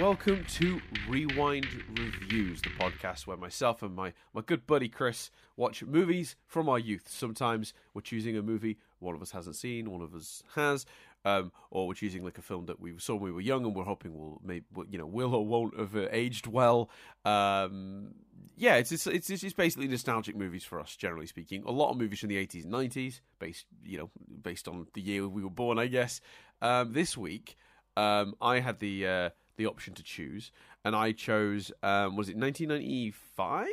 [0.00, 5.82] welcome to Rewind Reviews, the podcast where myself and my, my good buddy Chris watch
[5.82, 7.06] movies from our youth.
[7.06, 10.86] Sometimes we're choosing a movie one of us hasn't seen, one of us has,
[11.26, 13.76] um, or we're choosing like a film that we saw when we were young and
[13.76, 16.88] we're hoping will, maybe, you know, will or won't have uh, aged well.
[17.26, 18.14] Um,
[18.56, 21.62] yeah, it's, it's it's it's basically nostalgic movies for us, generally speaking.
[21.66, 24.10] A lot of movies from the eighties and nineties, based you know
[24.42, 26.22] based on the year we were born, I guess.
[26.62, 27.56] Um, this week,
[27.96, 30.50] um, I had the uh, the option to choose,
[30.84, 33.68] and I chose um, was it nineteen ninety five?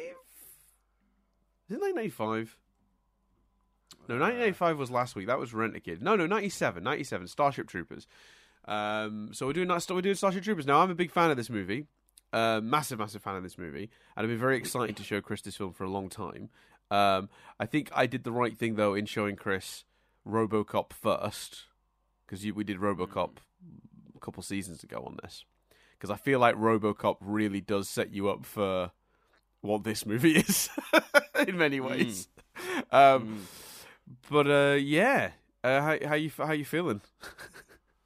[1.69, 2.57] Is it nineteen ninety five?
[4.09, 5.27] No, 1985 was last week.
[5.27, 6.01] That was Rent a Kid.
[6.01, 6.81] No, no, 97.
[6.81, 7.27] 97.
[7.27, 8.07] Starship Troopers.
[8.65, 9.85] Um, so we're doing that.
[9.89, 10.79] We're doing Starship Troopers now.
[10.79, 11.87] I'm a big fan of this movie.
[12.31, 15.41] Uh, massive, massive fan of this movie, and I've been very excited to show Chris
[15.41, 16.49] this film for a long time.
[16.91, 19.85] Um, I think I did the right thing though in showing Chris
[20.27, 21.63] RoboCop first,
[22.25, 23.37] because we did RoboCop
[24.15, 25.45] a couple seasons ago on this.
[25.97, 28.91] Because I feel like RoboCop really does set you up for
[29.61, 30.69] what this movie is
[31.47, 32.27] in many ways.
[32.91, 32.93] Mm.
[32.93, 33.39] Um, mm
[34.29, 35.31] but uh, yeah,
[35.63, 37.01] uh, how how you how you feeling?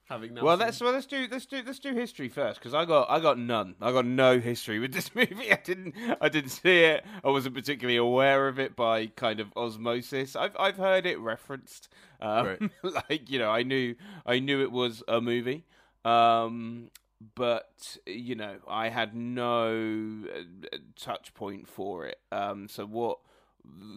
[0.05, 3.09] Having well, let's well let's do let's do let's do history first because I got
[3.09, 3.75] I got none.
[3.81, 5.51] I got no history with this movie.
[5.51, 7.05] I didn't I didn't see it.
[7.23, 10.35] I wasn't particularly aware of it by kind of osmosis.
[10.35, 11.87] I've I've heard it referenced.
[12.19, 12.71] Um, right.
[13.09, 15.63] like you know, I knew I knew it was a movie.
[16.03, 16.89] Um,
[17.35, 22.19] but you know, I had no uh, touch point for it.
[22.31, 23.19] Um, so what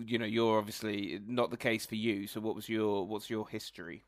[0.05, 2.27] you know, you're obviously not the case for you.
[2.27, 4.05] So what was your what's your history?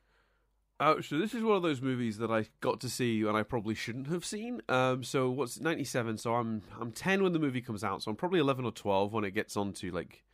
[0.78, 3.42] Uh, so this is one of those movies that I got to see and I
[3.42, 4.60] probably shouldn't have seen.
[4.68, 6.18] Um, so what's ninety seven?
[6.18, 8.02] So I'm I'm ten when the movie comes out.
[8.02, 10.24] So I'm probably eleven or twelve when it gets onto like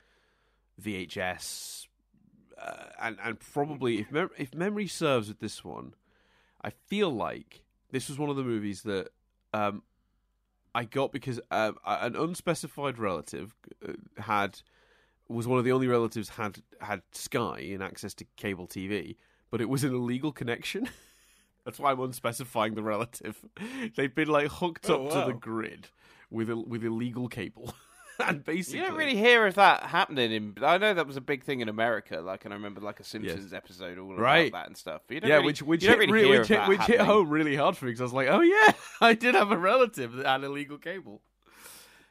[0.80, 1.86] VHS,
[2.60, 5.94] uh, and and probably if mem- if memory serves with this one,
[6.64, 7.62] I feel like
[7.92, 9.10] this was one of the movies that
[9.54, 9.82] um,
[10.74, 13.54] I got because uh, an unspecified relative
[13.86, 14.60] uh, had
[15.28, 19.16] was one of the only relatives had had Sky and access to cable TV,
[19.50, 20.88] but it was an illegal connection.
[21.64, 23.44] That's why I'm unspecifying the relative.
[23.96, 25.20] They've been like hooked oh, up wow.
[25.20, 25.88] to the grid
[26.30, 27.74] with with illegal cable.
[28.44, 30.32] basically, you don't really hear of that happening.
[30.32, 32.20] In I know that was a big thing in America.
[32.20, 33.52] Like, and I remember like a Simpsons yes.
[33.52, 34.48] episode all right.
[34.48, 35.02] about that and stuff.
[35.08, 37.90] yeah, really, which which hit, really which, hit, which hit home really hard for me
[37.90, 41.22] because I was like, oh yeah, I did have a relative that had illegal cable.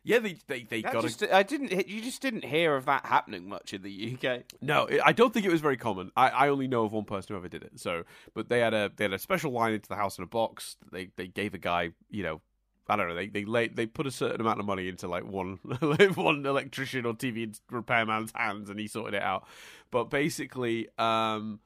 [0.04, 1.04] Yeah, they they, they got.
[1.04, 1.88] Just, I didn't.
[1.88, 4.44] You just didn't hear of that happening much in the UK.
[4.60, 6.12] No, I don't think it was very common.
[6.16, 7.80] I, I only know of one person who ever did it.
[7.80, 10.28] So, but they had a they had a special line into the house in a
[10.28, 10.76] box.
[10.92, 12.42] They they gave a guy, you know,
[12.88, 13.16] I don't know.
[13.16, 15.60] They they laid, they put a certain amount of money into like one
[16.16, 19.48] one electrician or TV repairman's hands, and he sorted it out.
[19.92, 21.60] But basically, um,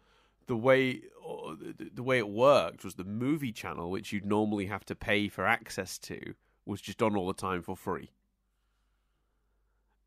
[0.48, 1.02] the way
[1.94, 5.48] the way it worked was the movie channel, which you'd normally have to pay for
[5.48, 8.12] access to, was just on all the time for free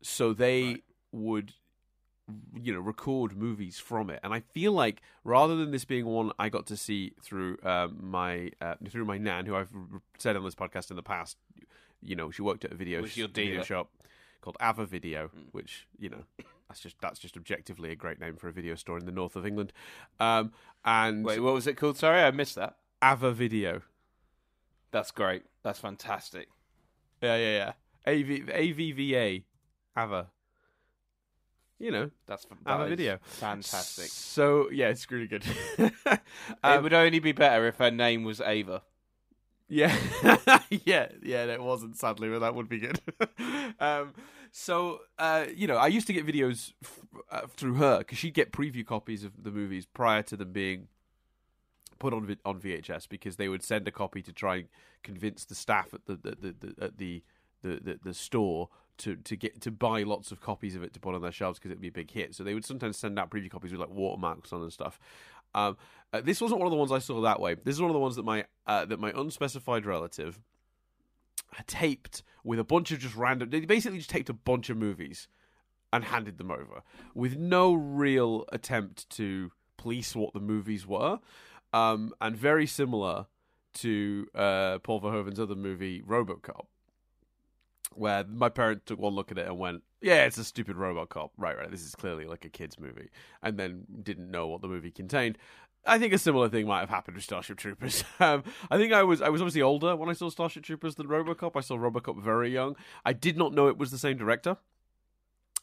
[0.01, 0.83] so they right.
[1.11, 1.53] would
[2.61, 4.19] you know record movies from it.
[4.23, 7.97] And i feel like rather than this being one i got to see through um,
[8.01, 9.71] my uh, through my nan who i've
[10.17, 11.37] said on this podcast in the past
[12.01, 13.89] you know she worked at a video, sh- video shop
[14.41, 15.45] called ava video mm.
[15.51, 16.23] which you know
[16.69, 19.35] that's just that's just objectively a great name for a video store in the north
[19.35, 19.73] of england.
[20.19, 20.53] Um,
[20.85, 21.97] and wait what was it called?
[21.97, 22.77] Sorry i missed that.
[23.03, 23.81] Ava video.
[24.91, 25.43] That's great.
[25.63, 26.49] That's fantastic.
[27.21, 27.73] Yeah yeah
[28.05, 28.11] yeah.
[28.11, 29.43] AV, avva
[29.97, 30.27] Ava.
[31.79, 33.19] You know, that's that Ava video.
[33.23, 34.07] Fantastic.
[34.07, 35.45] So yeah, it's really good.
[35.79, 36.19] um,
[36.63, 38.83] it would only be better if her name was Ava.
[39.69, 39.95] Yeah,
[40.69, 41.45] yeah, yeah.
[41.45, 42.99] It wasn't sadly, but that would be good.
[43.79, 44.13] um,
[44.51, 46.99] so uh, you know, I used to get videos f-
[47.31, 50.87] uh, through her because she'd get preview copies of the movies prior to them being
[51.99, 54.67] put on on VHS because they would send a copy to try and
[55.03, 57.23] convince the staff at the the, the, the at the
[57.61, 58.69] the, the, the store
[58.99, 61.59] to to get to buy lots of copies of it to put on their shelves
[61.59, 62.35] because it'd be a big hit.
[62.35, 64.99] So they would sometimes send out preview copies with like watermarks on and stuff.
[65.55, 65.77] Um,
[66.13, 67.55] uh, this wasn't one of the ones I saw that way.
[67.55, 70.39] This is one of the ones that my uh, that my unspecified relative
[71.65, 73.49] taped with a bunch of just random.
[73.49, 75.27] They basically just taped a bunch of movies
[75.91, 76.83] and handed them over
[77.15, 81.19] with no real attempt to police what the movies were,
[81.73, 83.25] um, and very similar
[83.73, 86.65] to uh, Paul Verhoeven's other movie RoboCop
[87.95, 91.09] where my parent took one look at it and went, "Yeah, it's a stupid robot
[91.09, 91.71] cop." Right, right.
[91.71, 93.09] This is clearly like a kids movie,
[93.41, 95.37] and then didn't know what the movie contained.
[95.85, 98.03] I think a similar thing might have happened with Starship Troopers.
[98.19, 101.07] Um, I think I was I was obviously older when I saw Starship Troopers than
[101.07, 101.51] RoboCop.
[101.55, 102.75] I saw RoboCop very young.
[103.05, 104.57] I did not know it was the same director.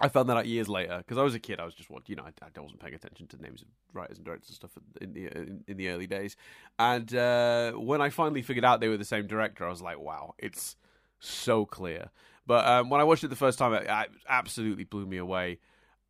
[0.00, 1.58] I found that out years later because I was a kid.
[1.58, 2.25] I was just what you know.
[2.25, 4.70] I, I, wasn't paying attention to the names of writers and directors and stuff
[5.00, 6.37] in the in, in the early days.
[6.79, 9.99] And uh, when I finally figured out they were the same director, I was like,
[9.99, 10.76] wow, it's
[11.21, 12.11] so clear.
[12.47, 15.59] But um, when I watched it the first time, it, it, absolutely blew me away.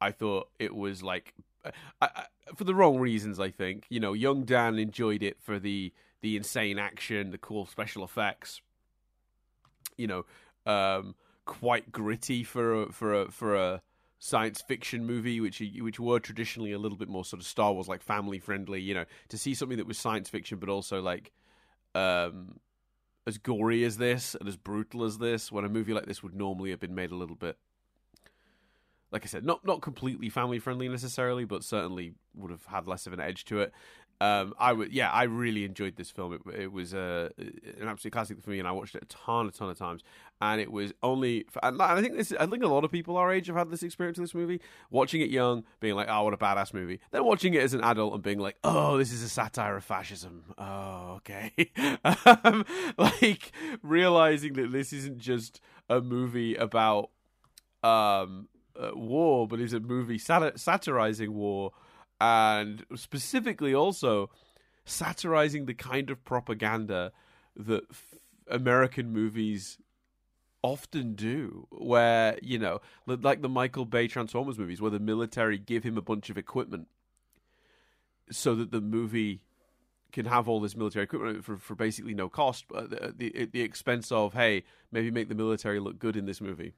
[0.01, 1.71] I thought it was like, I,
[2.03, 2.25] I,
[2.55, 3.41] for the wrong reasons.
[3.41, 7.67] I think you know, young Dan enjoyed it for the the insane action, the cool
[7.67, 8.61] special effects.
[9.97, 10.25] You know.
[10.67, 11.15] Um,
[11.47, 13.81] quite gritty for a, for a for a
[14.19, 17.89] science fiction movie, which which were traditionally a little bit more sort of Star Wars
[17.89, 18.81] like family friendly.
[18.81, 21.33] You know, to see something that was science fiction but also like
[21.95, 22.59] um,
[23.27, 26.35] as gory as this and as brutal as this, when a movie like this would
[26.35, 27.57] normally have been made a little bit.
[29.11, 33.07] Like I said, not not completely family friendly necessarily, but certainly would have had less
[33.07, 33.73] of an edge to it
[34.21, 36.33] um, I would, yeah, I really enjoyed this film.
[36.33, 39.47] It, it was uh, an absolute classic for me, and I watched it a ton,
[39.47, 40.03] a ton of times.
[40.41, 43.33] And it was only, and I think this, I think a lot of people our
[43.33, 44.61] age have had this experience with this movie.
[44.91, 47.83] Watching it young, being like, "Oh, what a badass movie!" Then watching it as an
[47.83, 51.53] adult and being like, "Oh, this is a satire of fascism." Oh, okay.
[52.45, 52.67] um,
[52.99, 53.51] like
[53.83, 57.11] realizing that this isn't just a movie about
[57.83, 58.49] um,
[58.79, 61.73] uh, war, but is a movie sat- satirizing war
[62.21, 64.31] and specifically also
[64.85, 67.13] satirizing the kind of propaganda
[67.57, 68.15] that f-
[68.49, 69.79] American movies
[70.67, 75.85] often do where you know like the Michael Bay Transformers movies where the military give
[75.85, 76.89] him a bunch of equipment
[78.31, 79.43] so that the movie
[80.13, 83.45] can have all this military equipment for, for basically no cost but at the, the,
[83.47, 86.73] the expense of hey maybe make the military look good in this movie.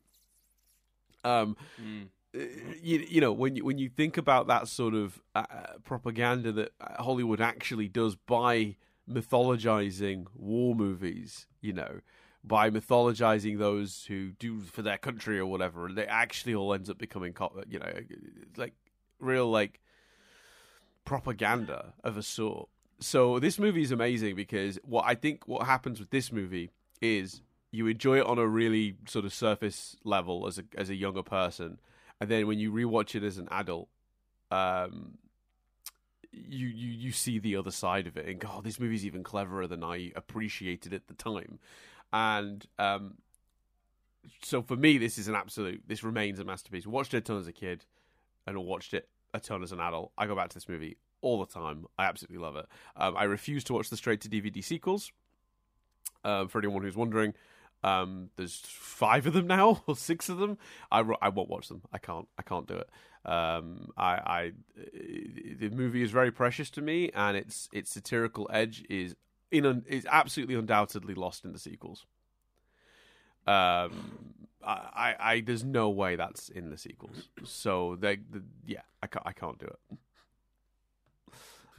[1.25, 5.44] Um mm you, you know when you when you think about that sort of uh,
[5.82, 8.76] propaganda that Hollywood actually does by
[9.11, 12.00] mythologizing war movies, you know,
[12.44, 16.88] by mythologizing those who do for their country or whatever, and they actually all ends
[16.88, 17.35] up becoming,
[17.69, 17.93] you know,
[18.56, 18.75] like
[19.19, 19.81] real like
[21.05, 22.69] propaganda of a sort.
[23.00, 26.70] So this movie is amazing because what I think what happens with this movie
[27.00, 30.94] is you enjoy it on a really sort of surface level as a as a
[30.94, 31.79] younger person
[32.20, 33.88] and then when you rewatch it as an adult,
[34.50, 35.19] um,
[36.32, 39.67] you you you see the other side of it, and God, this movie's even cleverer
[39.67, 41.58] than I appreciated at the time,
[42.12, 43.14] and um,
[44.43, 45.82] so for me, this is an absolute.
[45.87, 46.87] This remains a masterpiece.
[46.87, 47.84] Watched it a ton as a kid,
[48.46, 50.12] and watched it a ton as an adult.
[50.16, 51.87] I go back to this movie all the time.
[51.99, 52.66] I absolutely love it.
[52.96, 55.12] Um, I refuse to watch the straight to DVD sequels.
[56.25, 57.34] Um, for anyone who's wondering,
[57.84, 60.58] um, there's five of them now, or six of them.
[60.90, 61.82] I, I won't watch them.
[61.93, 62.28] I can't.
[62.38, 62.90] I can't do it.
[63.25, 64.52] Um, I, I,
[65.58, 69.14] the movie is very precious to me, and its its satirical edge is
[69.50, 72.06] in is absolutely undoubtedly lost in the sequels.
[73.47, 77.29] Um, I, I, there's no way that's in the sequels.
[77.45, 79.79] So they, the, yeah, I can't, I can't do it.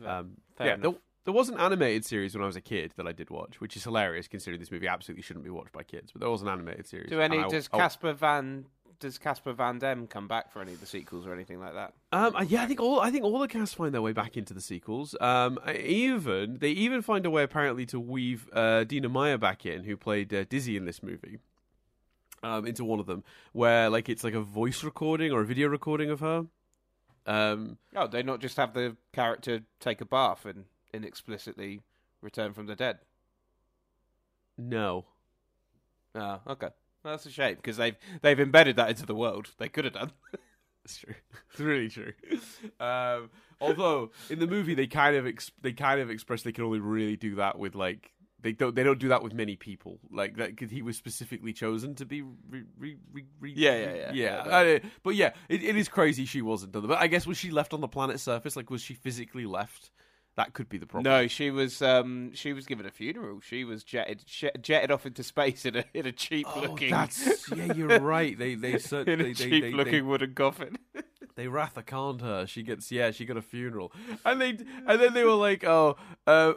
[0.08, 0.96] Um, yeah, the,
[1.26, 3.76] there was an animated series when I was a kid that I did watch, which
[3.76, 6.12] is hilarious considering this movie absolutely shouldn't be watched by kids.
[6.12, 7.10] But there was an animated series.
[7.10, 8.66] Do any does Casper Van
[9.00, 11.94] does Casper Van Dien come back for any of the sequels or anything like that?
[12.12, 14.54] Um, yeah, I think all I think all the cast find their way back into
[14.54, 15.16] the sequels.
[15.20, 19.84] Um, even they even find a way apparently to weave uh, Dina Meyer back in,
[19.84, 21.40] who played uh, Dizzy in this movie.
[22.42, 25.68] Um, into one of them, where like it's like a voice recording or a video
[25.68, 26.46] recording of her.
[27.26, 30.64] Um, oh, they not just have the character take a bath and
[30.94, 31.82] inexplicitly
[32.22, 33.00] return from the dead?
[34.58, 35.06] No.
[36.16, 36.70] Ah, okay.
[37.04, 39.50] Well, that's a shame because they've they've embedded that into the world.
[39.58, 40.12] They could have done.
[40.86, 41.14] It's true.
[41.52, 42.14] It's really true.
[42.80, 43.30] Um,
[43.62, 46.80] although in the movie they kind of ex- they kind of express they can only
[46.80, 50.38] really do that with like they don't they don't do that with many people like
[50.38, 52.98] that because he was specifically chosen to be re, re,
[53.40, 54.56] re, yeah yeah yeah yeah, yeah.
[54.56, 57.52] Uh, but yeah it, it is crazy she wasn't done but I guess was she
[57.52, 59.92] left on the planet's surface like was she physically left
[60.40, 61.12] that could be the problem.
[61.12, 63.42] No, she was um, she was given a funeral.
[63.42, 66.92] She was jetted jetted off into space in a in a cheap oh, looking.
[66.92, 68.40] That's yeah, you're right.
[68.40, 70.78] They they certainly in a cheap they, looking they, wooden coffin.
[71.36, 72.48] they Ratha Khaned her.
[72.48, 73.92] She gets yeah, she got a funeral,
[74.24, 74.52] and they
[74.88, 75.98] and then they were like, oh.
[76.28, 76.54] Uh,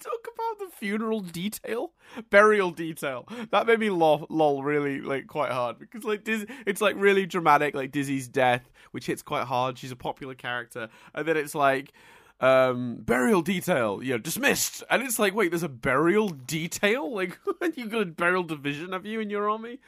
[0.00, 1.92] talk about the funeral detail,
[2.30, 3.28] burial detail.
[3.50, 7.26] That made me lol, lol really like quite hard because like Diz, it's like really
[7.26, 9.76] dramatic, like Dizzy's death, which hits quite hard.
[9.78, 11.92] She's a popular character, and then it's like
[12.40, 14.82] um, burial detail, you know, dismissed.
[14.90, 17.10] And it's like, wait, there's a burial detail?
[17.60, 19.78] Like, you got a burial division, have you, in your army?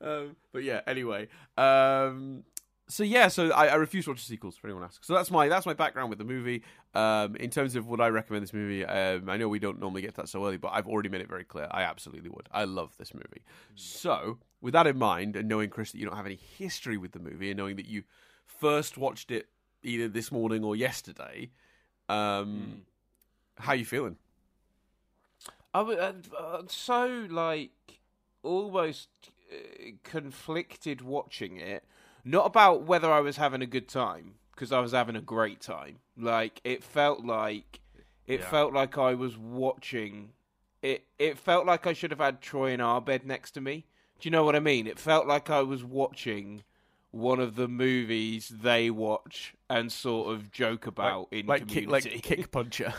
[0.00, 1.28] Um, but yeah, anyway.
[1.58, 2.44] Um,
[2.88, 4.56] so yeah, so I, I, refuse to watch the sequels.
[4.56, 6.62] For anyone asks, so that's my that's my background with the movie.
[6.94, 10.00] Um, in terms of would I recommend this movie, um, I know we don't normally
[10.00, 11.68] get to that so early, but I've already made it very clear.
[11.70, 12.48] I absolutely would.
[12.50, 13.42] I love this movie.
[13.74, 17.12] So with that in mind, and knowing Chris that you don't have any history with
[17.12, 18.04] the movie, and knowing that you
[18.46, 19.48] first watched it
[19.82, 21.50] either this morning or yesterday,
[22.08, 22.84] um,
[23.58, 23.62] mm.
[23.62, 24.16] how you feeling?
[25.74, 27.70] I was uh, uh, so like
[28.42, 29.08] almost
[29.52, 31.84] uh, conflicted watching it
[32.24, 35.60] not about whether I was having a good time because I was having a great
[35.60, 35.98] time.
[36.16, 37.80] Like it felt like
[38.26, 38.50] it yeah.
[38.50, 40.30] felt like I was watching
[40.82, 41.04] it.
[41.18, 43.86] It felt like I should have had Troy and Abed next to me.
[44.20, 44.86] Do you know what I mean?
[44.86, 46.64] It felt like I was watching
[47.10, 52.10] one of the movies they watch and sort of joke about like, in like community.
[52.10, 52.94] Kick, like Kick Puncher.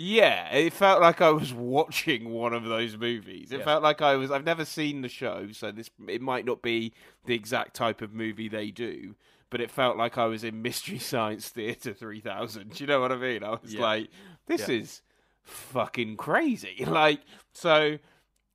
[0.00, 3.50] Yeah, it felt like I was watching one of those movies.
[3.50, 3.64] It yeah.
[3.64, 4.30] felt like I was.
[4.30, 6.92] I've never seen the show, so this it might not be
[7.24, 9.16] the exact type of movie they do,
[9.50, 12.70] but it felt like I was in Mystery Science Theater 3000.
[12.70, 13.42] Do you know what I mean?
[13.42, 13.80] I was yeah.
[13.80, 14.08] like,
[14.46, 14.76] this yeah.
[14.76, 15.02] is
[15.42, 16.84] fucking crazy.
[16.86, 17.20] Like,
[17.52, 17.98] so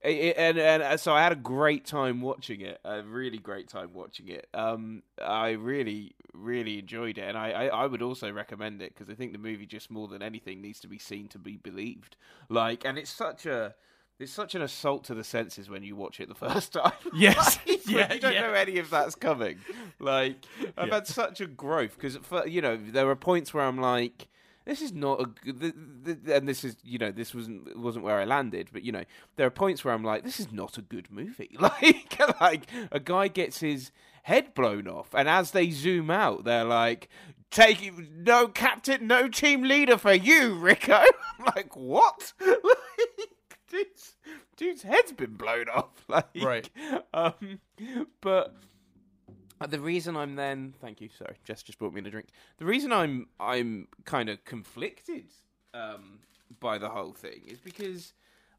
[0.03, 2.79] and and so I had a great time watching it.
[2.83, 4.47] A really great time watching it.
[4.53, 9.09] Um, I really really enjoyed it, and I I, I would also recommend it because
[9.09, 12.17] I think the movie just more than anything needs to be seen to be believed.
[12.49, 13.75] Like, and it's such a
[14.19, 16.91] it's such an assault to the senses when you watch it the first time.
[17.13, 18.41] Yes, like, yeah, you don't yeah.
[18.41, 19.59] know any of that's coming.
[19.99, 20.35] Like,
[20.77, 20.95] I've yeah.
[20.95, 22.17] had such a growth because
[22.47, 24.27] you know there are points where I'm like
[24.65, 25.73] this is not a good,
[26.27, 29.03] and this is you know this wasn't wasn't where I landed, but you know
[29.35, 31.55] there are points where I'm like, this is not a good movie.
[31.59, 33.91] Like like a guy gets his
[34.23, 37.09] head blown off, and as they zoom out, they're like,
[37.51, 40.93] take no captain, no team leader for you, Rico.
[41.39, 42.33] I'm like what?
[42.41, 43.29] like,
[43.69, 44.15] dude's,
[44.57, 45.89] dude's head's been blown off.
[46.07, 46.69] Like, right.
[47.13, 47.59] Um,
[48.21, 48.55] but
[49.69, 52.27] the reason I'm then thank you, sorry, Jess just brought me in a drink.
[52.57, 55.25] The reason I'm I'm kind of conflicted
[55.73, 56.19] um,
[56.59, 58.13] by the whole thing is because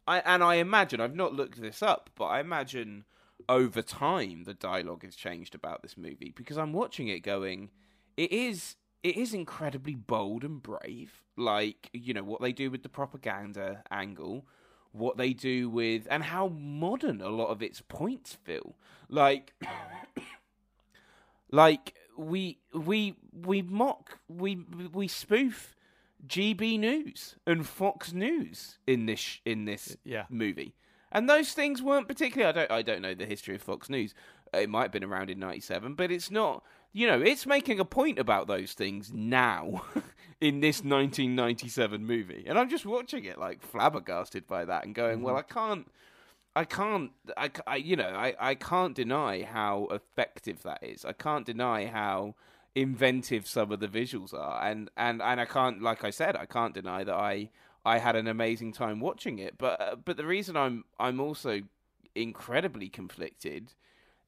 [0.07, 3.05] I and I imagine I've not looked this up, but I imagine
[3.49, 7.71] over time the dialogue has changed about this movie because I'm watching it going,
[8.17, 11.23] it is it is incredibly bold and brave.
[11.37, 14.47] Like you know what they do with the propaganda angle,
[14.93, 18.77] what they do with and how modern a lot of its points feel.
[19.09, 19.55] Like
[21.51, 24.57] like we we we mock we
[24.93, 25.75] we spoof
[26.27, 30.25] GB News and Fox News in this in this yeah.
[30.29, 30.75] movie.
[31.13, 34.15] And those things weren't particularly I don't I don't know the history of Fox News.
[34.53, 36.63] It might have been around in 97, but it's not
[36.95, 39.83] you know, it's making a point about those things now
[40.41, 42.45] in this 1997 movie.
[42.47, 45.25] And I'm just watching it like flabbergasted by that and going, mm-hmm.
[45.25, 45.91] well, I can't
[46.57, 51.05] I can't, I, I, you know, I, I can't deny how effective that is.
[51.05, 52.37] I can't deny how
[52.75, 56.47] inventive some of the visuals are, and and and I can't, like I said, I
[56.47, 57.51] can't deny that I
[57.85, 59.59] I had an amazing time watching it.
[59.59, 61.63] But uh, but the reason I'm I'm also
[62.15, 63.73] incredibly conflicted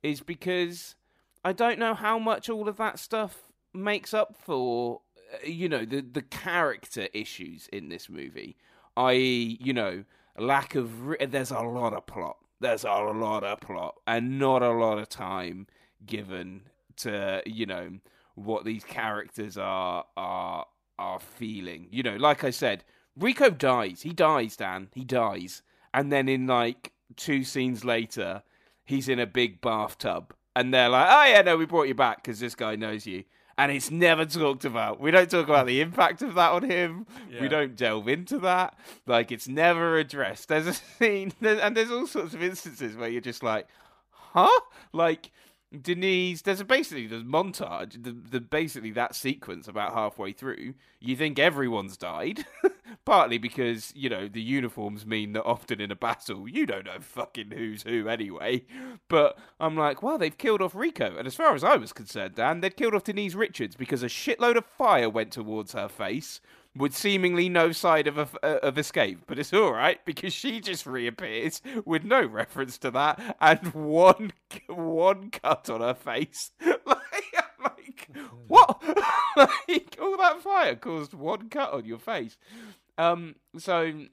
[0.02, 0.96] is because
[1.44, 5.00] I don't know how much all of that stuff makes up for,
[5.32, 8.56] uh, you know, the the character issues in this movie.
[8.96, 10.04] I.e., you know
[10.38, 12.36] lack of re- there's a lot of plot.
[12.60, 15.66] There's a lot of plot and not a lot of time
[16.04, 16.62] given
[16.96, 17.90] to you know
[18.34, 20.66] what these characters are are
[20.98, 21.88] are feeling.
[21.90, 22.84] You know, like I said,
[23.18, 24.02] Rico dies.
[24.02, 24.88] He dies, Dan.
[24.94, 25.62] He dies.
[25.92, 28.42] And then in like two scenes later,
[28.84, 32.22] he's in a big bathtub and they're like, "Oh yeah, no, we brought you back
[32.22, 33.24] because this guy knows you."
[33.58, 35.00] And it's never talked about.
[35.00, 37.06] We don't talk about the impact of that on him.
[37.30, 37.40] Yeah.
[37.40, 38.78] We don't delve into that.
[39.06, 40.48] Like it's never addressed.
[40.48, 43.66] There's a scene, and there's all sorts of instances where you're just like,
[44.10, 44.60] huh?
[44.92, 45.30] Like
[45.82, 48.02] Denise, there's a basically there's montage.
[48.02, 52.46] The, the basically that sequence about halfway through, you think everyone's died,
[53.04, 57.00] partly because you know the uniforms mean that often in a battle you don't know
[57.00, 58.64] fucking who's who anyway.
[59.08, 62.34] But I'm like, well, they've killed off Rico, and as far as I was concerned,
[62.34, 66.40] Dan, they'd killed off Denise Richards because a shitload of fire went towards her face
[66.76, 70.60] with seemingly no side of a, uh, of escape, but it's all right because she
[70.60, 74.32] just reappears with no reference to that and one
[74.68, 76.52] one cut on her face.
[76.60, 78.10] like, like
[78.46, 78.82] what?
[79.36, 82.36] like all that fire caused one cut on your face.
[82.98, 84.06] Um, so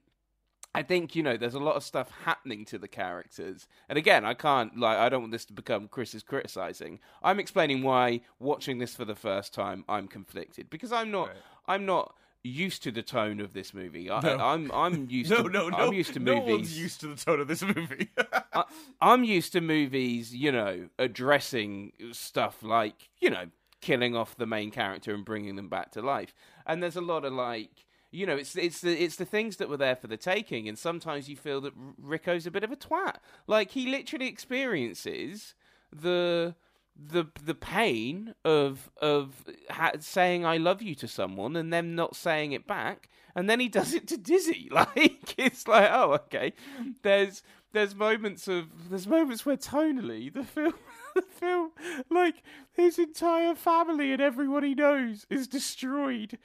[0.76, 4.26] I think you know there's a lot of stuff happening to the characters, and again,
[4.26, 7.00] I can't like I don't want this to become Chris's criticizing.
[7.22, 11.38] I'm explaining why watching this for the first time I'm conflicted because I'm not right.
[11.68, 14.12] I'm not used to the tone of this movie.
[14.12, 14.38] I, no.
[14.38, 16.46] I'm I'm used no, to no, no, I'm used to movies.
[16.46, 18.10] No one's used to the tone of this movie.
[18.54, 18.64] I,
[19.02, 23.46] I'm used to movies, you know, addressing stuff like you know
[23.82, 26.34] killing off the main character and bringing them back to life.
[26.66, 29.70] And there's a lot of like you know, it's it's the it's the things that
[29.70, 32.76] were there for the taking, and sometimes you feel that Rico's a bit of a
[32.76, 33.16] twat.
[33.48, 35.56] Like he literally experiences
[35.92, 36.54] the
[36.96, 42.16] the the pain of of ha- saying I love you to someone and them not
[42.16, 44.70] saying it back, and then he does it to Dizzy.
[44.72, 46.54] Like it's like, oh, okay.
[47.02, 50.74] There's there's moments of there's moments where tonally the film
[51.16, 51.72] the film
[52.10, 56.38] like his entire family and everyone he knows is destroyed,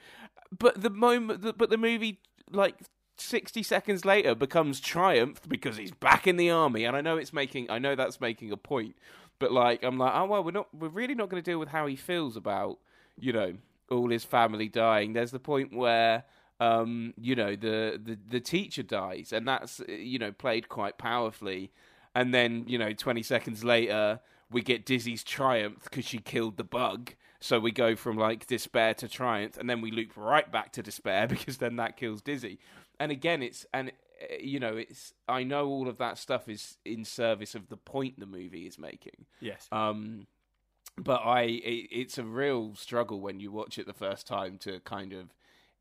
[0.57, 2.19] but the moment that but the movie
[2.51, 2.75] like
[3.17, 7.33] 60 seconds later becomes triumph because he's back in the army and i know it's
[7.33, 8.95] making i know that's making a point
[9.39, 11.69] but like, I'm like, oh well, we're not, we're really not going to deal with
[11.69, 12.77] how he feels about,
[13.17, 13.53] you know,
[13.89, 15.13] all his family dying.
[15.13, 16.23] There's the point where,
[16.59, 21.71] um, you know, the, the the teacher dies, and that's you know played quite powerfully.
[22.15, 24.19] And then you know, 20 seconds later,
[24.51, 27.13] we get Dizzy's triumph because she killed the bug.
[27.39, 30.83] So we go from like despair to triumph, and then we loop right back to
[30.83, 32.59] despair because then that kills Dizzy.
[32.99, 33.91] And again, it's and
[34.39, 38.19] you know, it's I know all of that stuff is in service of the point
[38.19, 39.25] the movie is making.
[39.39, 39.67] Yes.
[39.71, 40.27] Um,
[40.97, 44.79] but I, it, it's a real struggle when you watch it the first time to
[44.81, 45.33] kind of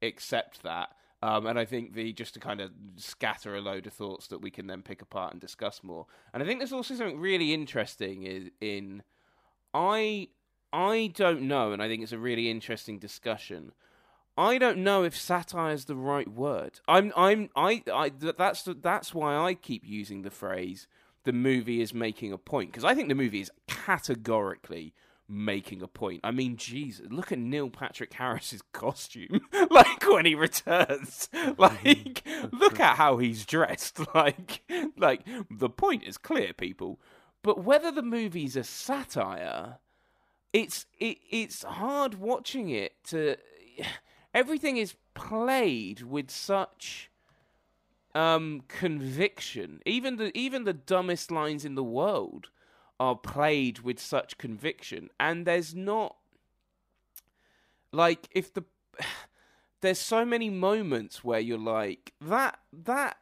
[0.03, 0.91] accept that.
[1.21, 4.41] Um, and I think the just to kind of scatter a load of thoughts that
[4.41, 6.07] we can then pick apart and discuss more.
[6.33, 9.03] And I think there's also something really interesting is in
[9.75, 10.29] I
[10.73, 13.73] I don't know, and I think it's a really interesting discussion
[14.39, 16.79] I don't know if satire is the right word.
[16.87, 20.87] I'm I'm I, I that's that's why I keep using the phrase
[21.25, 24.95] the movie is making a point because I think the movie is categorically
[25.29, 26.21] making a point.
[26.23, 29.41] I mean, Jesus, look at Neil Patrick Harris's costume.
[29.71, 31.29] like when he returns.
[31.59, 33.99] Like look at how he's dressed.
[34.15, 34.63] Like
[34.97, 37.01] like the point is clear, people.
[37.43, 39.79] But whether the movie's a satire,
[40.53, 43.37] it's it, it's hard watching it to
[44.35, 47.11] everything is played with such
[48.15, 49.81] um, conviction.
[49.87, 52.51] Even the even the dumbest lines in the world
[53.01, 56.17] are played with such conviction, and there's not
[57.93, 58.65] like if the
[59.81, 63.19] there's so many moments where you're like that that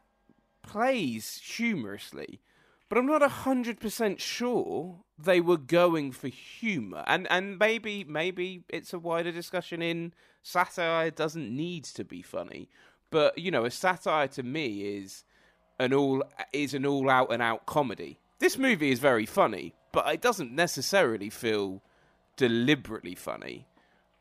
[0.63, 2.41] plays humorously.
[2.89, 8.63] But I'm not hundred percent sure they were going for humour, and and maybe maybe
[8.69, 10.13] it's a wider discussion in
[10.47, 12.69] satire doesn't need to be funny,
[13.09, 15.23] but you know, a satire to me is
[15.79, 18.19] an all is an all out and out comedy.
[18.39, 21.81] This movie is very funny, but it doesn't necessarily feel
[22.35, 23.67] deliberately funny.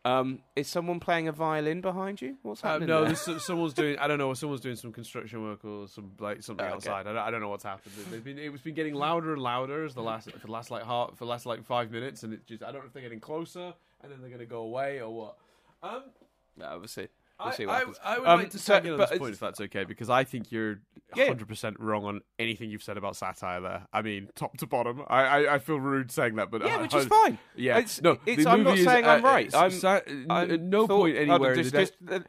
[0.05, 2.37] Um, is someone playing a violin behind you?
[2.43, 2.91] What's uh, happening?
[2.91, 3.99] Uh, no, someone's doing.
[3.99, 4.33] I don't know.
[4.35, 6.75] Someone's doing some construction work or some like something oh, okay.
[6.75, 7.07] outside.
[7.09, 7.93] I don't, I don't, know what's happened.
[8.13, 10.85] It's been, it's been getting louder and louder as the last for the last like
[10.85, 13.03] heart for the last like five minutes, and it just I don't know if they're
[13.03, 15.37] getting closer and then they're going to go away or what.
[15.87, 16.03] Um,
[16.57, 17.09] no, we'll see.
[17.43, 17.99] We'll see what I, happens.
[18.03, 20.51] I would um, like to so, on this point, if that's okay, because I think
[20.51, 20.81] you're
[21.15, 21.29] yeah.
[21.29, 23.87] 100% wrong on anything you've said about satire there.
[23.93, 25.03] I mean, top to bottom.
[25.09, 27.39] I, I, I feel rude saying that, but yeah, which is fine.
[27.55, 29.55] Yeah, it's, no, it's, I'm not is, saying uh, I'm right.
[29.55, 31.57] I'm, sa- I'm no point anywhere.
[31.57, 32.21] Just, just, uh,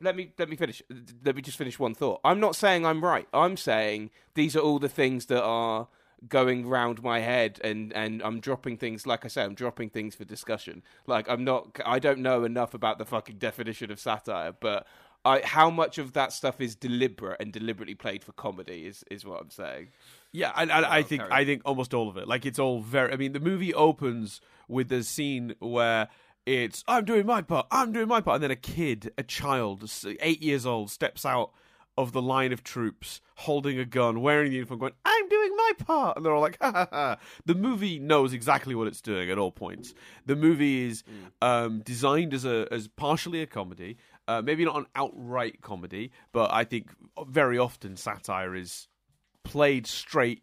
[0.00, 0.82] let me let me finish.
[1.24, 2.20] Let me just finish one thought.
[2.24, 3.28] I'm not saying I'm right.
[3.32, 5.86] I'm saying these are all the things that are
[6.28, 10.14] going round my head and and I'm dropping things like I say I'm dropping things
[10.14, 10.82] for discussion.
[11.06, 14.86] Like I'm not I don't know enough about the fucking definition of satire but
[15.24, 19.24] I how much of that stuff is deliberate and deliberately played for comedy is is
[19.24, 19.88] what I'm saying.
[20.32, 22.28] Yeah I, I, oh, I think I think almost all of it.
[22.28, 26.08] Like it's all very I mean the movie opens with the scene where
[26.44, 29.90] it's I'm doing my part I'm doing my part and then a kid a child
[30.04, 31.52] 8 years old steps out
[32.00, 35.72] of the line of troops holding a gun, wearing the uniform, going, I'm doing my
[35.78, 36.16] part.
[36.16, 37.16] And they're all like, ha ha ha.
[37.44, 39.94] The movie knows exactly what it's doing at all points.
[40.26, 41.46] The movie is mm.
[41.46, 46.52] um, designed as a as partially a comedy, uh, maybe not an outright comedy, but
[46.52, 46.90] I think
[47.26, 48.88] very often satire is
[49.44, 50.42] played straight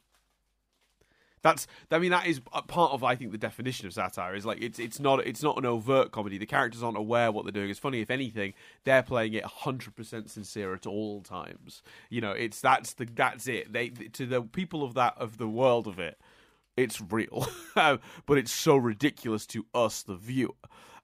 [1.42, 4.62] that's I mean that is part of I think the definition of satire is like
[4.62, 6.38] it's it's not it's not an overt comedy.
[6.38, 7.70] The characters aren't aware what they're doing.
[7.70, 11.84] It's funny if anything, they're playing it hundred percent sincere at all times.
[12.10, 13.72] You know, it's that's the that's it.
[13.72, 16.20] They to the people of that of the world of it,
[16.76, 20.54] it's real, but it's so ridiculous to us, the viewer.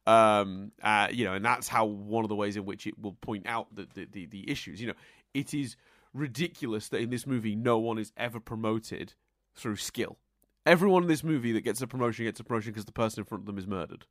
[0.06, 3.13] Um, uh, you know, and that's how one of the ways in which it will
[3.13, 4.82] point out the, the, the, the issues.
[4.82, 4.93] You know,
[5.34, 5.78] it is
[6.13, 9.13] ridiculous that in this movie no one is ever promoted
[9.56, 10.17] through skill
[10.65, 13.26] Everyone in this movie that gets a promotion gets a promotion because the person in
[13.26, 14.06] front of them is murdered.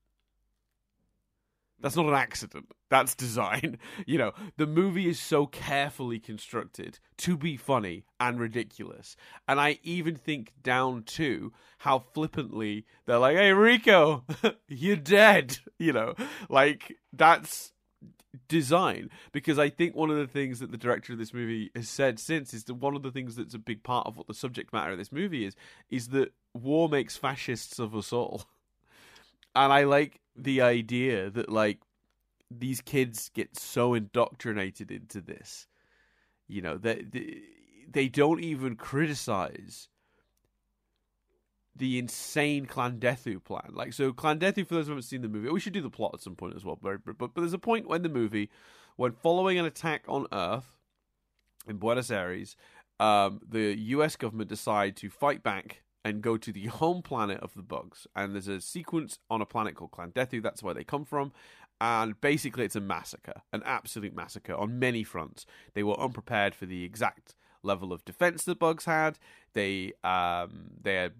[1.82, 2.68] That's not an accident.
[2.90, 3.78] That's design.
[4.06, 9.16] You know, the movie is so carefully constructed to be funny and ridiculous.
[9.48, 14.24] And I even think down to how flippantly they're like, hey, Rico,
[14.68, 15.58] you're dead.
[15.78, 16.14] You know,
[16.48, 17.72] like that's
[18.48, 21.88] design because I think one of the things that the director of this movie has
[21.88, 24.34] said since is that one of the things that's a big part of what the
[24.34, 25.54] subject matter of this movie is
[25.90, 28.44] is that war makes fascists of us all.
[29.54, 31.80] And I like the idea that like
[32.50, 35.66] these kids get so indoctrinated into this.
[36.48, 37.42] You know, that they,
[37.90, 39.88] they don't even criticize
[41.74, 43.70] the insane Klendathu plan.
[43.72, 46.12] Like, so Klendathu, for those who haven't seen the movie, we should do the plot
[46.14, 46.78] at some point as well.
[46.80, 48.50] But, but, but there's a point when the movie,
[48.96, 50.76] when following an attack on Earth
[51.66, 52.56] in Buenos Aires,
[53.00, 54.16] um, the U.S.
[54.16, 58.06] government decide to fight back and go to the home planet of the bugs.
[58.14, 60.42] And there's a sequence on a planet called Klendathu.
[60.42, 61.32] That's where they come from.
[61.80, 65.46] And basically, it's a massacre, an absolute massacre on many fronts.
[65.74, 69.18] They were unprepared for the exact level of defense that bugs had.
[69.54, 71.12] They um, they had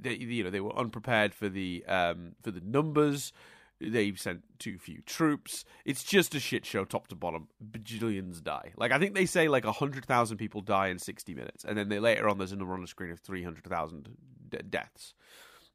[0.00, 3.32] they you know they were unprepared for the um, for the numbers.
[3.78, 5.64] They sent too few troops.
[5.84, 7.48] It's just a shit show, top to bottom.
[7.62, 8.72] Bajillions die.
[8.76, 11.88] Like I think they say like hundred thousand people die in sixty minutes, and then
[11.88, 14.08] they later on there's a number on the screen of three hundred thousand
[14.48, 15.12] de- deaths,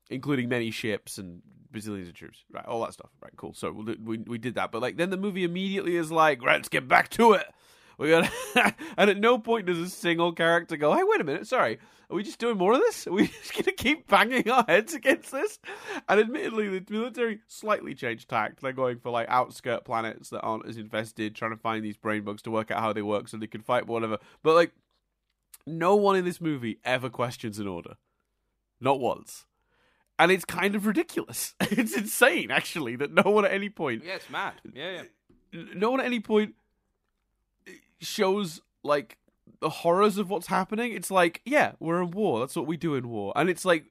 [0.09, 2.43] including many ships and bazillions of troops.
[2.51, 3.11] Right, all that stuff.
[3.21, 3.53] Right, cool.
[3.53, 6.87] So we we did that, but like then the movie immediately is like, let's get
[6.87, 7.45] back to it.
[8.01, 8.31] We got,
[8.97, 11.77] and at no point does a single character go, "Hey, wait a minute, sorry,
[12.09, 13.05] are we just doing more of this?
[13.05, 15.59] Are we just gonna keep banging our heads against this?"
[16.09, 18.59] And admittedly, the military slightly changed tact.
[18.59, 22.23] They're going for like outskirt planets that aren't as invested, trying to find these brain
[22.23, 24.17] bugs to work out how they work so they can fight, whatever.
[24.41, 24.71] But like,
[25.67, 27.97] no one in this movie ever questions an order,
[28.79, 29.45] not once
[30.17, 31.55] and it's kind of ridiculous.
[31.61, 34.03] It's insane, actually, that no one at any point.
[34.05, 34.53] Yeah, it's mad.
[34.71, 35.03] Yeah,
[35.53, 35.63] yeah.
[35.73, 36.53] No one at any point
[38.01, 39.17] shows like
[39.59, 40.91] the horrors of what's happening.
[40.91, 42.39] It's like, yeah, we're in war.
[42.39, 43.85] That's what we do in war, and it's like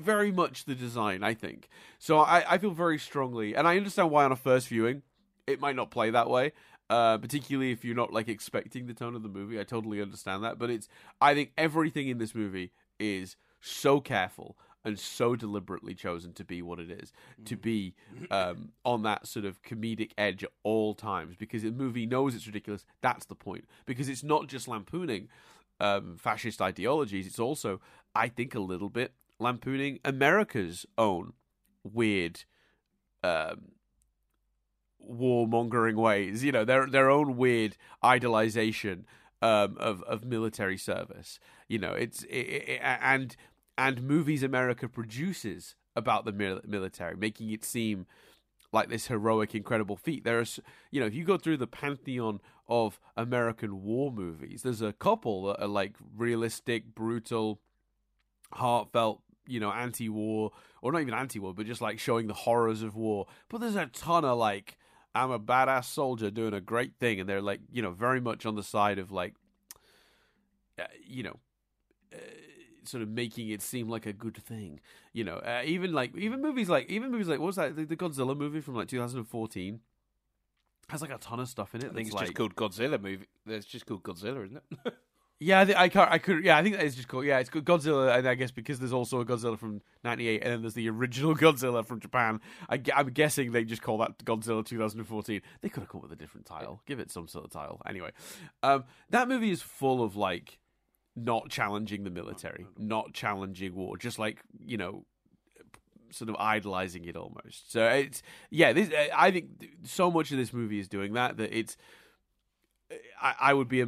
[0.00, 1.22] very much the design.
[1.22, 2.18] I think so.
[2.18, 5.02] I I feel very strongly, and I understand why on a first viewing
[5.46, 6.52] it might not play that way.
[6.90, 10.44] Uh, particularly if you're not like expecting the tone of the movie, I totally understand
[10.44, 10.58] that.
[10.58, 10.86] But it's,
[11.18, 16.60] I think everything in this movie is so careful and so deliberately chosen to be
[16.62, 17.12] what it is,
[17.44, 17.94] to be
[18.30, 22.46] um, on that sort of comedic edge at all times because the movie knows it's
[22.46, 22.84] ridiculous.
[23.00, 23.64] That's the point.
[23.86, 25.28] Because it's not just lampooning
[25.80, 27.80] um, fascist ideologies, it's also,
[28.14, 31.32] I think, a little bit lampooning America's own
[31.82, 32.44] weird.
[33.22, 33.72] Um,
[35.10, 39.04] warmongering ways, you know, their their own weird idolization
[39.42, 41.38] um, of of military service.
[41.68, 43.36] You know, it's it, it, and
[43.76, 48.06] and movies America produces about the military, making it seem
[48.72, 50.24] like this heroic, incredible feat.
[50.24, 50.58] There's,
[50.90, 55.44] you know, if you go through the pantheon of American war movies, there's a couple
[55.44, 57.60] that are like realistic, brutal,
[58.52, 60.50] heartfelt, you know, anti-war,
[60.82, 63.26] or not even anti-war, but just like showing the horrors of war.
[63.48, 64.76] But there's a ton of like,
[65.14, 68.44] I'm a badass soldier doing a great thing, and they're like, you know, very much
[68.44, 69.34] on the side of like,
[70.78, 71.38] uh, you know.
[72.12, 72.18] Uh,
[72.88, 74.80] sort of making it seem like a good thing.
[75.12, 77.84] You know, uh, even like even movies like even movies like what was that the,
[77.84, 79.80] the Godzilla movie from like 2014
[80.88, 81.90] has like a ton of stuff in it.
[81.90, 83.26] I think it's like, just called Godzilla movie.
[83.46, 84.94] It's just called Godzilla, isn't it?
[85.40, 86.10] yeah, I, think, I can't.
[86.10, 86.44] I could.
[86.44, 87.24] Yeah, I think that is just called.
[87.24, 90.52] Yeah, it's called Godzilla, and I guess because there's also a Godzilla from '98, and
[90.52, 92.40] then there's the original Godzilla from Japan.
[92.68, 95.40] I, am guessing they just call that Godzilla 2014.
[95.60, 96.82] They could have come up with a different title.
[96.86, 97.80] Give it some sort of title.
[97.86, 98.10] Anyway,
[98.62, 100.58] um, that movie is full of like
[101.16, 105.04] not challenging the military, not challenging war, just like you know,
[106.10, 107.70] sort of idolizing it almost.
[107.72, 109.46] So it's yeah, this I think
[109.84, 111.76] so much of this movie is doing that that it's.
[113.20, 113.84] I, I would be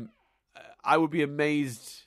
[0.85, 2.06] I would be amazed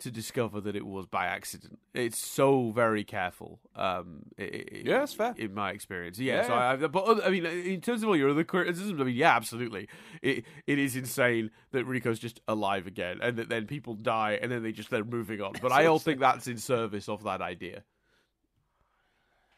[0.00, 1.78] to discover that it was by accident.
[1.94, 3.60] It's so very careful.
[3.76, 6.18] Um, it, yeah, it's fair in my experience.
[6.18, 9.04] Yeah, yeah so I, but I mean, in terms of all your other criticisms, I
[9.04, 9.88] mean, yeah, absolutely.
[10.22, 14.50] It it is insane that Rico's just alive again, and that then people die, and
[14.50, 15.52] then they just they're moving on.
[15.60, 17.84] But I all think that's in service of that idea.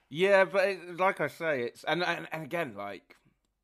[0.08, 3.16] Yeah, but it, like I say, it's and, and and again, like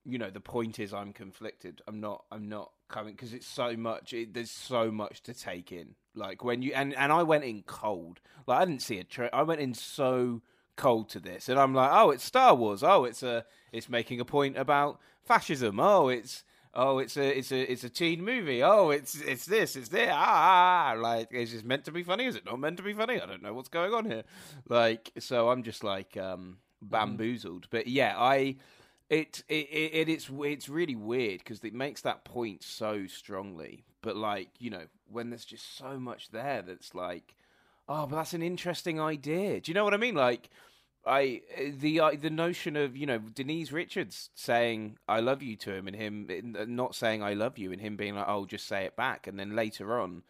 [0.08, 1.82] you know, the point is, I'm conflicted.
[1.86, 2.24] I'm not.
[2.32, 4.14] I'm not coming because it's so much.
[4.14, 5.94] It, there's so much to take in.
[6.18, 8.20] Like when you and and I went in cold.
[8.46, 10.42] Like I didn't see a tra- I went in so
[10.76, 12.82] cold to this, and I'm like, oh, it's Star Wars.
[12.82, 15.78] Oh, it's a it's making a point about fascism.
[15.80, 18.62] Oh, it's oh, it's a it's a it's a teen movie.
[18.62, 20.12] Oh, it's it's this, it's there.
[20.12, 22.26] Ah, ah, ah, like is this meant to be funny?
[22.26, 23.20] Is it not meant to be funny?
[23.20, 24.24] I don't know what's going on here.
[24.68, 27.62] Like, so I'm just like, um, bamboozled.
[27.62, 27.76] Mm-hmm.
[27.76, 28.56] But yeah, I
[29.10, 33.84] it it, it it's it's really weird because it makes that point so strongly.
[34.02, 37.34] But like you know, when there's just so much there that's like,
[37.88, 39.60] oh, but that's an interesting idea.
[39.60, 40.14] Do you know what I mean?
[40.14, 40.50] Like.
[41.06, 41.40] I
[41.78, 45.86] the uh, the notion of you know Denise Richards saying I love you to him
[45.86, 46.28] and him
[46.68, 49.38] not saying I love you and him being like oh just say it back and
[49.38, 50.22] then later on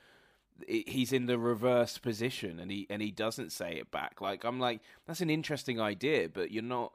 [0.66, 4.20] he's in the reverse position and he and he doesn't say it back.
[4.20, 6.92] Like I'm like that's an interesting idea, but you're not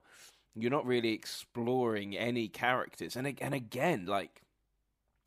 [0.56, 3.16] you're not really exploring any characters.
[3.16, 4.42] And and again, like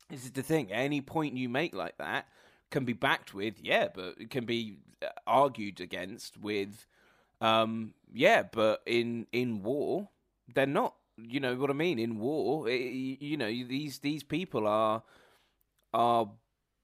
[0.09, 0.71] this is the thing.
[0.71, 2.27] Any point you make like that
[2.71, 6.85] can be backed with yeah, but it can be uh, argued against with
[7.41, 10.09] um yeah, but in in war
[10.53, 10.95] they're not.
[11.19, 11.97] You know what I mean?
[11.97, 15.01] In war, it, you know these these people are
[15.93, 16.29] are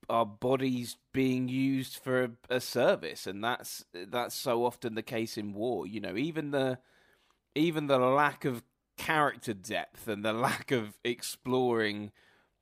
[0.10, 5.38] our bodies being used for a, a, service, and that's that's so often the case
[5.38, 5.86] in war.
[5.86, 6.80] You know, even the
[7.56, 8.64] even the lack of
[8.98, 12.12] character depth and the lack of exploring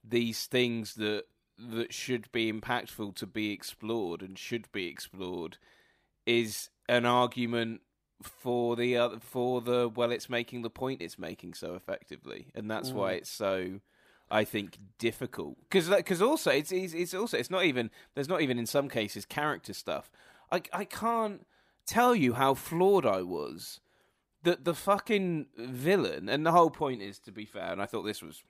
[0.03, 1.23] these things that
[1.57, 5.57] that should be impactful to be explored and should be explored
[6.25, 7.81] is an argument
[8.23, 12.69] for the other for the well it's making the point it's making so effectively and
[12.69, 12.95] that's mm.
[12.95, 13.79] why it's so
[14.31, 18.41] I think difficult because because also it's, it's it's also it's not even there's not
[18.41, 20.09] even in some cases character stuff.
[20.49, 21.45] I I can't
[21.85, 23.81] tell you how flawed I was
[24.43, 28.03] that the fucking villain and the whole point is to be fair and I thought
[28.03, 28.43] this was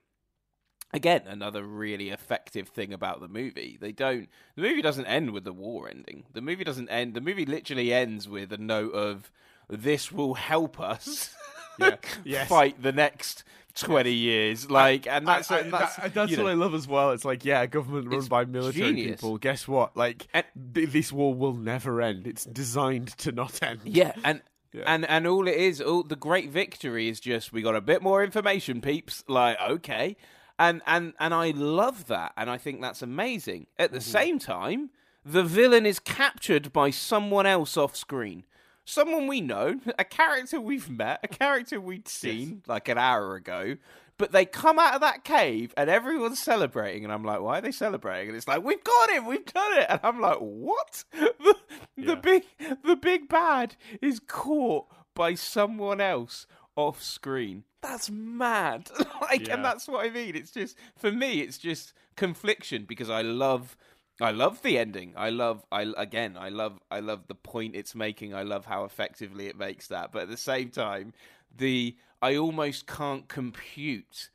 [0.94, 5.44] again another really effective thing about the movie they don't the movie doesn't end with
[5.44, 9.32] the war ending the movie doesn't end the movie literally ends with a note of
[9.70, 11.34] this will help us
[11.80, 11.96] yeah.
[12.26, 12.48] yes.
[12.50, 13.44] fight the next
[13.76, 16.48] 20 years like and that's I, I, and that's, that, that's what know.
[16.48, 19.22] i love as well it's like yeah government run by military genius.
[19.22, 23.80] people guess what like and, this war will never end it's designed to not end
[23.86, 24.42] yeah and
[24.74, 24.84] yeah.
[24.88, 28.02] And and all it is, all the great victory is just we got a bit
[28.02, 29.24] more information, peeps.
[29.28, 30.16] Like okay,
[30.62, 33.68] and and and I love that, and I think that's amazing.
[33.78, 34.12] At the mm-hmm.
[34.12, 34.92] same time,
[35.26, 38.46] the villain is captured by someone else off screen
[38.86, 42.68] someone we know, a character we've met, a character we'd seen yes.
[42.68, 43.78] like an hour ago,
[44.18, 47.62] but they come out of that cave and everyone's celebrating, and I'm like, why are
[47.62, 48.30] they celebrating?
[48.30, 51.04] And it's like, we've got him, we've done it, and I'm like, what?
[51.42, 52.06] The, yeah.
[52.06, 52.44] the big,
[52.84, 57.64] the big bad is caught by someone else off screen.
[57.82, 58.90] That's mad.
[59.22, 59.56] like, yeah.
[59.56, 60.36] and that's what I mean.
[60.36, 63.78] It's just for me, it's just confliction because I love
[64.20, 65.14] I love the ending.
[65.16, 68.34] I love I again, I love I love the point it's making.
[68.34, 70.12] I love how effectively it makes that.
[70.12, 71.14] But at the same time,
[71.56, 74.30] the I almost can't compute.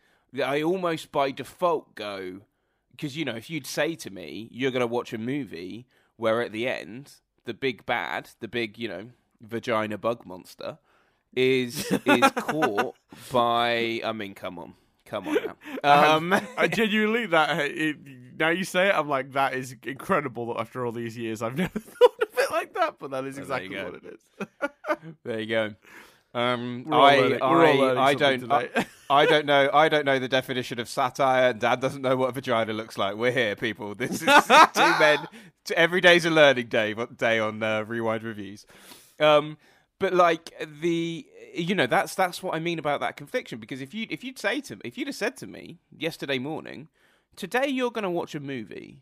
[0.45, 2.41] I almost by default go
[2.91, 6.41] because you know, if you'd say to me, you're going to watch a movie where
[6.41, 7.13] at the end,
[7.45, 10.79] the big bad, the big, you know, vagina bug monster
[11.37, 12.97] is is caught
[13.31, 14.75] by I mean, come on.
[15.05, 15.37] Come on
[15.83, 16.15] now.
[16.15, 17.97] Um, I genuinely that it,
[18.37, 20.47] now you say it, I'm like that is incredible.
[20.47, 23.39] That after all these years, I've never thought of it like that, but that is
[23.39, 24.71] exactly what it is.
[25.25, 25.75] there you go.
[26.35, 28.69] Um, I, I, I don't, I,
[29.09, 31.55] I, don't know, I don't know the definition of satire.
[31.55, 33.17] Dad doesn't know what a vagina looks like.
[33.17, 33.95] We're here, people.
[33.95, 35.27] This is two men.
[35.75, 36.95] Every day's a learning day.
[37.17, 38.67] Day on uh, Rewind reviews.
[39.19, 39.57] Um,
[39.99, 43.95] but like the you know that's that's what I mean about that confliction because if
[43.95, 46.89] you if you'd say to if you'd have said to me yesterday morning,
[47.35, 49.01] today you're going to watch a movie,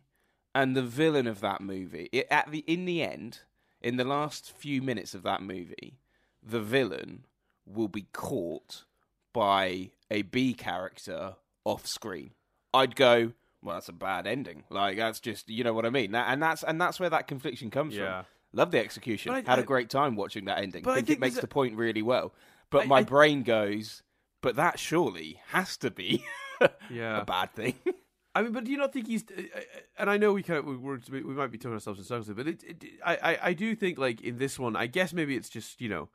[0.54, 3.40] and the villain of that movie it, at the in the end
[3.80, 5.98] in the last few minutes of that movie,
[6.42, 7.24] the villain
[7.66, 8.84] will be caught
[9.32, 12.30] by a B character off screen.
[12.72, 14.64] I'd go, well, that's a bad ending.
[14.70, 17.70] Like that's just you know what I mean, and that's and that's where that confliction
[17.70, 18.22] comes yeah.
[18.22, 18.26] from.
[18.54, 19.32] Love the execution.
[19.32, 20.82] I, Had a great time watching that ending.
[20.82, 22.32] But I think, I think it makes the point really well.
[22.70, 24.02] But I, my brain goes,
[24.40, 26.24] but that surely has to be
[26.90, 27.20] yeah.
[27.20, 27.74] a bad thing.
[28.36, 29.24] I mean, but do you not think he's?
[29.30, 29.60] Uh, uh,
[29.98, 32.48] and I know we kind of we, we might be talking ourselves in circles, but
[32.48, 35.80] it, it, I, I do think like in this one, I guess maybe it's just
[35.80, 36.08] you know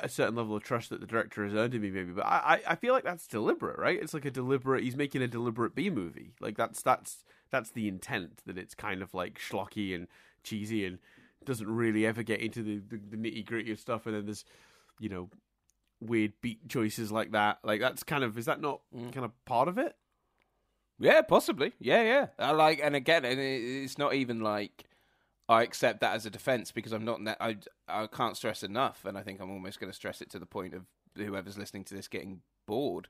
[0.00, 2.12] a certain level of trust that the director has earned in me, maybe.
[2.12, 4.00] But I, I feel like that's deliberate, right?
[4.00, 4.84] It's like a deliberate.
[4.84, 6.34] He's making a deliberate B movie.
[6.40, 8.42] Like that's that's that's the intent.
[8.46, 10.06] That it's kind of like schlocky and
[10.42, 10.98] cheesy and
[11.44, 14.06] doesn't really ever get into the, the, the nitty gritty of stuff.
[14.06, 14.44] And then there's,
[14.98, 15.30] you know,
[16.00, 17.58] weird beat choices like that.
[17.62, 19.12] Like that's kind of is that not mm.
[19.12, 19.96] kind of part of it?
[20.98, 21.72] Yeah, possibly.
[21.78, 22.26] Yeah, yeah.
[22.38, 24.84] I like, and again, and it's not even like
[25.48, 27.20] I accept that as a defense because I'm not.
[27.40, 27.56] I
[27.88, 30.46] I can't stress enough, and I think I'm almost going to stress it to the
[30.46, 30.82] point of
[31.16, 33.08] whoever's listening to this getting bored.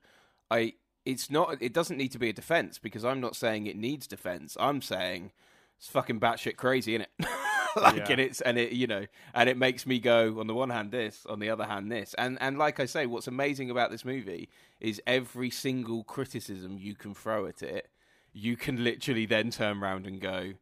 [0.49, 0.73] I
[1.05, 1.61] it's not.
[1.61, 4.55] It doesn't need to be a defense because I'm not saying it needs defense.
[4.59, 5.33] I'm saying
[5.81, 7.27] it's fucking batshit crazy, isn't it?
[7.75, 8.11] like, Yeah.
[8.11, 10.91] and it's and it you know, and it makes me go on the one hand
[10.91, 14.05] this, on the other hand this, and and like I say, what's amazing about this
[14.05, 14.47] movie
[14.79, 17.89] is every single criticism you can throw at it,
[18.31, 20.53] you can literally then turn around and go,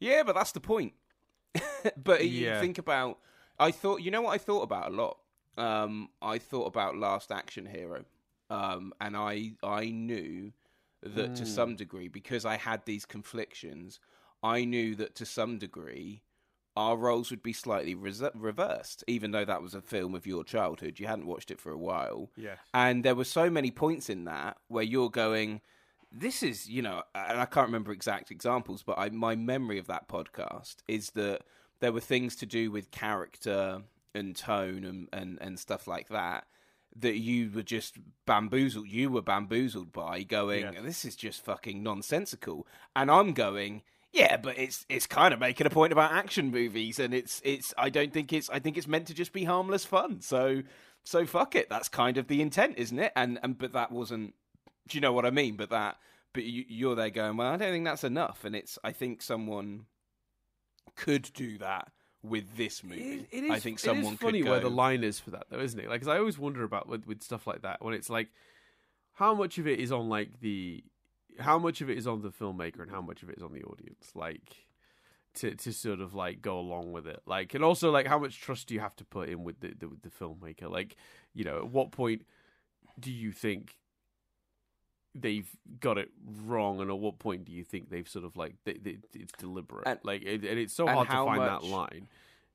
[0.00, 0.94] yeah, but that's the point.
[2.02, 3.18] but you think about,
[3.58, 5.18] I thought, you know what I thought about a lot.
[5.58, 8.06] Um, I thought about Last Action Hero,
[8.48, 10.52] um, and I I knew
[11.02, 13.98] that to some degree because I had these conflictions,
[14.42, 16.22] I knew that to some degree
[16.74, 20.42] our roles would be slightly res- reversed, even though that was a film of your
[20.42, 20.98] childhood.
[20.98, 22.30] You hadn't watched it for a while.
[22.34, 22.58] Yes.
[22.72, 25.60] And there were so many points in that where you're going,
[26.10, 29.86] this is, you know, and I can't remember exact examples, but I, my memory of
[29.88, 31.42] that podcast is that
[31.80, 33.82] there were things to do with character
[34.14, 36.44] and tone and, and, and stuff like that
[36.96, 38.86] that you were just bamboozled.
[38.88, 40.82] You were bamboozled by going, Yes.
[40.82, 42.66] this is just fucking nonsensical.
[42.94, 46.98] And I'm going, yeah, but it's it's kind of making a point about action movies,
[46.98, 47.72] and it's it's.
[47.78, 48.50] I don't think it's.
[48.50, 50.20] I think it's meant to just be harmless fun.
[50.20, 50.62] So
[51.04, 51.68] so fuck it.
[51.70, 53.12] That's kind of the intent, isn't it?
[53.16, 54.34] And and but that wasn't.
[54.88, 55.56] Do you know what I mean?
[55.56, 55.96] But that.
[56.34, 57.36] But you, you're there going.
[57.36, 58.44] Well, I don't think that's enough.
[58.44, 58.78] And it's.
[58.82, 59.86] I think someone
[60.96, 61.90] could do that
[62.22, 63.02] with this movie.
[63.02, 65.30] It- it is, I think someone it is funny could where the line is for
[65.32, 65.88] that, though, isn't it?
[65.88, 68.28] Like, 'cause I always wonder about with, with stuff like that when it's like,
[69.14, 70.84] how much of it is on like the,
[71.38, 73.52] how much of it is on the filmmaker and how much of it is on
[73.52, 74.66] the audience, like,
[75.34, 78.40] to to sort of like go along with it, like, and also like how much
[78.40, 80.96] trust do you have to put in with the, the with the filmmaker, like,
[81.34, 82.26] you know, at what point
[83.00, 83.76] do you think
[85.14, 85.48] they've
[85.80, 86.10] got it
[86.46, 89.32] wrong, and at what point do you think they've sort of like they, they, it's
[89.38, 92.08] deliberate, And- like, it, and it's so and hard to find that line.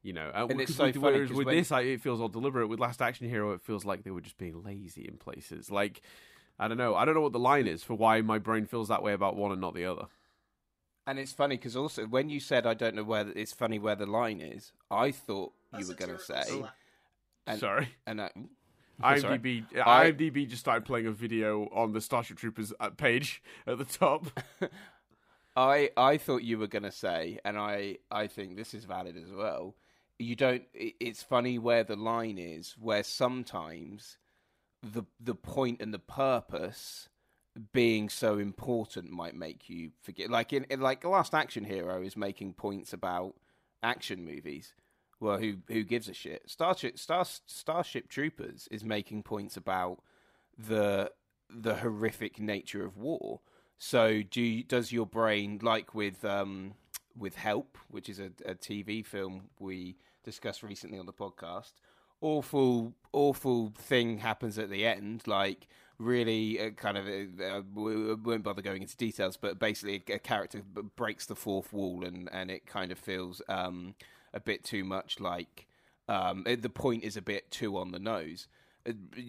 [0.03, 2.67] You know, and, And it's so with, with when- this, I, it feels all deliberate.
[2.67, 5.69] With Last Action Hero, it feels like they were just being lazy in places.
[5.69, 6.01] Like,
[6.59, 6.95] I don't know.
[6.95, 9.35] I don't know what the line is for why my brain feels that way about
[9.35, 10.05] one and not the other.
[11.05, 13.95] And it's funny because also when you said I don't know where it's funny where
[13.95, 16.43] the line is, I thought you were going to say,
[17.45, 18.31] And- Sorry, and I,
[19.03, 19.37] Oh, sorry.
[19.37, 19.65] IMDb.
[19.85, 23.85] I- IMDb just started playing a video on the Starship Troopers uh, page at the
[23.85, 24.25] top.
[25.55, 29.15] I I thought you were going to say, and I I think this is valid
[29.17, 29.75] as well.
[30.19, 30.63] You don't.
[30.73, 34.17] it- It's funny where the line is, where sometimes
[34.83, 37.09] the the point and the purpose
[37.73, 40.29] being so important might make you forget.
[40.29, 43.35] Like in, in like Last Action Hero is making points about
[43.81, 44.73] action movies.
[45.19, 46.43] Well, who who gives a shit?
[46.45, 49.99] Starship Star, Starship Troopers is making points about
[50.57, 51.11] the
[51.49, 53.41] the horrific nature of war.
[53.79, 56.75] So, do does your brain like with um,
[57.17, 61.73] with Help, which is a, a TV film we discussed recently on the podcast?
[62.21, 65.27] Awful, awful thing happens at the end.
[65.27, 65.67] Like
[65.99, 67.07] really, uh, kind of.
[67.07, 70.61] Uh, we won't bother going into details, but basically, a, character
[70.95, 73.95] breaks the fourth wall, and and it kind of feels um,
[74.33, 75.67] a bit too much like
[76.07, 78.47] um, the point is a bit too on the nose.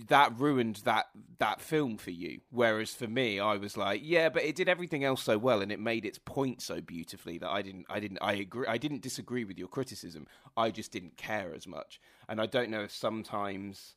[0.06, 1.06] That ruined that
[1.38, 2.40] that film for you.
[2.50, 5.72] Whereas for me, I was like, yeah, but it did everything else so well, and
[5.72, 9.02] it made its point so beautifully that I didn't, I didn't, I agree, I didn't
[9.02, 10.26] disagree with your criticism.
[10.56, 13.96] I just didn't care as much, and I don't know if sometimes,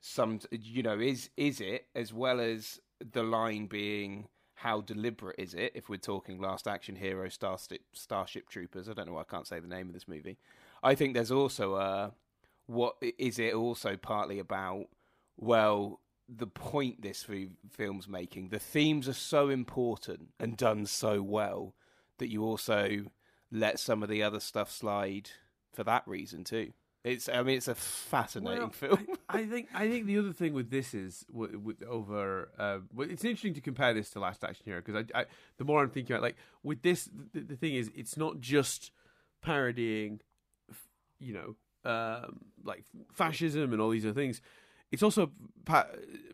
[0.00, 2.78] some, you know, is is it as well as
[3.12, 5.72] the line being how deliberate is it?
[5.74, 9.46] If we're talking Last Action Hero, Starship Starship Troopers, I don't know why I can't
[9.46, 10.36] say the name of this movie.
[10.82, 12.12] I think there's also a
[12.70, 14.86] what is it also partly about?
[15.36, 17.26] Well, the point this
[17.68, 21.74] film's making, the themes are so important and done so well
[22.18, 23.06] that you also
[23.50, 25.30] let some of the other stuff slide
[25.72, 26.72] for that reason too.
[27.02, 29.06] It's, I mean, it's a fascinating Well, film.
[29.28, 32.50] I think I think the other thing with this is with, with over.
[32.58, 35.24] Uh, it's interesting to compare this to Last Action Hero because I, I,
[35.56, 38.92] the more I'm thinking about, like with this, the, the thing is, it's not just
[39.40, 40.20] parodying,
[41.18, 44.40] you know, um, like fascism and all these other things.
[44.90, 45.30] It's also
[45.64, 45.86] pa-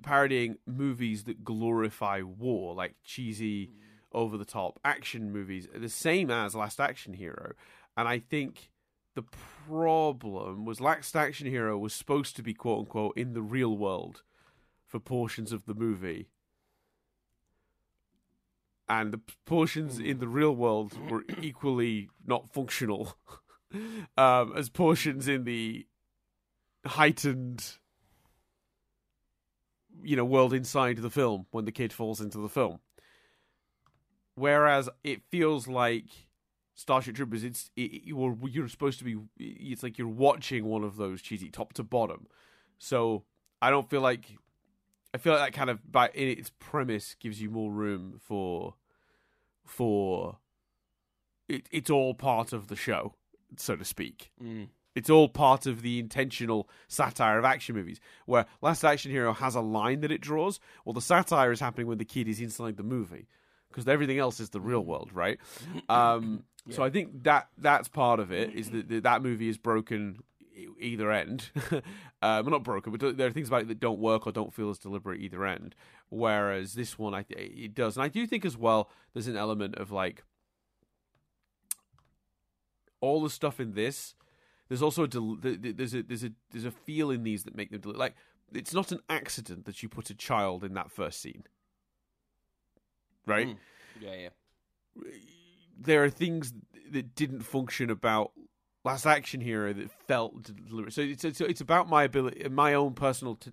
[0.02, 3.70] parodying movies that glorify war, like cheesy,
[4.12, 7.52] over the top action movies, the same as Last Action Hero.
[7.96, 8.70] And I think
[9.14, 9.24] the
[9.68, 14.22] problem was Last Action Hero was supposed to be quote unquote in the real world
[14.86, 16.28] for portions of the movie.
[18.88, 23.16] And the portions in the real world were equally not functional
[24.16, 25.86] um, as portions in the
[26.84, 27.78] heightened,
[30.02, 32.80] you know, world inside the film when the kid falls into the film.
[34.34, 36.06] Whereas it feels like
[36.74, 39.16] Starship Troopers, it's it, you're you're supposed to be.
[39.38, 42.26] It's like you're watching one of those cheesy top to bottom.
[42.78, 43.24] So
[43.62, 44.36] I don't feel like
[45.14, 48.74] I feel like that kind of by in its premise gives you more room for
[49.64, 50.36] for
[51.48, 51.66] it.
[51.70, 53.14] It's all part of the show.
[53.56, 54.30] So to speak.
[54.42, 54.68] Mm.
[54.94, 59.54] It's all part of the intentional satire of action movies, where Last Action Hero has
[59.54, 60.58] a line that it draws.
[60.84, 63.28] Well, the satire is happening when the kid is inside the movie,
[63.68, 65.38] because everything else is the real world, right?
[65.88, 66.74] Um, yeah.
[66.74, 68.52] So I think that that's part of it.
[68.52, 70.18] Is that that movie is broken
[70.80, 71.50] either end.
[72.22, 74.70] um, not broken, but there are things about it that don't work or don't feel
[74.70, 75.74] as deliberate either end.
[76.08, 78.90] Whereas this one, I th- it does, and I do think as well.
[79.12, 80.24] There's an element of like
[83.00, 84.14] all the stuff in this.
[84.68, 87.70] There's also a del- there's a there's a there's a feel in these that make
[87.70, 88.14] them del- like
[88.52, 91.44] it's not an accident that you put a child in that first scene,
[93.26, 93.48] right?
[93.48, 93.56] Mm.
[94.00, 94.28] Yeah, yeah.
[95.78, 96.52] There are things
[96.90, 98.32] that didn't function about
[98.84, 100.94] Last Action Hero that felt deliberate.
[100.94, 103.50] So it's it's, it's about my ability, my own personal t-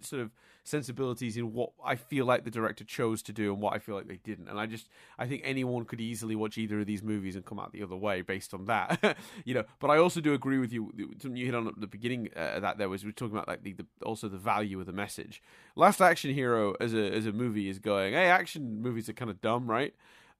[0.00, 0.30] sort of
[0.64, 3.94] sensibilities in what I feel like the director chose to do and what I feel
[3.94, 4.48] like they didn't.
[4.48, 4.88] And I just
[5.18, 7.96] I think anyone could easily watch either of these movies and come out the other
[7.96, 9.16] way based on that.
[9.44, 10.92] you know, but I also do agree with you.
[11.20, 13.46] Something you hit on at the beginning uh, that there was we are talking about
[13.46, 15.42] like the, the also the value of the message.
[15.76, 19.30] Last Action Hero as a as a movie is going, hey, action movies are kind
[19.30, 19.94] of dumb, right?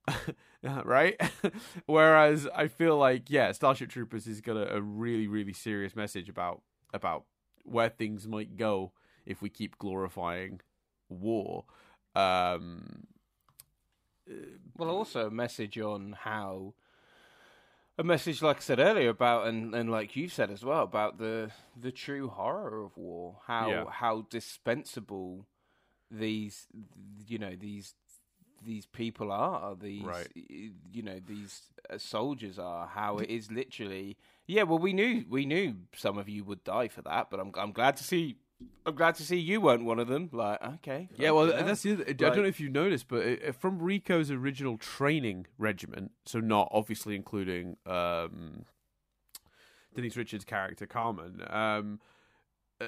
[0.84, 1.20] right?
[1.86, 6.28] Whereas I feel like yeah, Starship Troopers has got a, a, really really serious message
[6.28, 6.62] about
[6.92, 7.24] about
[7.64, 8.92] where things might go
[9.26, 10.60] if we keep glorifying
[11.08, 11.64] war.
[12.14, 13.06] Um,
[14.76, 16.74] well, also a message on how
[17.98, 21.18] a message, like I said earlier, about and, and like you said as well about
[21.18, 21.50] the
[21.80, 23.84] the true horror of war, how yeah.
[23.90, 25.46] how dispensable
[26.10, 26.66] these
[27.26, 27.94] you know these
[28.64, 30.28] these people are these right.
[30.34, 34.16] you know these uh, soldiers are how it is literally
[34.46, 37.52] yeah well we knew we knew some of you would die for that but i'm
[37.56, 38.36] i'm glad to see
[38.86, 40.28] I'm glad to see you weren't one of them.
[40.32, 41.30] Like, okay, yeah.
[41.30, 41.62] Well, yeah.
[41.62, 41.94] that's the.
[41.94, 46.40] Other, I don't know if you noticed, but uh, from Rico's original training regiment, so
[46.40, 48.64] not obviously including um,
[49.94, 51.42] Denise Richards' character Carmen.
[51.48, 52.00] Um,
[52.80, 52.86] uh,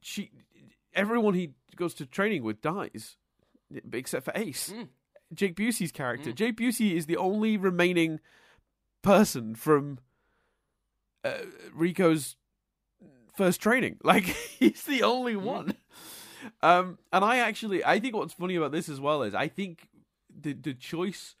[0.00, 0.30] she,
[0.94, 3.16] everyone he goes to training with dies
[3.92, 4.72] except for Ace.
[4.74, 4.88] Mm.
[5.32, 6.30] Jake Busey's character.
[6.30, 6.34] Mm.
[6.34, 8.20] Jake Busey is the only remaining
[9.02, 9.98] person from
[11.24, 11.38] uh,
[11.72, 12.36] Rico's
[13.36, 13.98] first training.
[14.04, 15.44] Like he's the only hmm.
[15.44, 15.74] one.
[16.62, 19.88] Um, and I actually, I think what's funny about this as well is I think
[20.28, 21.36] the the choice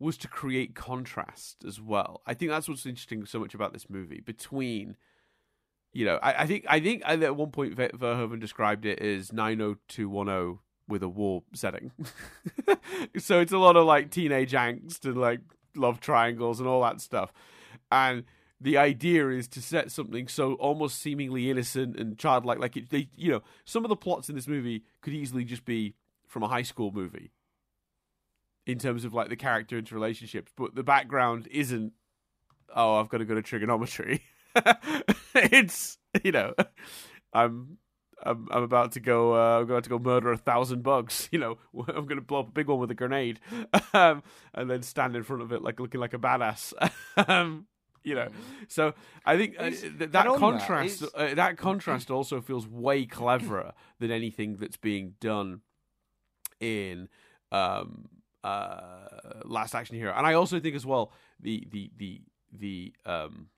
[0.00, 2.22] was to create contrast as well.
[2.26, 4.96] I think that's what's interesting so much about this movie between.
[5.92, 9.60] You know, I, I think I think at one point Verhoeven described it as nine
[9.60, 11.92] oh two one oh with a war setting.
[13.18, 15.40] so it's a lot of like teenage angst and like
[15.74, 17.32] love triangles and all that stuff.
[17.90, 18.24] And
[18.60, 22.58] the idea is to set something so almost seemingly innocent and childlike.
[22.58, 25.64] Like it, they, you know, some of the plots in this movie could easily just
[25.64, 25.94] be
[26.26, 27.30] from a high school movie
[28.66, 31.92] in terms of like the character interrelationships, but the background isn't.
[32.74, 34.22] Oh, I've got to go to trigonometry.
[35.34, 36.54] it's you know,
[37.32, 37.78] I'm
[38.22, 39.34] I'm, I'm about to go.
[39.34, 41.28] Uh, I'm going to go murder a thousand bugs.
[41.38, 43.40] You know, I'm going to blow up a big one with a grenade,
[43.92, 44.22] um,
[44.54, 46.72] and then stand in front of it like looking like a badass.
[47.28, 47.66] um,
[48.08, 48.28] you know,
[48.68, 48.94] so
[49.24, 51.00] I think uh, that, that contrast.
[51.00, 55.60] That, uh, that contrast also feels way cleverer than anything that's being done
[56.60, 57.08] in
[57.52, 58.08] um,
[58.42, 59.06] uh,
[59.44, 63.48] Last Action Hero, and I also think as well the the the the um,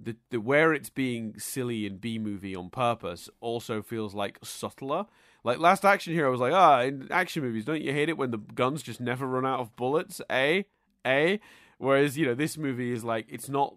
[0.00, 5.06] the, the where it's being silly and B movie on purpose also feels like subtler.
[5.44, 8.30] Like last action hero was like, ah, in action movies, don't you hate it when
[8.30, 10.20] the guns just never run out of bullets?
[10.30, 10.62] Eh?
[11.04, 11.36] Eh?
[11.78, 13.74] Whereas, you know, this movie is like it's not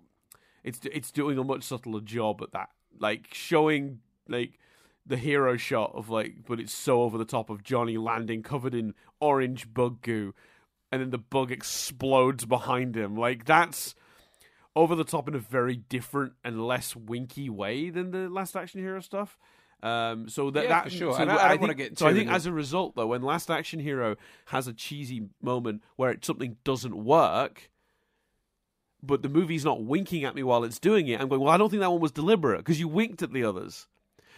[0.64, 2.70] it's it's doing a much subtler job at that.
[3.00, 4.60] Like showing like
[5.06, 8.74] the hero shot of like but it's so over the top of Johnny landing covered
[8.74, 10.34] in orange bug goo
[10.92, 13.16] and then the bug explodes behind him.
[13.16, 13.96] Like that's
[14.76, 18.80] over the top in a very different and less winky way than the Last Action
[18.80, 19.38] Hero stuff.
[19.84, 21.14] Um, so that, yeah, that sure.
[21.14, 23.80] So I, I, I think, so I think as a result, though, when Last Action
[23.80, 27.70] Hero has a cheesy moment where it, something doesn't work,
[29.04, 31.58] but the movie's not winking at me while it's doing it, I'm going, well, I
[31.58, 33.88] don't think that one was deliberate because you winked at the others.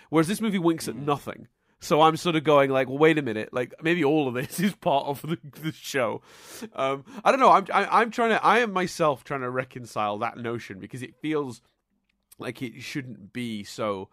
[0.09, 1.05] Whereas this movie winks at mm.
[1.05, 1.47] nothing.
[1.81, 4.59] So I'm sort of going like, well, wait a minute, like maybe all of this
[4.59, 6.21] is part of the, the show.
[6.75, 7.51] Um, I don't know.
[7.51, 8.43] I'm I, am i am trying to.
[8.43, 11.61] I am myself trying to reconcile that notion because it feels
[12.37, 14.09] like it shouldn't be so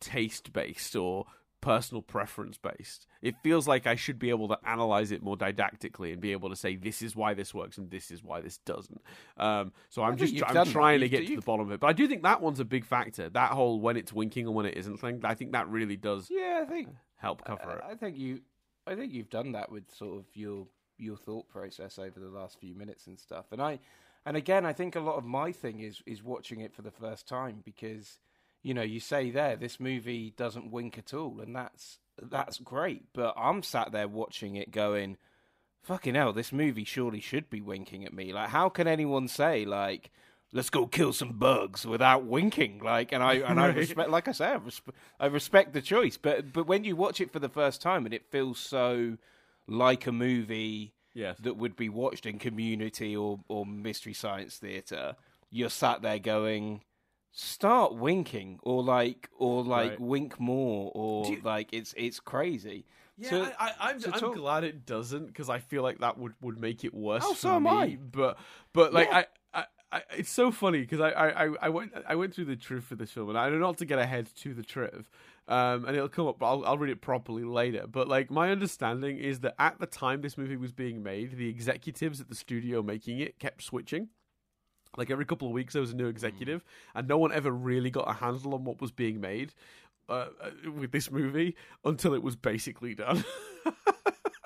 [0.00, 1.26] taste based or
[1.64, 3.06] personal preference based.
[3.22, 6.50] It feels like I should be able to analyze it more didactically and be able
[6.50, 9.00] to say this is why this works and this is why this doesn't.
[9.38, 11.80] Um, so I'm just I'm trying to get to the bottom of it.
[11.80, 13.30] But I do think that one's a big factor.
[13.30, 15.20] That whole when it's winking and when it isn't thing.
[15.24, 16.28] I think that really does.
[16.30, 17.92] Yeah, I think help cover I, it.
[17.92, 18.40] I think you
[18.86, 20.66] I think you've done that with sort of your
[20.98, 23.46] your thought process over the last few minutes and stuff.
[23.52, 23.78] And I
[24.26, 26.90] and again, I think a lot of my thing is is watching it for the
[26.90, 28.18] first time because
[28.64, 33.04] you know you say there this movie doesn't wink at all, and that's that's great.
[33.12, 35.18] But I'm sat there watching it going,
[35.82, 38.32] fucking hell, this movie surely should be winking at me.
[38.32, 40.10] Like, how can anyone say like?
[40.52, 44.32] Let's go kill some bugs without winking, like, and I and I respect, like I
[44.32, 44.60] say, I,
[45.18, 48.14] I respect the choice, but but when you watch it for the first time and
[48.14, 49.18] it feels so
[49.66, 51.38] like a movie yes.
[51.38, 55.16] that would be watched in community or, or mystery science theater,
[55.50, 56.82] you're sat there going,
[57.34, 60.00] start winking or like or like right.
[60.00, 61.40] wink more or you...
[61.42, 62.86] like it's it's crazy.
[63.16, 66.34] Yeah, to, I, am I'm, I'm glad it doesn't because I feel like that would,
[66.40, 67.22] would make it worse.
[67.24, 67.56] Oh, so me.
[67.56, 67.98] am I.
[68.10, 68.38] But
[68.72, 69.24] but like yeah.
[69.52, 72.56] I, I, I, it's so funny because I, I, I went I went through the
[72.56, 75.10] truth for this film and I know not to get ahead to the truth,
[75.46, 76.38] um, and it'll come up.
[76.38, 77.86] But I'll, I'll read it properly later.
[77.88, 81.48] But like my understanding is that at the time this movie was being made, the
[81.48, 84.08] executives at the studio making it kept switching.
[84.96, 86.66] Like every couple of weeks, there was a new executive, mm.
[86.94, 89.52] and no one ever really got a handle on what was being made
[90.08, 93.24] uh, uh with this movie until it was basically done.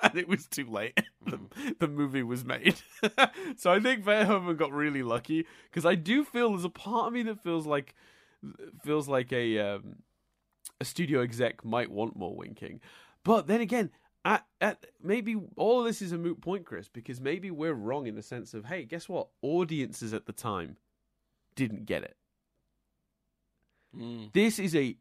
[0.01, 0.99] and it was too late.
[1.25, 1.79] the, mm.
[1.79, 2.75] the movie was made.
[3.57, 7.13] so I think Verhoeven got really lucky because I do feel there's a part of
[7.13, 7.95] me that feels like
[8.83, 9.97] feels like a um,
[10.79, 12.79] a studio exec might want more winking.
[13.23, 13.91] But then again,
[14.25, 18.07] at, at maybe all of this is a moot point, Chris, because maybe we're wrong
[18.07, 19.27] in the sense of, hey, guess what?
[19.41, 20.77] Audiences at the time
[21.55, 22.17] didn't get it.
[23.95, 24.31] Mm.
[24.33, 24.97] This is a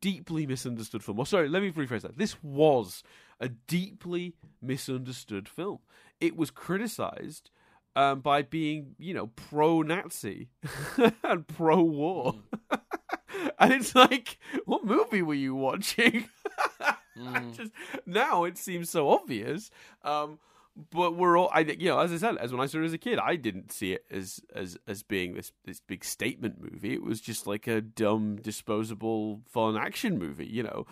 [0.00, 1.20] deeply misunderstood film.
[1.20, 2.18] Oh, sorry, let me rephrase that.
[2.18, 3.02] This was
[3.40, 5.78] a deeply misunderstood film.
[6.20, 7.50] It was criticized
[7.96, 10.48] um, by being, you know, pro-Nazi
[11.22, 12.34] and pro-war.
[12.70, 12.80] Mm.
[13.58, 16.28] and it's like, what movie were you watching?
[17.18, 17.56] mm.
[17.56, 17.72] Just
[18.06, 19.70] now it seems so obvious.
[20.02, 20.38] Um,
[20.90, 22.92] but we're all, I, you know, as I said, as when I saw it as
[22.92, 26.94] a kid, I didn't see it as as as being this this big statement movie.
[26.94, 30.86] It was just like a dumb, disposable, fun action movie, you know.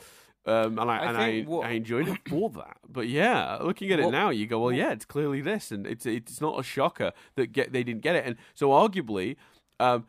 [0.44, 2.78] Um, and I, I and I, what, I enjoyed it for that.
[2.88, 5.86] But yeah, looking at what, it now, you go, well, yeah, it's clearly this, and
[5.86, 8.24] it's it's not a shocker that get they didn't get it.
[8.24, 9.36] And so, arguably,
[9.80, 10.06] um,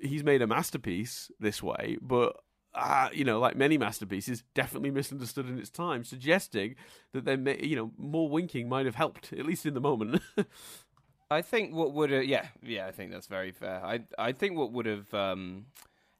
[0.00, 2.36] he's made a masterpiece this way, but
[2.76, 6.76] uh, you know, like many masterpieces, definitely misunderstood in its time, suggesting
[7.12, 10.20] that then, you know, more winking might have helped, at least in the moment.
[11.30, 13.82] I think what would have, yeah, yeah, I think that's very fair.
[13.84, 15.66] I, I think what would have um,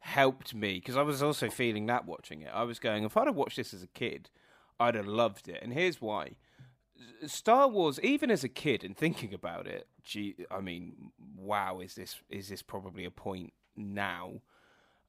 [0.00, 2.50] helped me because I was also feeling that watching it.
[2.52, 4.30] I was going, if I'd have watched this as a kid,
[4.80, 6.36] I'd have loved it, and here's why.
[7.26, 11.94] Star Wars, even as a kid and thinking about it, gee, I mean, wow, is
[11.94, 14.40] this is this probably a point now?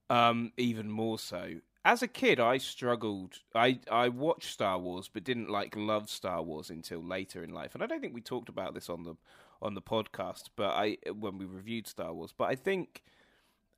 [0.10, 1.56] Um, even more so.
[1.84, 3.40] As a kid, I struggled.
[3.56, 7.74] I I watched Star Wars, but didn't like love Star Wars until later in life.
[7.74, 9.16] And I don't think we talked about this on the
[9.62, 12.34] on the podcast, but I when we reviewed Star Wars.
[12.38, 13.04] But I think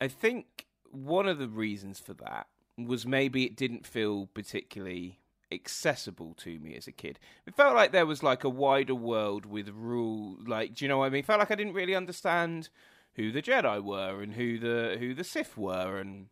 [0.01, 5.19] I think one of the reasons for that was maybe it didn't feel particularly
[5.51, 7.19] accessible to me as a kid.
[7.45, 10.99] It felt like there was like a wider world with rule like do you know
[10.99, 11.19] what I mean?
[11.19, 12.69] It felt like I didn't really understand
[13.15, 16.27] who the Jedi were and who the who the Sith were and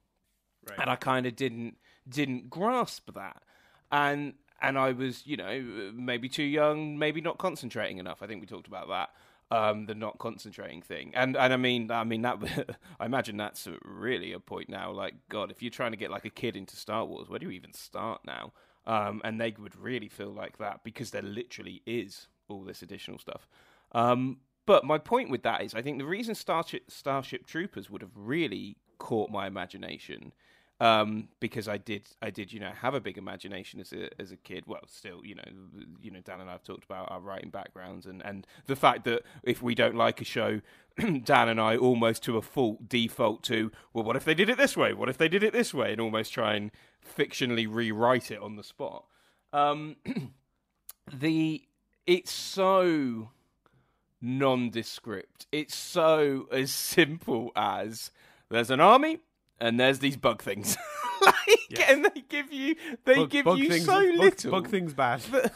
[0.70, 0.80] right.
[0.80, 3.44] and I kind of didn't didn't grasp that.
[3.92, 8.24] And and I was, you know, maybe too young, maybe not concentrating enough.
[8.24, 9.10] I think we talked about that.
[9.50, 12.38] Um, the not concentrating thing, and and I mean, I mean that.
[13.00, 14.92] I imagine that's really a point now.
[14.92, 17.46] Like, God, if you're trying to get like a kid into Star Wars, where do
[17.46, 18.52] you even start now?
[18.86, 23.20] Um, and they would really feel like that because there literally is all this additional
[23.20, 23.48] stuff.
[23.94, 28.02] Um, but my point with that is, I think the reason Starship, Starship Troopers would
[28.02, 30.34] have really caught my imagination
[30.80, 34.32] um, because I did, I did, you know, have a big imagination as a as
[34.32, 34.66] a kid.
[34.68, 35.44] Well, still, you know,
[36.02, 39.06] you know, Dan and I have talked about our writing backgrounds and and the fact
[39.06, 40.62] that if we don't like a show,
[41.00, 44.58] Dan and I almost to a fault default to, well, what if they did it
[44.58, 44.94] this way?
[44.94, 45.94] What if they did it this way?
[45.94, 46.72] And almost try and
[47.18, 49.06] fictionally rewrite it on the spot.
[49.54, 49.96] Um,
[51.12, 51.64] the
[52.06, 53.30] it's so
[54.22, 55.48] nondescript.
[55.52, 58.12] It's so as simple as
[58.50, 59.20] there's an army
[59.60, 60.78] and there's these bug things.
[61.26, 61.36] like,
[61.70, 61.90] yes.
[61.90, 64.52] and they give you they bug, give bug you things, so bug, little.
[64.52, 65.22] Bug things bad.
[65.22, 65.54] That,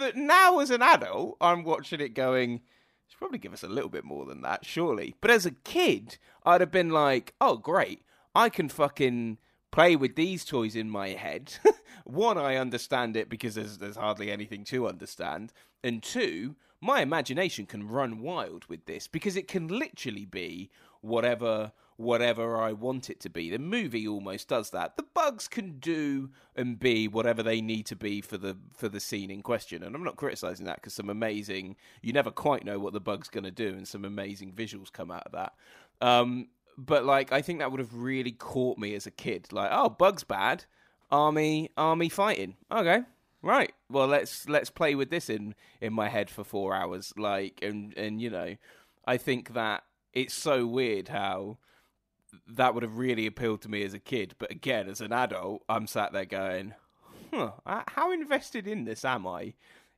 [0.00, 2.60] that now as an adult, I'm watching it going.
[3.08, 5.14] Should probably give us a little bit more than that, surely.
[5.20, 8.02] But as a kid, I'd have been like, "Oh, great!
[8.34, 9.38] I can fucking
[9.70, 11.52] play with these toys in my head.
[12.04, 15.52] One, I understand it because there's there's hardly anything to understand,
[15.84, 20.70] and two, my imagination can run wild with this because it can literally be
[21.00, 23.48] whatever whatever I want it to be.
[23.50, 24.96] The movie almost does that.
[24.96, 29.00] The bugs can do and be whatever they need to be for the for the
[29.00, 29.82] scene in question.
[29.82, 33.28] And I'm not criticizing that because some amazing you never quite know what the bug's
[33.28, 35.54] going to do and some amazing visuals come out of that.
[36.06, 39.52] Um, but like I think that would have really caught me as a kid.
[39.52, 40.64] Like, oh, bugs bad.
[41.10, 42.56] Army army fighting.
[42.70, 43.02] Okay.
[43.46, 43.72] Right.
[43.88, 47.96] Well, let's let's play with this in in my head for 4 hours like and
[47.96, 48.56] and you know,
[49.06, 51.58] I think that it's so weird how
[52.48, 54.34] that would have really appealed to me as a kid.
[54.38, 56.74] But again, as an adult, I'm sat there going,
[57.32, 57.52] huh,
[57.88, 59.54] how invested in this am I?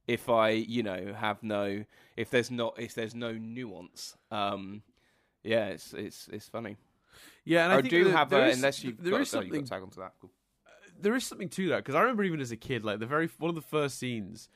[0.07, 1.85] If I, you know, have no,
[2.17, 4.83] if there's not, if there's no nuance, um,
[5.43, 6.77] yeah, it's it's it's funny.
[7.45, 9.21] Yeah, and I, I think do that have there a, is- unless you there got,
[9.23, 10.13] is oh, you've got something to tag onto that.
[10.21, 10.31] Cool.
[11.01, 13.29] There is something to that because I remember even as a kid, like the very
[13.39, 14.49] one of the first scenes.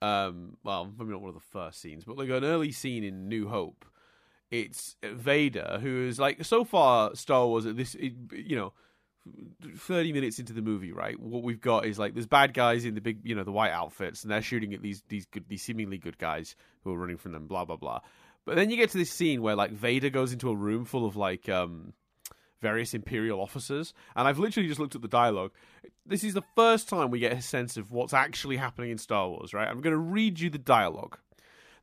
[0.00, 3.28] Um, well, maybe not one of the first scenes, but like an early scene in
[3.28, 3.84] New Hope.
[4.50, 7.66] It's Vader who is like so far Star Wars.
[7.66, 8.72] at This you know,
[9.76, 11.18] thirty minutes into the movie, right?
[11.18, 13.72] What we've got is like there's bad guys in the big, you know, the white
[13.72, 17.18] outfits, and they're shooting at these these good, these seemingly good guys who are running
[17.18, 17.46] from them.
[17.46, 18.00] Blah blah blah.
[18.44, 21.04] But then you get to this scene where like Vader goes into a room full
[21.04, 21.92] of like um
[22.60, 25.52] various imperial officers and i've literally just looked at the dialogue.
[26.04, 29.28] This is the first time we get a sense of what's actually happening in star
[29.28, 29.68] wars right?
[29.68, 31.18] I'm going to read you the dialogue.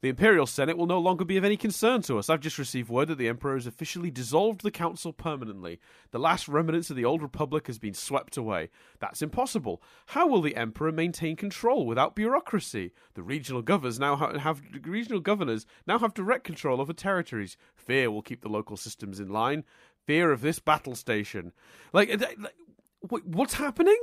[0.06, 2.30] The imperial senate will no longer be of any concern to us.
[2.30, 5.80] I've just received word that the emperor has officially dissolved the council permanently.
[6.12, 8.70] The last remnants of the old republic has been swept away.
[9.00, 9.82] That's impossible.
[10.06, 12.92] How will the emperor maintain control without bureaucracy?
[13.16, 17.58] The regional governors now ha- have regional governors now have direct control over territories.
[17.76, 19.64] Fear will keep the local systems in line
[20.06, 21.52] fear of this battle station.
[21.94, 22.10] Like,
[23.10, 24.02] like what's happening?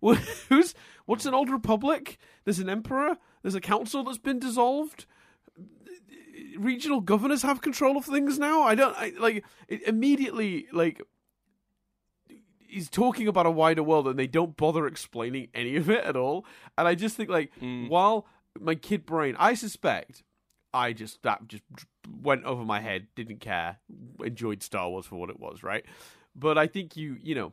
[0.48, 0.74] Who's
[1.06, 2.18] what's an old republic?
[2.44, 3.16] There's an emperor.
[3.42, 5.06] There's a council that's been dissolved.
[6.58, 8.62] Regional governors have control of things now.
[8.62, 10.66] I don't I, like it immediately.
[10.72, 11.02] Like
[12.58, 16.16] he's talking about a wider world, and they don't bother explaining any of it at
[16.16, 16.44] all.
[16.76, 17.88] And I just think like Mm.
[17.88, 18.26] while
[18.60, 20.22] my kid brain, I suspect
[20.72, 21.64] I just that just
[22.22, 23.78] went over my head, didn't care,
[24.22, 25.84] enjoyed Star Wars for what it was, right?
[26.34, 27.52] But I think you, you know,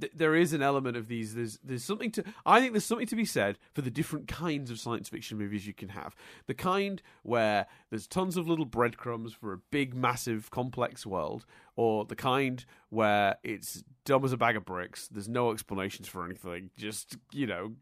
[0.00, 1.34] th- there is an element of these.
[1.34, 2.24] There's there's something to.
[2.44, 5.66] I think there's something to be said for the different kinds of science fiction movies
[5.66, 6.14] you can have.
[6.46, 11.46] The kind where there's tons of little breadcrumbs for a big, massive, complex world,
[11.76, 15.08] or the kind where it's dumb as a bag of bricks.
[15.08, 16.70] There's no explanations for anything.
[16.76, 17.72] Just you know,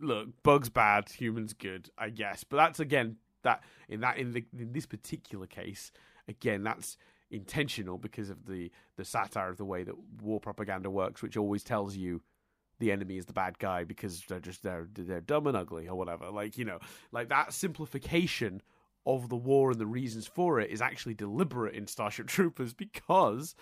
[0.00, 2.44] look, bugs bad, humans good, I guess.
[2.44, 3.16] But that's again
[3.48, 5.90] that in that in the in this particular case,
[6.28, 6.96] again, that's
[7.30, 11.64] intentional because of the the satire of the way that war propaganda works, which always
[11.64, 12.22] tells you
[12.78, 15.96] the enemy is the bad guy because they're just they're they're dumb and ugly or
[15.96, 16.30] whatever.
[16.30, 16.78] Like you know,
[17.10, 18.62] like that simplification
[19.06, 23.54] of the war and the reasons for it is actually deliberate in Starship Troopers because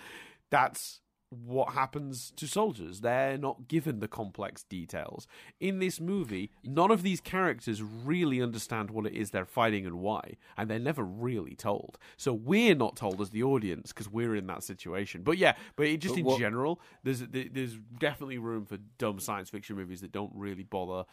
[0.50, 1.00] that's
[1.30, 3.00] what happens to soldiers.
[3.00, 5.26] They're not given the complex details.
[5.58, 9.96] In this movie, none of these characters really understand what it is they're fighting and
[9.98, 11.98] why, and they're never really told.
[12.16, 15.22] So we're not told as the audience because we're in that situation.
[15.22, 19.18] But yeah, but it, just But in what- general, there's there's definitely room for dumb
[19.18, 21.04] science fiction movies that don't really bother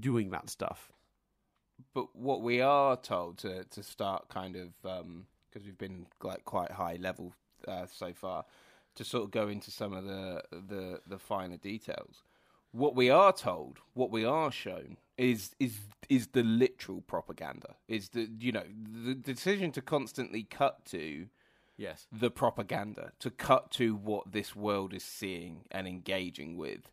[0.00, 0.90] doing that stuff.
[1.94, 6.70] But what we are told to to start kind of because we've been like quite
[6.72, 7.34] high level
[7.66, 8.44] uh, so far
[8.98, 12.22] to sort of go into some of the the the finer details.
[12.72, 15.78] What we are told, what we are shown is is
[16.08, 17.76] is the literal propaganda.
[17.86, 18.64] Is the you know
[19.06, 21.28] the decision to constantly cut to
[21.76, 22.08] Yes.
[22.10, 26.90] the propaganda to cut to what this world is seeing and engaging with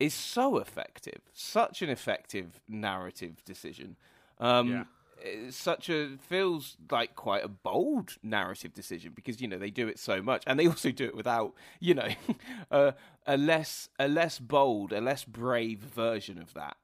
[0.00, 3.96] is so effective such an effective narrative decision
[4.38, 4.84] um Yeah.
[5.24, 9.88] It's such a feels like quite a bold narrative decision because you know they do
[9.88, 12.08] it so much and they also do it without you know
[13.26, 16.76] a less a less bold a less brave version of that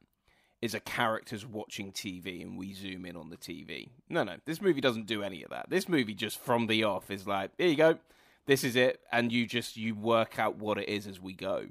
[0.60, 3.90] is a character's watching TV and we zoom in on the TV.
[4.08, 5.70] No, no, this movie doesn't do any of that.
[5.70, 7.98] This movie just from the off is like, here you go,
[8.46, 11.66] this is it, and you just you work out what it is as we go,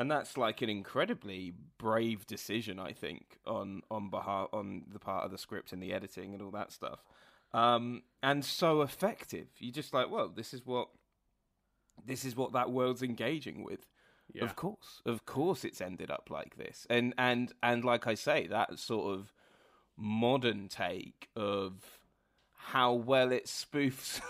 [0.00, 5.26] and that's like an incredibly brave decision, I think, on on behalf on the part
[5.26, 7.04] of the script and the editing and all that stuff,
[7.52, 9.48] um, and so effective.
[9.58, 10.88] You're just like, well, this is what
[12.02, 13.86] this is what that world's engaging with.
[14.32, 14.44] Yeah.
[14.44, 18.46] Of course, of course, it's ended up like this, and and and like I say,
[18.46, 19.34] that sort of
[19.98, 21.74] modern take of
[22.54, 24.22] how well it spoofs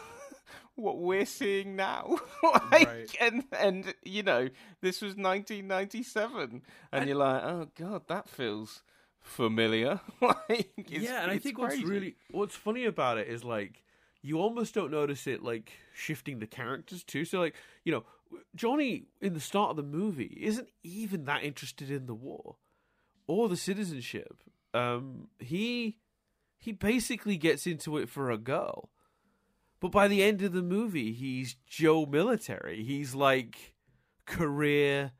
[0.80, 2.16] what we're seeing now.
[2.70, 3.16] like, Right.
[3.20, 4.48] and and you know,
[4.80, 6.62] this was 1997,
[6.92, 8.82] and you're like, oh god, that feels
[9.20, 10.00] familiar.
[10.20, 11.78] like, yeah, and I think crazy.
[11.78, 13.82] what's really what's funny about it is like
[14.22, 17.24] you almost don't notice it like shifting the characters too.
[17.24, 17.54] So like
[17.84, 18.04] you know,
[18.54, 22.56] Johnny in the start of the movie isn't even that interested in the war
[23.26, 24.42] or the citizenship.
[24.74, 25.98] Um, he
[26.58, 28.90] he basically gets into it for a girl.
[29.80, 32.84] But by the end of the movie, he's Joe military.
[32.84, 33.74] He's like
[34.26, 35.12] career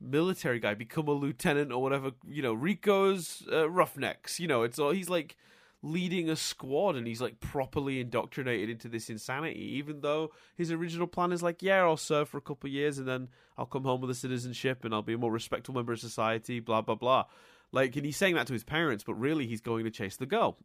[0.00, 2.12] military guy, become a lieutenant or whatever.
[2.26, 4.38] You know, Rico's uh, Roughnecks.
[4.38, 5.36] You know, it's all he's like
[5.82, 9.76] leading a squad and he's like properly indoctrinated into this insanity.
[9.76, 13.08] Even though his original plan is like, yeah, I'll serve for a couple years and
[13.08, 16.00] then I'll come home with a citizenship and I'll be a more respectable member of
[16.00, 16.60] society.
[16.60, 17.24] Blah blah blah.
[17.70, 20.24] Like, and he's saying that to his parents, but really he's going to chase the
[20.24, 20.56] girl.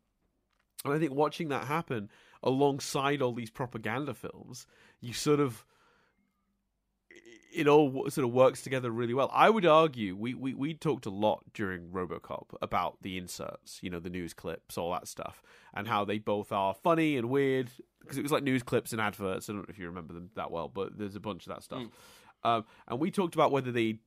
[0.85, 2.09] And I think watching that happen
[2.43, 4.67] alongside all these propaganda films,
[5.01, 5.65] you sort of
[7.55, 9.29] it all sort of works together really well.
[9.33, 13.89] I would argue we, we we talked a lot during RoboCop about the inserts, you
[13.89, 17.69] know, the news clips, all that stuff, and how they both are funny and weird
[18.01, 19.49] because it was like news clips and adverts.
[19.49, 21.63] I don't know if you remember them that well, but there's a bunch of that
[21.63, 21.83] stuff.
[21.83, 21.89] Mm.
[22.45, 23.99] Um, and we talked about whether they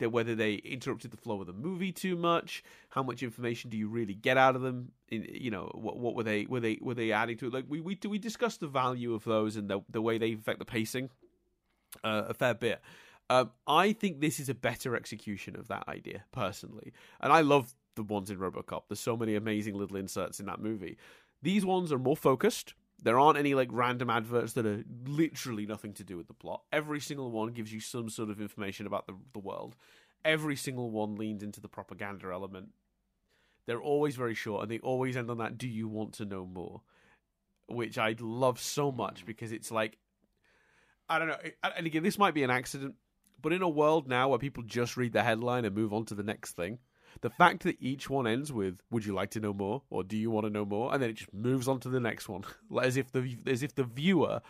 [0.00, 2.62] whether they interrupted the flow of the movie too much.
[2.90, 4.92] How much information do you really get out of them?
[5.08, 7.52] In, you know, what, what were they were they were they adding to it?
[7.52, 10.58] Like we we we discussed the value of those and the the way they affect
[10.58, 11.10] the pacing
[12.02, 12.80] uh, a fair bit.
[13.30, 17.74] Um, I think this is a better execution of that idea personally, and I love
[17.94, 18.82] the ones in RoboCop.
[18.88, 20.98] There's so many amazing little inserts in that movie.
[21.42, 22.74] These ones are more focused.
[23.02, 26.62] There aren't any like random adverts that are literally nothing to do with the plot.
[26.72, 29.76] Every single one gives you some sort of information about the the world.
[30.24, 32.70] Every single one leans into the propaganda element.
[33.66, 36.46] They're always very short and they always end on that do you want to know
[36.46, 36.82] more?
[37.66, 39.26] Which I love so much hmm.
[39.26, 39.98] because it's like
[41.08, 41.38] I don't know.
[41.76, 42.94] And again, this might be an accident,
[43.42, 46.14] but in a world now where people just read the headline and move on to
[46.14, 46.78] the next thing,
[47.20, 50.16] the fact that each one ends with "Would you like to know more?" or "Do
[50.16, 52.44] you want to know more?" and then it just moves on to the next one,
[52.82, 54.42] as if the as if the viewer,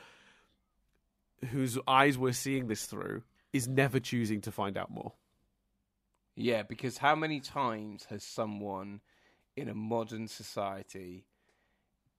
[1.51, 5.13] whose eyes we're seeing this through, is never choosing to find out more.
[6.37, 9.01] Yeah, because how many times has someone
[9.57, 11.27] in a modern society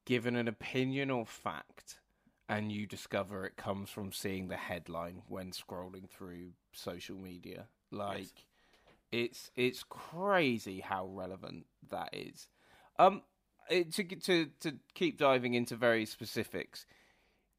[0.05, 1.99] given an opinion or fact,
[2.47, 7.67] and you discover it comes from seeing the headline when scrolling through social media?
[7.91, 8.19] Like.
[8.19, 8.45] Yes
[9.15, 12.47] it's it's crazy how relevant that is.
[12.99, 13.21] Um,
[13.69, 16.85] it, to to to keep diving into very specifics.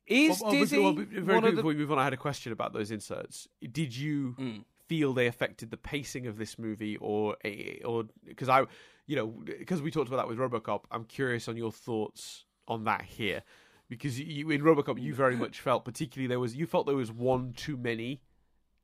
[0.06, 1.98] Is well, Dizzy well, very quickly before we move on?
[1.98, 3.48] I had a question about those inserts.
[3.72, 4.64] Did you mm.
[4.86, 7.36] feel they affected the pacing of this movie, or
[7.84, 8.64] or because I,
[9.06, 9.26] you know,
[9.58, 13.42] because we talked about that with RoboCop, I'm curious on your thoughts on that here,
[13.88, 17.10] because you, in RoboCop you very much felt, particularly there was you felt there was
[17.10, 18.20] one too many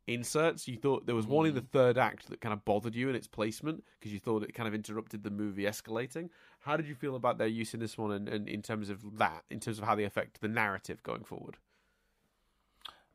[0.06, 0.68] inserts.
[0.68, 1.70] You thought there was one in the mm.
[1.70, 4.68] third act that kind of bothered you in its placement because you thought it kind
[4.68, 6.30] of interrupted the movie escalating.
[6.60, 9.18] How did you feel about their use in this one, and, and in terms of
[9.18, 11.56] that, in terms of how they affect the narrative going forward?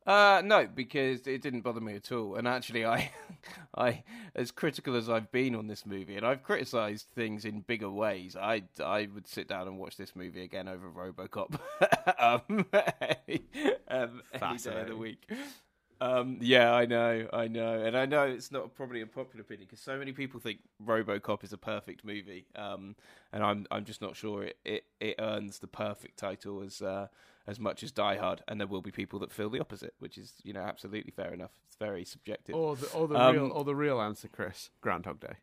[0.08, 2.36] Uh, no, because it didn't bother me at all.
[2.36, 3.12] And actually, I,
[3.76, 4.04] I,
[4.36, 8.38] as critical as I've been on this movie, and I've criticised things in bigger ways,
[8.38, 11.60] I, I would sit down and watch this movie again over RoboCop,
[12.20, 12.66] um,
[13.90, 15.30] um, any day of the week.
[16.00, 19.68] Um, yeah, I know, I know, and I know it's not probably a popular opinion
[19.70, 22.96] because so many people think RoboCop is a perfect movie, um,
[23.34, 27.08] and I'm I'm just not sure it, it, it earns the perfect title as uh,
[27.48, 30.18] as much as Die Hard, and there will be people that feel the opposite, which
[30.18, 31.52] is you know absolutely fair enough.
[31.66, 32.54] It's very subjective.
[32.56, 35.38] Or the or the um, real or the real answer, Chris, Groundhog Day.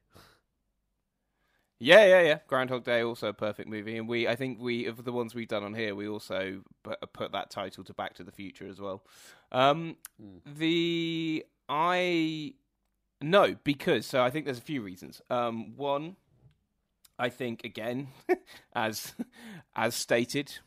[1.84, 2.38] Yeah, yeah, yeah.
[2.46, 5.46] Groundhog Day also a perfect movie, and we I think we of the ones we've
[5.46, 6.62] done on here, we also
[7.12, 9.02] put that title to Back to the Future as well.
[9.52, 10.40] Um, mm.
[10.46, 12.54] The I
[13.20, 15.20] no because so I think there's a few reasons.
[15.28, 16.16] Um, one,
[17.18, 18.08] I think again,
[18.74, 19.12] as
[19.76, 20.60] as stated,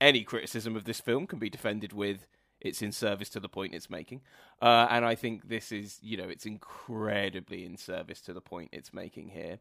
[0.00, 2.28] any criticism of this film can be defended with
[2.60, 4.20] it's in service to the point it's making.
[4.60, 8.68] Uh, and I think this is, you know, it's incredibly in service to the point
[8.72, 9.58] it's making here.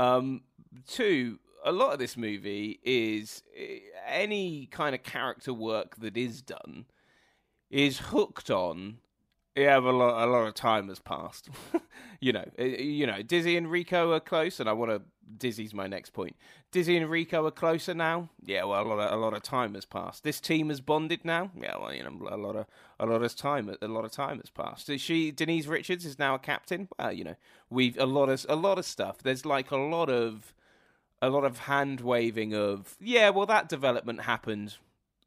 [0.00, 0.44] Um,
[0.88, 6.40] two, a lot of this movie is eh, any kind of character work that is
[6.40, 6.86] done
[7.68, 8.96] is hooked on.
[9.56, 11.48] Yeah, a lot, a lot of time has passed.
[12.20, 15.02] you know, eh, you know, Dizzy and Rico are close, and I want to.
[15.36, 16.34] Dizzy's my next point.
[16.72, 18.30] Dizzy and Rico are closer now.
[18.44, 20.24] Yeah, well, a lot of a lot of time has passed.
[20.24, 21.50] This team has bonded now.
[21.60, 22.66] Yeah, well, you know, a lot of
[22.98, 24.90] a lot of time a lot of time has passed.
[24.98, 26.88] She Denise Richards is now a captain.
[26.98, 27.36] Well, you know,
[27.70, 29.18] we've a lot of a lot of stuff.
[29.18, 30.52] There's like a lot of
[31.22, 34.76] a lot of hand waving of yeah, well, that development happened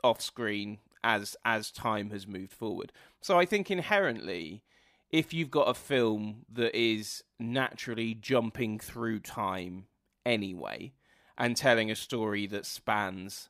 [0.04, 2.92] off screen as as time has moved forward.
[3.24, 4.64] So I think inherently
[5.10, 9.86] if you've got a film that is naturally jumping through time
[10.26, 10.92] anyway
[11.38, 13.50] and telling a story that spans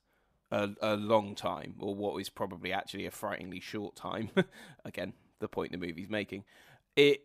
[0.51, 4.29] a, a long time, or what is probably actually a frighteningly short time.
[4.85, 6.43] Again, the point the movie's making.
[6.95, 7.23] It,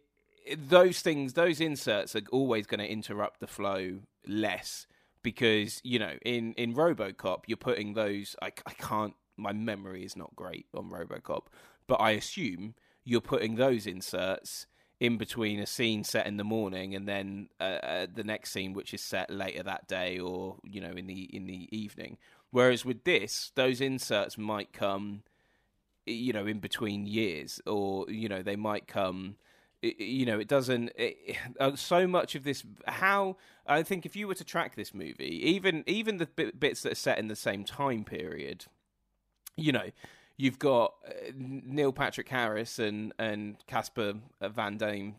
[0.57, 4.86] those things, those inserts are always going to interrupt the flow less
[5.22, 8.34] because you know in in RoboCop you're putting those.
[8.40, 9.14] I, I can't.
[9.36, 11.42] My memory is not great on RoboCop,
[11.89, 12.74] but I assume
[13.05, 14.66] you're putting those inserts
[15.01, 18.72] in between a scene set in the morning and then uh, uh, the next scene
[18.72, 22.18] which is set later that day or you know in the in the evening.
[22.51, 25.22] Whereas with this those inserts might come
[26.07, 29.36] you know in between years or you know they might come
[29.82, 33.36] you know it doesn't it, uh, so much of this how
[33.66, 36.26] i think if you were to track this movie even even the
[36.59, 38.64] bits that are set in the same time period
[39.57, 39.91] you know
[40.39, 45.14] you've got uh, Neil Patrick Harris and and Casper Van Dien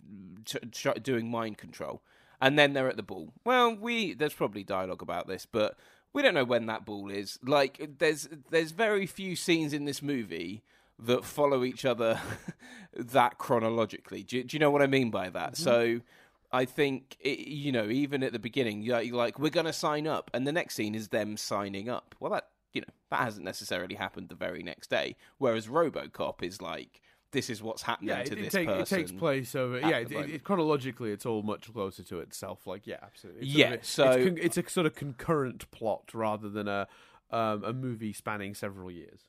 [1.04, 2.02] doing mind control,
[2.42, 3.34] and then they're at the ball.
[3.46, 5.78] Well, we there's probably dialogue about this, but
[6.14, 7.38] we don't know when that ball is.
[7.44, 10.64] Like, there's there's very few scenes in this movie
[10.98, 12.20] that follow each other
[12.94, 14.24] that chronologically.
[14.24, 15.54] Do, do, you know what I mean by that?
[15.54, 15.64] Mm-hmm.
[15.64, 16.02] So.
[16.52, 20.08] I think it, you know, even at the beginning, you're like, "We're going to sign
[20.08, 22.16] up," and the next scene is them signing up.
[22.20, 22.48] Well, that
[23.10, 25.16] that hasn't necessarily happened the very next day.
[25.38, 27.02] Whereas RoboCop is like,
[27.32, 28.82] this is what's happening yeah, to it, this take, person.
[28.82, 29.80] It takes place over.
[29.80, 32.66] Yeah, it, it, chronologically, it's all much closer to itself.
[32.66, 33.48] Like, yeah, absolutely.
[33.48, 36.88] It's yeah, so it's, con- it's, a sort of concurrent plot rather than a
[37.32, 39.22] um, a movie spanning several years.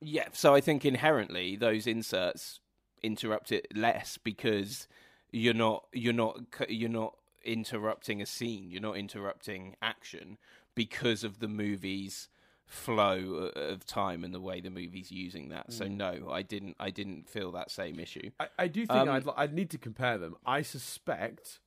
[0.00, 2.60] Yeah, so I think inherently those inserts
[3.02, 4.88] interrupt it less because
[5.30, 8.70] you're not you're not you're not interrupting a scene.
[8.70, 10.38] You're not interrupting action
[10.74, 12.28] because of the movie's
[12.70, 15.68] flow of time and the way the movie's using that.
[15.68, 15.72] Mm.
[15.72, 16.76] So no, I didn't.
[16.78, 18.30] I didn't feel that same issue.
[18.38, 20.36] I, I do think um, I'd, I'd need to compare them.
[20.46, 21.58] I suspect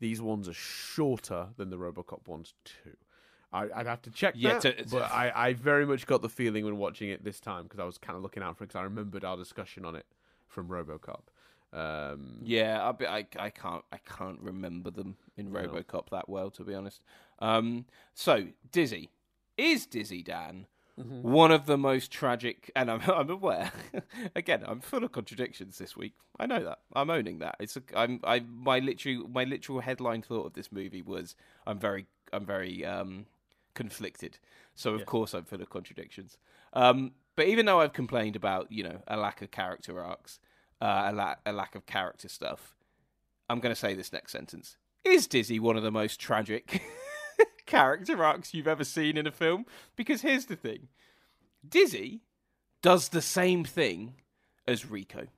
[0.00, 2.96] these ones are shorter than the RoboCop ones too.
[3.52, 6.20] I, would have to check yeah, that, to, to, but I, I very much got
[6.20, 8.64] the feeling when watching it this time because I was kind of looking out for
[8.64, 10.04] it because I remembered our discussion on it
[10.48, 11.22] from RoboCop.
[11.72, 15.60] Um, yeah, I, I, I can't I can't remember them in no.
[15.60, 17.02] RoboCop that well to be honest.
[17.38, 19.10] Um, so Dizzy,
[19.58, 20.66] is Dizzy Dan
[20.98, 21.20] mm-hmm.
[21.20, 22.70] one of the most tragic?
[22.74, 23.72] And I'm, I'm aware.
[24.36, 26.14] again, I'm full of contradictions this week.
[26.38, 26.78] I know that.
[26.94, 27.56] I'm owning that.
[27.60, 31.34] It's a, I'm I my literal my literal headline thought of this movie was
[31.66, 33.26] I'm very I'm very um,
[33.74, 34.38] conflicted.
[34.74, 36.38] So of course I'm full of contradictions.
[36.72, 40.38] Um, but even though I've complained about you know a lack of character arcs,
[40.80, 42.76] uh, a, la- a lack of character stuff,
[43.50, 46.82] I'm going to say this next sentence: Is Dizzy one of the most tragic?
[47.68, 49.66] character arcs you've ever seen in a film.
[49.94, 50.88] Because here's the thing
[51.66, 52.22] Dizzy
[52.82, 54.14] does the same thing
[54.66, 55.28] as Rico.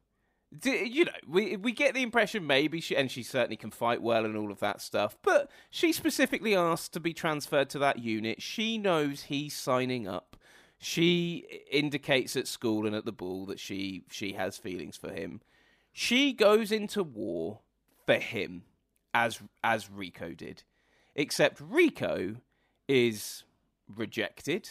[0.64, 4.24] You know, we we get the impression maybe she and she certainly can fight well
[4.24, 8.42] and all of that stuff, but she specifically asked to be transferred to that unit.
[8.42, 10.36] She knows he's signing up.
[10.78, 15.40] She indicates at school and at the ball that she she has feelings for him.
[15.92, 17.60] She goes into war
[18.06, 18.64] for him
[19.14, 20.64] as as Rico did.
[21.14, 22.36] Except Rico
[22.88, 23.44] is
[23.88, 24.70] rejected,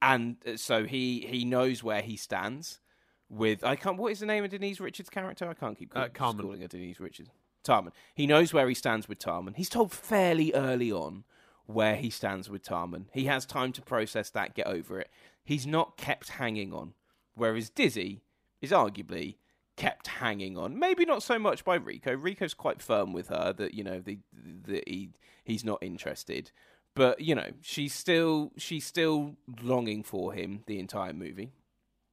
[0.00, 2.80] and uh, so he he knows where he stands.
[3.28, 3.96] With I can't.
[3.96, 5.48] What is the name of Denise Richards' character?
[5.48, 7.30] I can't keep uh, calling her Denise Richards.
[7.64, 7.92] Carmen.
[8.14, 9.54] He knows where he stands with Carmen.
[9.54, 11.24] He's told fairly early on
[11.66, 13.08] where he stands with Carmen.
[13.12, 15.10] He has time to process that, get over it.
[15.44, 16.94] He's not kept hanging on.
[17.34, 18.22] Whereas Dizzy
[18.60, 19.36] is arguably
[19.76, 20.78] kept hanging on.
[20.78, 22.14] Maybe not so much by Rico.
[22.14, 24.18] Rico's quite firm with her that you know the
[24.66, 25.10] that he
[25.44, 26.50] he's not interested.
[26.94, 31.52] But you know, she's still she's still longing for him the entire movie.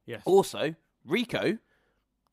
[0.06, 0.22] Yes.
[0.24, 1.58] Also, Rico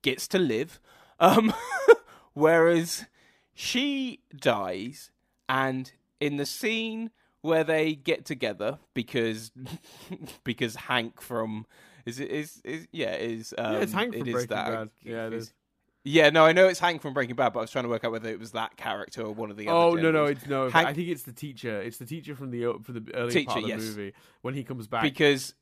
[0.01, 0.79] gets to live,
[1.19, 1.53] um,
[2.33, 3.05] whereas
[3.53, 5.11] she dies,
[5.49, 7.11] and in the scene
[7.41, 9.51] where they get together because
[10.43, 11.65] because Hank from
[12.07, 14.89] is it is is yeah is um, yeah, it's Hank from it Breaking that, Bad.
[15.03, 15.53] Yeah, it is.
[16.03, 18.05] Yeah, no, I know it's Hank from Breaking Bad, but I was trying to work
[18.05, 19.77] out whether it was that character or one of the other.
[19.77, 20.69] Oh no, no, it's no.
[20.69, 20.87] Hank...
[20.87, 21.81] I think it's the teacher.
[21.81, 23.81] It's the teacher from the from the early teacher, part of the yes.
[23.81, 25.53] movie when he comes back because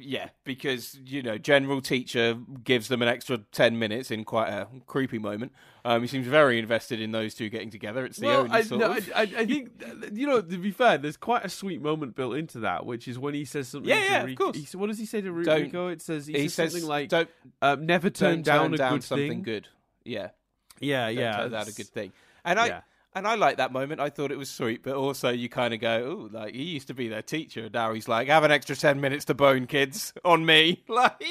[0.00, 4.68] yeah, because you know, general teacher gives them an extra ten minutes in quite a
[4.86, 5.52] creepy moment.
[5.84, 8.04] Um, he seems very invested in those two getting together.
[8.04, 9.12] It's the well, only I, sort no, of.
[9.14, 9.70] I, I, think
[10.12, 13.18] you know, to be fair, there's quite a sweet moment built into that, which is
[13.18, 13.88] when he says something.
[13.88, 14.72] Yeah, yeah, Rico, of course.
[14.72, 15.88] He, what does he say to Rico?
[15.88, 17.30] It says he, he says, something like, "Don't
[17.62, 19.42] um, never turn down turn a down good something thing.
[19.42, 19.68] good."
[20.04, 20.30] Yeah,
[20.80, 21.36] yeah, don't yeah.
[21.36, 22.12] Turn down a good thing,
[22.44, 22.82] and I.
[23.16, 23.98] And I like that moment.
[23.98, 26.86] I thought it was sweet, but also you kind of go, "Oh, like he used
[26.88, 29.66] to be their teacher, and now he's like, have an extra ten minutes to bone,
[29.66, 31.22] kids, on me." Like,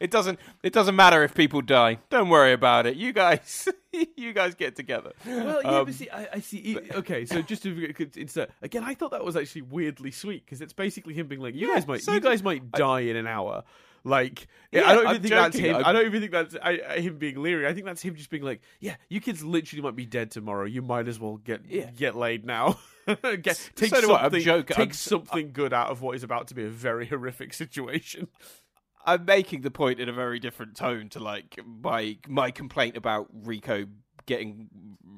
[0.00, 1.98] it doesn't it doesn't matter if people die.
[2.10, 2.96] Don't worry about it.
[2.96, 3.68] You guys,
[4.16, 5.12] you guys get together.
[5.24, 6.74] Well, yeah, um, but see, I, I see.
[6.74, 10.60] But, okay, so just to insert again, I thought that was actually weirdly sweet because
[10.60, 13.16] it's basically him being like, "You yeah, guys might, so you guys might die in
[13.16, 13.62] an hour."
[14.04, 15.42] Like, yeah, I don't even I'm think joking.
[15.42, 15.76] that's him.
[15.76, 15.84] I'm...
[15.84, 17.66] I do not even think that's I, him being leery.
[17.66, 20.64] I think that's him just being like, "Yeah, you kids literally might be dead tomorrow.
[20.64, 21.90] You might as well get yeah.
[21.90, 22.78] get laid now."
[23.42, 26.64] get, take so something, take I'm, something good out of what is about to be
[26.64, 28.28] a very horrific situation.
[29.04, 33.28] I'm making the point in a very different tone to like my my complaint about
[33.32, 33.86] Rico
[34.28, 34.68] getting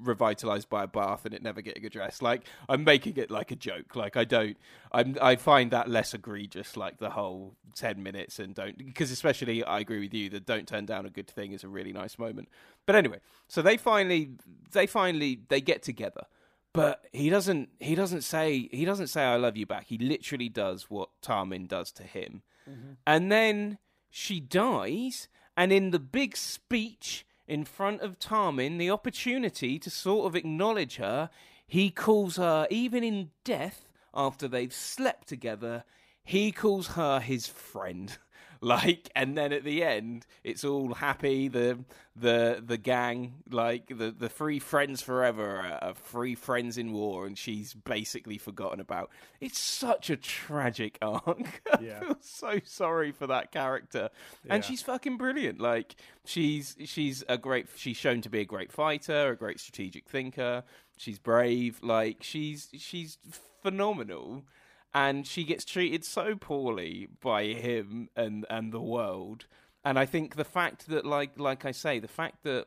[0.02, 2.22] revitalized by a bath and it never getting addressed.
[2.22, 3.94] Like I'm making it like a joke.
[3.94, 4.56] Like I don't.
[4.90, 5.18] I'm.
[5.20, 6.76] I find that less egregious.
[6.76, 10.66] Like the whole ten minutes and don't because especially I agree with you that don't
[10.66, 12.48] turn down a good thing is a really nice moment.
[12.86, 14.30] But anyway, so they finally
[14.72, 16.24] they finally they get together.
[16.72, 17.68] But he doesn't.
[17.80, 18.68] He doesn't say.
[18.72, 19.88] He doesn't say "I love you" back.
[19.88, 22.92] He literally does what Carmen does to him, Mm-hmm.
[23.06, 23.78] And then
[24.11, 30.26] she dies, and in the big speech in front of Taemin, the opportunity to sort
[30.26, 31.30] of acknowledge her,
[31.66, 35.82] he calls her, even in death, after they've slept together,
[36.22, 38.18] he calls her his friend.
[38.62, 41.78] like and then at the end it's all happy the
[42.14, 47.38] the the gang like the the three friends forever are three friends in war and
[47.38, 49.11] she's basically forgotten about.
[49.40, 51.62] It's such a tragic arc.
[51.80, 52.00] Yeah.
[52.02, 54.11] i feel so sorry for that character.
[54.44, 54.54] Yeah.
[54.54, 55.61] and she's fucking brilliant.
[55.61, 60.08] Like she's she's a great she's shown to be a great fighter a great strategic
[60.08, 60.64] thinker.
[60.96, 61.78] She's brave.
[61.82, 63.16] Like she's she's
[63.62, 64.44] phenomenal
[64.93, 69.47] and she gets treated so poorly by him and and the world.
[69.84, 72.66] And I think the fact that, like like I say, the fact that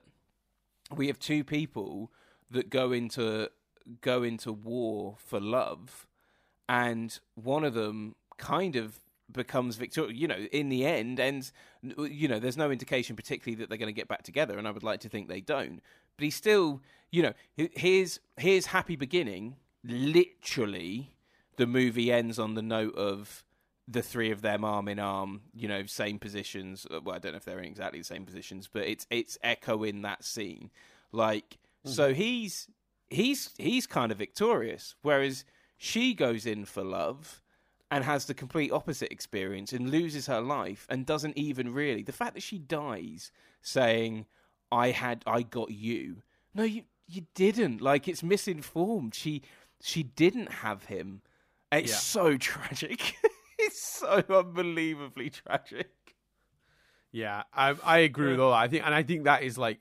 [0.96, 2.12] we have two people
[2.50, 3.50] that go into
[4.02, 6.08] go into war for love,
[6.70, 9.00] and one of them kind of
[9.32, 10.18] becomes victorious.
[10.18, 11.52] You know, in the end, and
[11.98, 14.72] you know, there's no indication particularly that they're going to get back together, and I
[14.72, 15.82] would like to think they don't.
[16.18, 21.13] But he's still, you know, his his happy beginning literally
[21.58, 23.44] the movie ends on the note of
[23.88, 26.88] the three of them arm in arm, you know, same positions.
[26.90, 29.38] Uh, well, I don't know if they're in exactly the same positions, but it's it's
[29.44, 30.72] echoing that scene.
[31.12, 31.92] Like, mm-hmm.
[31.92, 32.68] so he's
[33.10, 35.46] he's he's kind of victorious, whereas
[35.78, 37.42] she goes in for love
[37.92, 42.12] and has the complete opposite experience and loses her life and doesn't even really the
[42.12, 43.32] fact that she dies
[43.62, 44.26] saying
[44.72, 46.24] I had I got you.
[46.56, 47.82] No, you you didn't.
[47.82, 49.14] Like it's misinformed.
[49.14, 49.42] She
[49.82, 51.22] she didn't have him
[51.78, 51.98] it's yeah.
[51.98, 53.16] so tragic.
[53.60, 55.92] it's so unbelievably tragic.
[57.14, 58.58] Yeah, I, I agree with all that.
[58.58, 59.78] I think, and I think that is like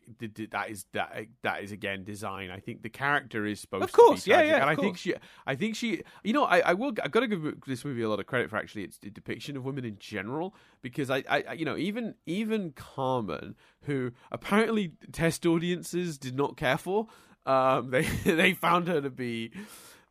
[0.51, 2.51] that is that that is again design.
[2.51, 4.61] I think the character is supposed, of course, to be tragic, yeah, yeah.
[4.61, 4.85] And I course.
[4.85, 5.15] think she,
[5.47, 8.09] I think she, you know, I, I will, I've got to give this movie a
[8.11, 11.65] lot of credit for actually its depiction of women in general, because I, I, you
[11.65, 17.07] know, even even Carmen, who apparently test audiences did not care for,
[17.47, 19.53] um, they they found her to be,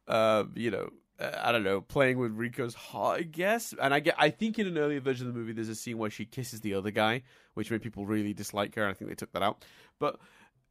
[0.07, 0.89] uh, you know, uh,
[1.21, 3.73] I don't know, playing with Rico's heart, I guess.
[3.79, 5.97] And I get, I think in an earlier version of the movie, there's a scene
[5.97, 8.83] where she kisses the other guy, which made people really dislike her.
[8.83, 9.65] And I think they took that out.
[9.99, 10.19] But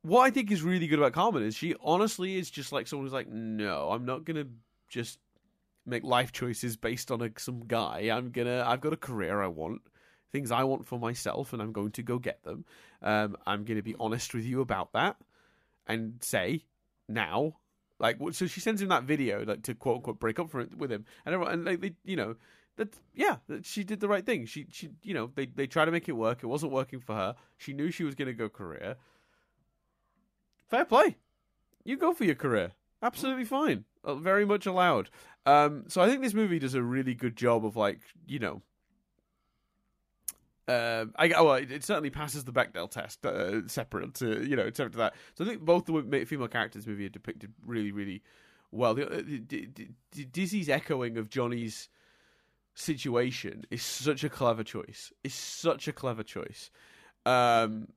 [0.03, 3.07] what I think is really good about Carmen is she honestly is just like someone
[3.07, 4.47] who's like, no, I'm not gonna
[4.89, 5.19] just
[5.87, 8.11] make life choices based on a, some guy.
[8.11, 9.83] I'm gonna, I've got a career I want,
[10.33, 12.65] things I want for myself, and I'm going to go get them.
[13.03, 15.17] Um, I'm gonna be honest with you about that,
[15.87, 16.65] and say
[17.09, 17.57] now
[18.01, 20.75] like, so she sends him that video, like to quote unquote break up for it
[20.77, 22.35] with him, and everyone, and like, they, you know,
[22.77, 24.47] that yeah, she did the right thing.
[24.47, 26.43] She, she, you know, they they tried to make it work.
[26.43, 27.37] It wasn't working for her.
[27.59, 28.97] She knew she was going to go career.
[30.69, 31.17] Fair play.
[31.85, 32.73] You go for your career.
[33.03, 33.85] Absolutely fine.
[34.05, 35.11] Uh, very much allowed.
[35.47, 38.63] Um, so I think this movie does a really good job of like, you know,
[40.71, 44.93] uh, I well, it, certainly passes the Bechdel test, uh, separate to you know, separate
[44.93, 45.15] to that.
[45.35, 48.23] So I think both the female characters movie are depicted really, really
[48.71, 48.95] well.
[48.95, 49.69] The, uh, the,
[50.15, 51.89] the, Dizzy's echoing of Johnny's
[52.75, 55.13] situation is such a clever choice.
[55.25, 56.71] It's such a clever choice,
[57.27, 57.89] um,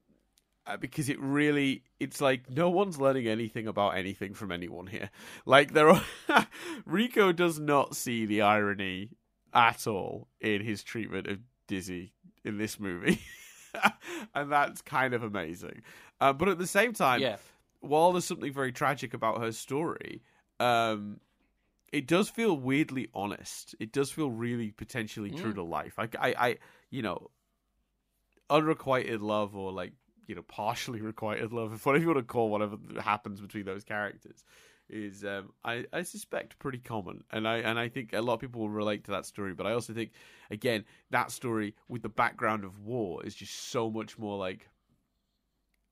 [0.65, 5.11] uh, because it really, it's like no one's learning anything about anything from anyone here.
[5.45, 6.01] Like there
[6.87, 9.11] Rico does not see the irony
[9.53, 12.13] at all in his treatment of Dizzy
[12.43, 13.21] in this movie,
[14.35, 15.81] and that's kind of amazing.
[16.19, 17.37] Uh, but at the same time, yeah.
[17.81, 20.21] while there's something very tragic about her story,
[20.59, 21.19] um,
[21.91, 23.75] it does feel weirdly honest.
[23.79, 25.39] It does feel really potentially mm.
[25.39, 25.97] true to life.
[25.97, 26.57] Like I, I,
[26.89, 27.29] you know,
[28.49, 29.93] unrequited love or like
[30.27, 33.83] you know partially requited love, if whatever you want to call whatever happens between those
[33.83, 34.43] characters,
[34.93, 38.39] is um, I, I suspect pretty common, and I and I think a lot of
[38.39, 39.53] people will relate to that story.
[39.53, 40.11] But I also think,
[40.51, 44.69] again, that story with the background of war is just so much more like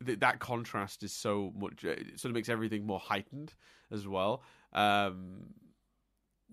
[0.06, 1.84] th- that contrast is so much.
[1.84, 3.54] It sort of makes everything more heightened
[3.92, 4.44] as well.
[4.74, 5.48] Um,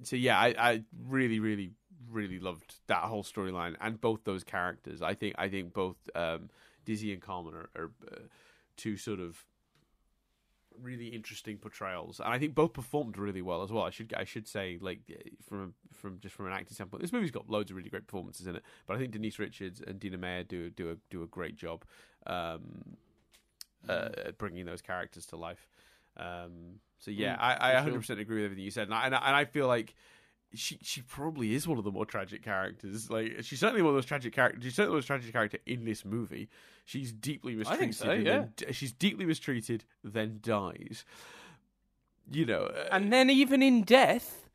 [0.02, 1.72] so yeah, I, I really, really,
[2.10, 5.02] really loved that whole storyline and both those characters.
[5.02, 6.50] I think I think both um,
[6.84, 8.20] Dizzy and Carmen are, are uh,
[8.76, 9.44] two sort of
[10.82, 13.84] really interesting portrayals, and I think both performed really well as well.
[13.84, 15.00] I should I should say like
[15.48, 18.46] from from just from an acting standpoint, this movie's got loads of really great performances
[18.46, 21.26] in it, but I think Denise Richards and Dina Meyer do do a do a
[21.26, 21.84] great job
[22.26, 22.96] um,
[23.88, 24.08] uh,
[24.38, 25.68] bringing those characters to life.
[26.16, 28.18] Um, so yeah, mm, I, I 100% sure.
[28.18, 29.94] agree with everything you said, and I, and I feel like
[30.54, 33.10] she she probably is one of the more tragic characters.
[33.10, 34.64] Like she's certainly one of those tragic characters.
[34.64, 36.48] She's certainly the most tragic character in this movie.
[36.84, 37.78] She's deeply mistreated.
[37.78, 38.44] I think so, yeah.
[38.56, 41.04] Then, she's deeply mistreated, then dies.
[42.30, 44.48] You know, uh, and then even in death,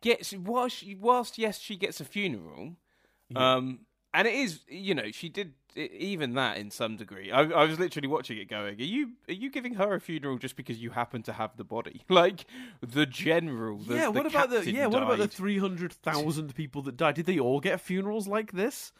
[0.00, 2.76] gets whilst whilst yes she gets a funeral,
[3.28, 3.54] yeah.
[3.54, 3.80] um,
[4.14, 7.30] and it is you know she did even that in some degree.
[7.30, 10.38] I, I, was literally watching it, going, "Are you are you giving her a funeral
[10.38, 12.02] just because you happen to have the body?
[12.10, 12.44] Like
[12.80, 13.78] the general?
[13.78, 14.08] The, yeah.
[14.08, 14.86] What the about the yeah?
[14.86, 17.14] What about the three hundred thousand people that died?
[17.14, 18.92] Did they all get funerals like this?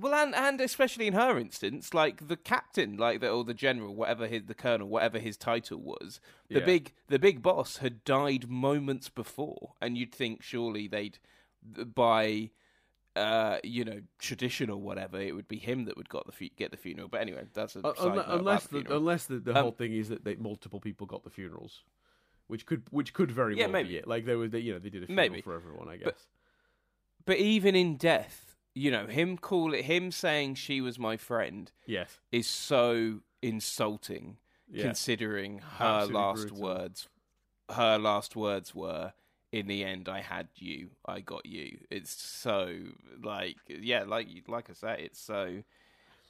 [0.00, 3.94] Well, and and especially in her instance, like the captain, like the or the general,
[3.94, 6.64] whatever his the colonel, whatever his title was, the yeah.
[6.64, 11.18] big the big boss had died moments before, and you'd think surely they'd
[11.94, 12.50] by
[13.16, 16.48] uh, you know, tradition or whatever, it would be him that would got the fu-
[16.56, 17.08] get the funeral.
[17.08, 19.92] But anyway, that's a uh, unless, unless the, the unless the, the um, whole thing
[19.92, 21.82] is that they, multiple people got the funerals,
[22.46, 23.88] which could which could very yeah, well maybe.
[23.90, 24.06] be it.
[24.06, 25.40] Like they were, they, you know, they did a funeral maybe.
[25.40, 26.04] for everyone, I guess.
[26.04, 26.16] But,
[27.26, 31.72] but even in death, you know, him call it him saying she was my friend,
[31.86, 34.38] yes, is so insulting.
[34.70, 34.82] Yeah.
[34.82, 36.60] Considering her Absolutely last brutal.
[36.60, 37.08] words,
[37.70, 39.14] her last words were
[39.52, 41.78] in the end I had you, I got you.
[41.90, 42.74] It's so
[43.22, 45.62] like yeah, like like I say, it's so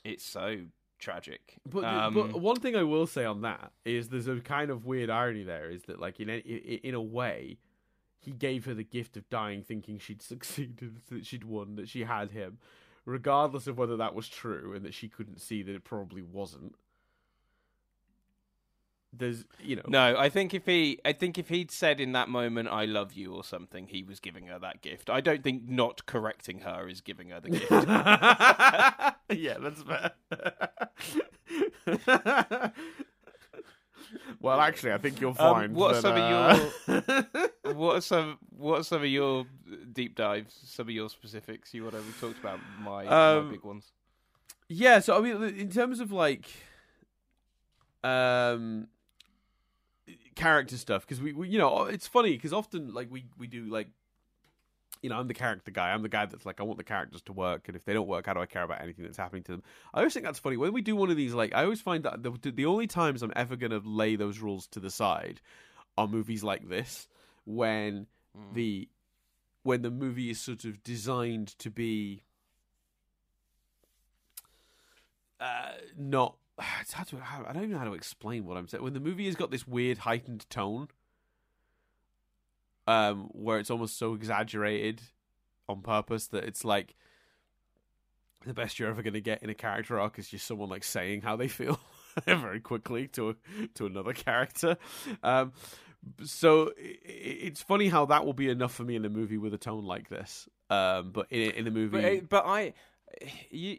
[0.05, 0.59] it's so
[0.99, 1.57] tragic.
[1.69, 4.85] But, um, but one thing I will say on that is there's a kind of
[4.85, 7.59] weird irony there is that like in a, in a way
[8.21, 12.05] he gave her the gift of dying thinking she'd succeeded that she'd won that she
[12.05, 12.59] had him
[13.05, 16.75] regardless of whether that was true and that she couldn't see that it probably wasn't
[19.13, 19.83] there's you know.
[19.89, 23.15] No i think if he i think if he'd said in that moment i love
[23.15, 25.09] you or something he was giving her that gift.
[25.09, 27.71] I don't think not correcting her is giving her the gift.
[29.39, 30.13] Yeah that's fair.
[34.41, 36.71] Well actually i think you're find um, what are some uh...
[36.87, 36.97] of
[37.67, 39.45] your what are some what are some of your
[39.93, 43.65] deep dives some of your specifics you whatever we talked about my, um, my big
[43.65, 43.93] ones.
[44.69, 46.47] yeah so i mean in terms of like
[48.03, 48.87] um
[50.39, 53.65] character stuff because we, we, you know, it's funny because often like we we do
[53.65, 53.89] like,
[55.03, 55.91] you know, I'm the character guy.
[55.93, 58.07] I'm the guy that's like, I want the characters to work, and if they don't
[58.07, 59.63] work, how do I care about anything that's happening to them?
[59.93, 61.35] I always think that's funny when we do one of these.
[61.35, 64.67] Like, I always find that the the only times I'm ever gonna lay those rules
[64.69, 65.41] to the side
[65.99, 67.09] are movies like this
[67.45, 68.55] when mm.
[68.55, 68.89] the
[69.65, 72.23] when the movie is sort of designed to be
[75.41, 76.37] uh, not
[76.81, 77.19] it's hard to.
[77.19, 78.83] I don't even know how to explain what I'm saying.
[78.83, 80.89] When the movie has got this weird heightened tone,
[82.87, 85.03] um, where it's almost so exaggerated
[85.69, 86.95] on purpose that it's like
[88.47, 90.85] the best you're ever going to get in a character arc is just someone like
[90.85, 91.79] saying how they feel
[92.25, 93.35] very quickly to a,
[93.75, 94.77] to another character.
[95.23, 95.53] Um,
[96.25, 99.59] so it's funny how that will be enough for me in a movie with a
[99.59, 100.49] tone like this.
[100.71, 102.75] Um, but in in a movie, but, but I
[103.51, 103.79] you,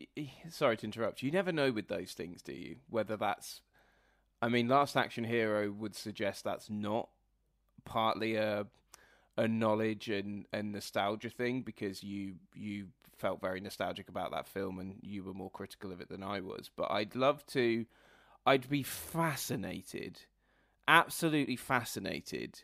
[0.49, 1.21] sorry to interrupt.
[1.21, 2.77] You never know with those things, do you?
[2.89, 3.61] Whether that's,
[4.41, 7.09] I mean, Last Action Hero would suggest that's not
[7.85, 8.67] partly a
[9.37, 14.79] a knowledge and, and nostalgia thing because you you felt very nostalgic about that film
[14.79, 16.69] and you were more critical of it than I was.
[16.75, 17.85] But I'd love to.
[18.45, 20.21] I'd be fascinated,
[20.87, 22.63] absolutely fascinated,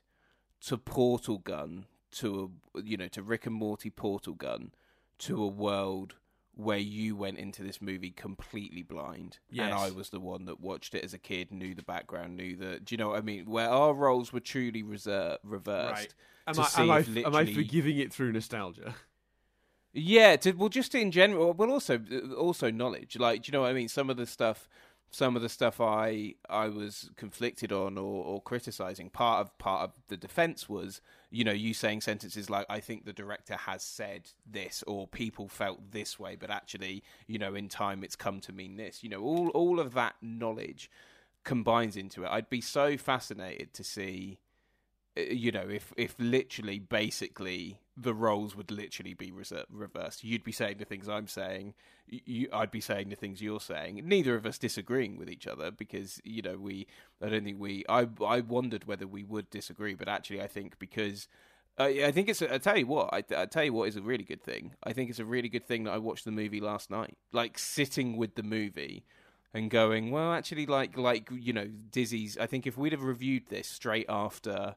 [0.66, 4.72] to Portal Gun to a you know to Rick and Morty Portal Gun
[5.20, 6.16] to a world
[6.56, 9.66] where you went into this movie completely blind, yes.
[9.66, 12.56] and I was the one that watched it as a kid, knew the background, knew
[12.56, 12.80] the.
[12.80, 13.46] Do you know what I mean?
[13.46, 15.94] Where our roles were truly reserved, reversed.
[15.94, 16.14] Right.
[16.48, 17.26] Am, I, am, I, literally...
[17.26, 18.96] am I forgiving it through nostalgia?
[19.98, 23.18] Yeah, to, well, just in general, but also uh, also knowledge.
[23.18, 23.88] Like, do you know what I mean?
[23.88, 24.68] Some of the stuff
[25.12, 29.10] some of the stuff I I was conflicted on or, or criticizing.
[29.10, 33.06] Part of part of the defense was, you know, you saying sentences like "I think
[33.06, 37.70] the director has said this" or "people felt this way," but actually, you know, in
[37.70, 39.04] time it's come to mean this.
[39.04, 40.90] You know, all all of that knowledge
[41.44, 42.30] combines into it.
[42.30, 44.40] I'd be so fascinated to see
[45.16, 50.24] you know, if if literally, basically, the roles would literally be reversed.
[50.24, 51.74] You'd be saying the things I'm saying.
[52.08, 54.02] You, I'd be saying the things you're saying.
[54.04, 56.88] Neither of us disagreeing with each other because you know we.
[57.22, 57.86] I don't think we.
[57.88, 61.28] I I wondered whether we would disagree, but actually, I think because.
[61.78, 62.42] Uh, I think it's.
[62.42, 63.14] I tell you what.
[63.14, 64.76] I, I tell you what is a really good thing.
[64.84, 67.18] I think it's a really good thing that I watched the movie last night.
[67.34, 69.06] Like sitting with the movie
[69.54, 72.38] and going, well, actually, like like you know, Dizzy's.
[72.38, 74.76] I think if we'd have reviewed this straight after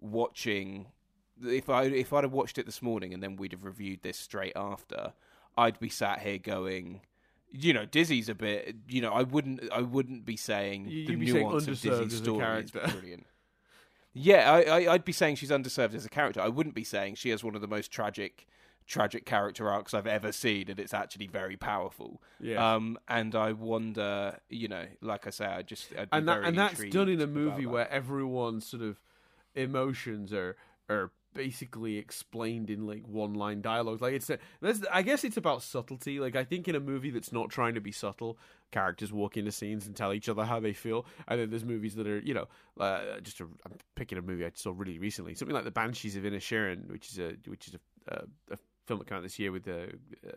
[0.00, 0.86] watching,
[1.44, 4.18] if I if I'd have watched it this morning and then we'd have reviewed this
[4.18, 5.12] straight after,
[5.56, 7.00] I'd be sat here going,
[7.50, 8.76] you know, Dizzy's a bit.
[8.88, 12.70] You know, I wouldn't I wouldn't be saying you, the nuance of Dizzy's story is
[12.92, 13.26] brilliant.
[14.12, 16.40] yeah, I, I, I'd be saying she's underserved as a character.
[16.40, 18.46] I wouldn't be saying she has one of the most tragic
[18.86, 22.20] tragic character arcs I've ever seen, and it's actually very powerful.
[22.40, 22.74] Yeah.
[22.74, 26.84] Um, and I wonder, you know, like I say, I just and that and that's
[26.86, 29.00] done in a movie where everyone sort of
[29.54, 30.56] emotions are
[30.88, 34.02] are basically explained in like one line dialogue.
[34.02, 34.30] Like it's
[34.90, 36.20] I guess it's about subtlety.
[36.20, 38.38] Like I think in a movie that's not trying to be subtle,
[38.70, 41.06] characters walk into scenes and tell each other how they feel.
[41.28, 42.48] And then there's movies that are, you know,
[42.78, 46.16] uh, just a, I'm picking a movie I saw really recently, something like The Banshees
[46.16, 49.38] of Inisherin, which is a which is a, a, a film that came out this
[49.38, 49.86] year with uh,
[50.26, 50.30] uh,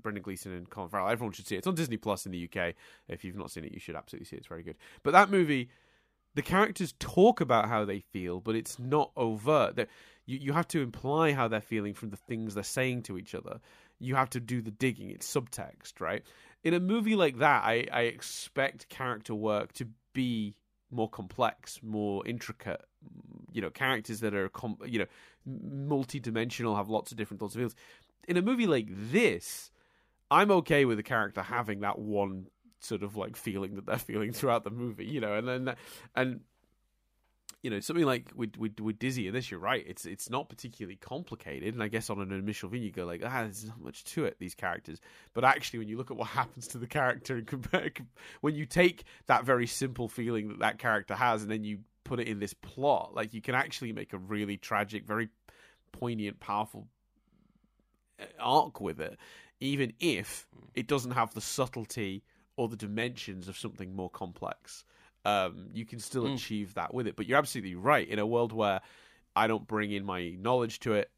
[0.00, 1.08] Brendan Gleeson and Colin Farrell.
[1.08, 1.58] Everyone should see it.
[1.58, 2.74] It's on Disney Plus in the UK.
[3.08, 4.40] If you've not seen it, you should absolutely see it.
[4.40, 4.76] It's very good.
[5.02, 5.68] But that movie,
[6.34, 9.76] the characters talk about how they feel, but it's not overt.
[9.76, 9.88] That
[10.26, 13.34] you you have to imply how they're feeling from the things they're saying to each
[13.34, 13.60] other.
[13.98, 15.10] You have to do the digging.
[15.10, 16.22] It's subtext, right?
[16.64, 20.54] In a movie like that, I, I expect character work to be
[20.90, 22.82] more complex, more intricate.
[23.52, 25.06] You know, characters that are com- you know
[25.44, 27.76] multi-dimensional, have lots of different thoughts and feelings.
[28.28, 29.70] In a movie like this,
[30.30, 32.46] I'm okay with the character having that one
[32.84, 35.74] sort of like feeling that they're feeling throughout the movie, you know, and then
[36.14, 36.40] and
[37.62, 39.84] you know something like with, with with Dizzy and this, you're right.
[39.86, 43.22] It's it's not particularly complicated, and I guess on an initial view you go like,
[43.24, 44.36] ah, there's not much to it.
[44.38, 45.00] These characters,
[45.32, 47.90] but actually, when you look at what happens to the character and compare,
[48.40, 52.18] when you take that very simple feeling that that character has, and then you put
[52.18, 55.28] it in this plot, like you can actually make a really tragic, very
[55.92, 56.88] poignant, powerful
[58.20, 59.16] uh, arc with it,
[59.60, 62.24] even if it doesn't have the subtlety
[62.56, 64.84] or the dimensions of something more complex
[65.24, 66.34] um, you can still mm.
[66.34, 67.16] achieve that with it.
[67.16, 68.06] But you're absolutely right.
[68.08, 68.80] In a world where
[69.36, 71.10] I don't bring in my knowledge to it,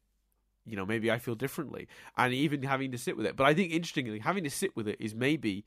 [0.65, 1.87] you know, maybe I feel differently.
[2.17, 3.35] And even having to sit with it.
[3.35, 5.65] But I think, interestingly, having to sit with it is maybe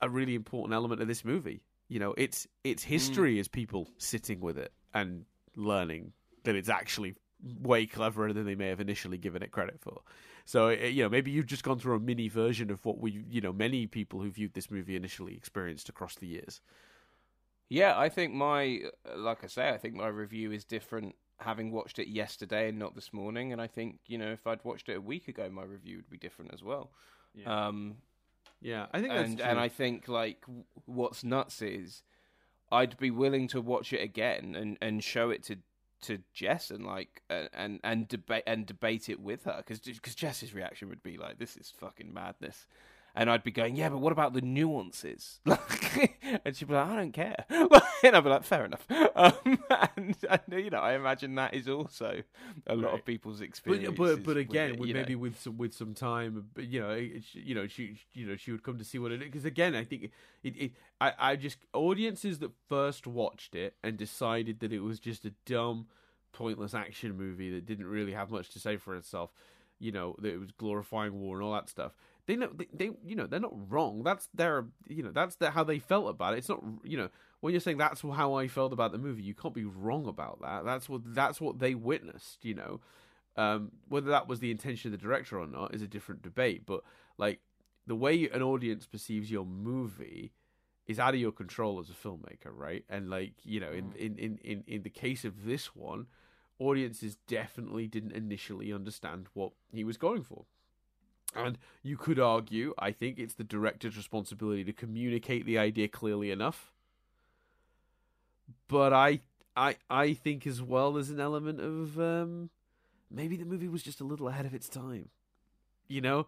[0.00, 1.62] a really important element of this movie.
[1.88, 2.88] You know, it's it's mm.
[2.88, 3.40] history mm.
[3.40, 5.24] as people sitting with it and
[5.56, 6.12] learning
[6.44, 7.14] that it's actually
[7.62, 10.02] way cleverer than they may have initially given it credit for.
[10.44, 13.40] So you know, maybe you've just gone through a mini version of what we, you
[13.40, 16.60] know, many people who viewed this movie initially experienced across the years.
[17.68, 18.80] Yeah, I think my,
[19.16, 22.94] like I say, I think my review is different having watched it yesterday and not
[22.94, 23.52] this morning.
[23.52, 26.10] And I think, you know, if I'd watched it a week ago, my review would
[26.10, 26.90] be different as well.
[27.32, 27.66] Yeah.
[27.68, 27.96] Um,
[28.60, 30.44] yeah, I think and, and I think, like,
[30.84, 32.02] what's nuts is
[32.70, 35.56] I'd be willing to watch it again and, and show it to
[36.02, 40.54] to Jess and like and and debate and debate it with her because because Jess's
[40.54, 42.66] reaction would be like this is fucking madness
[43.14, 45.40] and I'd be going, yeah, but what about the nuances?
[46.44, 47.44] and she'd be like, I don't care.
[47.50, 48.86] and I'd be like, fair enough.
[49.16, 49.58] Um,
[49.96, 52.22] and, and, you know, I imagine that is also
[52.66, 52.94] a lot right.
[53.00, 53.94] of people's experience.
[53.98, 55.20] But, but, but again, with, maybe know.
[55.20, 58.62] with some, with some time, you know, it, you know, she you know she would
[58.62, 60.10] come to see what it is because again, I think
[60.42, 64.98] it, it I I just audiences that first watched it and decided that it was
[64.98, 65.86] just a dumb,
[66.32, 69.32] pointless action movie that didn't really have much to say for itself.
[69.78, 71.92] You know, that it was glorifying war and all that stuff
[72.30, 74.04] they know they, they, you know they're not wrong.
[74.04, 76.38] That's their you know that's their, how they felt about it.
[76.38, 77.08] It's not you know
[77.40, 80.40] when you're saying that's how i felt about the movie you can't be wrong about
[80.42, 80.64] that.
[80.64, 82.80] That's what that's what they witnessed you know.
[83.36, 86.66] Um, whether that was the intention of the director or not is a different debate
[86.66, 86.82] but
[87.16, 87.38] like
[87.86, 90.32] the way an audience perceives your movie
[90.88, 92.84] is out of your control as a filmmaker right?
[92.88, 93.96] And like you know in mm.
[93.96, 96.06] in in in, in the case of this one
[96.58, 100.44] audiences definitely didn't initially understand what he was going for
[101.34, 106.30] and you could argue, I think it's the director's responsibility to communicate the idea clearly
[106.30, 106.72] enough.
[108.68, 109.20] But I,
[109.56, 112.50] I, I think as well there's an element of um,
[113.10, 115.08] maybe the movie was just a little ahead of its time.
[115.88, 116.26] You know,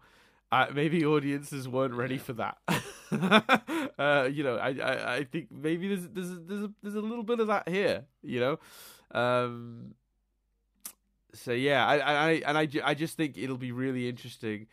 [0.51, 2.57] uh, maybe audiences weren't ready for that.
[3.97, 7.23] uh, you know, I, I, I think maybe there's there's there's a, there's a little
[7.23, 8.03] bit of that here.
[8.21, 8.59] You know,
[9.19, 9.95] um,
[11.33, 14.67] so yeah, I, I, and I, I just think it'll be really interesting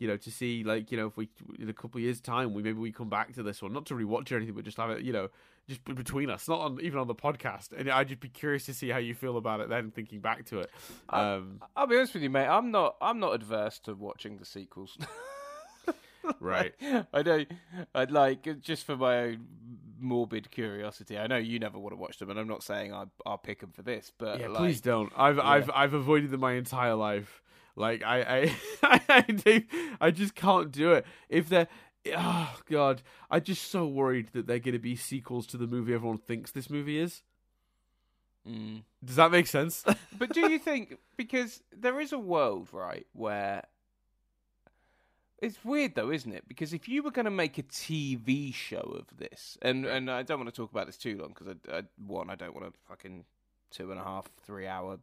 [0.00, 1.28] you know, to see like you know if we
[1.58, 3.86] in a couple of years' time we maybe we come back to this one, not
[3.86, 5.28] to rewatch or anything, but just have it, you know,
[5.68, 7.72] just between us, not on even on the podcast.
[7.76, 10.46] And I'd just be curious to see how you feel about it then, thinking back
[10.46, 10.70] to it.
[11.10, 12.48] Um, I'll be honest with you, mate.
[12.48, 12.96] I'm not.
[13.00, 14.96] I'm not adverse to watching the sequels.
[16.40, 16.74] right.
[17.12, 17.50] I don't.
[17.94, 19.46] I'd like just for my own
[19.98, 21.18] morbid curiosity.
[21.18, 23.60] I know you never want to watch them, and I'm not saying I, I'll pick
[23.60, 25.12] them for this, but yeah, like, please don't.
[25.14, 25.46] I've yeah.
[25.46, 27.42] I've I've avoided them my entire life.
[27.76, 28.20] Like I
[28.82, 29.64] I I,
[30.00, 31.06] I just can't do it.
[31.28, 31.68] If they're
[32.16, 35.94] oh god, I'm just so worried that they're going to be sequels to the movie
[35.94, 37.22] everyone thinks this movie is.
[38.48, 38.82] Mm.
[39.04, 39.84] Does that make sense?
[40.18, 43.64] but do you think because there is a world right where
[45.38, 46.44] it's weird though, isn't it?
[46.48, 50.22] Because if you were going to make a TV show of this, and and I
[50.22, 52.72] don't want to talk about this too long because I, I one I don't want
[52.72, 53.24] to fucking
[53.70, 54.98] two and a half three hour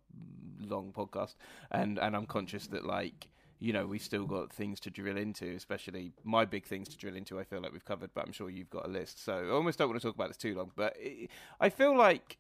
[0.60, 1.36] long podcast,
[1.72, 3.28] and and I'm conscious that like
[3.60, 7.16] you know we've still got things to drill into, especially my big things to drill
[7.16, 7.40] into.
[7.40, 9.24] I feel like we've covered, but I'm sure you've got a list.
[9.24, 11.30] So I almost don't want to talk about this too long, but it,
[11.60, 12.38] I feel like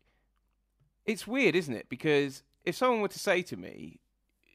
[1.06, 1.90] it's weird, isn't it?
[1.90, 4.00] Because if someone were to say to me,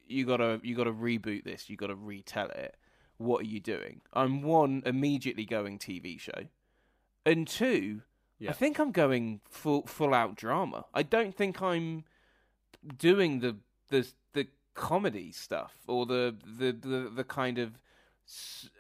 [0.07, 2.77] "You gotta you gotta reboot this, you gotta retell it,"
[3.19, 4.03] what are you doing?
[4.13, 6.49] I'm one immediately going TV show,
[7.25, 8.03] and two,
[8.43, 8.51] yeah.
[8.51, 10.85] I think I'm going full full out drama.
[10.93, 12.05] I don't think I'm
[12.97, 13.57] doing the
[13.89, 17.79] the the comedy stuff or the the the, the kind of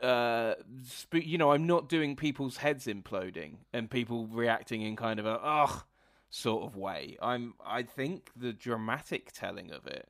[0.00, 0.54] uh
[0.86, 5.26] sp- you know i'm not doing people's heads imploding and people reacting in kind of
[5.26, 5.82] a ugh
[6.30, 10.08] sort of way i'm i think the dramatic telling of it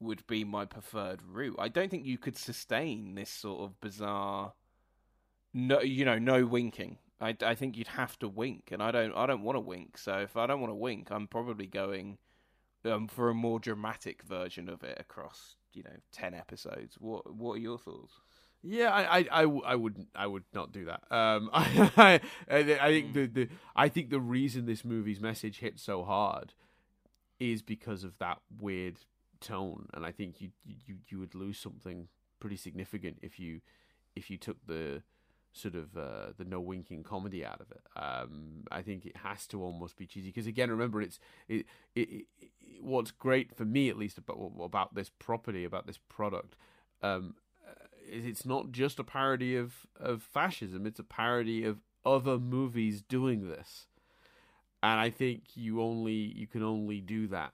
[0.00, 1.56] would be my preferred route.
[1.58, 4.52] I don't think you could sustain this sort of bizarre
[5.52, 6.98] no you know no winking.
[7.20, 9.98] I, I think you'd have to wink and I don't I don't want to wink.
[9.98, 12.18] So if I don't want to wink, I'm probably going
[12.84, 16.96] um, for a more dramatic version of it across, you know, 10 episodes.
[16.98, 18.12] What what are your thoughts?
[18.66, 21.02] Yeah, I, I, I, I would I would not do that.
[21.10, 22.20] Um, I,
[22.50, 26.54] I, I think the, the I think the reason this movie's message hit so hard
[27.38, 28.98] is because of that weird
[29.40, 32.08] tone, and I think you you you would lose something
[32.40, 33.60] pretty significant if you
[34.16, 35.02] if you took the
[35.54, 37.82] sort of uh, the no winking comedy out of it.
[37.96, 41.18] Um, I think it has to almost be cheesy because again, remember it's
[41.48, 42.50] it, it, it,
[42.80, 46.56] what's great for me at least about about this property about this product.
[47.02, 47.36] Um,
[48.10, 53.00] is it's not just a parody of of fascism; it's a parody of other movies
[53.00, 53.86] doing this,
[54.82, 57.52] and I think you only you can only do that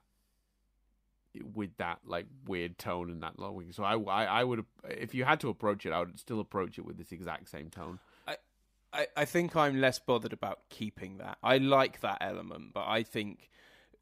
[1.53, 3.71] with that like weird tone and that lowing.
[3.71, 6.77] So I, I, I would if you had to approach it, I would still approach
[6.77, 7.99] it with this exact same tone.
[8.27, 8.37] I,
[8.93, 11.37] I, I think I'm less bothered about keeping that.
[11.43, 13.49] I like that element, but I think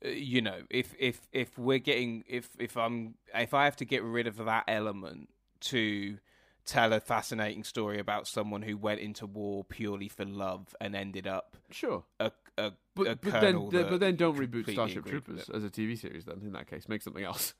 [0.03, 3.85] uh, you know if if if we're getting if if I'm if I have to
[3.85, 5.29] get rid of that element
[5.61, 6.17] to
[6.65, 11.25] tell a fascinating story about someone who went into war purely for love and ended
[11.25, 15.63] up sure a a, but, a but then but then don't reboot Starship Troopers as
[15.63, 16.25] a TV series.
[16.25, 17.53] Then in that case, make something else.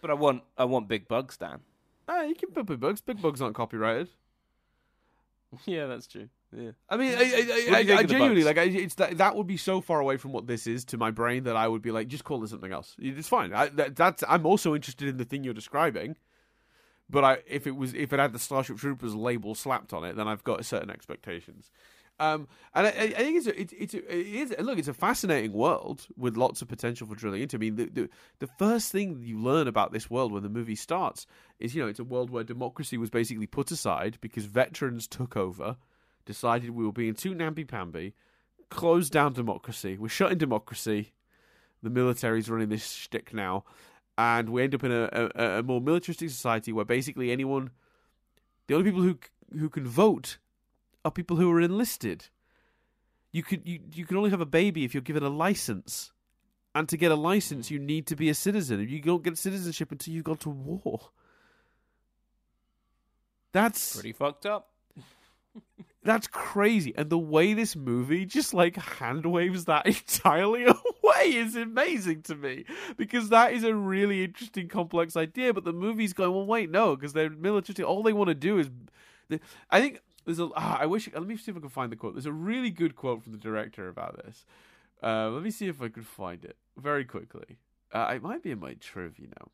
[0.00, 1.60] But I want I want Big Bugs, Dan.
[2.08, 3.00] Ah, you can put Big Bugs.
[3.00, 4.08] Big Bugs aren't copyrighted.
[5.66, 6.28] Yeah, that's true.
[6.52, 6.70] Yeah.
[6.88, 10.00] I mean, I, I, I, I genuinely like it's that that would be so far
[10.00, 12.42] away from what this is to my brain that I would be like, just call
[12.44, 12.96] it something else.
[12.98, 13.50] It's fine.
[13.50, 16.16] That, that's I'm also interested in the thing you're describing.
[17.10, 20.16] But I, if it was, if it had the Starship Troopers label slapped on it,
[20.16, 21.70] then I've got certain expectations.
[22.20, 25.52] Um, and I, I, think it's a, it's a, it is look, it's a fascinating
[25.52, 27.56] world with lots of potential for drilling into.
[27.56, 28.08] I mean, the, the
[28.38, 31.26] the first thing you learn about this world when the movie starts
[31.58, 35.36] is you know it's a world where democracy was basically put aside because veterans took
[35.36, 35.76] over,
[36.24, 38.14] decided we were being too namby pamby,
[38.70, 39.98] closed down democracy.
[39.98, 41.12] We're shutting democracy.
[41.82, 43.64] The military's running this shtick now,
[44.16, 47.70] and we end up in a, a, a more militaristic society where basically anyone,
[48.68, 49.18] the only people who
[49.58, 50.38] who can vote
[51.04, 52.26] are people who are enlisted.
[53.32, 56.12] You could you you can only have a baby if you're given a license,
[56.74, 58.86] and to get a license, you need to be a citizen.
[58.88, 61.10] You don't get citizenship until you've gone to war.
[63.52, 64.70] That's pretty fucked up.
[66.02, 66.92] That's crazy.
[66.96, 72.34] And the way this movie just like hand waves that entirely away is amazing to
[72.34, 72.64] me.
[72.96, 75.54] Because that is a really interesting, complex idea.
[75.54, 77.84] But the movie's going, well, wait, no, because they're military.
[77.84, 78.70] All they want to do is.
[79.70, 80.48] I think there's a.
[80.56, 81.08] Ah, I wish.
[81.12, 82.14] Let me see if I can find the quote.
[82.14, 84.44] There's a really good quote from the director about this.
[85.02, 87.58] Uh, let me see if I can find it very quickly.
[87.92, 89.50] Uh, it might be in my trivia now.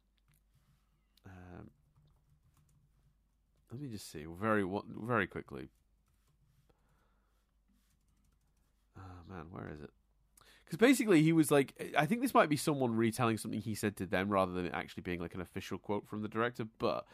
[1.27, 1.71] Um,
[3.71, 5.69] let me just see very very quickly.
[8.97, 9.91] Oh man, where is it?
[10.65, 13.97] Because basically he was like, I think this might be someone retelling something he said
[13.97, 16.65] to them rather than it actually being like an official quote from the director.
[16.79, 17.07] But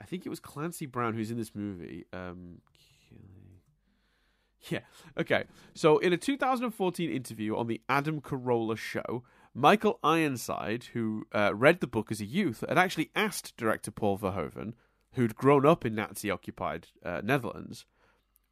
[0.00, 2.06] I think it was Clancy Brown who's in this movie.
[2.12, 2.60] Um,
[4.68, 4.80] yeah.
[5.18, 5.44] Okay.
[5.74, 9.24] So in a 2014 interview on the Adam Carolla show,
[9.54, 14.18] Michael Ironside, who uh, read the book as a youth, had actually asked director Paul
[14.18, 14.74] Verhoeven,
[15.12, 17.84] who'd grown up in Nazi-occupied uh, Netherlands,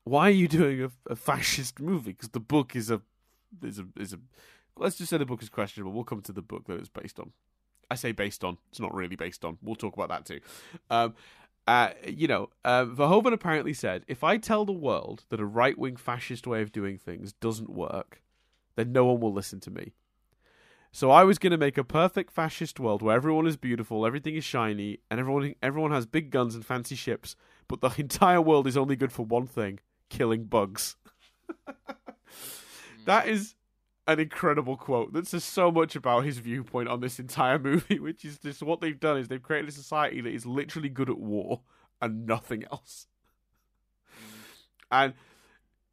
[0.04, 2.12] "Why are you doing a, a fascist movie?
[2.12, 3.00] Because the book is a
[3.62, 4.18] is a is a
[4.76, 5.92] let's just say the book is questionable.
[5.92, 7.32] We'll come to the book that it's based on.
[7.90, 8.58] I say based on.
[8.70, 9.58] It's not really based on.
[9.62, 10.40] We'll talk about that too.
[10.90, 11.14] Um,
[11.66, 15.78] uh, you know, uh, Verhoeven apparently said, if I tell the world that a right
[15.78, 18.22] wing fascist way of doing things doesn't work,
[18.76, 19.92] then no one will listen to me.
[20.92, 24.34] So I was going to make a perfect fascist world where everyone is beautiful, everything
[24.34, 27.36] is shiny, and everyone everyone has big guns and fancy ships,
[27.68, 29.78] but the entire world is only good for one thing:
[30.08, 30.96] killing bugs.
[33.04, 33.54] that is
[34.10, 38.24] an incredible quote that says so much about his viewpoint on this entire movie, which
[38.24, 41.18] is just what they've done is they've created a society that is literally good at
[41.18, 41.60] war
[42.02, 43.06] and nothing else.
[44.90, 45.14] And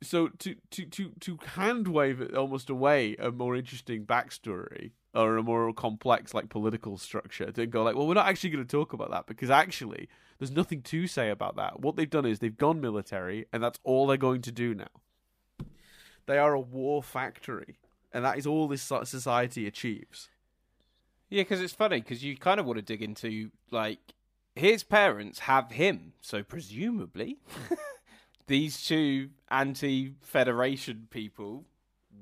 [0.02, 5.38] so to to to to hand wave it almost away a more interesting backstory or
[5.38, 8.69] a more complex like political structure to go like, well, we're not actually going to
[8.69, 11.80] talk about that because actually there's nothing to say about that.
[11.80, 15.65] What they've done is they've gone military, and that's all they're going to do now.
[16.27, 17.77] They are a war factory
[18.18, 20.27] and that is all this society achieves.
[21.30, 23.99] Yeah, because it's funny because you kind of want to dig into like
[24.56, 27.38] his parents have him, so presumably
[28.48, 31.65] these two anti-federation people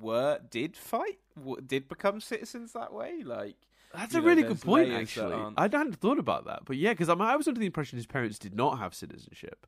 [0.02, 1.20] were did fight,
[1.66, 3.24] did become citizens that way.
[3.24, 3.56] Like
[3.94, 5.54] that's a know, really good point, actually.
[5.56, 8.06] I hadn't thought about that, but yeah, because I, I was under the impression his
[8.06, 9.66] parents did not have citizenship.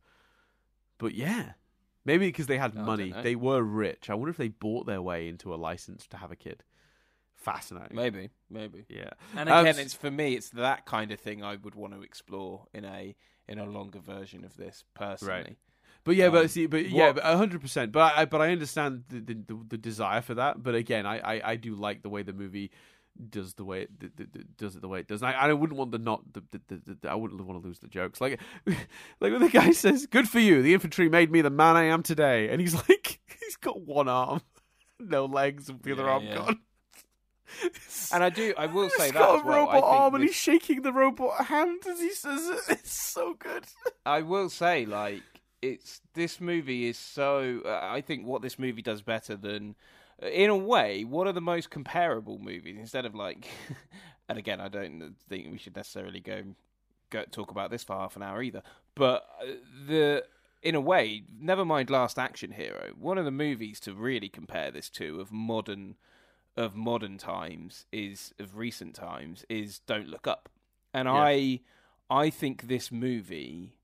[0.97, 1.51] But yeah,
[2.07, 3.13] Maybe because they had oh, money.
[3.21, 4.09] They were rich.
[4.09, 6.63] I wonder if they bought their way into a license to have a kid.
[7.35, 7.97] Fascinating.
[7.97, 8.85] Maybe, maybe.
[8.88, 9.09] Yeah.
[9.35, 12.01] And again, um, it's for me, it's that kind of thing I would want to
[12.01, 13.13] explore in a
[13.49, 15.34] in a longer version of this personally.
[15.34, 15.57] Right.
[16.05, 17.91] But yeah, um, but see, but yeah, but hundred percent.
[17.91, 20.63] But I, but I understand the, the, the desire for that.
[20.63, 22.71] But again, I, I, I do like the way the movie
[23.30, 25.22] does the way it, the, the, the, does it the way it does.
[25.22, 27.88] And I, I wouldn't want the not the, the, I wouldn't want to lose the
[27.88, 28.22] jokes.
[28.22, 31.76] Like like when the guy says, "Good for you, the infantry made me the man
[31.76, 34.41] I am today," and he's like, he's got one arm,
[34.99, 36.35] no legs, and the other arm yeah.
[36.35, 36.60] gone.
[38.11, 39.65] and I do, I will say he's that got a well.
[39.65, 40.19] robot arm, this...
[40.19, 42.60] and he's shaking the robot hand as he says it.
[42.69, 43.65] It's so good.
[44.06, 45.23] I will say, like,
[45.61, 47.61] it's this movie is so.
[47.65, 49.76] Uh, I think what this movie does better than
[50.22, 52.77] in a way, what are the most comparable movies.
[52.80, 53.48] Instead of like,
[54.30, 56.44] and again, I don't think we should necessarily go
[57.10, 58.64] go talk about this for half an hour either.
[58.95, 59.45] But uh,
[59.88, 60.23] the
[60.64, 62.91] in a way, never mind Last Action Hero.
[62.99, 65.95] One of the movies to really compare this to of modern
[66.56, 70.49] of modern times is of recent times is Don't Look Up,
[70.94, 71.61] and I
[72.10, 73.76] I think this movie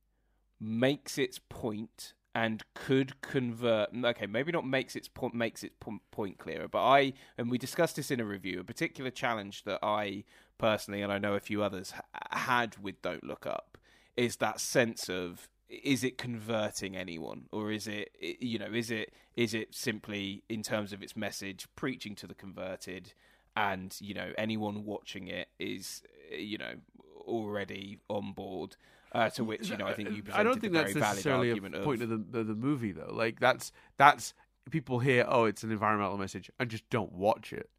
[0.59, 3.89] makes its point and could convert.
[3.95, 5.75] Okay, maybe not makes its point makes its
[6.11, 8.59] point clearer, but I and we discussed this in a review.
[8.59, 10.23] A particular challenge that I
[10.57, 11.93] personally and I know a few others
[12.31, 13.77] had with Don't Look Up
[14.15, 19.11] is that sense of is it converting anyone or is it you know is it
[19.35, 23.13] is it simply in terms of its message preaching to the converted
[23.55, 26.73] and you know anyone watching it is you know
[27.21, 28.75] already on board
[29.13, 32.01] uh, to which you know I think you I don't think that's necessarily a point
[32.01, 33.11] of, of the, the, the movie though.
[33.11, 34.33] Like that's that's
[34.69, 37.69] people hear oh it's an environmental message and just don't watch it.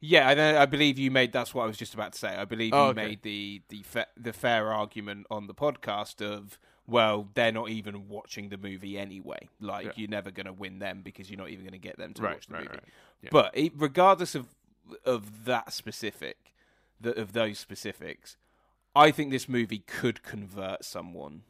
[0.00, 1.32] Yeah, I, I believe you made.
[1.32, 2.28] That's what I was just about to say.
[2.28, 3.06] I believe oh, you okay.
[3.06, 8.08] made the the fa- the fair argument on the podcast of well, they're not even
[8.08, 9.48] watching the movie anyway.
[9.60, 9.92] Like yeah.
[9.96, 12.22] you're never going to win them because you're not even going to get them to
[12.22, 12.74] right, watch the right, movie.
[12.74, 12.84] Right.
[13.22, 13.28] Yeah.
[13.32, 14.48] But it, regardless of
[15.04, 16.52] of that specific,
[17.00, 18.36] the, of those specifics,
[18.94, 21.42] I think this movie could convert someone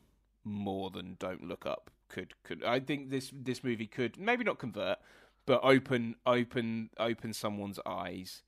[0.45, 2.63] more than Don't Look Up could could.
[2.63, 4.99] I think this this movie could maybe not convert,
[5.47, 8.43] but open open open someone's eyes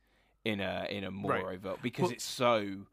[0.45, 1.45] in a in a more right.
[1.45, 2.87] overt because well, it's so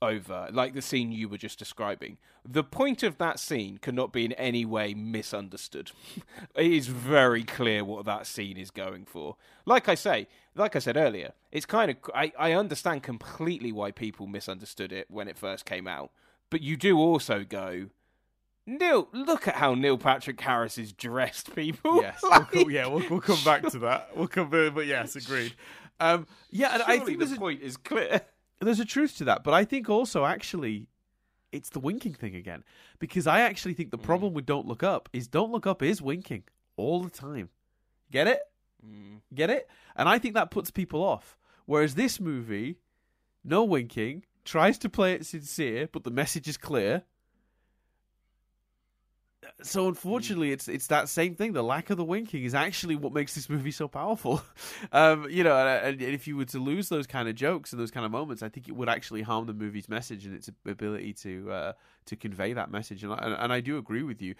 [0.00, 2.18] over, like the scene you were just describing.
[2.44, 5.92] The point of that scene cannot be in any way misunderstood.
[6.54, 9.36] it is very clear what that scene is going for.
[9.66, 13.90] Like I say, like I said earlier, it's kind of I, I understand completely why
[13.90, 16.10] people misunderstood it when it first came out,
[16.50, 17.88] but you do also go.
[18.66, 22.02] Neil, look at how Neil Patrick Harris is dressed, people.
[22.02, 22.52] Yes, like...
[22.52, 24.14] we'll, yeah, we'll, we'll come back to that.
[24.14, 25.54] We'll come, but yes, agreed.
[25.98, 28.20] Um, yeah, and Surely I think the point is clear
[28.60, 30.88] there's a truth to that, but I think also actually
[31.52, 32.64] it's the winking thing again
[32.98, 34.02] because I actually think the mm.
[34.02, 36.44] problem with Don't Look Up is Don't Look Up is winking
[36.76, 37.48] all the time.
[38.10, 38.40] Get it?
[38.84, 39.20] Mm.
[39.34, 39.68] Get it?
[39.96, 41.36] And I think that puts people off.
[41.66, 42.78] Whereas this movie,
[43.44, 47.02] no winking, tries to play it sincere, but the message is clear.
[49.62, 51.52] So unfortunately, it's it's that same thing.
[51.52, 54.42] The lack of the winking is actually what makes this movie so powerful.
[54.92, 57.80] um, you know, and, and, if you were to lose those kind of jokes and
[57.80, 60.48] those kind of moments, I think it would actually harm the movie's message and its
[60.66, 61.72] ability to uh,
[62.06, 63.02] to convey that message.
[63.02, 64.34] And I, and I do agree with you.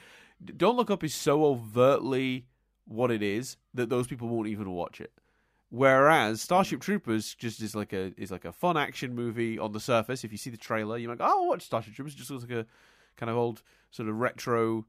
[0.56, 2.46] Don't Look Up is so overtly
[2.86, 5.12] what it is that those people won't even watch it.
[5.70, 9.80] Whereas Starship Troopers just is like a is like a fun action movie on the
[9.80, 10.24] surface.
[10.24, 12.14] If you see the trailer, you're like, oh, I'll watch Starship Troopers.
[12.14, 12.66] It just looks like a
[13.16, 14.86] kind of old sort of retro,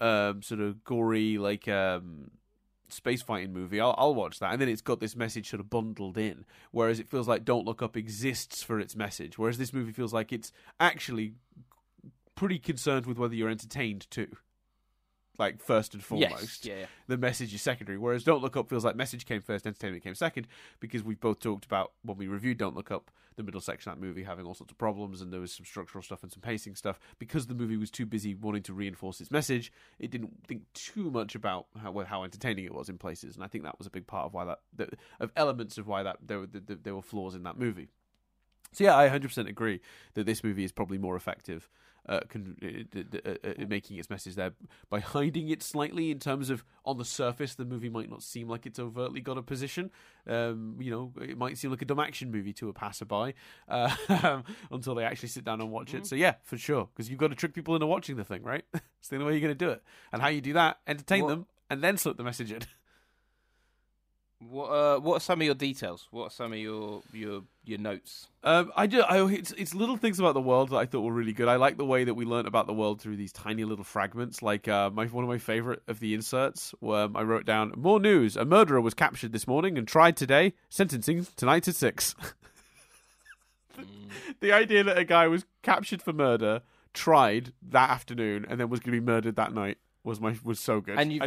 [0.00, 2.30] um, sort of gory like um,
[2.88, 3.80] space fighting movie.
[3.80, 6.44] I'll, I'll watch that, and then it's got this message sort of bundled in.
[6.70, 9.38] Whereas it feels like Don't Look Up exists for its message.
[9.38, 11.34] Whereas this movie feels like it's actually
[12.34, 14.28] pretty concerned with whether you're entertained too
[15.38, 16.64] like first and foremost.
[16.64, 17.98] Yes, yeah, The message is secondary.
[17.98, 20.46] Whereas Don't Look Up feels like message came first, entertainment came second,
[20.80, 23.98] because we both talked about when we reviewed Don't Look Up, the middle section of
[23.98, 26.40] that movie having all sorts of problems, and there was some structural stuff and some
[26.40, 26.98] pacing stuff.
[27.18, 31.10] Because the movie was too busy wanting to reinforce its message, it didn't think too
[31.10, 33.90] much about how how entertaining it was in places, and I think that was a
[33.90, 34.88] big part of why that, the,
[35.20, 37.88] of elements of why that there were the, there were flaws in that movie.
[38.72, 39.80] So yeah, I 100% agree
[40.14, 41.70] that this movie is probably more effective
[42.08, 44.52] uh, con- uh, uh, uh, making its message there
[44.90, 48.48] by hiding it slightly in terms of on the surface the movie might not seem
[48.48, 49.90] like it's overtly got a position.
[50.26, 53.34] Um, you know, it might seem like a dumb action movie to a passerby
[53.68, 53.94] uh,
[54.70, 55.98] until they actually sit down and watch mm-hmm.
[55.98, 56.06] it.
[56.06, 58.64] So yeah, for sure, because you've got to trick people into watching the thing, right?
[58.74, 59.82] it's the only way you're going to do it.
[60.12, 61.30] And how you do that, entertain what?
[61.30, 62.60] them, and then slip the message in.
[64.38, 66.08] What uh, what are some of your details?
[66.10, 68.28] What are some of your your your notes?
[68.44, 69.00] Um, I do.
[69.00, 71.48] I, it's it's little things about the world that I thought were really good.
[71.48, 74.42] I like the way that we learned about the world through these tiny little fragments.
[74.42, 77.72] Like uh, my one of my favorite of the inserts, where um, I wrote down
[77.78, 80.52] more news: a murderer was captured this morning and tried today.
[80.68, 82.14] Sentencing tonight at six.
[83.78, 83.84] mm.
[84.40, 88.80] The idea that a guy was captured for murder, tried that afternoon, and then was
[88.80, 90.98] going to be murdered that night was my was so good.
[90.98, 91.20] And you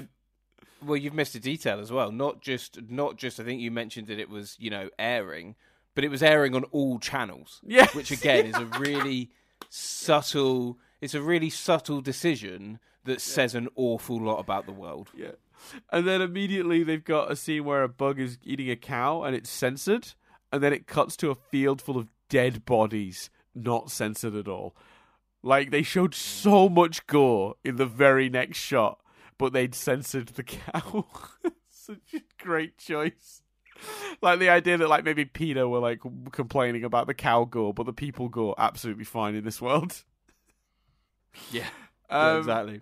[0.84, 2.12] well, you've missed a detail as well.
[2.12, 3.40] Not just, not just.
[3.40, 5.56] I think you mentioned that it was, you know, airing,
[5.96, 7.62] but it was airing on all channels.
[7.66, 9.32] Yeah, which again is a really
[9.70, 10.78] subtle.
[11.02, 13.18] It's a really subtle decision that yeah.
[13.20, 15.10] says an awful lot about the world.
[15.16, 15.32] Yeah,
[15.92, 19.36] and then immediately they've got a scene where a bug is eating a cow and
[19.36, 20.14] it's censored,
[20.52, 24.76] and then it cuts to a field full of dead bodies, not censored at all.
[25.42, 28.99] Like they showed so much gore in the very next shot
[29.40, 31.08] but they'd censored the cow.
[31.72, 33.42] Such a great choice.
[34.22, 36.02] Like the idea that like maybe PETA were like
[36.32, 40.04] complaining about the cow gore, but the people gore absolutely fine in this world.
[41.52, 41.68] Yeah,
[42.10, 42.82] um, yeah exactly.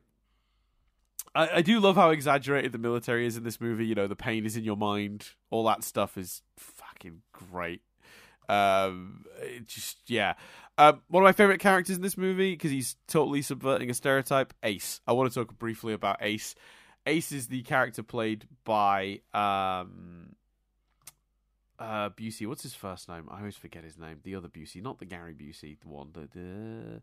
[1.35, 3.85] I, I do love how exaggerated the military is in this movie.
[3.85, 5.31] You know, the pain is in your mind.
[5.49, 7.81] All that stuff is fucking great.
[8.47, 9.25] Um,
[9.65, 10.35] just yeah.
[10.77, 14.53] Um, one of my favorite characters in this movie because he's totally subverting a stereotype.
[14.63, 15.01] Ace.
[15.07, 16.53] I want to talk briefly about Ace.
[17.07, 20.35] Ace is the character played by um,
[21.79, 22.45] uh, Busey.
[22.47, 23.27] What's his first name?
[23.31, 24.19] I always forget his name.
[24.23, 26.09] The other Busey, not the Gary Busey, the one.
[26.13, 27.01] The, the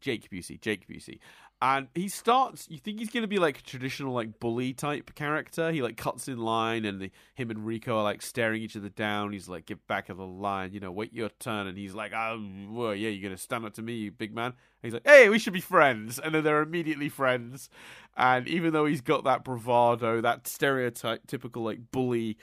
[0.00, 0.60] Jake Busey.
[0.60, 1.18] Jake Busey.
[1.62, 5.14] And he starts you think he's going to be like a traditional like bully type
[5.14, 5.70] character?
[5.70, 8.90] He like cuts in line and the, him and rico are like staring each other
[8.90, 9.32] down.
[9.32, 11.66] He's like get back of the line you know wait your turn.
[11.66, 14.34] And he's like oh well, yeah you're going to stand up to me you big
[14.34, 14.46] man.
[14.46, 16.18] And he's like hey we should be friends.
[16.18, 17.70] And then they're immediately friends.
[18.16, 22.36] And even though he's got that bravado that stereotype typical like bully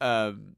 [0.00, 0.54] um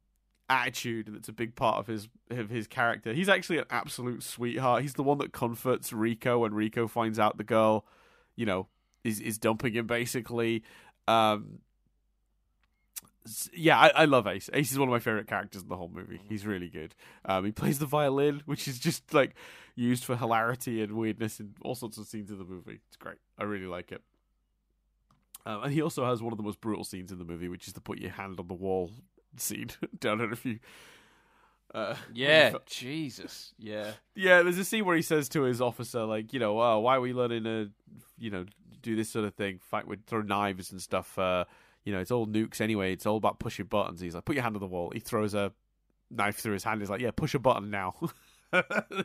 [0.48, 3.12] attitude that's a big part of his of his character.
[3.12, 4.82] He's actually an absolute sweetheart.
[4.82, 7.86] He's the one that comforts Rico when Rico finds out the girl,
[8.36, 8.68] you know,
[9.04, 10.62] is is dumping him basically.
[11.08, 11.60] Um,
[13.54, 14.50] yeah, I, I, love Ace.
[14.52, 16.20] Ace is one of my favorite characters in the whole movie.
[16.28, 16.94] He's really good.
[17.24, 19.34] Um, he plays the violin, which is just like
[19.76, 22.80] used for hilarity and weirdness in all sorts of scenes of the movie.
[22.88, 23.18] It's great.
[23.38, 24.02] I really like it.
[25.44, 27.66] Um, and he also has one of the most brutal scenes in the movie, which
[27.66, 28.90] is to put your hand on the wall
[29.36, 29.70] scene.
[30.00, 30.58] Don't know if you.
[31.74, 34.42] Uh, yeah, Jesus, yeah, yeah.
[34.42, 37.00] There's a scene where he says to his officer, like, you know, oh, why are
[37.00, 37.70] we learning to,
[38.18, 38.44] you know,
[38.82, 41.18] do this sort of thing, fight with throw knives and stuff.
[41.18, 41.44] Uh,
[41.84, 42.92] you know, it's all nukes anyway.
[42.92, 44.00] It's all about pushing buttons.
[44.00, 44.90] He's like, put your hand on the wall.
[44.92, 45.52] He throws a
[46.10, 46.80] knife through his hand.
[46.80, 47.94] He's like, yeah, push a button now.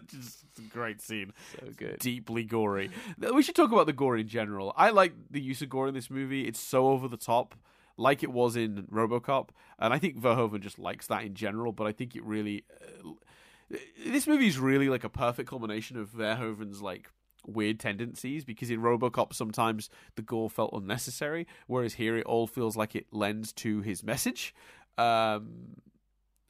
[0.07, 1.31] Just a great scene.
[1.59, 1.99] So good.
[1.99, 2.91] Deeply gory.
[3.33, 4.73] We should talk about the gore in general.
[4.75, 6.47] I like the use of gore in this movie.
[6.47, 7.55] It's so over the top
[7.97, 9.49] like it was in RoboCop,
[9.79, 11.71] and I think Verhoeven just likes that in general.
[11.71, 13.75] But I think it really, uh,
[14.05, 17.09] this movie is really like a perfect combination of Verhoeven's like
[17.45, 22.77] weird tendencies because in RoboCop sometimes the gore felt unnecessary, whereas here it all feels
[22.77, 24.53] like it lends to his message.
[24.97, 25.77] Um,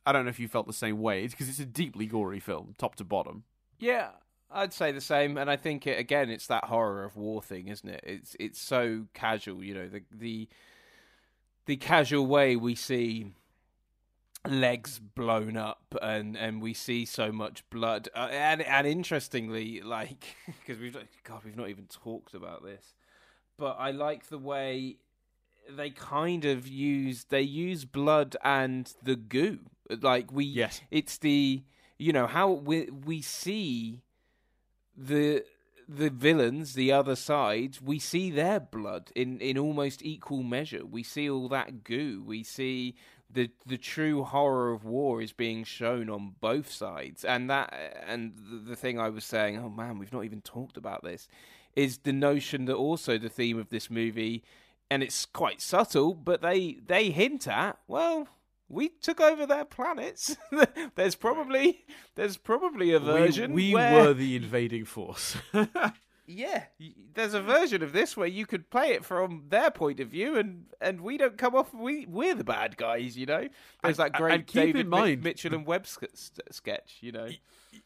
[0.05, 2.73] I don't know if you felt the same way because it's a deeply gory film,
[2.77, 3.43] top to bottom.
[3.79, 4.09] Yeah,
[4.49, 7.67] I'd say the same, and I think it, again, it's that horror of war thing,
[7.67, 8.03] isn't it?
[8.05, 10.47] It's it's so casual, you know, the the
[11.67, 13.27] the casual way we see
[14.47, 20.35] legs blown up and and we see so much blood uh, and and interestingly like
[20.45, 22.95] because we've god we've not even talked about this
[23.57, 24.97] but i like the way
[25.69, 29.59] they kind of use they use blood and the goo.
[29.89, 30.81] Like we yes.
[30.91, 31.63] it's the
[31.97, 34.01] you know how we we see
[34.95, 35.43] the
[35.87, 40.85] the villains, the other side, we see their blood in, in almost equal measure.
[40.85, 42.23] We see all that goo.
[42.25, 42.95] We see
[43.29, 47.23] the the true horror of war is being shown on both sides.
[47.25, 47.73] And that
[48.05, 48.33] and
[48.65, 51.27] the thing I was saying, oh man, we've not even talked about this,
[51.75, 54.43] is the notion that also the theme of this movie,
[54.89, 58.27] and it's quite subtle, but they they hint at well
[58.69, 60.37] we took over their planets.
[60.95, 61.85] there's probably
[62.15, 64.07] there's probably a version we, we where...
[64.07, 65.37] were the invading force.
[66.27, 66.63] yeah,
[67.13, 70.37] there's a version of this where you could play it from their point of view,
[70.37, 71.73] and and we don't come off.
[71.73, 73.47] We we're the bad guys, you know.
[73.81, 77.29] There's that great and keep David in mind, Mitchell and Webb sketch, you know.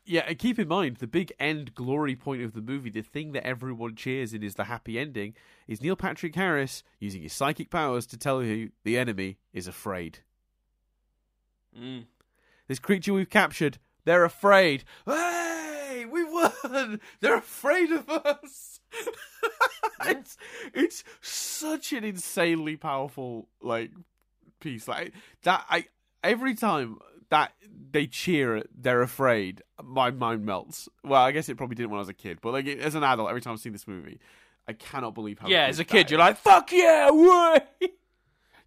[0.06, 3.34] Yeah, and keep in mind the big end glory point of the movie, the thing
[3.34, 5.36] that everyone cheers in is the happy ending,
[5.68, 10.20] is Neil Patrick Harris using his psychic powers to tell you the enemy is afraid.
[11.80, 12.06] Mm.
[12.68, 14.84] This creature we've captured, they're afraid.
[15.06, 16.99] Hey, we won!
[17.19, 18.80] They're afraid of us.
[20.06, 20.38] it's
[20.73, 23.91] it's such an insanely powerful like
[24.60, 24.88] piece.
[24.88, 25.85] Like that, I
[26.23, 26.99] every time
[27.30, 27.53] that
[27.91, 29.61] they cheer, they're afraid.
[29.84, 30.89] My mind melts.
[31.03, 33.03] Well, I guess it probably didn't when I was a kid, but like as an
[33.03, 34.19] adult, every time I've seen this movie,
[34.68, 35.48] I cannot believe how.
[35.48, 37.89] Yeah, as a kid, you're like, "Fuck yeah, way!"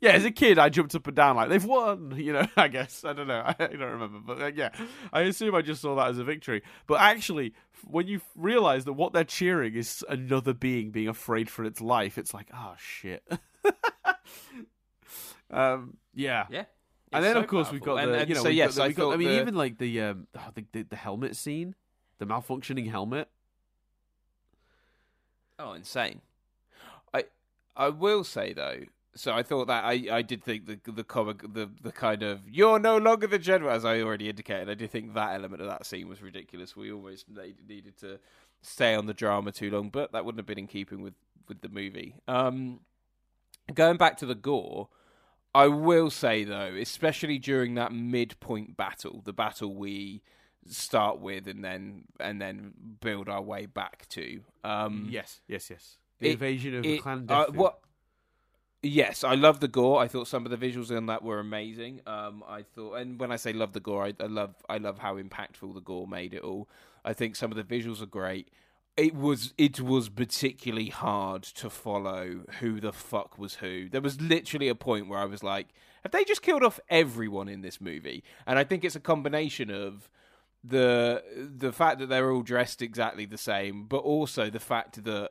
[0.04, 2.12] Yeah, as a kid, I jumped up and down like they've won.
[2.24, 3.42] You know, I guess I don't know.
[3.46, 4.70] I don't remember, but uh, yeah,
[5.12, 6.62] I assume I just saw that as a victory.
[6.86, 7.54] But actually,
[7.86, 12.18] when you realize that what they're cheering is another being being afraid for its life,
[12.18, 13.26] it's like, oh shit.
[15.50, 16.64] um, yeah, yeah.
[17.12, 17.72] And then, so of course, powerful.
[17.72, 19.40] we've got the, and, and you know, so yes, got, I, got, I mean, the...
[19.40, 21.74] even like the, um, oh, the, the the helmet scene,
[22.18, 23.28] the malfunctioning helmet.
[25.58, 26.20] Oh, insane!
[27.12, 27.24] I
[27.76, 28.80] I will say though,
[29.16, 32.48] so I thought that I, I did think the the comic the the kind of
[32.48, 35.68] you're no longer the general as I already indicated I did think that element of
[35.68, 36.76] that scene was ridiculous.
[36.76, 37.26] We almost
[37.68, 38.18] needed to
[38.62, 41.14] stay on the drama too long, but that wouldn't have been in keeping with
[41.48, 42.16] with the movie.
[42.26, 42.80] Um,
[43.72, 44.88] going back to the gore,
[45.54, 50.22] I will say though, especially during that midpoint battle, the battle we
[50.66, 54.40] start with and then and then build our way back to.
[54.64, 55.96] Um, yes, yes, yes.
[56.20, 57.78] The it, invasion of it, Clan uh, what
[58.84, 59.98] Yes, I love the gore.
[59.98, 62.02] I thought some of the visuals in that were amazing.
[62.06, 64.98] Um, I thought, and when I say love the gore, I, I, love I love
[64.98, 66.68] how impactful the gore made it all.
[67.02, 68.48] I think some of the visuals are great.
[68.96, 73.88] It was it was particularly hard to follow who the fuck was who.
[73.88, 75.68] There was literally a point where I was like,
[76.02, 78.22] have they just killed off everyone in this movie?
[78.46, 80.10] And I think it's a combination of
[80.62, 81.24] the
[81.56, 85.30] the fact that they're all dressed exactly the same, but also the fact that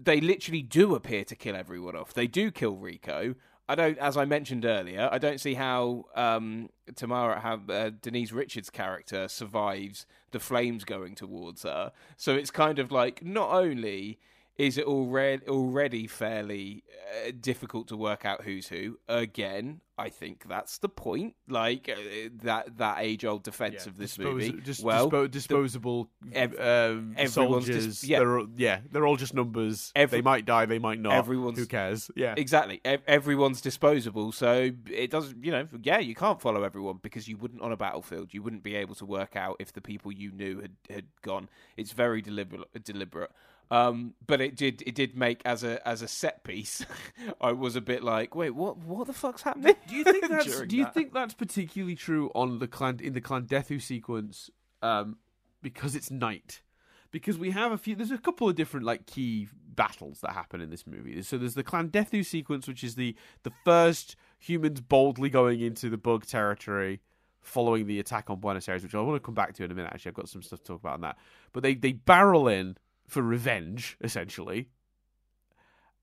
[0.00, 2.14] they literally do appear to kill everyone off.
[2.14, 3.34] They do kill Rico.
[3.68, 8.32] I don't, as I mentioned earlier, I don't see how um, Tamara, how uh, Denise
[8.32, 11.92] Richards' character survives the flames going towards her.
[12.16, 14.20] So it's kind of like not only
[14.58, 16.82] is it already already fairly
[17.26, 18.98] uh, difficult to work out who's who.
[19.08, 21.36] Again, I think that's the point.
[21.48, 24.62] Like uh, that that age old defense yeah, of this dispos- movie.
[24.82, 27.86] Well, dispo- disposable the, ev- um, soldiers.
[27.86, 28.18] Dis- yeah.
[28.18, 29.92] They're, yeah, they're all just numbers.
[29.94, 31.12] Every, they might die, they might not.
[31.12, 32.10] Everyone's who cares?
[32.16, 32.80] Yeah, exactly.
[32.84, 35.44] E- everyone's disposable, so it doesn't.
[35.44, 38.34] You know, yeah, you can't follow everyone because you wouldn't on a battlefield.
[38.34, 41.48] You wouldn't be able to work out if the people you knew had had gone.
[41.76, 42.66] It's very deliberate.
[42.84, 43.30] Deliberate.
[43.70, 46.84] Um, but it did it did make as a as a set piece.
[47.40, 49.76] I was a bit like, wait, what what the fuck's happening?
[49.86, 50.94] Do you think that's do you that?
[50.94, 54.50] think that's particularly true on the clan in the Klendathu sequence?
[54.80, 55.18] Um,
[55.62, 56.62] because it's night.
[57.10, 57.94] Because we have a few.
[57.94, 61.22] There's a couple of different like key battles that happen in this movie.
[61.22, 65.96] So there's the Klendathu sequence, which is the the first humans boldly going into the
[65.96, 67.00] bug territory
[67.40, 69.74] following the attack on Buenos Aires, which I want to come back to in a
[69.74, 69.90] minute.
[69.92, 71.16] Actually, I've got some stuff to talk about on that.
[71.52, 72.76] But they they barrel in
[73.08, 74.68] for revenge, essentially,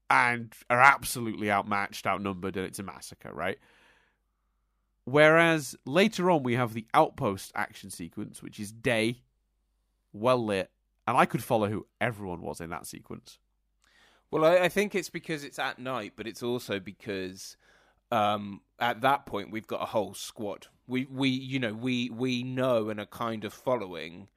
[0.10, 3.60] and are absolutely outmatched, outnumbered, and it's a massacre, right?
[5.06, 9.22] Whereas later on, we have the outpost action sequence, which is day,
[10.12, 10.72] well lit,
[11.08, 13.38] and I could follow who everyone was in that sequence.
[14.32, 17.56] Well, I, I think it's because it's at night, but it's also because
[18.12, 20.68] um, at that point we've got a whole squad.
[20.88, 24.30] We we you know we we know and are kind of following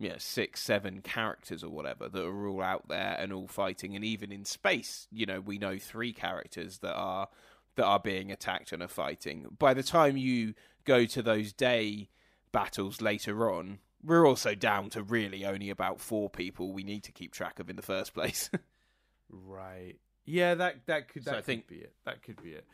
[0.00, 4.02] yeah, six, seven characters or whatever that are all out there and all fighting, and
[4.02, 7.28] even in space, you know, we know three characters that are
[7.76, 9.46] that are being attacked and are fighting.
[9.58, 10.54] By the time you
[10.86, 12.08] go to those day
[12.50, 17.12] battles later on, we're also down to really only about four people we need to
[17.12, 18.48] keep track of in the first place.
[19.30, 19.96] right.
[20.24, 21.92] Yeah, that that could that so could think, be it.
[22.06, 22.64] That could be it.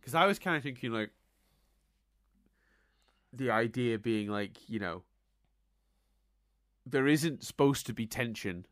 [0.00, 1.10] Because I was kind of thinking like
[3.32, 5.02] the idea being like you know
[6.86, 8.66] there isn't supposed to be tension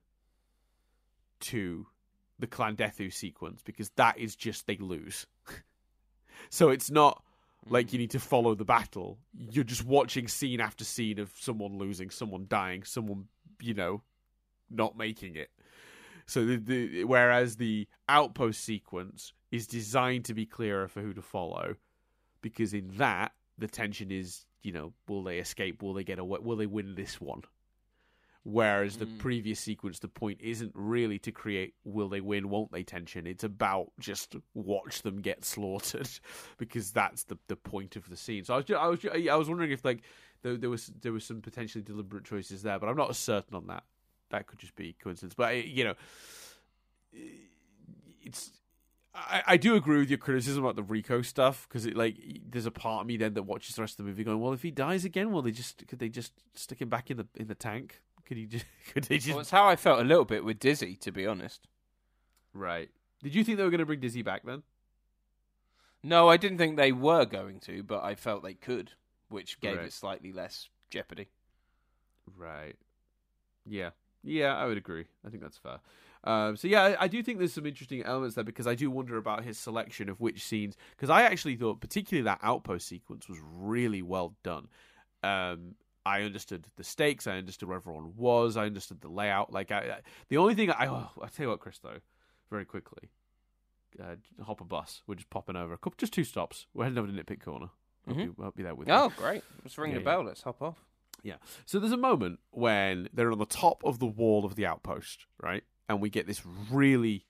[1.41, 1.87] to
[2.39, 5.27] the Clan Klendathu sequence because that is just they lose.
[6.51, 7.23] so it's not
[7.69, 8.03] like you mm.
[8.03, 9.19] need to follow the battle.
[9.37, 13.27] You're just watching scene after scene of someone losing, someone dying, someone,
[13.61, 14.03] you know,
[14.71, 15.51] not making it.
[16.27, 21.23] So the, the whereas the outpost sequence is designed to be clearer for who to
[21.23, 21.77] follow
[22.41, 25.83] because in that the tension is, you know, will they escape?
[25.83, 26.39] Will they get away?
[26.43, 27.43] Will they win this one?
[28.47, 29.19] Whereas the mm.
[29.19, 33.27] previous sequence, the point isn't really to create will they win, won't they tension.
[33.27, 36.11] It's about just watch them get slaughtered,
[36.59, 38.45] because that's the the point of the scene.
[38.45, 40.03] So I was just, I was I was wondering if like
[40.43, 43.67] there, there was there was some potentially deliberate choices there, but I'm not certain on
[43.69, 43.85] that.
[44.29, 45.33] That could just be coincidence.
[45.35, 45.95] But you know,
[48.23, 48.51] it's
[49.15, 52.17] I, I do agree with your criticism about the Rico stuff because it like
[52.51, 54.53] there's a part of me then that watches the rest of the movie going, well,
[54.53, 57.27] if he dies again, will they just could they just stick him back in the
[57.37, 58.03] in the tank?
[58.27, 58.65] Could he just?
[58.93, 59.31] Could they just?
[59.31, 61.67] Well, it's how I felt a little bit with Dizzy, to be honest.
[62.53, 62.91] Right.
[63.23, 64.63] Did you think they were going to bring Dizzy back then?
[66.03, 68.93] No, I didn't think they were going to, but I felt they could,
[69.29, 69.87] which gave right.
[69.87, 71.29] it slightly less jeopardy.
[72.37, 72.77] Right.
[73.65, 73.91] Yeah.
[74.23, 75.07] Yeah, I would agree.
[75.27, 75.81] I think that's fair.
[76.25, 78.91] Um, so yeah, I, I, do think there's some interesting elements there because I do
[78.91, 80.77] wonder about his selection of which scenes.
[80.91, 84.69] Because I actually thought, particularly that outpost sequence, was really well done.
[85.23, 85.75] Um,
[86.07, 87.27] I understood the stakes.
[87.27, 88.57] I understood where everyone was.
[88.57, 89.53] I understood the layout.
[89.53, 89.99] Like I, I
[90.29, 91.99] the only thing I, oh, I'll tell you what, Chris, though,
[92.51, 93.11] very quickly,
[94.03, 95.03] uh, hop a bus.
[95.07, 96.67] We're just popping over a couple, just two stops.
[96.75, 97.71] We're heading over to Nitpick Corner.
[98.07, 98.33] I'll, mm-hmm.
[98.33, 99.01] be, I'll be there with oh, you.
[99.01, 99.43] Oh, great!
[99.63, 100.21] Let's ring yeah, the bell.
[100.21, 100.29] Yeah.
[100.29, 100.77] Let's hop off.
[101.23, 101.37] Yeah.
[101.65, 105.25] So there's a moment when they're on the top of the wall of the outpost,
[105.43, 105.65] right?
[105.89, 107.25] And we get this really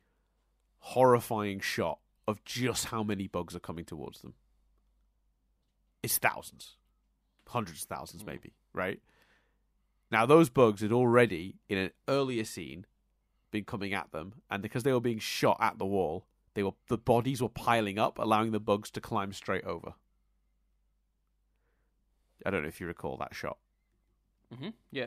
[0.79, 4.35] horrifying shot of just how many bugs are coming towards them.
[6.03, 6.77] It's thousands,
[7.47, 8.27] hundreds of thousands, mm.
[8.27, 9.01] maybe right?
[10.11, 12.87] Now, those bugs had already, in an earlier scene,
[13.51, 16.73] been coming at them, and because they were being shot at the wall, they were
[16.89, 19.95] the bodies were piling up, allowing the bugs to climb straight over.
[22.45, 23.59] I don't know if you recall that shot.
[24.53, 24.71] Mm-hmm.
[24.91, 25.07] Yeah.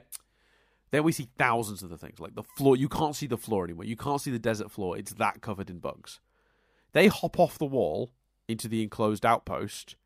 [0.91, 2.75] Then we see thousands of the things, like the floor.
[2.77, 3.85] You can't see the floor anymore.
[3.85, 4.97] You can't see the desert floor.
[4.97, 6.19] It's that covered in bugs.
[6.93, 8.11] They hop off the wall
[8.47, 9.97] into the enclosed outpost,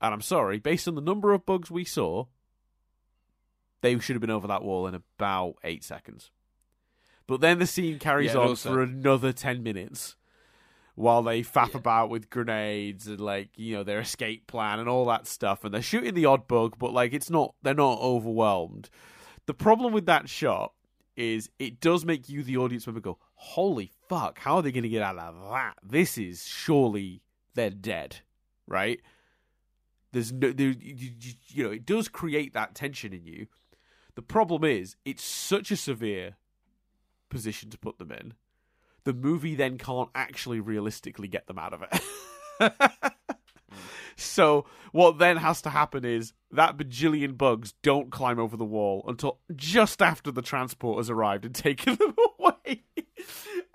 [0.00, 2.26] and I'm sorry, based on the number of bugs we saw,
[3.80, 6.30] they should have been over that wall in about eight seconds.
[7.26, 8.72] But then the scene carries yeah, on also...
[8.72, 10.16] for another ten minutes
[11.00, 11.78] while they faff yeah.
[11.78, 15.72] about with grenades and like you know their escape plan and all that stuff and
[15.72, 18.90] they're shooting the odd bug but like it's not they're not overwhelmed
[19.46, 20.72] the problem with that shot
[21.16, 24.82] is it does make you the audience member go holy fuck how are they going
[24.82, 27.22] to get out of that this is surely
[27.54, 28.18] they're dead
[28.66, 29.00] right
[30.12, 31.12] there's no there, you,
[31.48, 33.46] you know it does create that tension in you
[34.14, 36.36] the problem is, it's such a severe
[37.28, 38.34] position to put them in.
[39.04, 42.72] The movie then can't actually realistically get them out of it.
[44.20, 49.04] So what then has to happen is that bajillion bugs don't climb over the wall
[49.08, 52.84] until just after the transport has arrived and taken them away.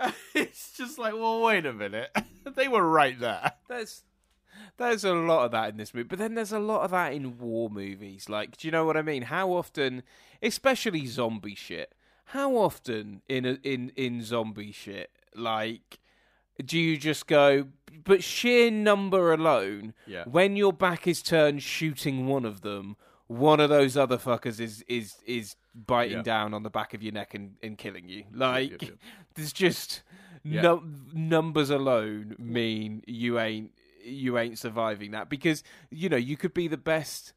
[0.36, 2.16] it's just like, well, wait a minute.
[2.56, 3.54] they were right there.
[3.68, 4.04] There's
[4.78, 7.14] there's a lot of that in this movie, but then there's a lot of that
[7.14, 8.30] in war movies.
[8.30, 9.24] Like, do you know what I mean?
[9.24, 10.04] How often,
[10.42, 11.94] especially zombie shit,
[12.26, 16.00] how often in a, in in zombie shit, like,
[16.64, 17.68] do you just go?
[18.04, 20.26] But sheer number alone, yeah.
[20.26, 22.98] when your back is turned, shooting one of them,
[23.28, 26.24] one of those other fuckers is is is biting yeah.
[26.24, 28.26] down on the back of your neck and, and killing you.
[28.34, 28.92] Like, yep, yep,
[29.36, 30.02] there's just
[30.46, 30.84] no,
[31.14, 33.72] numbers alone mean you ain't
[34.06, 35.30] you ain't surviving that.
[35.30, 37.34] Because you know you could be the best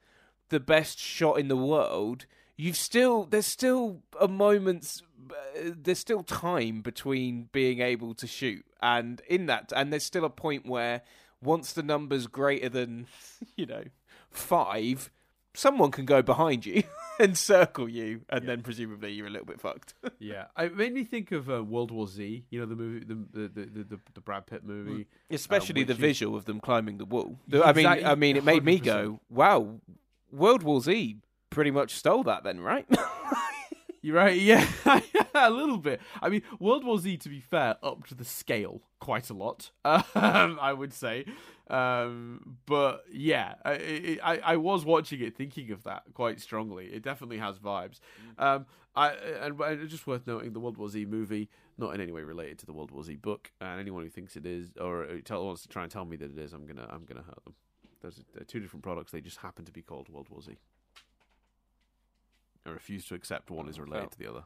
[0.49, 2.27] the best shot in the world.
[2.57, 8.65] You've still there's still a moment's uh, there's still time between being able to shoot.
[8.82, 11.03] And in that and there's still a point where
[11.43, 13.07] once the number's greater than
[13.57, 13.85] you know
[14.31, 15.11] 5
[15.55, 16.82] someone can go behind you
[17.20, 18.47] and circle you, and yeah.
[18.47, 19.95] then presumably you're a little bit fucked.
[20.19, 22.45] yeah, it made me think of uh, World War Z.
[22.51, 25.07] You know the movie, the the the, the, the Brad Pitt movie, mm.
[25.31, 27.39] especially uh, the visual of them climbing the wall.
[27.53, 28.65] I mean, I mean, it made 100%.
[28.65, 29.81] me go, "Wow,
[30.31, 31.16] World War Z
[31.51, 32.86] pretty much stole that then, right?"
[34.01, 34.65] You're right, yeah,
[35.35, 36.01] a little bit.
[36.23, 39.70] I mean, World War Z, to be fair, up to the scale quite a lot.
[39.85, 41.24] Um, I would say,
[41.70, 46.86] um, but yeah, I, I, I was watching it thinking of that quite strongly.
[46.86, 48.01] It definitely has vibes.
[48.39, 48.45] Mm.
[48.45, 48.66] Um,
[48.97, 52.23] I and, and just worth noting the World War Z movie not in any way
[52.23, 55.47] related to the World War Z book, and anyone who thinks it is or tell,
[55.47, 57.55] wants to try and tell me that it is, I'm gonna I'm gonna hurt them.
[58.01, 59.12] There's two different products.
[59.12, 60.57] They just happen to be called World War Z.
[62.66, 64.45] I refuse to accept one is related felt, to the other.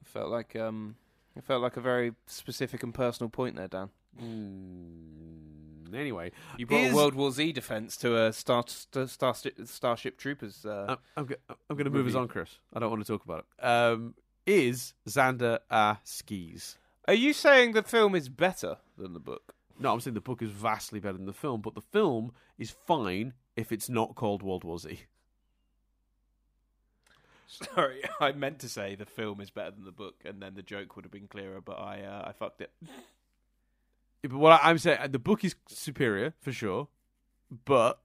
[0.00, 0.96] It felt like um,
[1.36, 3.90] it felt like a very specific and personal point there, Dan.
[4.20, 6.94] Mm, anyway, you brought is...
[6.94, 9.34] World War Z defense to a Star, Star, Star
[9.64, 10.64] Starship Troopers.
[10.64, 12.58] Uh, I'm, I'm, I'm going to move us on, Chris.
[12.72, 13.64] I don't want to talk about it.
[13.64, 14.14] Um,
[14.46, 16.78] is Xander a skis?
[17.08, 19.54] Are you saying the film is better than the book?
[19.78, 22.70] No, I'm saying the book is vastly better than the film, but the film is
[22.86, 25.00] fine if it's not called World War Z.
[27.46, 30.62] Sorry, I meant to say the film is better than the book, and then the
[30.62, 32.72] joke would have been clearer, but I uh, I fucked it.
[34.28, 36.88] But what I'm saying, uh, the book is superior for sure,
[37.64, 38.00] but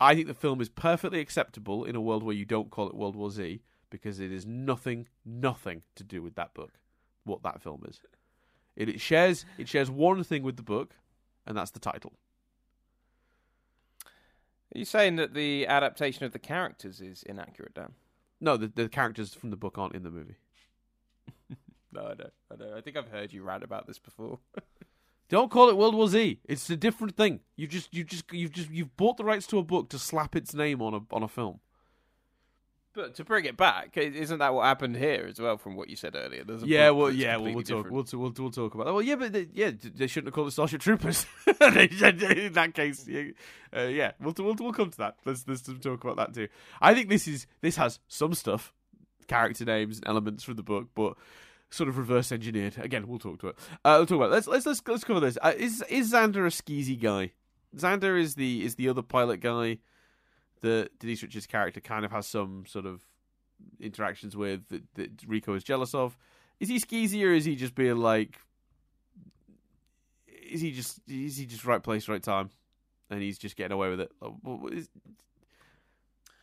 [0.00, 2.94] I think the film is perfectly acceptable in a world where you don't call it
[2.94, 6.72] World War Z because it is nothing, nothing to do with that book.
[7.24, 8.00] What that film is,
[8.76, 10.94] it, it shares it shares one thing with the book,
[11.46, 12.14] and that's the title.
[14.74, 17.92] Are you saying that the adaptation of the characters is inaccurate, Dan?
[18.40, 20.36] No, the the characters from the book aren't in the movie.
[21.92, 22.76] no, I know, I know.
[22.76, 24.38] I think I've heard you rant about this before.
[25.28, 26.40] Don't call it World War Z.
[26.44, 27.40] It's a different thing.
[27.56, 30.34] You just you just you've just you've bought the rights to a book to slap
[30.34, 31.60] its name on a on a film.
[32.94, 35.56] But to bring it back, isn't that what happened here as well?
[35.56, 38.74] From what you said earlier, yeah, well, yeah, well, we'll talk, we'll, we'll, we'll talk
[38.74, 38.92] about that.
[38.92, 41.24] Well, yeah, but they, yeah, they shouldn't have called it Starship Troopers.
[41.46, 43.24] in that case, yeah,
[43.76, 45.16] uh, yeah, we'll, we'll we'll come to that.
[45.24, 46.48] Let's let's talk about that too.
[46.80, 48.72] I think this is this has some stuff,
[49.28, 51.14] character names, and elements from the book, but
[51.70, 52.78] sort of reverse engineered.
[52.78, 53.56] Again, we'll talk to it.
[53.84, 54.32] Uh, we'll talk about it.
[54.32, 55.38] let's let's let's let's cover this.
[55.42, 57.32] Uh, is is Xander a skeezy guy?
[57.76, 59.78] Xander is the is the other pilot guy
[60.62, 63.02] that Denise Richards' character kind of has some sort of
[63.80, 66.16] interactions with that, that Rico is jealous of.
[66.60, 68.38] Is he skeezy or is he just being like?
[70.26, 72.50] Is he just is he just right place right time,
[73.10, 74.88] and he's just getting away with it?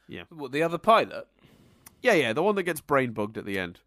[0.08, 0.24] Yeah.
[0.30, 1.28] What the other pilot?
[2.02, 3.80] Yeah, yeah, the one that gets brain bugged at the end.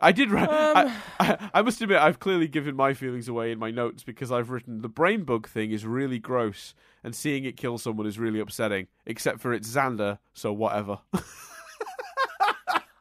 [0.00, 0.32] I did.
[0.32, 0.48] Um...
[0.50, 4.32] I, I, I, must admit, I've clearly given my feelings away in my notes because
[4.32, 6.74] I've written the brain bug thing is really gross,
[7.04, 8.86] and seeing it kill someone is really upsetting.
[9.06, 10.98] Except for it's Xander, so whatever.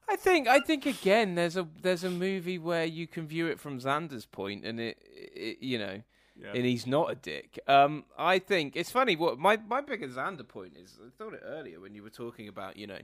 [0.10, 0.48] I think.
[0.48, 4.26] I think again, there's a there's a movie where you can view it from Xander's
[4.26, 6.02] point, and it, it you know.
[6.42, 6.52] Yeah.
[6.56, 7.60] And he's not a dick.
[7.68, 9.18] Um, I think it's funny.
[9.18, 12.48] What my my biggest Xander point is, I thought it earlier when you were talking
[12.48, 13.00] about, you know,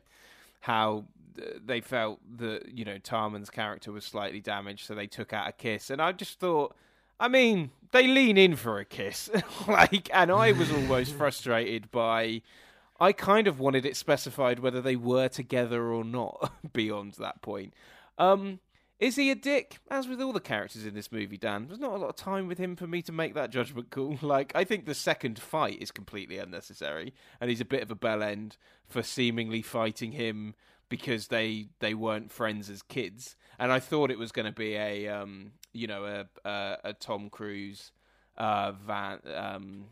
[0.66, 1.04] how
[1.64, 5.52] they felt that you know Tarman's character was slightly damaged, so they took out a
[5.52, 6.76] kiss, and I just thought,
[7.20, 9.30] I mean, they lean in for a kiss,
[9.68, 12.42] like, and I was almost frustrated by.
[13.00, 16.52] I kind of wanted it specified whether they were together or not.
[16.74, 17.76] beyond that point,
[18.18, 18.60] um,
[19.00, 19.80] is he a dick?
[19.90, 22.48] As with all the characters in this movie, Dan, there's not a lot of time
[22.48, 24.18] with him for me to make that judgment call.
[24.22, 27.96] Like, I think the second fight is completely unnecessary, and he's a bit of a
[27.96, 28.58] bell end
[28.88, 30.56] for seemingly fighting him
[30.90, 33.36] because they they weren't friends as kids.
[33.60, 36.94] And I thought it was going to be a um, you know a a, a
[36.94, 37.92] Tom Cruise,
[38.38, 39.86] uh, Van um,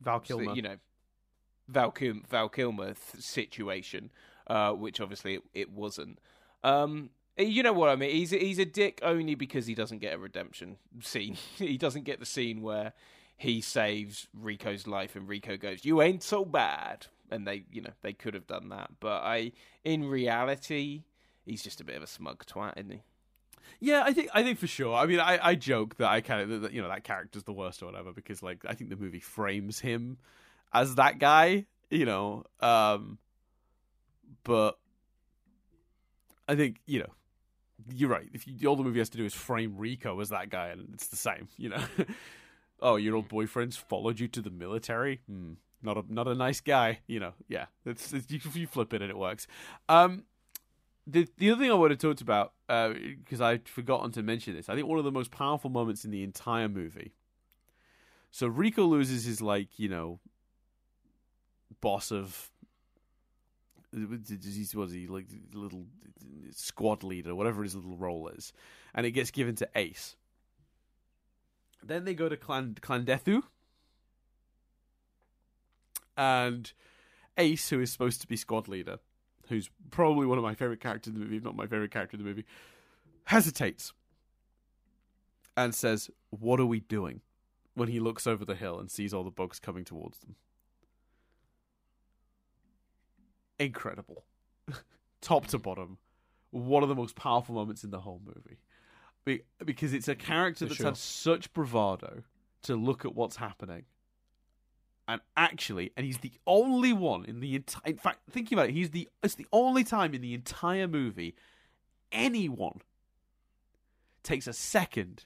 [0.00, 0.76] Val Kilmer, you know,
[1.68, 1.94] Val,
[2.28, 4.10] Val Kilmer th- situation,
[4.46, 6.18] uh, which obviously it, it wasn't.
[6.64, 8.10] Um, you know what I mean?
[8.10, 11.36] He's he's a dick only because he doesn't get a redemption scene.
[11.56, 12.92] he doesn't get the scene where
[13.36, 17.90] he saves Rico's life and Rico goes, "You ain't so bad." And they, you know,
[18.00, 19.52] they could have done that, but I
[19.84, 21.04] in reality,
[21.44, 23.02] he's just a bit of a smug twat, isn't he?
[23.80, 24.96] Yeah, I think I think for sure.
[24.96, 27.52] I mean, I, I joke that I kind of that, you know that character's the
[27.52, 30.18] worst or whatever because like I think the movie frames him
[30.72, 32.44] as that guy, you know.
[32.60, 33.18] Um
[34.42, 34.78] but
[36.48, 37.12] I think you know
[37.92, 38.28] you're right.
[38.32, 40.88] If you, all the movie has to do is frame Rico as that guy, and
[40.94, 41.82] it's the same, you know.
[42.80, 45.20] oh, your old boyfriend's followed you to the military.
[45.28, 45.52] Hmm.
[45.82, 47.34] Not a not a nice guy, you know.
[47.48, 49.46] Yeah, it's, it's you, you, flip it and it works.
[49.88, 50.24] Um,
[51.06, 54.54] the the other thing I would have talked about because uh, I'd forgotten to mention
[54.54, 54.68] this.
[54.68, 57.14] I think one of the most powerful moments in the entire movie.
[58.30, 60.18] So Rico loses his like you know
[61.80, 62.50] boss of
[63.92, 65.86] was he like little
[66.50, 68.52] squad leader, whatever his little role is,
[68.94, 70.16] and it gets given to Ace.
[71.82, 73.42] Then they go to Clan Klendathu,
[76.16, 76.72] and
[77.36, 78.98] Ace, who is supposed to be squad leader,
[79.48, 82.16] who's probably one of my favorite characters in the movie, if not my favorite character
[82.16, 82.44] in the movie,
[83.24, 83.92] hesitates
[85.56, 87.22] and says, What are we doing?
[87.78, 90.34] when he looks over the hill and sees all the bugs coming towards them.
[93.58, 94.24] Incredible.
[95.20, 95.98] Top to bottom.
[96.50, 98.58] One of the most powerful moments in the whole movie.
[99.24, 100.86] Be- because it's a character For that's sure.
[100.86, 102.22] had such bravado
[102.62, 103.84] to look at what's happening.
[105.06, 107.82] And actually, and he's the only one in the entire.
[107.92, 109.08] In fact, thinking about it, he's the.
[109.22, 111.34] It's the only time in the entire movie
[112.12, 112.82] anyone
[114.22, 115.24] takes a second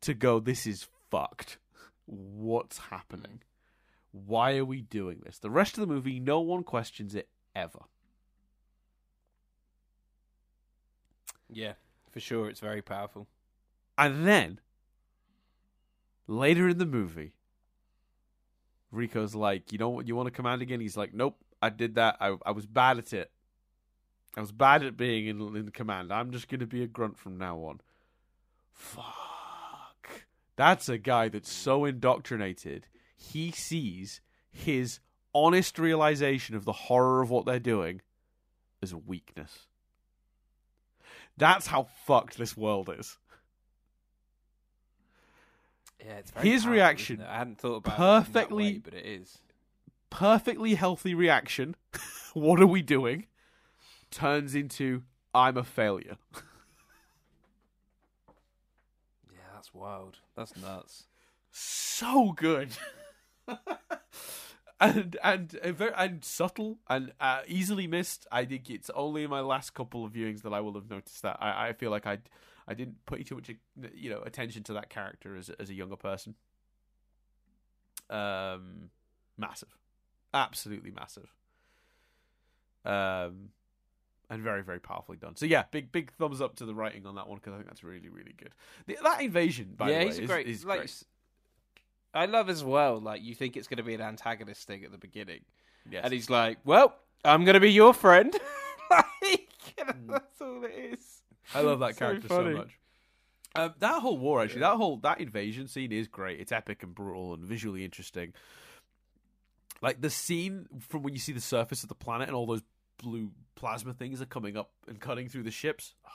[0.00, 1.58] to go, "This is fucked.
[2.06, 3.42] What's happening?
[4.12, 5.38] Why are we doing this?
[5.38, 7.80] The rest of the movie, no one questions it ever.
[11.50, 11.72] Yeah,
[12.10, 12.48] for sure.
[12.48, 13.26] It's very powerful.
[13.98, 14.60] And then,
[16.26, 17.32] later in the movie,
[18.90, 20.06] Rico's like, You know what?
[20.06, 20.80] You want to command again?
[20.80, 22.16] He's like, Nope, I did that.
[22.20, 23.30] I, I was bad at it.
[24.36, 26.12] I was bad at being in, in command.
[26.12, 27.80] I'm just going to be a grunt from now on.
[28.72, 29.04] Fuck.
[30.56, 32.86] That's a guy that's so indoctrinated,
[33.22, 34.20] he sees
[34.50, 35.00] his
[35.34, 38.02] honest realization of the horror of what they're doing
[38.82, 39.66] as a weakness.
[41.36, 43.16] That's how fucked this world is.
[46.04, 47.22] Yeah, it's his powerful, reaction.
[47.22, 49.38] I hadn't thought about perfectly, way, but it is
[50.10, 51.76] perfectly healthy reaction.
[52.34, 53.26] what are we doing?
[54.10, 56.18] Turns into I'm a failure.
[59.30, 60.18] Yeah, that's wild.
[60.36, 61.04] That's nuts.
[61.52, 62.70] So good.
[64.80, 68.26] and and uh, very and subtle and uh, easily missed.
[68.32, 71.22] I think it's only in my last couple of viewings that I will have noticed
[71.22, 71.38] that.
[71.40, 72.18] I, I feel like I
[72.66, 73.50] I didn't put too much
[73.94, 76.34] you know attention to that character as as a younger person.
[78.10, 78.90] Um,
[79.38, 79.76] massive,
[80.34, 81.32] absolutely massive.
[82.84, 83.50] Um,
[84.28, 85.36] and very very powerfully done.
[85.36, 87.68] So yeah, big big thumbs up to the writing on that one because I think
[87.68, 88.54] that's really really good.
[88.86, 90.46] The, that invasion, by yeah, the way, he's is, great.
[90.46, 91.02] is like, great.
[92.14, 93.00] I love as well.
[93.00, 95.40] Like you think it's going to be an antagonist thing at the beginning,
[95.90, 96.02] yes.
[96.04, 96.94] and he's like, "Well,
[97.24, 98.34] I'm going to be your friend."
[98.90, 99.08] like,
[99.78, 100.08] you know, mm.
[100.08, 101.22] that's all it is.
[101.54, 102.78] I love that character so, so much.
[103.54, 104.70] Um, that whole war, actually, yeah.
[104.70, 106.40] that whole that invasion scene is great.
[106.40, 108.32] It's epic and brutal and visually interesting.
[109.82, 112.62] Like the scene from when you see the surface of the planet and all those
[112.98, 115.94] blue plasma things are coming up and cutting through the ships.
[116.06, 116.10] Oh,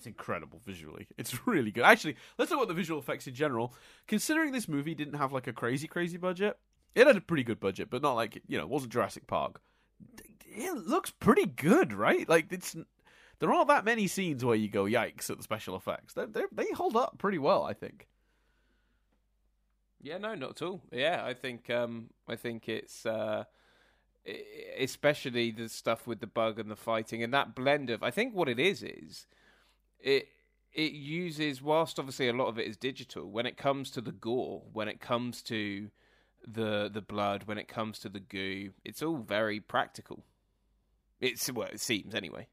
[0.00, 1.06] that's incredible visually.
[1.18, 1.84] It's really good.
[1.84, 3.74] Actually, let's talk about the visual effects in general.
[4.08, 6.58] Considering this movie didn't have like a crazy, crazy budget,
[6.94, 9.60] it had a pretty good budget, but not like you know, it wasn't Jurassic Park.
[10.46, 12.26] It looks pretty good, right?
[12.26, 12.74] Like it's
[13.38, 16.14] there aren't that many scenes where you go yikes at the special effects.
[16.14, 18.08] They they hold up pretty well, I think.
[20.00, 20.80] Yeah, no, not at all.
[20.90, 23.44] Yeah, I think um, I think it's uh,
[24.78, 28.34] especially the stuff with the bug and the fighting and that blend of I think
[28.34, 29.26] what it is is
[30.02, 30.28] it
[30.72, 34.12] it uses whilst obviously a lot of it is digital when it comes to the
[34.12, 35.90] gore when it comes to
[36.46, 40.24] the the blood when it comes to the goo it's all very practical
[41.20, 42.46] it's well it seems anyway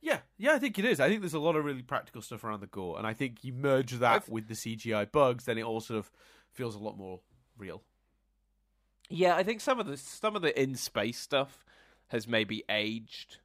[0.00, 1.00] yeah, yeah, I think it is.
[1.00, 3.42] I think there's a lot of really practical stuff around the gore, and I think
[3.42, 4.28] you merge that I've...
[4.28, 6.10] with the CGI bugs, then it all sort of
[6.52, 7.20] feels a lot more
[7.56, 7.82] real.
[9.10, 11.64] Yeah, I think some of the some of the in space stuff
[12.08, 13.38] has maybe aged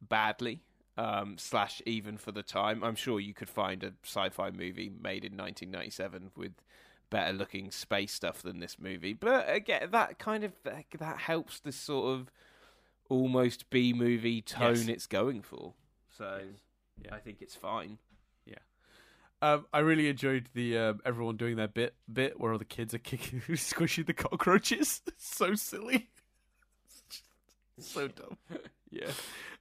[0.00, 0.62] badly.
[0.98, 2.82] Um, slash even for the time.
[2.82, 6.52] I'm sure you could find a sci-fi movie made in 1997 with
[7.10, 9.12] better looking space stuff than this movie.
[9.12, 12.30] But again, that kind of that helps this sort of
[13.08, 14.88] almost B movie tone yes.
[14.88, 15.74] it's going for.
[16.16, 16.60] So yes.
[17.04, 17.14] yeah.
[17.14, 17.98] I think it's fine.
[18.44, 18.54] Yeah.
[19.42, 22.94] Um, I really enjoyed the um, everyone doing their bit bit where all the kids
[22.94, 25.02] are kicking, squishing the cockroaches.
[25.16, 26.08] so silly,
[27.78, 28.38] so dumb.
[29.00, 29.10] Yeah,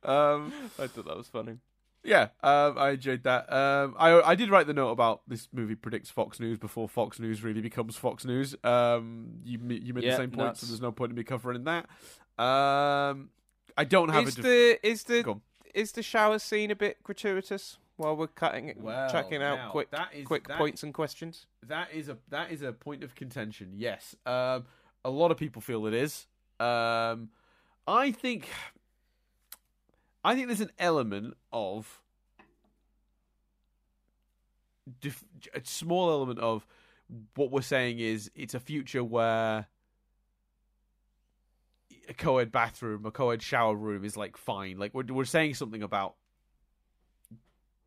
[0.03, 1.57] um, I thought that was funny.
[2.03, 3.51] Yeah, um, I enjoyed that.
[3.51, 7.19] Um, I I did write the note about this movie predicts Fox News before Fox
[7.19, 8.55] News really becomes Fox News.
[8.63, 10.59] Um, you you made yeah, the same point, nuts.
[10.61, 11.85] so there's no point in me covering that.
[12.37, 13.29] Um,
[13.77, 15.39] I don't have is a def- the is the
[15.73, 17.77] is the shower scene a bit gratuitous?
[17.97, 21.47] while we're cutting it, well, checking out now, quick that is, quick points and questions?
[21.65, 23.71] That is a that is a point of contention.
[23.75, 24.65] Yes, um,
[25.03, 26.27] a lot of people feel it is.
[26.59, 27.29] Um,
[27.87, 28.49] I think
[30.25, 32.01] I think there's an element of
[35.53, 36.65] a small element of
[37.35, 39.67] what we're saying is it's a future where
[42.09, 44.79] a co-ed bathroom, a co-ed shower room is like fine.
[44.79, 46.15] Like we're we're saying something about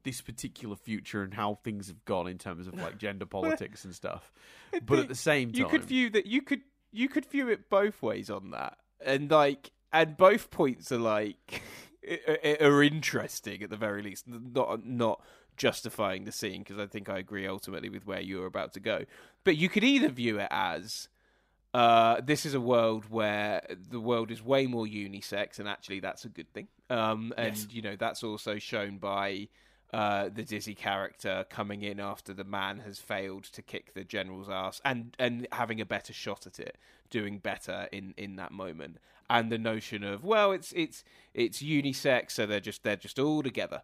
[0.04, 3.92] this particular future and how things have gone in terms of like gender politics and
[3.92, 4.32] stuff.
[4.86, 6.60] But at the same time, you could view that you could
[6.92, 11.62] you could view it both ways on that, and like and both points are like
[12.60, 14.26] are interesting at the very least.
[14.26, 15.22] Not not
[15.56, 18.80] justifying the scene because I think I agree ultimately with where you were about to
[18.80, 19.04] go.
[19.44, 21.08] But you could either view it as
[21.74, 26.24] uh, this is a world where the world is way more unisex, and actually that's
[26.24, 26.68] a good thing.
[26.88, 27.66] Um, and yes.
[27.70, 29.48] you know that's also shown by
[29.92, 34.48] uh, the Dizzy character coming in after the man has failed to kick the general's
[34.48, 36.76] ass, and and having a better shot at it,
[37.10, 38.96] doing better in in that moment,
[39.30, 43.42] and the notion of well, it's it's it's unisex, so they're just they're just all
[43.42, 43.82] together.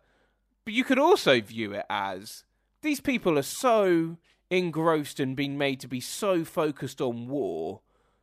[0.65, 2.45] But you could also view it as
[2.83, 4.17] these people are so
[4.51, 7.81] engrossed and being made to be so focused on war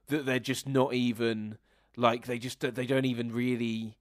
[0.07, 1.57] that they're just not even
[1.95, 3.97] like they just they don't even really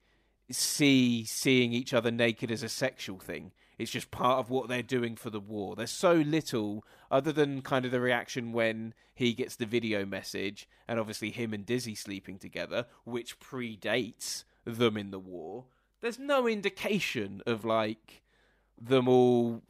[0.50, 3.52] see seeing each other naked as a sexual thing.
[3.80, 5.74] It's just part of what they're doing for the war.
[5.74, 10.68] There's so little other than kind of the reaction when he gets the video message
[10.86, 15.64] and obviously him and Dizzy sleeping together, which predates them in the war.
[16.02, 18.20] There's no indication of like
[18.78, 19.62] them all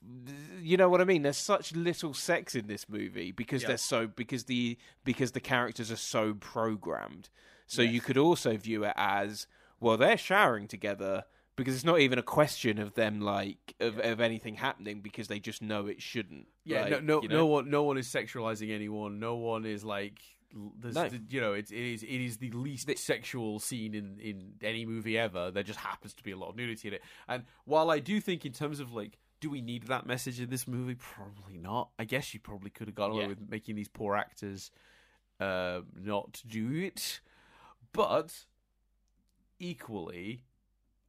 [0.60, 1.22] you know what I mean?
[1.22, 5.92] There's such little sex in this movie because they're so because the because the characters
[5.92, 7.28] are so programmed.
[7.68, 7.92] So yes.
[7.92, 9.46] you could also view it as
[9.78, 11.26] well they're showering together
[11.60, 14.12] because it's not even a question of them like of, yeah.
[14.12, 16.46] of anything happening because they just know it shouldn't.
[16.64, 17.36] Yeah, like, no, no, you know?
[17.36, 19.20] no one, no one is sexualizing anyone.
[19.20, 20.20] No one is like
[20.54, 21.10] no.
[21.28, 24.86] you know, it, it is it is the least the, sexual scene in in any
[24.86, 25.50] movie ever.
[25.50, 27.02] There just happens to be a lot of nudity in it.
[27.28, 30.48] And while I do think, in terms of like, do we need that message in
[30.48, 30.94] this movie?
[30.94, 31.90] Probably not.
[31.98, 33.28] I guess you probably could have got away yeah.
[33.28, 34.70] with making these poor actors
[35.38, 37.20] uh, not do it,
[37.92, 38.46] but
[39.58, 40.44] equally.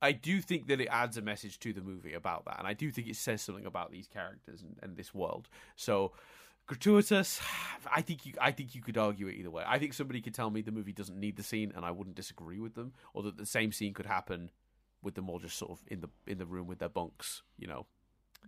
[0.02, 2.74] I do think that it adds a message to the movie about that, and I
[2.74, 5.48] do think it says something about these characters and, and this world.
[5.76, 6.14] So,
[6.66, 7.40] gratuitous.
[7.94, 8.34] I think you.
[8.42, 9.64] I think you could argue it either way.
[9.66, 12.16] I think somebody could tell me the movie doesn't need the scene, and I wouldn't
[12.16, 14.50] disagree with them, or that the same scene could happen
[15.04, 17.68] with them all just sort of in the in the room with their bunks, you
[17.68, 17.86] know,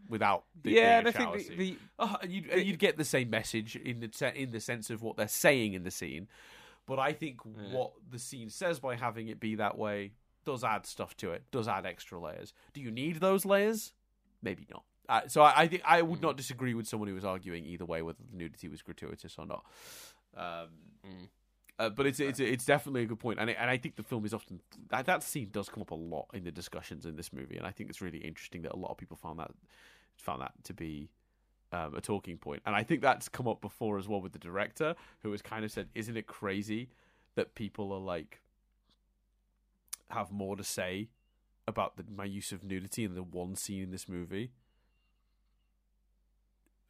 [0.09, 0.99] without the, yeah.
[0.99, 4.31] And I think the, the oh, you'd, the, you'd get the same message in the
[4.35, 6.27] in the sense of what they're saying in the scene,
[6.87, 7.75] but I think yeah.
[7.75, 10.13] what the scene says by having it be that way
[10.45, 11.43] does add stuff to it.
[11.51, 12.53] Does add extra layers.
[12.73, 13.93] Do you need those layers?
[14.41, 14.83] Maybe not.
[15.09, 17.85] Uh, so I, I think I would not disagree with someone who was arguing either
[17.85, 19.65] way whether the nudity was gratuitous or not.
[20.35, 20.69] Um,
[21.05, 21.27] mm.
[21.77, 24.03] uh, but it's it's it's definitely a good point, and it, and I think the
[24.03, 27.15] film is often that, that scene does come up a lot in the discussions in
[27.15, 29.51] this movie, and I think it's really interesting that a lot of people found that
[30.15, 31.09] found that to be
[31.71, 34.39] um, a talking point, and I think that's come up before as well with the
[34.39, 36.89] director, who has kind of said, "Isn't it crazy
[37.35, 38.39] that people are like
[40.13, 41.09] have more to say
[41.67, 44.51] about the, my use of nudity in the one scene in this movie?"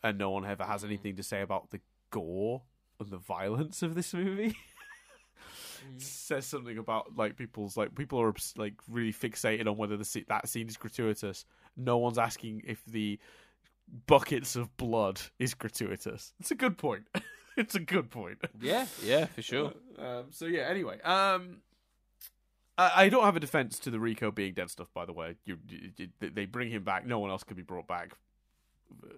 [0.04, 0.88] and no one ever has mm.
[0.88, 1.80] anything to say about the
[2.12, 2.62] gore
[3.00, 4.56] and the violence of this movie.
[5.96, 6.02] mm.
[6.02, 10.48] Says something about like people's like people are like really fixated on whether the that
[10.50, 11.46] scene is gratuitous.
[11.78, 13.20] No one's asking if the
[14.06, 16.34] buckets of blood is gratuitous.
[16.40, 17.06] It's a good point.
[17.58, 18.40] it's a good point.
[18.60, 19.74] Yeah, yeah, for sure.
[19.98, 20.64] um, so yeah.
[20.64, 21.62] Anyway, um,
[22.78, 24.88] I, I, don't have a defense to the Rico being dead stuff.
[24.94, 27.06] By the way, you, you, they bring him back.
[27.06, 28.14] No one else can be brought back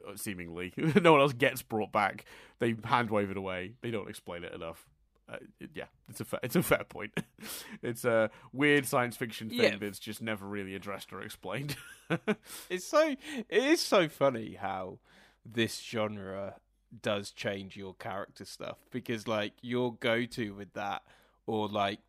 [0.07, 0.73] uh, seemingly.
[1.01, 2.25] no one else gets brought back.
[2.59, 3.73] They hand wave it away.
[3.81, 4.87] They don't explain it enough.
[5.27, 5.37] Uh,
[5.73, 7.19] yeah, it's a fair, it's a fair point.
[7.81, 9.75] it's a weird science fiction thing yeah.
[9.79, 11.75] that's just never really addressed or explained.
[12.69, 13.15] it's so
[13.49, 14.99] it is so funny how
[15.43, 16.55] this genre
[17.01, 21.01] does change your character stuff because like your go to with that
[21.47, 21.99] or like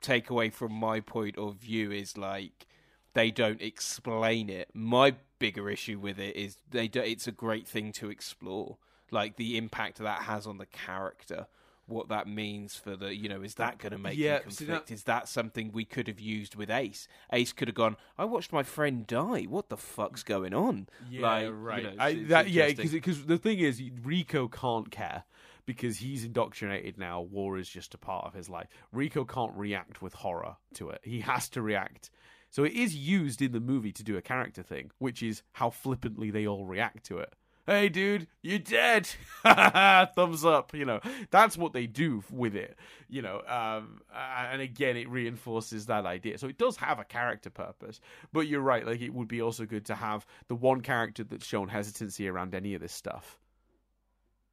[0.00, 2.66] take away from my point of view is like
[3.14, 4.68] they don't explain it.
[4.74, 8.78] My bigger issue with it is they do, it's a great thing to explore,
[9.10, 11.46] like the impact that has on the character.
[11.86, 14.88] What that means for the, you know, is that going to make yeah, conflict?
[14.88, 14.94] That...
[14.94, 17.08] Is that something we could have used with Ace?
[17.32, 17.96] Ace could have gone.
[18.16, 19.42] I watched my friend die.
[19.42, 20.86] What the fuck's going on?
[21.10, 21.82] Yeah, like, right.
[21.82, 25.24] You know, I, that, yeah, because the thing is, Rico can't care
[25.66, 27.20] because he's indoctrinated now.
[27.20, 28.68] War is just a part of his life.
[28.92, 31.00] Rico can't react with horror to it.
[31.02, 32.10] He has to react
[32.52, 35.70] so it is used in the movie to do a character thing, which is how
[35.70, 37.32] flippantly they all react to it.
[37.66, 39.08] Hey, dude, you're dead.
[40.14, 40.74] Thumbs up.
[40.74, 42.76] You know, that's what they do with it.
[43.08, 46.36] You know, um, and again, it reinforces that idea.
[46.36, 48.00] So it does have a character purpose.
[48.34, 48.86] But you're right.
[48.86, 52.54] Like, it would be also good to have the one character that's shown hesitancy around
[52.54, 53.38] any of this stuff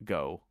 [0.06, 0.42] go.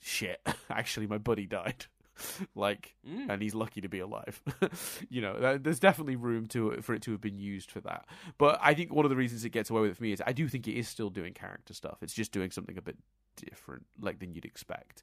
[0.00, 0.40] Shit.
[0.70, 1.86] Actually, my buddy died.
[2.54, 3.26] like, mm.
[3.30, 4.42] and he's lucky to be alive.
[5.08, 8.06] you know, there's definitely room to for it to have been used for that.
[8.36, 10.22] But I think one of the reasons it gets away with it for me is
[10.26, 11.98] I do think it is still doing character stuff.
[12.02, 12.98] It's just doing something a bit
[13.36, 15.02] different, like than you'd expect.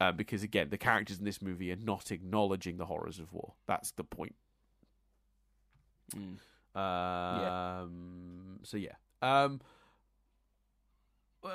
[0.00, 3.54] uh, because again, the characters in this movie are not acknowledging the horrors of war.
[3.66, 4.34] That's the point.
[6.14, 6.38] Mm.
[6.78, 8.64] Um, yeah.
[8.64, 8.92] So yeah.
[9.22, 9.60] Um,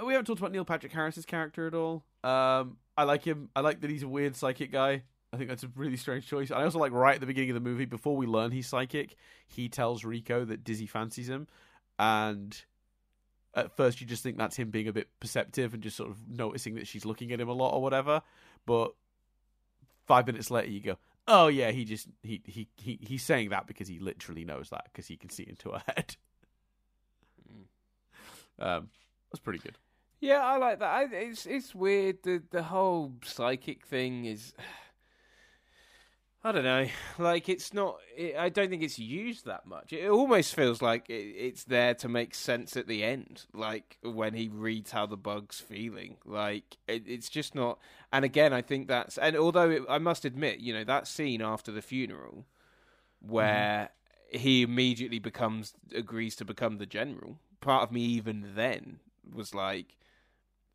[0.05, 2.03] we haven't talked about Neil Patrick Harris's character at all.
[2.23, 3.49] Um, I like him.
[3.55, 5.03] I like that he's a weird psychic guy.
[5.34, 6.51] I think that's a really strange choice.
[6.51, 9.15] I also like right at the beginning of the movie, before we learn he's psychic,
[9.47, 11.47] he tells Rico that Dizzy fancies him,
[11.97, 12.61] and
[13.53, 16.18] at first you just think that's him being a bit perceptive and just sort of
[16.27, 18.22] noticing that she's looking at him a lot or whatever.
[18.65, 18.93] But
[20.05, 20.97] five minutes later, you go,
[21.27, 24.85] "Oh yeah, he just he he he he's saying that because he literally knows that
[24.91, 26.18] because he can see into her head."
[27.49, 28.65] Mm.
[28.65, 28.89] Um,
[29.32, 29.78] that's pretty good.
[30.22, 30.86] Yeah, I like that.
[30.86, 32.24] I, it's it's weird.
[32.24, 34.53] The the whole psychic thing is.
[36.44, 36.88] I don't know.
[37.20, 37.98] Like it's not.
[38.18, 39.94] It, I don't think it's used that much.
[39.94, 44.34] It almost feels like it, it's there to make sense at the end, like when
[44.34, 46.18] he reads how the bug's feeling.
[46.26, 47.78] Like it, it's just not.
[48.12, 49.20] And again, I think that's.
[49.20, 52.45] And although it, I must admit, you know, that scene after the funeral,
[53.20, 53.91] where
[54.34, 54.40] mm.
[54.40, 57.38] he immediately becomes agrees to become the general.
[57.60, 58.99] Part of me, even then,
[59.34, 59.98] was like,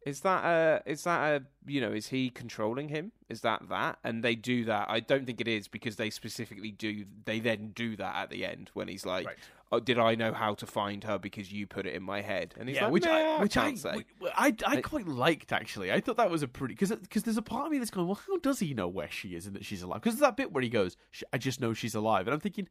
[0.07, 3.11] is that a is that a you know is he controlling him?
[3.29, 3.99] Is that that?
[4.05, 4.89] And they do that.
[4.89, 7.05] I don't think it is because they specifically do.
[7.25, 9.37] They then do that at the end when he's like, right.
[9.73, 12.55] "Oh, did I know how to find her because you put it in my head?"
[12.57, 14.05] And he's yeah, like, which I, which I, say.
[14.37, 15.91] I, I, I quite liked actually.
[15.91, 18.07] I thought that was a pretty because because there's a part of me that's going,
[18.07, 20.03] well, how does he know where she is and that she's alive?
[20.03, 20.97] Because that bit where he goes,
[21.33, 22.69] I just know she's alive, and I'm thinking,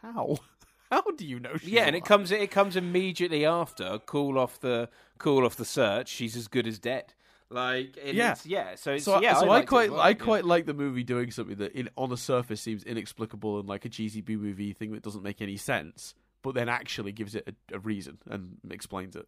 [0.00, 0.38] how?
[0.90, 1.54] How do you know?
[1.62, 1.86] yeah, alive?
[1.88, 3.98] and it comes it comes immediately after.
[3.98, 4.88] call off the
[5.18, 6.08] call off the search.
[6.08, 7.14] She's as good as dead.
[7.50, 8.74] Like yeah, yeah.
[8.74, 9.34] So so yeah.
[9.34, 10.14] So I, I quite well, I yeah.
[10.14, 13.84] quite like the movie doing something that in on the surface seems inexplicable and like
[13.84, 17.48] a cheesy B movie thing that doesn't make any sense, but then actually gives it
[17.48, 19.26] a, a reason and explains it.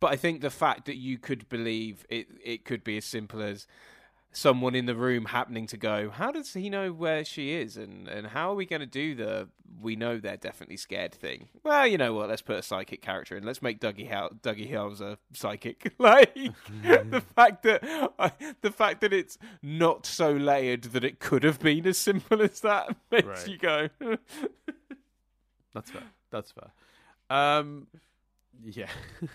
[0.00, 3.40] But I think the fact that you could believe it, it could be as simple
[3.40, 3.68] as
[4.32, 8.08] someone in the room happening to go, how does he know where she is, and
[8.08, 9.48] and how are we going to do the
[9.80, 11.48] we know they're definitely scared thing?
[11.62, 12.28] Well, you know what?
[12.28, 13.44] Let's put a psychic character in.
[13.44, 15.94] Let's make Doogie Howe, Doogie a psychic.
[15.98, 16.34] like
[16.82, 18.30] the fact that uh,
[18.60, 22.60] the fact that it's not so layered that it could have been as simple as
[22.60, 23.48] that makes right.
[23.48, 23.88] you go.
[25.74, 26.02] That's fair.
[26.30, 26.70] That's fair.
[27.30, 27.86] Um,
[28.64, 28.88] yeah,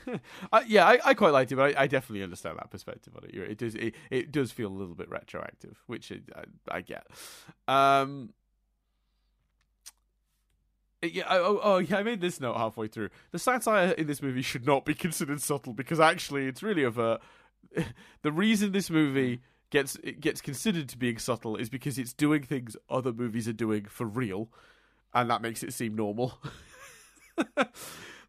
[0.51, 3.23] uh, yeah, I, I quite liked it, but I, I, definitely understand that perspective on
[3.23, 3.35] it.
[3.35, 7.07] It does, it, it does feel a little bit retroactive, which I, I get.
[7.67, 8.33] Um,
[11.01, 11.97] yeah, oh, oh, yeah.
[11.97, 13.09] I made this note halfway through.
[13.31, 17.21] The satire in this movie should not be considered subtle because actually, it's really overt.
[18.21, 22.41] the reason this movie gets it gets considered to being subtle is because it's doing
[22.41, 24.49] things other movies are doing for real,
[25.13, 26.39] and that makes it seem normal.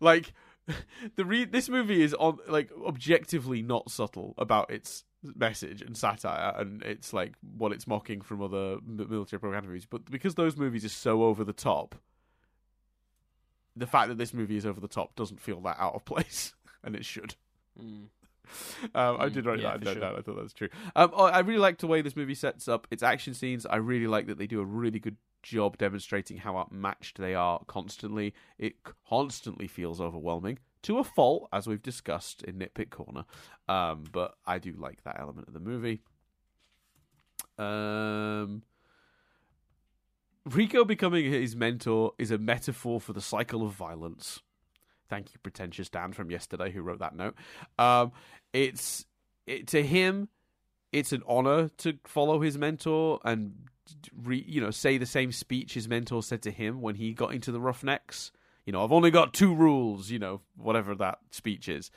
[0.00, 0.34] like
[1.16, 6.54] the re- this movie is on like objectively not subtle about its message and satire
[6.56, 10.84] and it's like what it's mocking from other military propaganda movies but because those movies
[10.84, 11.96] are so over the top
[13.76, 16.54] the fact that this movie is over the top doesn't feel that out of place
[16.84, 17.34] and it should
[17.80, 18.06] mm.
[18.94, 20.04] Um, I did write yeah, that sure.
[20.04, 20.70] I thought that was true.
[20.96, 23.66] Um, I really like the way this movie sets up its action scenes.
[23.66, 27.60] I really like that they do a really good job demonstrating how outmatched they are
[27.66, 28.34] constantly.
[28.58, 28.76] It
[29.08, 33.24] constantly feels overwhelming to a fault, as we've discussed in Nitpick Corner.
[33.68, 36.00] Um, but I do like that element of the movie.
[37.58, 38.62] Um,
[40.44, 44.40] Rico becoming his mentor is a metaphor for the cycle of violence.
[45.08, 47.34] Thank you, pretentious Dan from yesterday, who wrote that note.
[47.78, 48.12] Um,
[48.52, 49.06] it's
[49.46, 50.28] it, to him,
[50.92, 53.68] it's an honor to follow his mentor and
[54.22, 57.34] re, you know say the same speech his mentor said to him when he got
[57.34, 58.32] into the Roughnecks
[58.68, 61.90] you know, I've only got two rules, you know, whatever that speech is.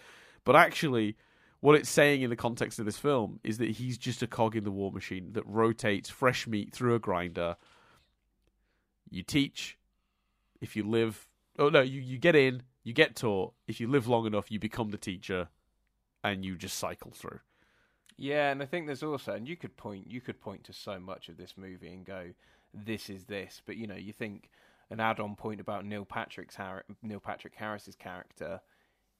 [0.45, 1.17] But actually,
[1.59, 4.55] what it's saying in the context of this film is that he's just a cog
[4.55, 7.57] in the war machine that rotates fresh meat through a grinder.
[9.09, 9.77] You teach,
[10.61, 11.27] if you live.
[11.59, 13.53] Oh, no, you, you get in, you get taught.
[13.67, 15.49] If you live long enough, you become the teacher,
[16.23, 17.41] and you just cycle through.
[18.21, 20.99] Yeah, and I think there's also, and you could point, you could point to so
[20.99, 22.33] much of this movie and go,
[22.73, 24.49] "This is this," but you know, you think
[24.91, 28.61] an add-on point about Neil Patrick's Har- Neil Patrick Harris's character.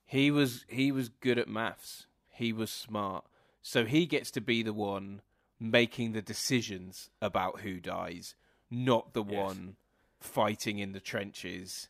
[0.05, 2.05] He was he was good at maths.
[2.29, 3.25] He was smart,
[3.61, 5.21] so he gets to be the one
[5.59, 8.35] making the decisions about who dies,
[8.69, 9.33] not the yes.
[9.33, 9.75] one
[10.19, 11.89] fighting in the trenches,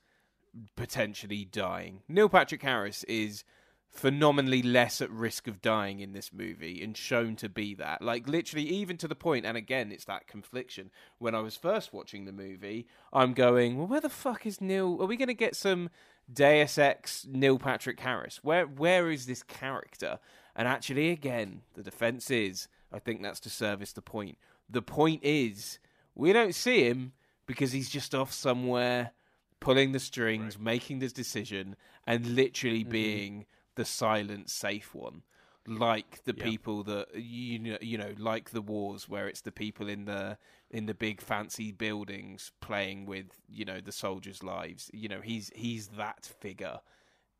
[0.75, 2.03] potentially dying.
[2.07, 3.43] Neil Patrick Harris is
[3.91, 8.01] phenomenally less at risk of dying in this movie and shown to be that.
[8.01, 10.91] Like literally even to the point and again it's that confliction.
[11.19, 14.97] When I was first watching the movie, I'm going, "Well, where the fuck is Neil?
[15.01, 15.89] Are we going to get some
[16.31, 18.39] Deus Ex Neil Patrick Harris?
[18.41, 20.19] Where where is this character?"
[20.55, 24.38] And actually again, the defense is I think that's to service the point.
[24.69, 25.80] The point is,
[26.15, 27.11] we don't see him
[27.45, 29.11] because he's just off somewhere
[29.59, 30.63] pulling the strings, right.
[30.63, 31.76] making this decision,
[32.07, 32.91] and literally mm-hmm.
[32.91, 33.45] being
[33.82, 35.24] the silent, safe one.
[35.66, 39.88] Like the people that you know, you know, like the wars where it's the people
[39.90, 40.38] in the
[40.70, 44.91] in the big fancy buildings playing with you know the soldiers' lives.
[44.94, 46.80] You know, he's he's that figure,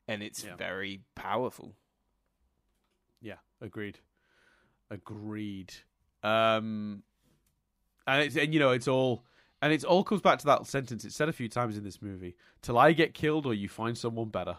[0.08, 0.56] and it's yeah.
[0.56, 1.74] very powerful.
[3.22, 4.00] Yeah, agreed.
[4.90, 5.74] Agreed.
[6.24, 7.04] Um,
[8.08, 9.26] and it's and you know it's all
[9.62, 12.02] and it all comes back to that sentence it's said a few times in this
[12.02, 14.58] movie: "Till I get killed, or you find someone better."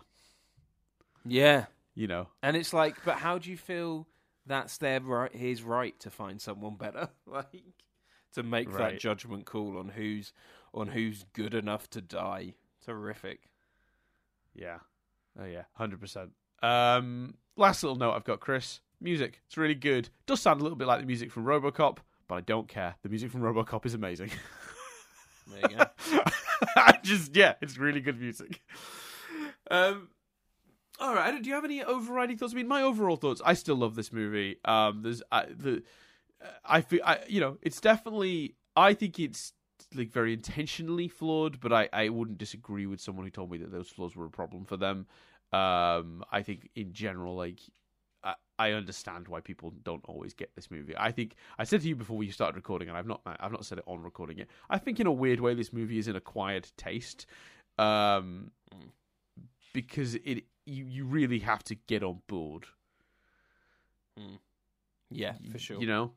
[1.24, 2.28] Yeah, you know.
[2.43, 4.07] And it's like, but how do you feel
[4.47, 7.65] that's their right, his right to find someone better, like
[8.35, 8.93] to make right.
[8.93, 10.32] that judgment call on who's
[10.74, 12.55] on who's good enough to die?
[12.85, 13.40] Terrific.
[14.55, 14.78] Yeah.
[15.40, 16.31] Oh yeah, hundred percent.
[16.62, 18.81] Um, last little note I've got, Chris.
[19.01, 19.40] Music.
[19.47, 20.09] It's really good.
[20.27, 22.94] Does sound a little bit like the music from RoboCop, but I don't care.
[23.03, 24.31] The music from RoboCop is amazing.
[25.49, 25.85] There you go.
[26.77, 28.62] I just yeah, it's really good music.
[29.70, 30.09] Um,
[31.03, 31.43] all right.
[31.43, 32.53] Do you have any overriding thoughts?
[32.55, 33.43] I mean, my overall thoughts.
[33.45, 34.59] I still love this movie.
[34.65, 35.83] Um, there's I, the
[36.65, 39.53] I feel I you know it's definitely I think it's
[39.95, 43.73] like very intentionally flawed, but I I wouldn't disagree with someone who told me that
[43.73, 45.07] those flaws were a problem for them.
[45.53, 47.59] Um, I think in general, like
[48.23, 50.95] I, I understand why people don't always get this movie.
[50.97, 53.65] I think I said to you before we started recording, and I've not I've not
[53.65, 54.47] said it on recording yet.
[54.70, 57.27] I think in a weird way, this movie is an acquired taste,
[57.77, 58.53] um,
[59.73, 62.66] because it you you really have to get on board.
[64.18, 64.39] Mm.
[65.10, 65.80] Yeah, for sure.
[65.80, 66.12] You know,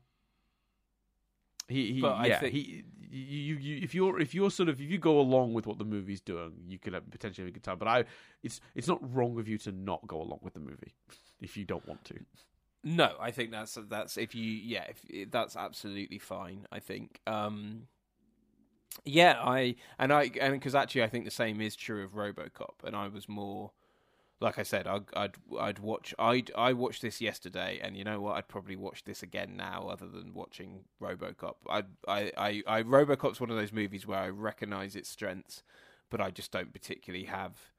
[1.68, 2.52] he, he but yeah, think...
[2.52, 5.78] he, you, you, if you're, if you're sort of, if you go along with what
[5.78, 7.78] the movie's doing, you could have potentially have a good time.
[7.78, 8.04] But I,
[8.42, 10.94] it's, it's not wrong of you to not go along with the movie
[11.40, 12.18] if you don't want to.
[12.84, 16.66] No, I think that's that's if you, yeah, if, that's absolutely fine.
[16.70, 17.88] I think, um,
[19.04, 22.84] yeah, I and I and because actually I think the same is true of RoboCop,
[22.84, 23.72] and I was more
[24.40, 28.20] like I said, I'd, I'd I'd watch I'd I watched this yesterday, and you know
[28.20, 28.36] what?
[28.36, 31.54] I'd probably watch this again now, other than watching RoboCop.
[31.68, 35.62] I I I, I RoboCop's one of those movies where I recognise its strengths,
[36.10, 37.72] but I just don't particularly have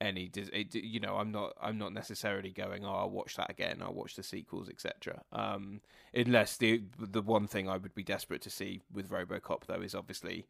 [0.00, 0.30] any.
[0.34, 2.84] It, you know, I'm not I'm not necessarily going.
[2.84, 3.80] Oh, I'll watch that again.
[3.80, 5.22] I'll watch the sequels, etc.
[5.32, 5.80] Um,
[6.12, 9.94] unless the the one thing I would be desperate to see with RoboCop though is
[9.94, 10.46] obviously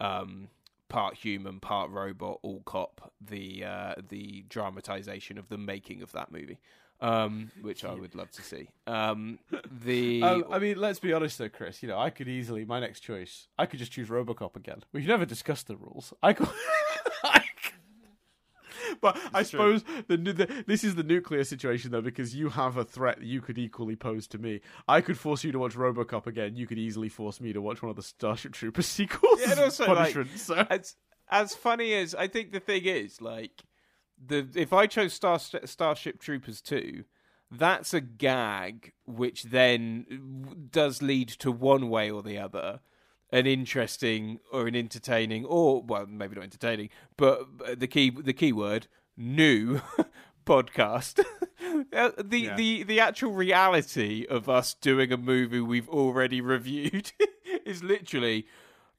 [0.00, 0.48] um,
[0.88, 3.12] part human, part robot, all cop.
[3.20, 6.58] The uh, the dramatization of the making of that movie,
[7.00, 8.68] um, which I would love to see.
[8.86, 9.38] Um,
[9.70, 11.82] the um, I mean, let's be honest though, Chris.
[11.82, 13.48] You know, I could easily my next choice.
[13.58, 14.84] I could just choose RoboCop again.
[14.92, 16.12] We've never discussed the rules.
[16.22, 16.48] I could.
[19.00, 22.84] but I suppose the, the, this is the nuclear situation though, because you have a
[22.84, 24.60] threat you could equally pose to me.
[24.86, 26.56] I could force you to watch RoboCop again.
[26.56, 29.40] You could easily force me to watch one of the Starship Troopers sequels.
[29.40, 30.66] Yeah, and also punishment, like, so.
[30.70, 30.96] as
[31.30, 33.62] as funny as I think the thing is, like
[34.24, 37.04] the if I chose Star Starship Troopers two,
[37.50, 42.80] that's a gag which then does lead to one way or the other
[43.30, 48.52] an interesting or an entertaining or well maybe not entertaining but the key the key
[48.52, 48.86] word
[49.18, 49.80] new
[50.46, 51.22] podcast.
[51.92, 52.56] Uh, the yeah.
[52.56, 57.12] the the actual reality of us doing a movie we've already reviewed
[57.64, 58.46] is literally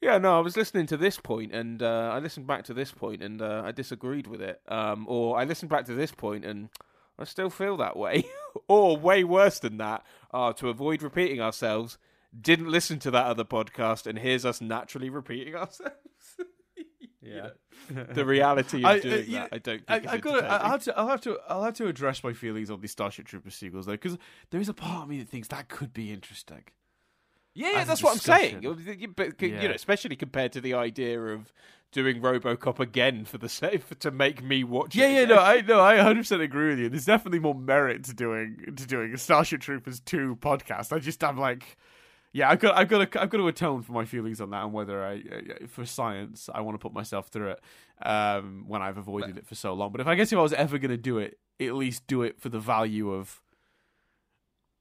[0.00, 2.92] yeah no i was listening to this point and uh, i listened back to this
[2.92, 4.60] point and uh, i disagreed with it.
[4.68, 6.68] Um, or i listened back to this point and
[7.18, 8.24] i still feel that way.
[8.66, 11.98] Or way worse than that uh, to avoid repeating ourselves
[12.38, 15.94] didn't listen to that other podcast and hears us naturally repeating ourselves.
[17.22, 17.50] yeah,
[17.88, 19.82] the reality of I, doing uh, that, I don't.
[19.88, 20.44] I, I got.
[20.44, 20.98] I'll have to.
[20.98, 21.38] I'll have to.
[21.48, 24.18] I'll have to address my feelings on the Starship Troopers sequels though, because
[24.50, 26.64] there is a part of me that thinks that could be interesting.
[27.54, 29.12] Yeah, yeah that's what I'm saying.
[29.16, 29.62] But yeah.
[29.62, 31.52] you know, especially compared to the idea of
[31.92, 34.94] doing RoboCop again for the sake to make me watch.
[34.94, 36.88] Yeah, yeah, no, I no, I 100 percent agree with you.
[36.88, 40.92] There's definitely more merit to doing to doing a Starship Troopers two podcast.
[40.92, 41.76] I just I'm like
[42.32, 44.64] yeah, I've got, I've got, to, I've got to atone for my feelings on that,
[44.64, 45.22] and whether I,
[45.66, 47.60] for science, I want to put myself through it
[48.02, 49.90] um, when I've avoided it for so long.
[49.90, 52.22] But if I guess if I was ever going to do it, at least do
[52.22, 53.42] it for the value of,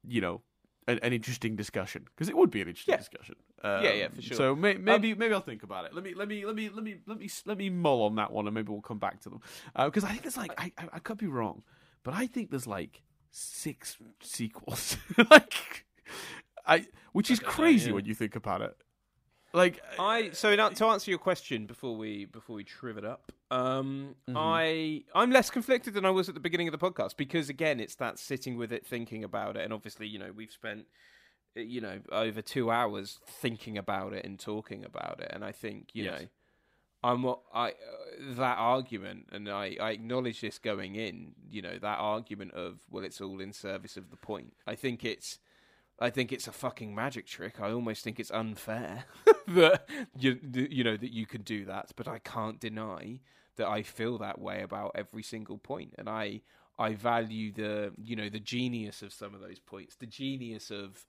[0.08, 0.42] you know,
[0.88, 2.98] an, an interesting discussion because it would be an interesting yeah.
[2.98, 3.36] discussion.
[3.64, 4.38] Um, yeah, yeah, for sure.
[4.38, 5.94] So may, maybe, um, maybe I'll think about it.
[5.94, 8.32] Let me, let me, let me, let me, let me, let me mull on that
[8.32, 9.42] one, and maybe we'll come back to them
[9.76, 11.64] because uh, I think it's like I, I, I could be wrong,
[12.04, 13.02] but I think there's like
[13.32, 14.98] six sequels,
[15.32, 15.86] like
[16.66, 17.96] I, which is crazy know, yeah.
[17.96, 18.76] when you think about it.
[19.52, 23.32] Like I, so now, to answer your question before we before we triv it up,
[23.50, 24.38] um, mm-hmm.
[24.38, 27.80] I I'm less conflicted than I was at the beginning of the podcast because again,
[27.80, 30.86] it's that sitting with it, thinking about it, and obviously, you know, we've spent
[31.56, 35.32] you know, over two hours thinking about it and talking about it.
[35.34, 36.22] And I think, you yes.
[36.22, 36.28] know,
[37.02, 37.74] I'm I uh,
[38.36, 41.34] that argument, and I, I acknowledge this going in.
[41.50, 44.54] You know that argument of well, it's all in service of the point.
[44.68, 45.40] I think it's,
[46.02, 47.60] I think it's a fucking magic trick.
[47.60, 49.06] I almost think it's unfair
[49.48, 53.20] that you you know that you can do that, but I can't deny
[53.58, 55.94] that I feel that way about every single point.
[55.98, 56.42] and I
[56.78, 61.06] I value the you know the genius of some of those points, the genius of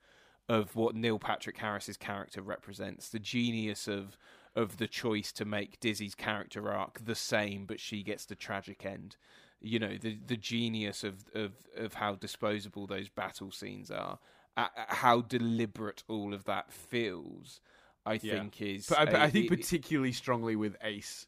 [0.49, 4.19] of what Neil Patrick Harris's character represents, the genius of
[4.57, 8.85] of the choice to make Dizzy's character arc the same, but she gets the tragic
[8.85, 9.17] end.
[9.61, 14.19] You know, the the genius of of of how disposable those battle scenes are,
[14.57, 17.61] how deliberate all of that feels.
[18.07, 18.35] I yeah.
[18.35, 18.87] think is.
[18.87, 21.27] But I, think particularly strongly with Ace.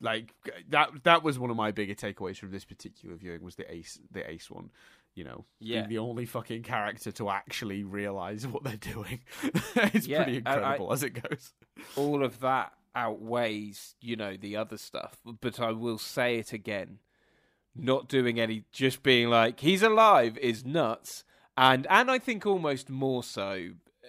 [0.00, 0.34] Like
[0.68, 0.90] that.
[1.04, 4.28] That was one of my bigger takeaways from this particular viewing was the Ace, the
[4.28, 4.70] Ace one
[5.14, 5.80] you know, yeah.
[5.80, 9.20] being the only fucking character to actually realize what they're doing.
[9.76, 11.52] it's yeah, pretty incredible I, as it goes.
[11.96, 15.18] All of that outweighs, you know, the other stuff.
[15.40, 16.98] But I will say it again.
[17.76, 21.24] Not doing any just being like, he's alive is nuts.
[21.56, 23.70] And and I think almost more so
[24.04, 24.08] uh,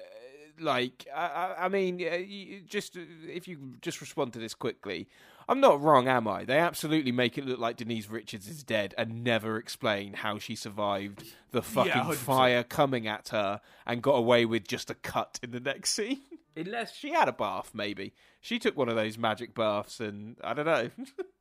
[0.59, 5.07] like I, I mean, uh, just if you just respond to this quickly,
[5.47, 6.43] I'm not wrong, am I?
[6.43, 10.55] They absolutely make it look like Denise Richards is dead and never explain how she
[10.55, 15.39] survived the fucking yeah, fire coming at her and got away with just a cut
[15.43, 16.21] in the next scene.
[16.57, 18.13] Unless she had a bath, maybe.
[18.41, 20.89] She took one of those magic baths and I don't know.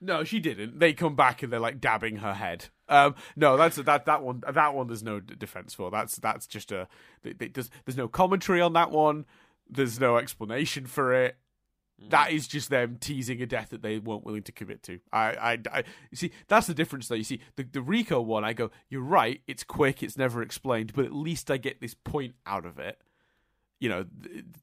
[0.00, 0.78] no, she didn't.
[0.78, 2.66] They come back and they're like dabbing her head.
[2.88, 4.42] Um, no, that's that that one.
[4.50, 5.90] That one, there's no defense for.
[5.90, 6.88] That's that's just a.
[7.22, 9.26] There's there's no commentary on that one.
[9.68, 11.36] There's no explanation for it.
[12.10, 15.00] That is just them teasing a death that they weren't willing to commit to.
[15.12, 15.84] I, I, I
[16.14, 16.30] see.
[16.46, 17.16] That's the difference, though.
[17.16, 19.40] You see, the the Rico one, I go, you're right.
[19.48, 20.02] It's quick.
[20.04, 23.00] It's never explained, but at least I get this point out of it.
[23.80, 24.04] You know,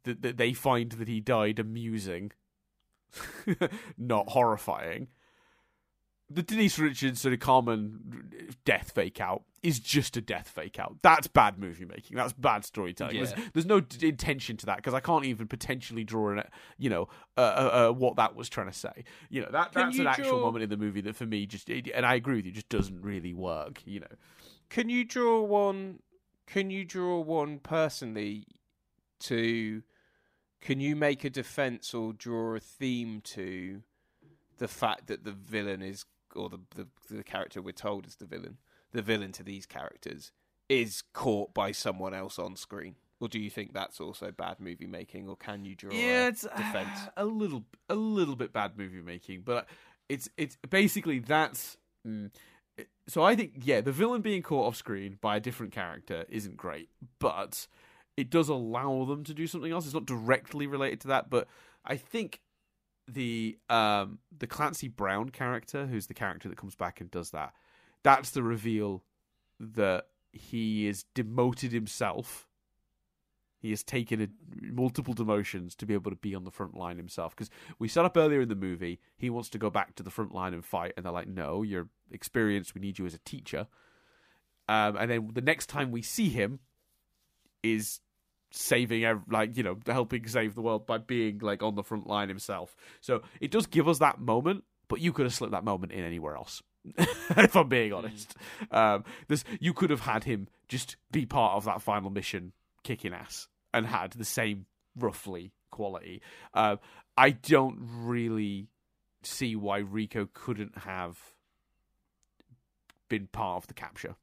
[0.03, 2.31] that th- they find that he died amusing,
[3.97, 5.09] not horrifying
[6.29, 10.97] the Denise Richards sort of common death fake out is just a death fake out.
[11.03, 12.17] That's bad movie making.
[12.17, 13.15] That's bad storytelling.
[13.15, 13.25] Yeah.
[13.25, 16.43] There's, there's, no d- intention to that because I can't even potentially draw an,
[16.79, 17.43] you know, uh, uh,
[17.89, 19.03] uh, what that was trying to say.
[19.29, 22.05] You know, that that's an actual moment in the movie that for me just, and
[22.05, 23.83] I agree with you, just doesn't really work.
[23.85, 24.15] You know,
[24.69, 25.99] can you draw one?
[26.47, 28.47] Can you draw one personally
[29.21, 29.83] to?
[30.61, 33.83] Can you make a defense or draw a theme to?
[34.57, 36.05] the fact that the villain is
[36.35, 38.57] or the, the the character we're told is the villain,
[38.91, 40.31] the villain to these characters,
[40.69, 42.95] is caught by someone else on screen?
[43.21, 46.41] Or do you think that's also bad movie making, or can you draw yeah, it's,
[46.41, 46.99] defense?
[47.15, 49.67] Uh, a little, a little bit bad movie making, but
[50.09, 51.77] it's it's basically that's.
[52.05, 52.31] Mm,
[53.07, 56.57] so I think yeah, the villain being caught off screen by a different character isn't
[56.57, 56.89] great,
[57.19, 57.67] but
[58.17, 59.85] it does allow them to do something else.
[59.85, 61.47] It's not directly related to that, but
[61.85, 62.41] I think
[63.07, 67.53] the um the Clancy Brown character, who's the character that comes back and does that,
[68.03, 69.03] that's the reveal
[69.59, 72.47] that he is demoted himself.
[73.57, 74.27] He has taken a,
[74.61, 77.35] multiple demotions to be able to be on the front line himself.
[77.35, 77.49] Because
[77.79, 80.33] we set up earlier in the movie, he wants to go back to the front
[80.33, 82.75] line and fight, and they're like, "No, you're experienced.
[82.75, 83.67] We need you as a teacher."
[84.67, 86.59] Um, and then the next time we see him
[87.63, 88.01] is
[88.51, 92.29] saving like you know helping save the world by being like on the front line
[92.29, 95.91] himself so it does give us that moment but you could have slipped that moment
[95.91, 96.61] in anywhere else
[96.97, 97.97] if i'm being hmm.
[97.97, 98.35] honest
[98.71, 98.77] mm.
[98.77, 102.53] um this you could have had him just be part of that final mission
[102.83, 104.65] kicking ass and had the same
[104.97, 106.21] roughly quality
[106.53, 106.77] uh,
[107.17, 108.67] i don't really
[109.23, 111.17] see why rico couldn't have
[113.09, 114.15] been part of the capture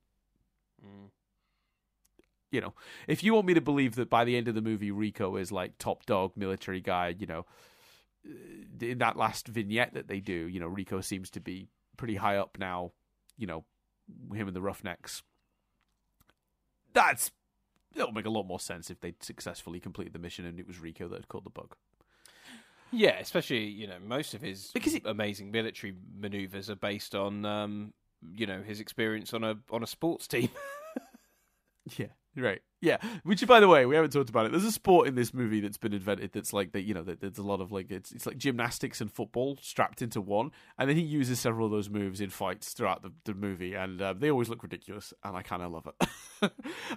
[0.82, 1.10] mm
[2.52, 2.74] you know,
[3.08, 5.50] if you want me to believe that by the end of the movie, Rico is
[5.50, 7.46] like top dog military guy, you know,
[8.24, 11.66] uh, in that last vignette that they do, you know, Rico seems to be
[11.96, 12.92] pretty high up now,
[13.36, 13.64] you know,
[14.34, 15.22] him and the Roughnecks.
[16.92, 17.30] That's
[17.94, 20.78] it'll make a lot more sense if they'd successfully completed the mission and it was
[20.78, 21.74] Rico that had caught the bug.
[22.90, 27.46] Yeah, especially you know most of his because it, amazing military maneuvers are based on
[27.46, 27.94] um,
[28.36, 30.50] you know his experience on a on a sports team.
[31.96, 32.62] yeah, Right.
[32.80, 32.96] Yeah.
[33.24, 34.52] Which, by the way, we haven't talked about it.
[34.52, 36.82] There's a sport in this movie that's been invented that's like that.
[36.82, 40.00] You know, that there's a lot of like it's it's like gymnastics and football strapped
[40.00, 43.34] into one, and then he uses several of those moves in fights throughout the, the
[43.34, 46.08] movie, and um, they always look ridiculous, and I kind of love it.
[46.42, 46.50] um,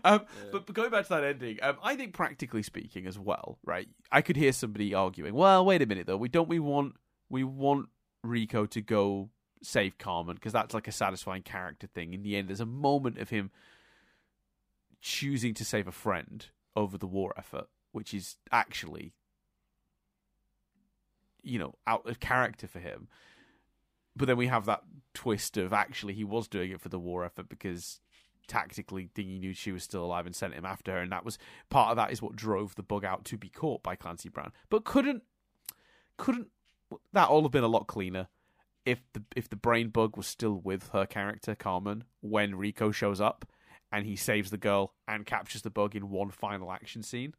[0.04, 0.20] yeah.
[0.52, 3.90] but, but going back to that ending, um, I think practically speaking as well, right?
[4.12, 6.94] I could hear somebody arguing, well, wait a minute though, we don't we want
[7.30, 7.90] we want
[8.24, 9.30] Rico to go
[9.62, 12.14] save Carmen because that's like a satisfying character thing.
[12.14, 13.52] In the end, there's a moment of him
[15.06, 19.14] choosing to save a friend over the war effort, which is actually,
[21.44, 23.08] you know, out of character for him.
[24.16, 24.82] But then we have that
[25.14, 28.02] twist of actually he was doing it for the war effort because
[28.48, 31.38] tactically Doogie knew she was still alive and sent him after her, and that was
[31.70, 34.54] part of that is what drove the bug out to be caught by Clancy Brown.
[34.72, 35.22] But couldn't
[36.18, 36.48] couldn't
[37.14, 38.28] that all have been a lot cleaner
[38.88, 43.22] if the if the brain bug was still with her character Carmen when Rico shows
[43.22, 43.46] up
[43.96, 47.34] and he saves the girl and captures the bug in one final action scene,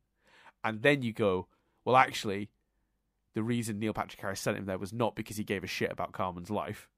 [0.64, 1.48] and then you go,
[1.84, 2.48] well, actually,
[3.34, 5.92] the reason Neil Patrick Harris sent him there was not because he gave a shit
[5.92, 6.88] about Carmen's life,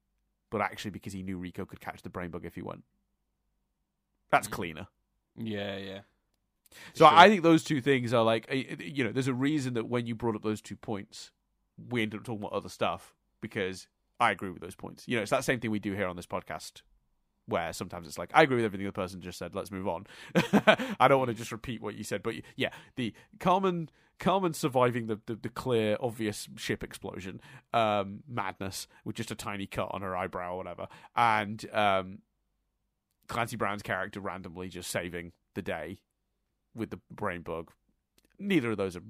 [0.49, 2.85] but actually because he knew Rico could catch the brain bug if he went.
[4.29, 4.87] That's cleaner.
[5.35, 5.99] Yeah, yeah.
[6.93, 7.13] So sure.
[7.13, 9.89] I think those two things are like, eh, eh, you know, there's a reason that
[9.89, 11.31] when you brought up those two points,
[11.89, 13.89] we ended up talking about other stuff because
[14.21, 15.05] I agree with those points.
[15.05, 16.83] You know, it's that same thing we do here on this podcast
[17.49, 19.55] where sometimes it's like I agree with everything the person just said.
[19.55, 20.07] Let's move on.
[20.99, 23.89] I don't want to just repeat what you said, but yeah, the Carmen
[24.19, 27.39] Carmen surviving the, the, the clear, obvious ship explosion,
[27.73, 32.19] um, madness with just a tiny cut on her eyebrow or whatever, and um,
[33.27, 35.99] Clancy Brown's character randomly just saving the day
[36.75, 37.71] with the brain bug.
[38.37, 39.03] Neither of those are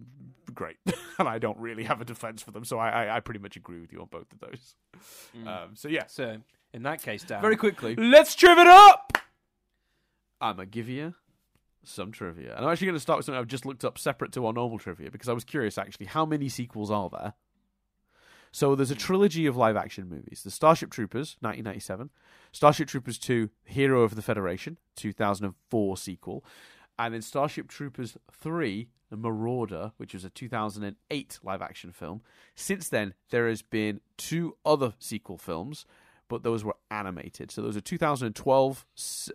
[0.54, 0.78] great,
[1.20, 2.64] and I don't really have a defense for them.
[2.64, 4.76] So I, I, I pretty much agree with you on both of those.
[5.36, 5.48] Mm.
[5.48, 6.06] Um, so yeah.
[6.08, 6.38] So
[6.74, 9.18] in that case, Dan, very quickly, let's triv it up.
[10.42, 11.16] I'm gonna give you
[11.84, 14.32] some trivia, and I'm actually going to start with something I've just looked up separate
[14.34, 17.34] to our normal trivia because I was curious actually how many sequels are there?
[18.52, 20.42] So there's a trilogy of live action movies.
[20.44, 22.10] The Starship Troopers, 1997,
[22.52, 26.44] Starship Troopers 2, Hero of the Federation, 2004 sequel,
[26.98, 32.22] and then Starship Troopers 3, The Marauder, which was a 2008 live action film.
[32.56, 35.86] Since then, there has been two other sequel films,
[36.30, 37.52] but those were animated.
[37.52, 38.86] So there was a 2012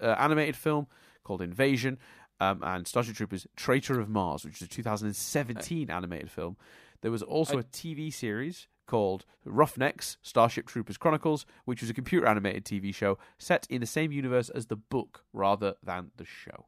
[0.01, 0.87] uh, animated film
[1.23, 1.99] called Invasion,
[2.41, 6.57] um, and Starship Troopers Traitor of Mars, which is a 2017 animated film.
[7.03, 12.27] There was also a TV series called Roughnecks Starship Troopers Chronicles, which was a computer
[12.27, 16.67] animated TV show set in the same universe as the book rather than the show.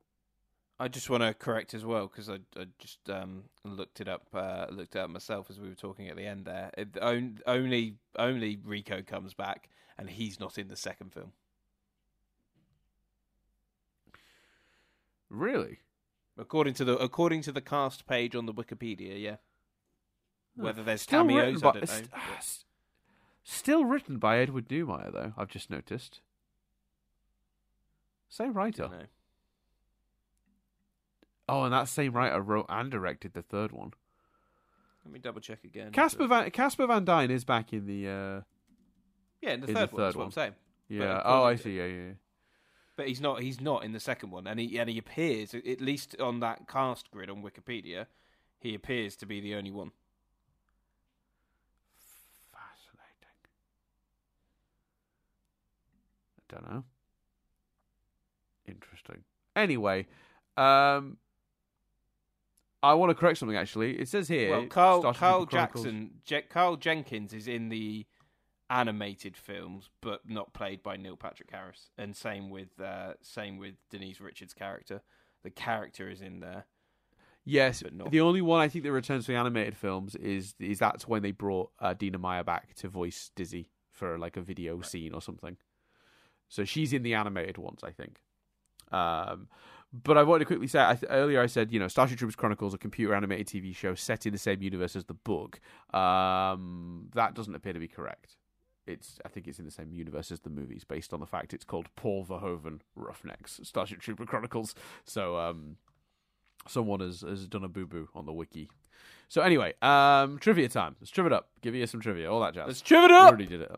[0.78, 4.26] I just want to correct as well because I, I, just um, looked it up,
[4.34, 6.70] uh, looked it up myself as we were talking at the end there.
[6.76, 11.32] It, only, only Rico comes back, and he's not in the second film.
[15.28, 15.80] Really?
[16.38, 19.36] According to the according to the cast page on the Wikipedia, yeah.
[20.54, 21.98] Whether there's still cameos, by, I don't know.
[23.42, 25.32] still written by Edward Neumeier, though.
[25.36, 26.20] I've just noticed.
[28.28, 29.08] Same writer.
[31.48, 33.92] Oh, and that same writer wrote and directed the third one.
[35.04, 35.92] Let me double check again.
[35.92, 38.08] Casper Van Casper Van Dien is back in the.
[38.08, 38.40] Uh,
[39.46, 40.04] yeah, in the in third, the third one.
[40.04, 40.54] That's what I'm saying.
[40.88, 41.22] Yeah.
[41.24, 41.76] oh, I see.
[41.76, 42.12] Yeah, yeah.
[42.96, 43.40] But he's not.
[43.40, 46.66] He's not in the second one, and he and he appears at least on that
[46.66, 48.06] cast grid on Wikipedia.
[48.58, 49.92] He appears to be the only one.
[52.50, 53.36] Fascinating.
[56.38, 56.84] I don't know.
[58.66, 59.24] Interesting.
[59.54, 60.06] Anyway,
[60.56, 61.18] um,
[62.82, 63.56] I want to correct something.
[63.56, 64.50] Actually, it says here.
[64.50, 68.06] Well, Carl, Carl Jackson, Je- Carl Jenkins is in the
[68.70, 71.90] animated films, but not played by Neil Patrick Harris.
[71.98, 75.02] And same with uh, same with Denise Richards' character.
[75.42, 76.64] The character is in there.
[77.48, 81.06] Yes, the only one I think that returns to the animated films is is that's
[81.06, 84.84] when they brought uh, Dina Meyer back to voice Dizzy for like a video right.
[84.84, 85.56] scene or something.
[86.48, 88.18] So she's in the animated ones, I think.
[88.90, 89.48] Um,
[89.92, 92.34] but I wanted to quickly say I th- earlier I said you know Starship Troopers
[92.34, 95.60] Chronicles a computer animated TV show set in the same universe as the book.
[95.94, 98.36] Um, that doesn't appear to be correct.
[98.86, 101.52] It's I think it's in the same universe as the movies, based on the fact
[101.52, 104.74] it's called Paul Verhoeven Roughnecks Starship Trooper Chronicles.
[105.04, 105.76] So um,
[106.68, 108.70] someone has has done a boo boo on the wiki.
[109.28, 110.96] So anyway, um, trivia time.
[111.00, 111.48] Let's triv it up.
[111.60, 112.66] Give you some trivia, all that jazz.
[112.66, 113.24] Let's triv it up.
[113.24, 113.72] We already did it.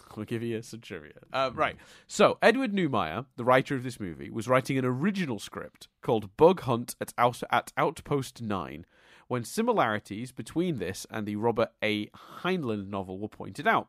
[0.16, 1.12] we'll give you some trivia.
[1.32, 1.76] Uh, right.
[2.06, 6.62] So, Edward Neumeier, the writer of this movie, was writing an original script called Bug
[6.62, 8.86] Hunt at, Out- at Outpost 9
[9.28, 12.06] when similarities between this and the Robert A.
[12.42, 13.88] Heinlein novel were pointed out.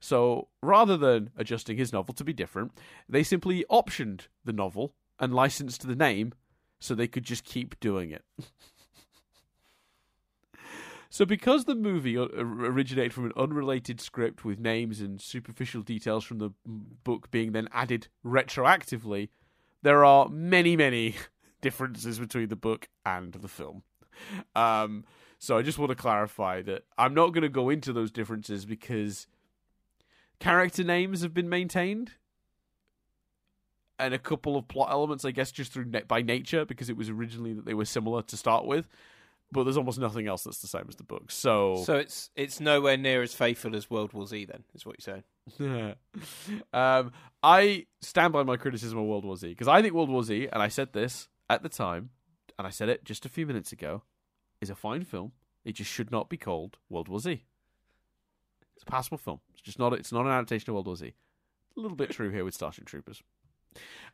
[0.00, 2.72] So, rather than adjusting his novel to be different,
[3.08, 6.32] they simply optioned the novel and licensed the name
[6.78, 8.24] so they could just keep doing it.
[11.12, 16.38] So, because the movie originated from an unrelated script with names and superficial details from
[16.38, 19.28] the book being then added retroactively,
[19.82, 21.16] there are many, many
[21.60, 23.82] differences between the book and the film.
[24.54, 25.04] Um,
[25.40, 28.64] so, I just want to clarify that I'm not going to go into those differences
[28.64, 29.26] because
[30.40, 32.12] character names have been maintained
[34.00, 37.10] and a couple of plot elements, I guess, just through by nature because it was
[37.10, 38.88] originally that they were similar to start with.
[39.52, 41.30] But there's almost nothing else that's the same as the book.
[41.30, 44.44] So, so it's it's nowhere near as faithful as World War Z.
[44.44, 45.22] Then is what you're
[45.58, 45.94] saying.
[46.72, 47.10] um,
[47.42, 50.48] I stand by my criticism of World War Z because I think World War Z,
[50.52, 52.10] and I said this at the time,
[52.58, 54.04] and I said it just a few minutes ago,
[54.60, 55.32] is a fine film.
[55.64, 57.44] It just should not be called World War Z.
[58.80, 59.40] It's a passable film.
[59.52, 59.92] It's just not.
[59.92, 61.12] It's not an adaptation of World War Z.
[61.76, 63.22] A little bit true here with Starship Troopers.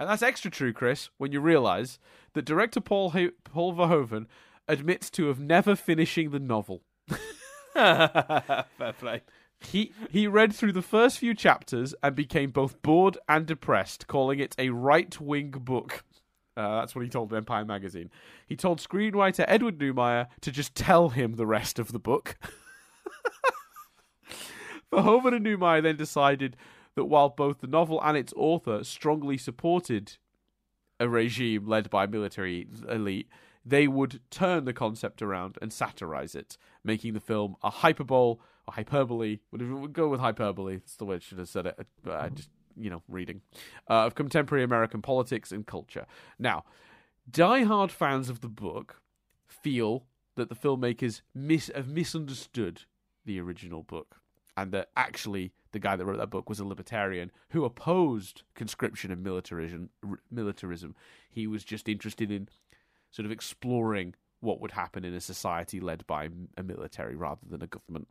[0.01, 2.01] And that's extra true, Chris, when you realise
[2.33, 3.15] that director Paul
[3.45, 4.27] Paul Verhoeven
[4.67, 6.83] admits to have never finishing the novel.
[7.75, 8.65] Fair
[8.99, 9.23] play.
[9.61, 14.41] He he read through the first few chapters and became both bored and depressed, calling
[14.41, 16.05] it a right wing book.
[16.57, 18.11] Uh, that's what he told Empire magazine.
[18.49, 22.37] He told screenwriter Edward Neumeier to just tell him the rest of the book.
[24.93, 26.57] Verhoeven and Neumeier then decided
[26.95, 30.17] that while both the novel and its author strongly supported
[30.99, 33.29] a regime led by a military elite,
[33.65, 38.37] they would turn the concept around and satirize it, making the film a hyperbole
[38.67, 39.41] or hyperbole.
[39.51, 40.77] Would go with hyperbole?
[40.77, 41.87] That's the way I should have said it.
[42.09, 43.41] I just you know reading
[43.89, 46.07] uh, of contemporary American politics and culture.
[46.39, 46.65] Now,
[47.29, 49.01] die-hard fans of the book
[49.47, 50.07] feel
[50.37, 52.83] that the filmmakers mis- have misunderstood
[53.25, 54.21] the original book
[54.57, 59.11] and that actually the guy that wrote that book was a libertarian who opposed conscription
[59.11, 59.91] and militarism.
[60.31, 60.95] Militarism.
[61.29, 62.49] He was just interested in
[63.11, 67.63] sort of exploring what would happen in a society led by a military rather than
[67.63, 68.09] a government.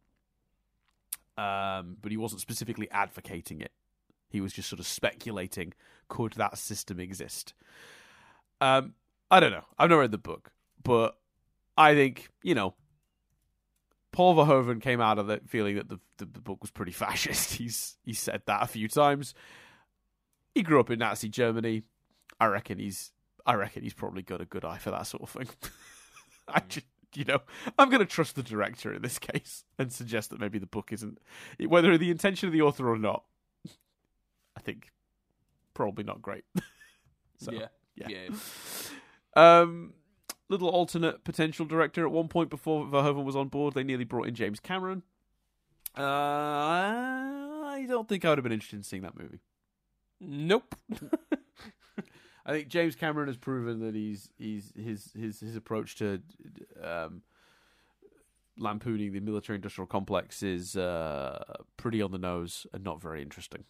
[1.38, 3.72] Um, but he wasn't specifically advocating it.
[4.30, 5.74] He was just sort of speculating
[6.08, 7.54] could that system exist.
[8.62, 8.94] Um,
[9.30, 9.66] I don't know.
[9.78, 10.52] I've not read the book,
[10.84, 11.18] but
[11.78, 12.74] I think you know
[14.16, 17.54] Paul Verhoeven came out of it feeling that the, the, the book was pretty fascist.
[17.54, 19.34] He's he said that a few times.
[20.54, 21.84] He grew up in Nazi Germany.
[22.40, 23.12] I reckon he's
[23.46, 25.50] I reckon he's probably got a good eye for that sort of thing.
[26.48, 26.68] I hmm.
[26.70, 27.40] just you know,
[27.78, 30.92] I'm going to trust the director in this case and suggest that maybe the book
[30.92, 31.20] isn't,
[31.66, 33.24] whether the intention of the author or not.
[34.58, 34.92] I think
[35.74, 36.46] probably not great.
[37.38, 38.08] so, yeah, yeah.
[38.10, 39.60] yeah.
[39.62, 39.94] Um,
[40.50, 43.74] little alternate potential director at one point before Verhoeven was on board.
[43.74, 45.04] They nearly brought in James Cameron.
[45.98, 49.40] Uh, I don't think I would have been interested in seeing that movie.
[50.20, 50.76] Nope.
[52.46, 56.22] I think James Cameron has proven that he's he's his his his approach to
[56.82, 57.24] um,
[58.58, 61.44] lampooning the military industrial complex is uh,
[61.78, 63.64] pretty on the nose and not very interesting.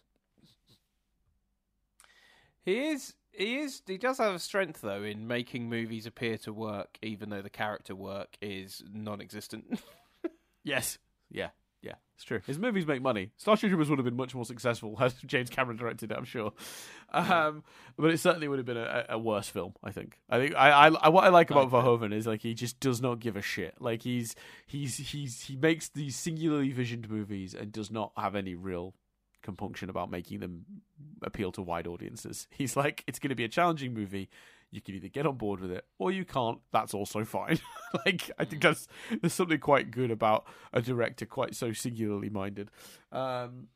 [2.66, 6.52] He is he is he does have a strength though in making movies appear to
[6.52, 9.80] work even though the character work is non-existent.
[10.64, 10.98] yes.
[11.30, 11.50] Yeah.
[11.82, 12.40] Yeah, it's true.
[12.44, 13.30] His movies make money.
[13.36, 16.52] Starship Troopers would have been much more successful had James Cameron directed it, I'm sure.
[17.12, 17.62] Um,
[17.96, 19.74] but it certainly would have been a, a worse film.
[19.84, 20.18] I think.
[20.28, 20.56] I think.
[20.56, 21.76] I, I, what I like about okay.
[21.76, 23.76] Verhoeven is like he just does not give a shit.
[23.78, 24.34] Like he's
[24.66, 28.94] he's he's he makes these singularly visioned movies and does not have any real
[29.46, 30.66] compunction about making them
[31.22, 32.46] appeal to wide audiences.
[32.56, 34.28] He's like, it's going to be a challenging movie.
[34.70, 36.58] You can either get on board with it or you can't.
[36.72, 37.60] That's also fine.
[38.04, 38.88] like, I think that's
[39.20, 42.70] there's something quite good about a director quite so singularly minded.
[43.12, 43.68] Um,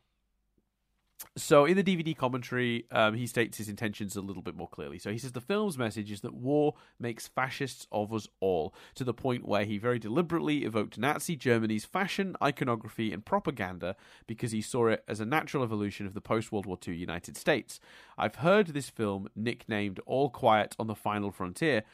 [1.37, 4.99] so in the DVD commentary, um, he states his intentions a little bit more clearly.
[4.99, 9.05] So he says the film's message is that war makes fascists of us all, to
[9.05, 14.63] the point where he very deliberately evoked Nazi Germany's fashion, iconography, and propaganda because he
[14.63, 17.81] saw it as a natural evolution of the post-World War II United States.
[18.19, 21.85] I've heard this film nicknamed "All Quiet on the Final Frontier."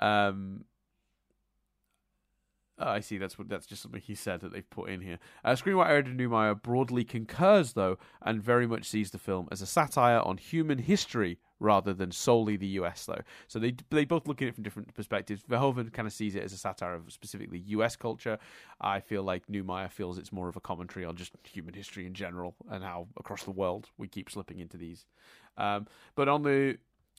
[0.00, 0.64] Um,
[2.84, 3.16] Oh, I see.
[3.16, 3.48] That's what.
[3.48, 5.20] That's just something he said that they've put in here.
[5.44, 9.66] Uh, screenwriter Edward Neumeier broadly concurs, though, and very much sees the film as a
[9.66, 13.20] satire on human history rather than solely the US, though.
[13.46, 15.44] So they they both look at it from different perspectives.
[15.44, 18.36] Verhoeven kind of sees it as a satire of specifically US culture.
[18.80, 22.14] I feel like Neumeier feels it's more of a commentary on just human history in
[22.14, 25.06] general and how across the world we keep slipping into these.
[25.56, 25.86] Um,
[26.16, 26.78] but on the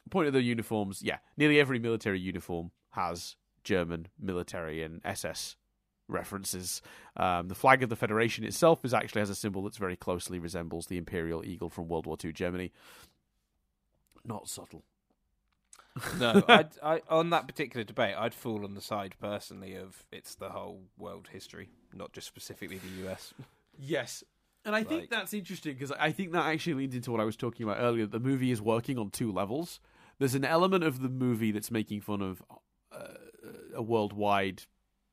[0.10, 5.56] point of the uniforms, yeah, nearly every military uniform has German military and SS
[6.08, 6.82] references.
[7.18, 10.40] Um, the flag of the Federation itself is actually has a symbol that's very closely
[10.40, 12.72] resembles the Imperial Eagle from World War II Germany.
[14.26, 14.84] Not subtle.
[16.18, 20.36] no, I'd, I, on that particular debate, I'd fall on the side personally of it's
[20.36, 23.34] the whole world history, not just specifically the US.
[23.78, 24.24] Yes,
[24.66, 27.26] and I like, think that's interesting because I think that actually leads into what I
[27.26, 28.06] was talking about earlier.
[28.06, 29.80] The movie is working on two levels.
[30.20, 32.42] There's an element of the movie that's making fun of
[32.92, 33.16] uh,
[33.76, 34.64] a worldwide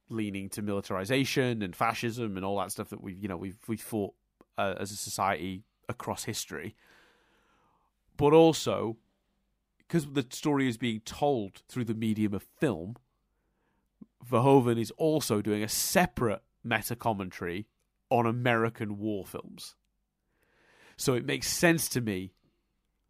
[0.09, 3.77] leaning to militarization and fascism and all that stuff that we've you know we've we
[3.77, 4.15] fought
[4.59, 6.77] uh, as a society across history,
[8.17, 8.97] but also
[9.79, 12.97] because the story is being told through the medium of film,
[14.25, 17.67] Verhoeven is also doing a separate meta commentary
[18.09, 19.75] on American war films.
[20.97, 22.35] So it makes sense to me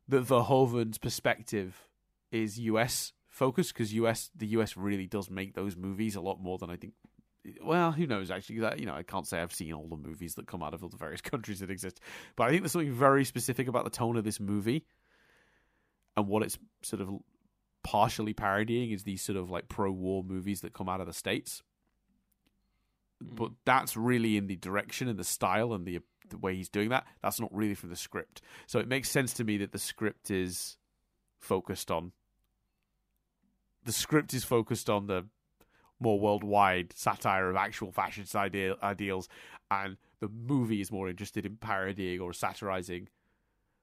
[0.09, 1.89] that Verhoeven's perspective
[2.33, 6.59] is US focused because US the US really does make those movies a lot more
[6.59, 6.93] than I think.
[7.65, 8.31] Well, who knows?
[8.31, 10.75] Actually, that you know, I can't say I've seen all the movies that come out
[10.75, 12.01] of all the various countries that exist,
[12.37, 14.85] but I think there's something very specific about the tone of this movie
[16.19, 17.09] and what it's sort of
[17.83, 21.63] partially parodying is these sort of like pro-war movies that come out of the states.
[23.25, 23.37] Mm.
[23.37, 26.91] But that's really in the direction and the style and the the way he's doing
[26.91, 27.07] that.
[27.23, 28.43] That's not really from the script.
[28.67, 30.77] So it makes sense to me that the script is
[31.41, 32.13] focused on
[33.85, 35.27] the script is focused on the
[36.01, 39.29] more worldwide satire of actual fascist ideal, ideals,
[39.71, 43.09] and the movie is more interested in parodying or satirizing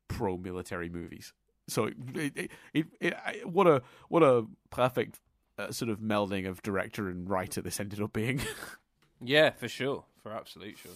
[0.08, 1.34] pro-military movies.
[1.68, 1.98] So it,
[2.36, 5.20] it, it, it, what a what a perfect
[5.58, 8.42] uh, sort of melding of director and writer this ended up being.
[9.22, 10.94] yeah, for sure, for absolute sure.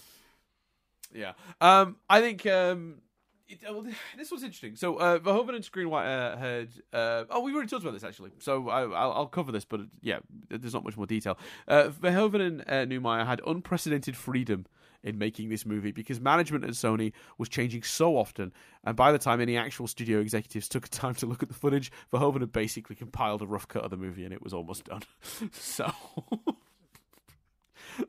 [1.14, 3.02] Yeah, um, I think um,
[3.48, 4.76] it, uh, well, this was interesting.
[4.76, 6.68] So uh, Verhoeven and Screenwriter had.
[6.92, 8.30] Uh, oh, we already talked about this actually.
[8.38, 11.38] So I, will cover this, but yeah, there's not much more detail.
[11.68, 14.66] Uh, Verhoeven and uh, Neumeier had unprecedented freedom
[15.04, 18.52] in making this movie because management at Sony was changing so often,
[18.84, 21.90] and by the time any actual studio executives took time to look at the footage,
[22.12, 25.02] Verhoeven had basically compiled a rough cut of the movie and it was almost done.
[25.52, 25.92] so,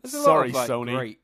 [0.05, 1.17] sorry, like, Sony.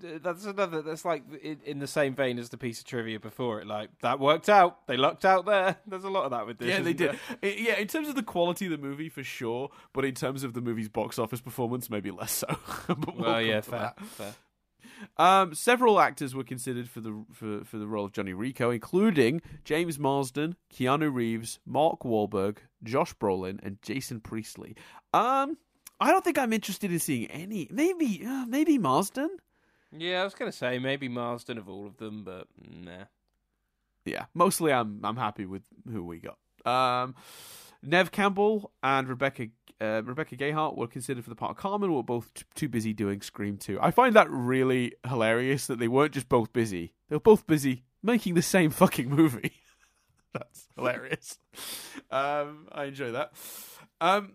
[0.00, 3.60] That's another that's like in, in, the same vein as the piece of trivia before
[3.60, 6.58] it like that worked out they lucked out there there's a lot of that with
[6.58, 9.22] this yeah they did it, yeah in terms of the quality of the movie for
[9.22, 12.46] sure but in terms of the movie's box office performance maybe less so
[12.86, 14.34] but we'll well yeah fair, fair.
[15.16, 19.40] Um, several actors were considered for the for, for the role of Johnny Rico, including
[19.64, 24.76] James Marsden, Keanu Reeves, Mark Wahlberg, Josh Brolin, and Jason Priestley.
[25.12, 25.56] Um,
[26.00, 27.68] I don't think I'm interested in seeing any.
[27.70, 29.36] Maybe, uh, maybe Marsden.
[29.96, 33.04] Yeah, I was gonna say maybe Marsden of all of them, but nah.
[34.04, 36.38] Yeah, mostly I'm I'm happy with who we got.
[36.64, 37.14] Um,
[37.82, 39.48] Neve Campbell and Rebecca
[39.80, 41.92] uh, Rebecca Gayheart were considered for the part of Carmen.
[41.92, 43.78] Were both t- too busy doing Scream 2.
[43.80, 47.84] I find that really hilarious that they weren't just both busy; they were both busy
[48.02, 49.52] making the same fucking movie.
[50.32, 51.38] That's hilarious.
[52.10, 53.32] um, I enjoy that.
[54.00, 54.34] Um,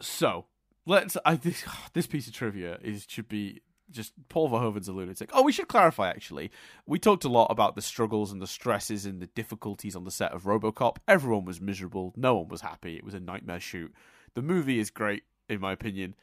[0.00, 0.46] so
[0.86, 1.16] let's.
[1.24, 5.30] I this, this piece of trivia is should be just Paul Verhoeven's a lunatic.
[5.32, 6.50] Oh, we should clarify actually.
[6.86, 10.10] We talked a lot about the struggles and the stresses and the difficulties on the
[10.10, 10.96] set of RoboCop.
[11.06, 12.12] Everyone was miserable.
[12.16, 12.96] No one was happy.
[12.96, 13.94] It was a nightmare shoot.
[14.34, 16.14] The movie is great in my opinion,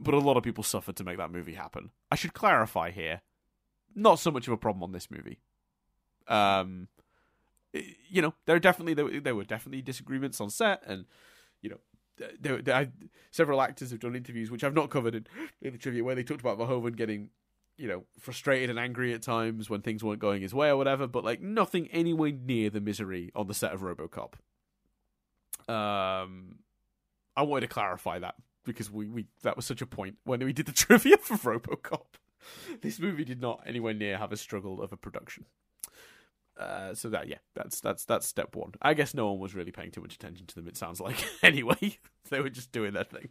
[0.00, 1.90] but a lot of people suffered to make that movie happen.
[2.10, 3.20] I should clarify here.
[3.94, 5.38] Not so much of a problem on this movie.
[6.28, 6.88] Um
[7.72, 11.06] you know, there are definitely there, there were definitely disagreements on set and
[11.62, 11.78] you know,
[12.40, 12.88] there, there, I,
[13.30, 15.26] several actors have done interviews which I've not covered in,
[15.60, 17.30] in the trivia where they talked about Verhoeven getting
[17.78, 21.06] you know frustrated and angry at times when things weren't going his way or whatever,
[21.06, 24.34] but like nothing anywhere near the misery on the set of RoboCop.
[25.68, 26.58] Um,
[27.36, 28.34] I wanted to clarify that
[28.64, 32.06] because we, we that was such a point when we did the trivia for RoboCop.
[32.80, 35.46] This movie did not anywhere near have a struggle of a production.
[36.58, 38.72] Uh, so that yeah, that's that's that's step one.
[38.82, 40.68] I guess no one was really paying too much attention to them.
[40.68, 41.98] It sounds like anyway,
[42.30, 43.28] they were just doing their thing.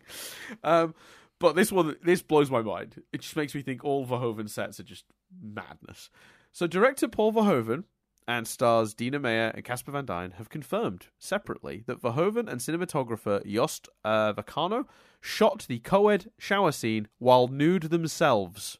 [0.63, 0.95] Um,
[1.39, 3.01] but this one, this blows my mind.
[3.11, 5.05] It just makes me think all Verhoeven sets are just
[5.41, 6.09] madness.
[6.51, 7.85] So director Paul Verhoeven
[8.27, 13.45] and stars Dina Meyer and Casper Van Dien have confirmed separately that Verhoeven and cinematographer
[13.45, 14.85] Jost uh, Vacano
[15.19, 18.77] shot the co-ed shower scene while nude themselves.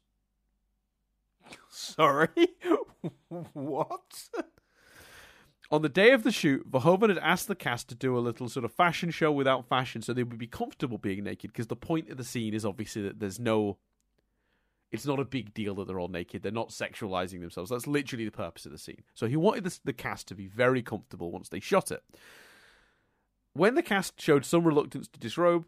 [1.71, 2.27] Sorry,
[3.53, 4.29] what?
[5.71, 8.49] On the day of the shoot, Verhoeven had asked the cast to do a little
[8.49, 11.77] sort of fashion show without fashion so they would be comfortable being naked because the
[11.77, 13.77] point of the scene is obviously that there's no.
[14.91, 16.43] It's not a big deal that they're all naked.
[16.43, 17.69] They're not sexualizing themselves.
[17.69, 19.03] That's literally the purpose of the scene.
[19.13, 22.03] So he wanted the, the cast to be very comfortable once they shot it.
[23.53, 25.65] When the cast showed some reluctance to disrobe,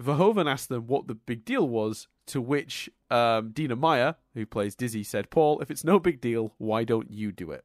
[0.00, 4.74] Verhoeven asked them what the big deal was, to which um, Dina Meyer, who plays
[4.74, 7.64] Dizzy, said, Paul, if it's no big deal, why don't you do it?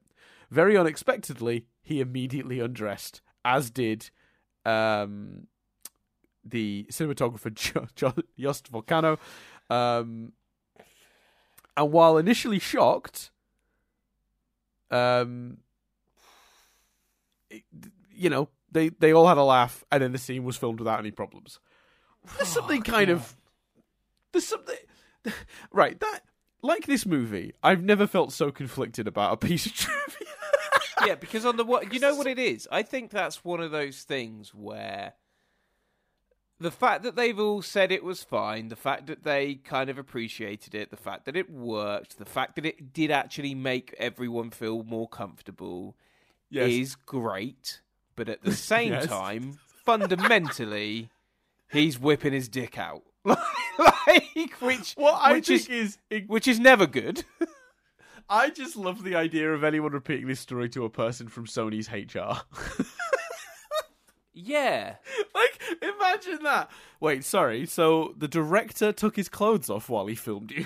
[0.51, 4.09] Very unexpectedly, he immediately undressed, as did
[4.65, 5.47] um,
[6.43, 7.53] the cinematographer
[8.37, 9.17] Jost Vacano.
[9.69, 10.33] Um,
[11.77, 13.31] and while initially shocked,
[14.91, 15.57] um,
[17.49, 17.63] it,
[18.13, 20.99] you know, they, they all had a laugh, and then the scene was filmed without
[20.99, 21.59] any problems.
[22.37, 23.15] There's something oh, kind God.
[23.15, 23.35] of.
[24.31, 24.77] There's something.
[25.71, 26.21] Right, that.
[26.61, 30.27] Like this movie, I've never felt so conflicted about a piece of trivia.
[31.05, 32.67] yeah, because on the what you know what it is.
[32.71, 35.13] I think that's one of those things where
[36.59, 39.97] the fact that they've all said it was fine, the fact that they kind of
[39.97, 44.51] appreciated it, the fact that it worked, the fact that it did actually make everyone
[44.51, 45.95] feel more comfortable
[46.49, 46.69] yes.
[46.69, 47.81] is great.
[48.15, 49.07] But at the same yes.
[49.07, 51.09] time, fundamentally,
[51.69, 53.03] he's whipping his dick out.
[53.25, 57.23] like, which what I which think is, is which is never good.
[58.29, 61.91] I just love the idea of anyone repeating this story to a person from Sony's
[61.91, 62.41] HR.
[64.33, 64.95] yeah.
[65.33, 66.71] Like, imagine that.
[66.99, 67.67] Wait, sorry.
[67.67, 70.65] So the director took his clothes off while he filmed you.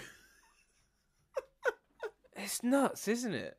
[2.36, 3.58] it's nuts, isn't it?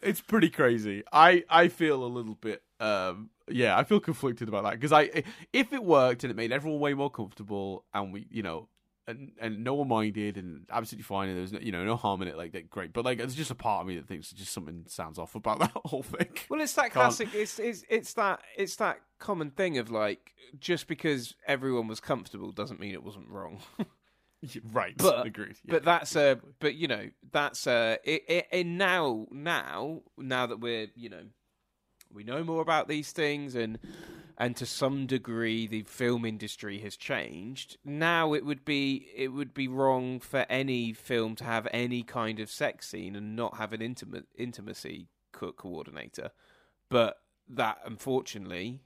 [0.00, 1.02] It's pretty crazy.
[1.12, 5.24] I I feel a little bit um yeah, I feel conflicted about that because I
[5.52, 8.68] if it worked and it made everyone way more comfortable and we, you know,
[9.06, 12.22] and and no one minded and absolutely fine and there's no, you know no harm
[12.22, 12.92] in it like that great.
[12.92, 15.58] But like there's just a part of me that thinks just something sounds off about
[15.60, 16.28] that whole thing.
[16.48, 20.86] Well it's that classic it's, it's it's that it's that common thing of like just
[20.86, 23.60] because everyone was comfortable doesn't mean it wasn't wrong.
[24.72, 28.66] Right but agreed yeah, but that's a but you know that's a it, it, it
[28.66, 31.22] now now now that we're you know
[32.12, 33.78] we know more about these things and
[34.38, 37.76] and to some degree the film industry has changed.
[37.84, 42.40] Now it would be it would be wrong for any film to have any kind
[42.40, 46.30] of sex scene and not have an intimate intimacy co- coordinator.
[46.88, 47.18] But
[47.48, 48.80] that unfortunately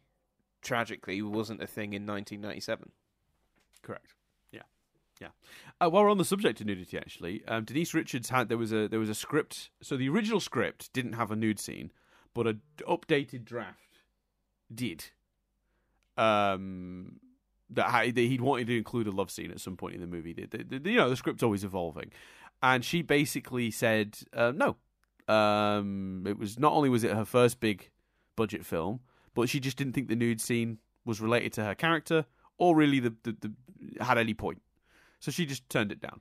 [0.63, 2.91] tragically wasn't a thing in 1997
[3.83, 4.15] correct.
[4.51, 4.63] Yeah.
[5.21, 5.29] Yeah.
[5.81, 8.73] Uh, while we're on the subject of nudity actually um, denise richards had there was
[8.73, 11.93] a there was a script so the original script didn't have a nude scene
[12.37, 14.03] but a updated draft
[14.73, 15.07] did
[16.19, 17.19] um,
[17.71, 20.35] that, he'd wanted to include a love scene at some point in the movie.
[20.71, 22.13] You know, the script's always evolving,
[22.63, 24.77] and she basically said uh, no.
[25.35, 27.91] Um, it was not only was it her first big
[28.37, 29.01] budget film,
[29.35, 32.27] but she just didn't think the nude scene was related to her character
[32.59, 34.61] or really the, the, the had any point.
[35.21, 36.21] So she just turned it down.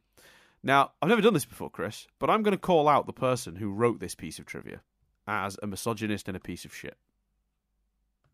[0.64, 3.58] Now, I've never done this before, Chris, but I'm going to call out the person
[3.58, 4.82] who wrote this piece of trivia
[5.28, 6.98] as a misogynist and a piece of shit.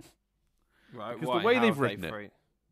[0.93, 1.13] Right.
[1.13, 1.39] Because why?
[1.39, 2.29] the way How they've written they it, free...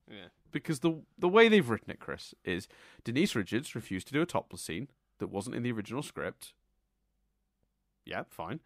[0.10, 0.26] yeah.
[0.52, 2.68] because the the way they've written it, Chris, is
[3.06, 4.90] Denise Richards refused to do a topless scene
[5.20, 6.52] that wasn't in the original script.
[8.06, 8.60] Yeah, fine.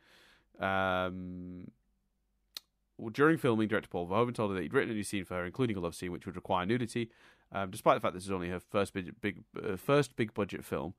[0.59, 1.67] Um,
[2.98, 5.35] well, during filming, director Paul Verhoeven told her that he'd written a new scene for
[5.35, 7.11] her, including a love scene, which would require nudity.
[7.51, 10.65] Um, despite the fact this is only her first big, big uh, first big budget
[10.65, 10.93] film,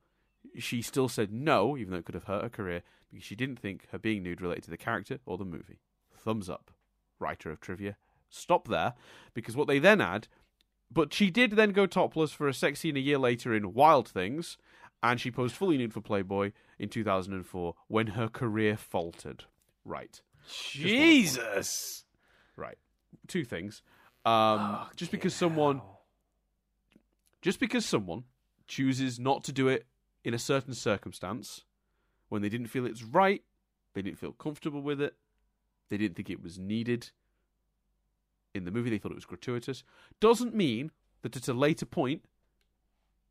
[0.57, 3.59] she still said no, even though it could have hurt her career, because she didn't
[3.59, 5.79] think her being nude related to the character or the movie.
[6.17, 6.71] Thumbs up,
[7.19, 7.97] writer of trivia
[8.35, 8.93] stop there
[9.33, 10.27] because what they then add.
[10.91, 14.07] But she did then go topless for a sex scene a year later in Wild
[14.07, 14.57] Things,
[15.01, 19.45] and she posed fully nude for Playboy in 2004 when her career faltered.
[19.83, 20.21] Right.
[20.47, 22.05] Jesus.
[22.55, 22.77] Right.
[23.27, 23.81] Two things.
[24.25, 25.81] Um, just because someone,
[27.41, 28.23] just because someone
[28.67, 29.85] chooses not to do it
[30.25, 31.63] in a certain circumstance,
[32.27, 33.43] when they didn't feel it's right,
[33.93, 35.15] they didn't feel comfortable with it,
[35.89, 37.11] they didn't think it was needed,
[38.55, 39.83] in the movie, they thought it was gratuitous,
[40.19, 42.23] doesn't mean that at a later point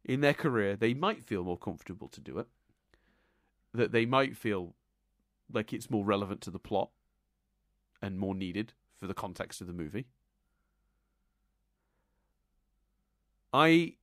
[0.04, 2.46] in their career they might feel more comfortable to do it.
[3.72, 4.74] That they might feel
[5.52, 6.90] like it's more relevant to the plot
[8.00, 10.06] and more needed for the context of the movie.
[13.52, 13.94] I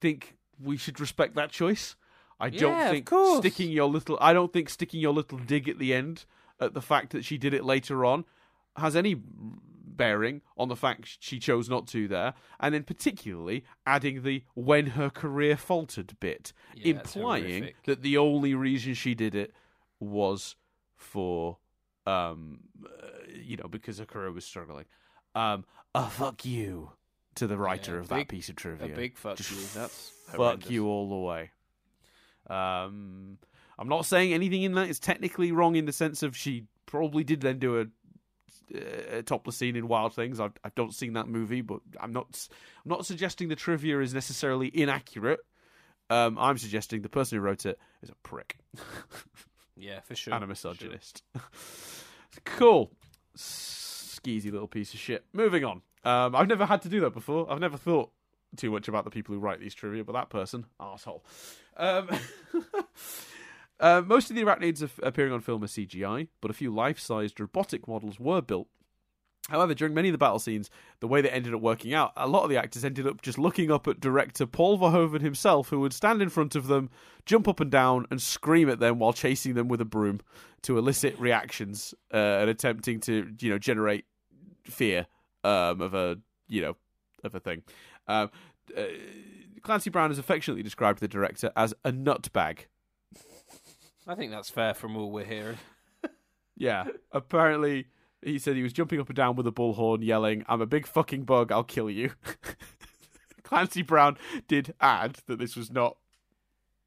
[0.00, 1.96] think we should respect that choice.
[2.40, 5.78] I don't yeah, think sticking your little I don't think sticking your little dig at
[5.78, 6.24] the end
[6.60, 8.24] at the fact that she did it later on
[8.76, 9.16] has any
[9.94, 14.86] bearing on the fact she chose not to there, and then particularly adding the when
[14.86, 19.52] her career faltered bit, yeah, implying that the only reason she did it
[20.00, 20.56] was
[20.96, 21.58] for,
[22.06, 24.86] um, uh, you know, because her career was struggling.
[25.34, 26.92] Um, a fuck you
[27.34, 28.92] to the writer yeah, of big, that piece of trivia.
[28.92, 29.80] A big fuck Just you.
[29.80, 31.50] That's fuck you all the way.
[32.48, 33.38] Um,
[33.78, 37.24] I'm not saying anything in that is technically wrong in the sense of she probably
[37.24, 37.86] did then do a
[38.76, 40.40] uh, topless scene in Wild Things.
[40.40, 42.48] I've, I don't seen that movie, but I'm not.
[42.84, 45.40] I'm not suggesting the trivia is necessarily inaccurate.
[46.10, 48.58] Um, I'm suggesting the person who wrote it is a prick.
[49.76, 50.34] yeah, for sure.
[50.34, 51.22] And a misogynist.
[51.34, 51.42] Sure.
[52.44, 52.92] cool.
[53.36, 55.24] Skeezy little piece of shit.
[55.32, 55.82] Moving on.
[56.04, 57.50] Um, I've never had to do that before.
[57.50, 58.10] I've never thought
[58.56, 61.24] too much about the people who write these trivia, but that person, asshole.
[61.76, 62.08] Um,
[63.80, 67.88] Uh, most of the arachnids appearing on film are CGI, but a few life-sized robotic
[67.88, 68.68] models were built
[69.48, 72.28] However, during many of the battle scenes, the way they ended up working out, a
[72.28, 75.80] lot of the actors ended up just looking up at director Paul Verhoeven himself, who
[75.80, 76.90] would stand in front of them,
[77.26, 80.20] jump up and down, and scream at them while chasing them with a broom
[80.62, 84.04] to elicit reactions uh, and attempting to, you know, generate
[84.62, 85.06] fear
[85.42, 86.76] um, of a, you know,
[87.24, 87.64] of a thing.
[88.12, 88.30] Um,
[88.76, 88.82] uh,
[89.62, 92.66] Clancy Brown has affectionately described the director as a nutbag.
[94.06, 95.58] I think that's fair from all we're hearing.
[96.56, 97.86] yeah, apparently
[98.20, 100.86] he said he was jumping up and down with a bullhorn, yelling, "I'm a big
[100.86, 101.52] fucking bug!
[101.52, 102.12] I'll kill you."
[103.44, 104.16] Clancy Brown
[104.48, 105.96] did add that this was not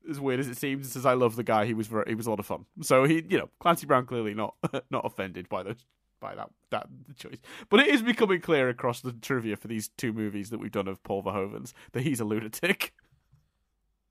[0.09, 0.91] as weird as it seems.
[0.91, 1.65] Says, "I love the guy.
[1.65, 4.05] He was very, he was a lot of fun." So he, you know, Clancy Brown
[4.05, 4.55] clearly not
[4.89, 5.85] not offended by those
[6.19, 6.87] by that that
[7.17, 7.37] choice.
[7.69, 10.87] But it is becoming clear across the trivia for these two movies that we've done
[10.87, 12.93] of Paul Verhoeven's that he's a lunatic.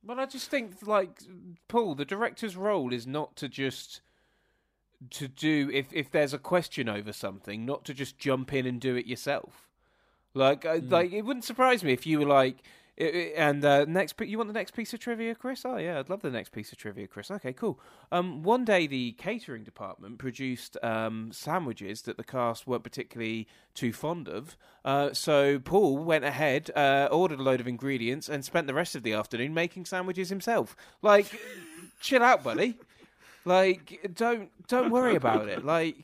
[0.06, 1.22] Well, I just think like
[1.66, 4.02] Paul, the director's role is not to just
[5.10, 8.78] to do if if there's a question over something, not to just jump in and
[8.78, 9.70] do it yourself.
[10.34, 10.90] Like, mm.
[10.90, 12.58] like it wouldn't surprise me if you were like,
[12.96, 15.64] and uh, next, you want the next piece of trivia, Chris?
[15.64, 17.30] Oh yeah, I'd love the next piece of trivia, Chris.
[17.30, 17.80] Okay, cool.
[18.12, 23.92] Um, one day the catering department produced um, sandwiches that the cast weren't particularly too
[23.92, 24.56] fond of.
[24.84, 28.94] Uh, so Paul went ahead, uh, ordered a load of ingredients, and spent the rest
[28.94, 30.76] of the afternoon making sandwiches himself.
[31.02, 31.26] Like,
[32.00, 32.76] chill out, buddy.
[33.44, 35.64] Like, don't don't worry about it.
[35.64, 35.96] Like,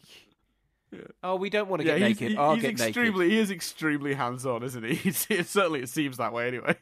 [0.93, 1.01] yeah.
[1.23, 2.31] oh, we don't want to yeah, get naked.
[2.33, 3.33] He, I'll he's get extremely, naked.
[3.33, 4.95] He is extremely hands on, isn't he?
[4.95, 6.77] He's, certainly, it seems that way anyway.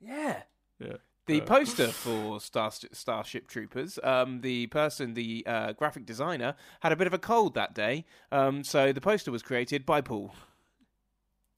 [0.00, 0.42] Yeah.
[0.78, 0.96] Yeah.
[1.26, 6.92] The uh, poster for Star- Starship Troopers, um, the person, the uh, graphic designer, had
[6.92, 10.34] a bit of a cold that day, um, so the poster was created by Paul.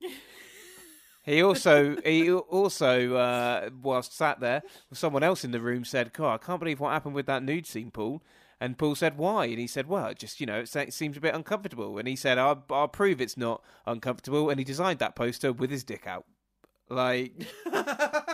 [1.24, 6.34] He also he also uh, whilst sat there, someone else in the room said, "God,
[6.34, 8.22] I can't believe what happened with that nude scene, Paul."
[8.62, 11.34] And Paul said, "Why?" And he said, "Well, just you know, it seems a bit
[11.34, 15.52] uncomfortable." And he said, "I'll, I'll prove it's not uncomfortable." And he designed that poster
[15.52, 16.26] with his dick out,
[16.88, 17.32] like.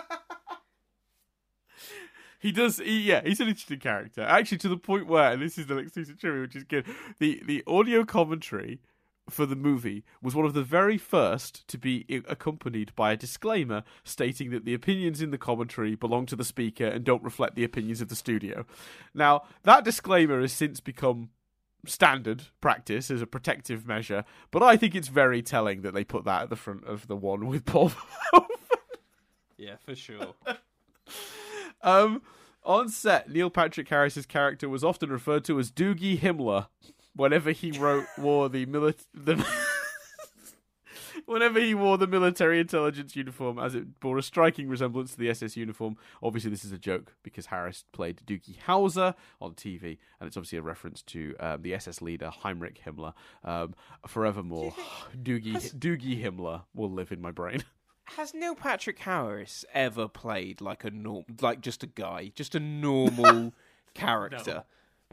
[2.40, 2.76] he does.
[2.76, 4.20] He, yeah, he's an interesting character.
[4.20, 6.84] Actually, to the point where, and this is the of trivia, which is good.
[7.18, 8.80] The the audio commentary
[9.30, 13.82] for the movie was one of the very first to be accompanied by a disclaimer
[14.04, 17.64] stating that the opinions in the commentary belong to the speaker and don't reflect the
[17.64, 18.64] opinions of the studio.
[19.14, 21.30] Now, that disclaimer has since become
[21.86, 26.24] standard practice as a protective measure, but I think it's very telling that they put
[26.24, 27.92] that at the front of the one with Paul.
[29.56, 30.34] yeah, for sure.
[31.82, 32.22] um,
[32.64, 36.66] on set, Neil Patrick Harris's character was often referred to as Doogie Himmler
[37.18, 39.44] whenever he wrote wore the military the
[41.26, 45.28] whenever he wore the military intelligence uniform as it bore a striking resemblance to the
[45.28, 45.96] SS uniform.
[46.22, 50.58] Obviously, this is a joke because Harris played Doogie Howser on TV, and it's obviously
[50.58, 53.14] a reference to um, the SS leader Heinrich Himmler.
[53.44, 53.74] Um,
[54.06, 54.72] forevermore,
[55.22, 55.72] Doogie has...
[55.74, 57.64] Doogie Himmler will live in my brain.
[58.16, 62.58] Has Neil Patrick Harris ever played like a norm, like just a guy, just a
[62.58, 63.52] normal
[63.92, 64.54] character?
[64.54, 64.64] No.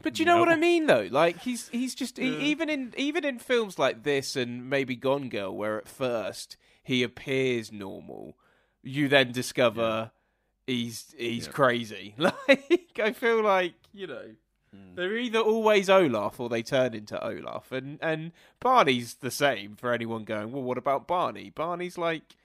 [0.02, 1.08] But you know what I mean, though.
[1.10, 5.28] Like he's he's just he, even in even in films like this and maybe Gone
[5.28, 8.36] Girl, where at first he appears normal,
[8.82, 10.10] you then discover
[10.66, 10.74] yeah.
[10.74, 11.52] he's he's yeah.
[11.52, 12.14] crazy.
[12.48, 14.34] Like I feel like you know
[14.74, 14.94] mm.
[14.94, 19.92] they're either always Olaf or they turn into Olaf, and and Barney's the same for
[19.92, 20.52] anyone going.
[20.52, 21.50] Well, what about Barney?
[21.50, 22.36] Barney's like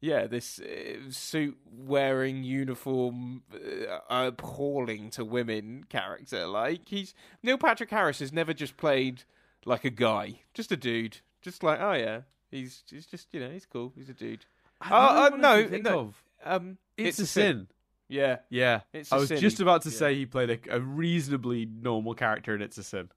[0.00, 6.46] yeah, this uh, suit wearing uniform, uh, appalling to women character.
[6.46, 9.24] Like he's Neil Patrick Harris has never just played
[9.64, 12.20] like a guy, just a dude, just like oh yeah,
[12.50, 14.44] he's he's just you know he's cool, he's a dude.
[14.88, 17.56] Oh uh, no, no, um, it's, it's a sin.
[17.56, 17.66] sin.
[18.08, 18.80] Yeah, yeah.
[19.12, 19.38] I was sin.
[19.38, 19.96] just about to yeah.
[19.96, 23.10] say he played a, a, reasonably normal character, and it's a sin.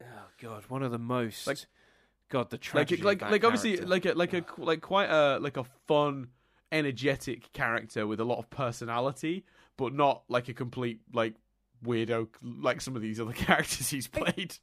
[0.00, 0.06] Oh
[0.40, 1.58] god, one of the most like
[2.28, 3.02] God, the tragedy.
[3.02, 6.28] Like, like, like obviously, like a, like a, like quite a, like a fun,
[6.72, 9.44] energetic character with a lot of personality,
[9.76, 11.34] but not like a complete like
[11.84, 14.56] weirdo like some of these other characters he's played.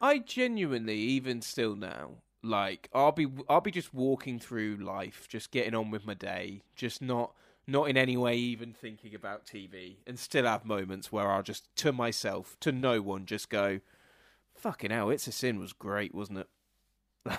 [0.00, 5.50] I genuinely, even still now, like I'll be, I'll be just walking through life, just
[5.50, 7.32] getting on with my day, just not,
[7.66, 11.74] not in any way even thinking about TV, and still have moments where I'll just
[11.76, 13.80] to myself, to no one, just go,
[14.54, 16.48] "Fucking hell, it's a sin" was great, wasn't it?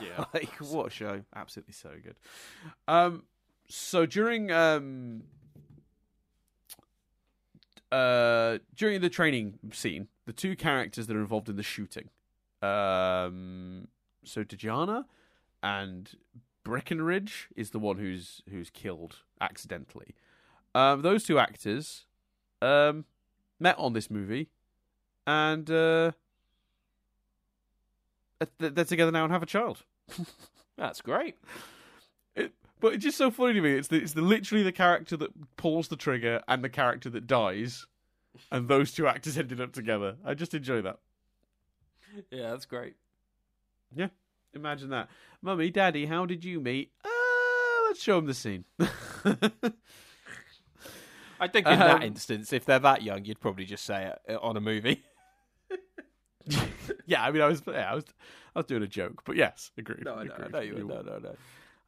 [0.02, 1.24] Yeah, like what a show!
[1.36, 2.16] Absolutely so good.
[2.88, 3.24] Um,
[3.70, 5.24] so during um,
[7.92, 12.10] uh, during the training scene, the two characters that are involved in the shooting,
[12.62, 13.88] um,
[14.24, 15.06] so Dejana
[15.64, 16.12] and
[16.64, 20.16] Breckinridge is the one who's who's killed accidentally.
[20.76, 22.06] Um, those two actors
[22.62, 23.06] um,
[23.60, 24.50] met on this movie,
[25.26, 26.12] and uh,
[28.60, 29.84] they're together now and have a child.
[30.78, 31.36] That's great.
[32.36, 33.74] It, but it's just so funny to me.
[33.74, 37.26] It's the, it's the literally the character that pulls the trigger and the character that
[37.26, 37.88] dies,
[38.52, 40.18] and those two actors ended up together.
[40.24, 41.00] I just enjoy that.
[42.32, 42.96] Yeah, that's great.
[43.96, 44.10] Yeah,
[44.54, 45.10] imagine that.
[45.42, 46.92] Mummy, Daddy, how did you meet?
[47.04, 47.10] Uh,
[47.86, 48.66] let's show them the scene.
[51.40, 54.40] I think in um, that instance, if they're that young, you'd probably just say it
[54.42, 55.04] on a movie.
[57.06, 58.06] yeah, I mean, I was, yeah, I was,
[58.56, 60.06] I was doing a joke, but yes, agreed.
[60.06, 60.32] No, agreed.
[60.40, 61.35] no, no, you, no, no, no.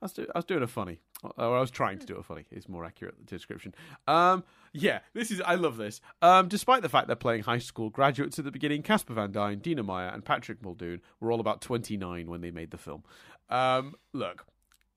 [0.01, 2.23] I was, do, I was doing a funny, or I was trying to do a
[2.23, 2.45] funny.
[2.51, 3.75] Is more accurate description.
[4.07, 5.41] Um, yeah, this is.
[5.41, 5.99] I love this.
[6.21, 9.59] Um, despite the fact they're playing high school graduates at the beginning, Casper Van Dien,
[9.59, 13.03] Dina Meyer, and Patrick Muldoon were all about twenty nine when they made the film.
[13.49, 14.45] Um, look,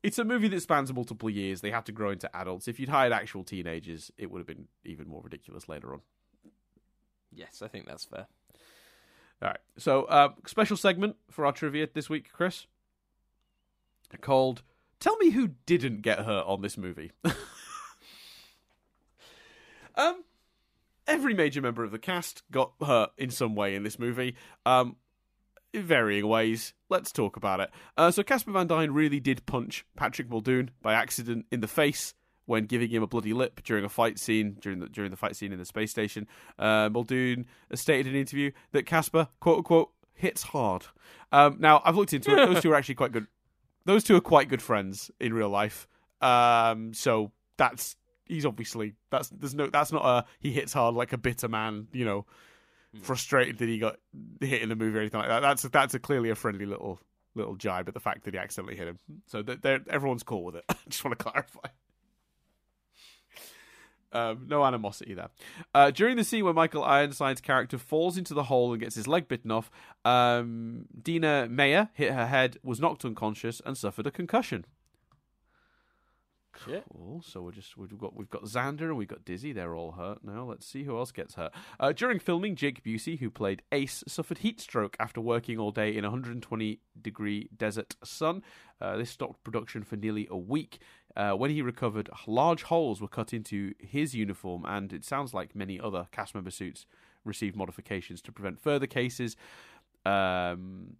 [0.05, 1.63] it's a movie that spans multiple years.
[1.63, 2.69] They have to grow into adults.
[2.69, 6.03] If you'd hired actual teenagers, it would have been even more ridiculous later on.
[7.33, 8.27] Yes, I think that's fair.
[9.43, 9.59] All right.
[9.77, 12.67] So, uh, special segment for our trivia this week, Chris,
[14.21, 14.63] called
[15.01, 17.11] "Tell Me Who Didn't Get Hurt on This Movie."
[19.97, 20.23] um,
[21.09, 24.37] every major member of the cast got hurt in some way in this movie.
[24.65, 24.97] Um,
[25.73, 26.75] in varying ways.
[26.89, 27.71] Let's talk about it.
[27.97, 32.15] Uh, so Casper Van Dien really did punch Patrick Muldoon by accident in the face
[32.53, 35.35] when giving him a bloody lip during a fight scene during the during the fight
[35.35, 36.29] scene in the space station.
[36.59, 40.87] Uh, Muldoon stated in an interview that Casper quote unquote hits hard.
[41.33, 43.27] Um, now I've looked into it; those two are actually quite good.
[43.85, 45.89] Those two are quite good friends in real life.
[46.21, 51.13] Um, so that's he's obviously that's there's no that's not a he hits hard like
[51.13, 52.27] a bitter man, you know
[52.95, 53.01] Hmm.
[53.01, 53.97] frustrated that he got
[54.41, 55.41] hit in the movie or anything like that.
[55.41, 57.01] That's that's a clearly a friendly little
[57.35, 58.99] little jibe at the fact that he accidentally hit him.
[59.27, 59.43] So
[59.89, 60.65] everyone's cool with it.
[60.69, 61.69] I just want to clarify.
[64.13, 65.29] Um, no animosity there.
[65.75, 69.09] Uh, during the scene where Michael Ironside's character falls into the hole and gets his
[69.09, 69.71] leg bitten off,
[70.05, 74.67] um, Dina Meyer hit her head, was knocked unconscious, and suffered a concussion.
[76.53, 77.23] Cool.
[77.25, 79.53] So we're just we've got we've got Xander and we've got Dizzy.
[79.53, 80.45] They're all hurt now.
[80.45, 81.53] Let's see who else gets hurt.
[81.81, 85.97] Uh, during filming, Jake Busey, who played Ace, suffered heat stroke after working all day
[85.97, 88.43] in 120 degree desert sun.
[88.81, 90.79] Uh, this stopped production for nearly a week.
[91.17, 95.55] Uh, when he recovered, large holes were cut into his uniform, and it sounds like
[95.55, 96.87] many other cast member suits
[97.25, 99.37] received modifications to prevent further cases.
[100.05, 100.97] Um,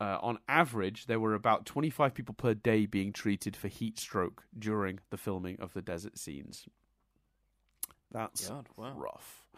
[0.00, 4.44] uh, on average, there were about 25 people per day being treated for heat stroke
[4.58, 6.66] during the filming of the desert scenes.
[8.10, 8.92] That's God, wow.
[8.96, 9.48] rough.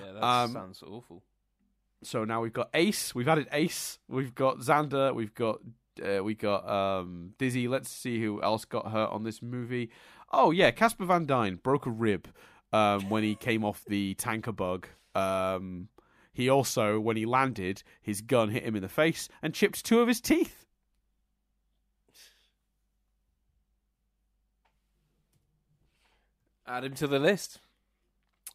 [0.00, 1.22] Yeah, that um, sounds awful.
[2.02, 5.60] So now we've got Ace, we've added Ace, we've got Xander, we've got
[6.02, 7.68] uh, we got um, Dizzy.
[7.68, 9.90] Let's see who else got hurt on this movie.
[10.32, 12.28] Oh yeah, Casper Van Dien broke a rib
[12.72, 14.86] um, when he came off the tanker bug.
[15.14, 15.88] Um,
[16.32, 20.00] he also, when he landed, his gun hit him in the face and chipped two
[20.00, 20.66] of his teeth.
[26.66, 27.60] Add him to the list.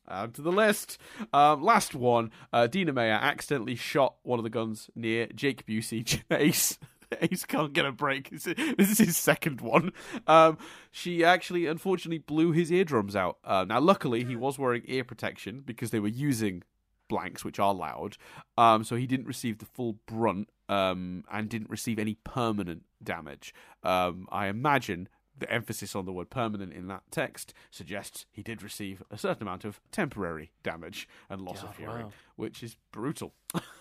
[0.10, 0.98] Add to the list.
[1.32, 2.32] Um, last one.
[2.52, 6.22] Uh, Dina Meyer accidentally shot one of the guns near Jake Busey.
[6.32, 6.80] Ace.
[7.22, 8.30] Ace can't get a break.
[8.30, 9.92] This is his second one.
[10.28, 10.58] Um,
[10.92, 13.38] she actually, unfortunately, blew his eardrums out.
[13.44, 16.64] Uh, now, luckily, he was wearing ear protection because they were using
[17.08, 18.18] blanks, which are loud.
[18.58, 23.54] Um, so he didn't receive the full brunt um, and didn't receive any permanent damage.
[23.84, 28.62] Um, I imagine the emphasis on the word permanent in that text suggests he did
[28.62, 32.12] receive a certain amount of temporary damage and loss God, of hearing, wow.
[32.36, 33.34] which is brutal.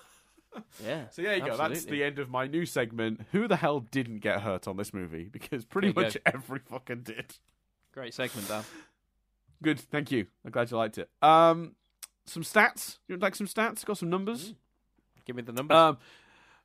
[0.85, 1.05] yeah.
[1.11, 1.49] So there you absolutely.
[1.49, 1.69] go.
[1.69, 3.21] That's the end of my new segment.
[3.33, 5.29] Who the hell didn't get hurt on this movie?
[5.31, 6.21] Because pretty much go.
[6.27, 7.35] every fucking did.
[7.93, 8.65] Great segment, Dan.
[9.63, 9.81] Good.
[9.81, 10.27] Thank you.
[10.45, 11.09] I'm glad you liked it.
[11.21, 11.75] Um,
[12.27, 12.99] some stats.
[13.09, 13.85] You would like some stats?
[13.85, 14.51] Got some numbers?
[14.51, 14.55] Mm.
[15.27, 15.77] Give me the numbers.
[15.77, 15.99] Um,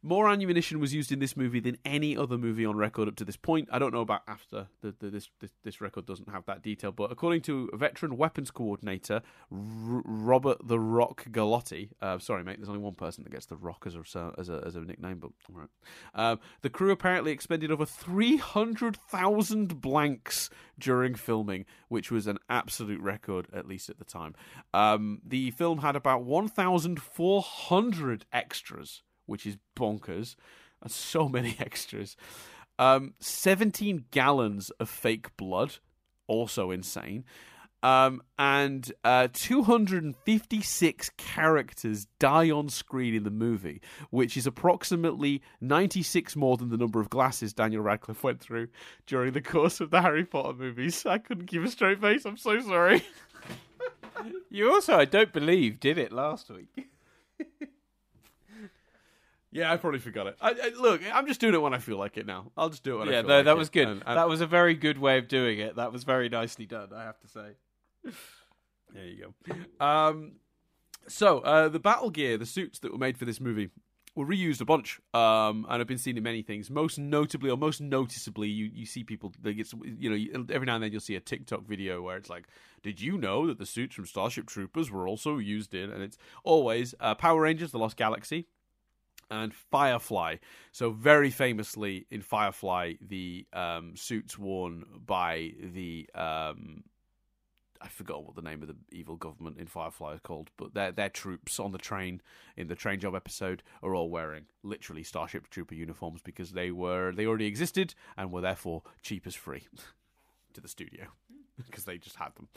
[0.04, 3.26] more ammunition was used in this movie than any other movie on record up to
[3.26, 3.70] this point.
[3.72, 6.92] I don't know about after the, the, this, this, this record doesn't have that detail,
[6.92, 12.70] but according to veteran weapons coordinator R- Robert the Rock Galotti, uh, sorry mate, there's
[12.70, 15.32] only one person that gets the Rock as a as a, as a nickname, but
[15.50, 15.70] all right.
[16.14, 22.40] Um, the crew apparently expended over three hundred thousand blanks during filming, which was an
[22.50, 24.36] absolute record at least at the time.
[24.74, 30.36] Um, the film had about one thousand four hundred extras which is bonkers.
[30.82, 32.16] And so many extras.
[32.80, 35.76] Um, 17 gallons of fake blood,
[36.28, 37.24] also insane.
[37.84, 46.38] Um, and uh, 256 characters die on screen in the movie, which is approximately 96
[46.38, 48.70] more than the number of glasses Daniel Radcliffe went through
[49.06, 51.06] during the course of the Harry Potter movies.
[51.06, 52.26] I couldn't keep a straight face.
[52.26, 53.04] I'm so sorry.
[54.50, 56.88] you also, I don't believe, did it last week.
[59.54, 60.36] Yeah, I probably forgot it.
[60.42, 62.52] I, I, look, I'm just doing it when I feel like it now.
[62.58, 63.88] I'll just do it when yeah, I feel no, like that was good.
[63.88, 65.76] And- and- that was a very good way of doing it.
[65.76, 67.52] That was very nicely done, I have to say.
[68.94, 69.34] There you
[69.80, 69.86] go.
[69.86, 70.34] Um,
[71.08, 73.70] so uh, the battle gear, the suits that were made for this movie,
[74.16, 76.70] were reused a bunch, um, and have been seen in many things.
[76.70, 79.34] Most notably, or most noticeably, you, you see people.
[79.44, 82.30] Like it's you know every now and then you'll see a TikTok video where it's
[82.30, 82.46] like,
[82.84, 86.18] "Did you know that the suits from Starship Troopers were also used in?" And it's
[86.44, 88.48] always uh, Power Rangers: The Lost Galaxy
[89.30, 90.38] and Firefly.
[90.72, 96.84] So very famously in Firefly, the um, suits worn by the um,
[97.84, 100.94] I forgot what the name of the evil government in Firefly is called, but their
[100.94, 102.22] their troops on the train
[102.56, 107.12] in the train job episode are all wearing literally Starship Trooper uniforms because they were
[107.12, 109.68] they already existed and were therefore cheap as free
[110.54, 111.08] to the studio
[111.66, 112.48] because they just had them.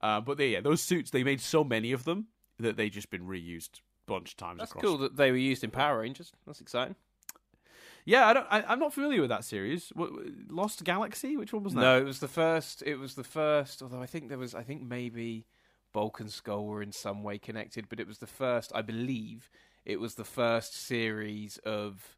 [0.00, 2.28] Uh, but they, yeah, those suits they made so many of them
[2.60, 4.58] that they just been reused bunch of times.
[4.58, 4.82] That's across.
[4.82, 6.32] cool that they were used in Power Rangers.
[6.46, 6.96] That's exciting.
[8.04, 8.46] Yeah, I don't.
[8.50, 9.90] I, I'm not familiar with that series.
[9.94, 10.10] What,
[10.48, 11.36] Lost Galaxy?
[11.36, 11.80] Which one was that?
[11.80, 12.82] No, it was the first.
[12.86, 13.82] It was the first.
[13.82, 14.54] Although I think there was.
[14.54, 15.46] I think maybe
[15.92, 18.72] Bulk and Skull were in some way connected, but it was the first.
[18.74, 19.50] I believe
[19.84, 22.16] it was the first series of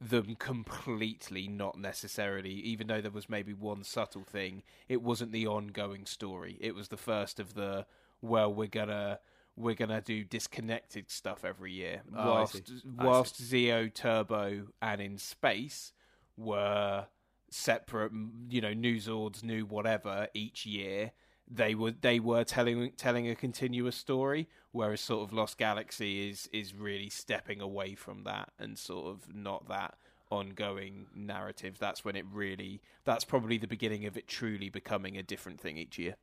[0.00, 5.46] them completely not necessarily even though there was maybe one subtle thing it wasn't the
[5.46, 7.86] ongoing story it was the first of the
[8.20, 9.18] well we're gonna
[9.56, 12.02] we're gonna do disconnected stuff every year.
[12.16, 15.92] Oh, whilst whilst Zeo Turbo and in space
[16.36, 17.06] were
[17.50, 18.12] separate
[18.48, 21.12] you know new Zords new whatever each year
[21.48, 26.48] they were they were telling telling a continuous story whereas sort of Lost Galaxy is
[26.52, 29.94] is really stepping away from that and sort of not that
[30.30, 31.78] ongoing narrative.
[31.78, 35.76] That's when it really that's probably the beginning of it truly becoming a different thing
[35.76, 36.16] each year.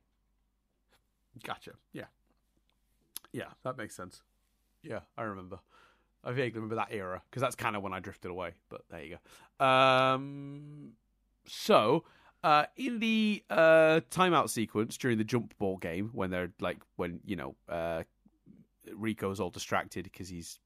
[1.42, 1.72] Gotcha.
[1.92, 2.04] Yeah.
[3.34, 4.22] Yeah, that makes sense.
[4.84, 5.58] Yeah, I remember.
[6.22, 8.52] I vaguely remember that era because that's kind of when I drifted away.
[8.70, 9.18] But there you
[9.58, 9.66] go.
[9.66, 10.92] Um,
[11.44, 12.04] so
[12.44, 17.20] uh, in the uh, timeout sequence during the jump ball game, when they're like, when
[17.24, 18.04] you know, uh,
[18.94, 20.60] Rico's all distracted because he's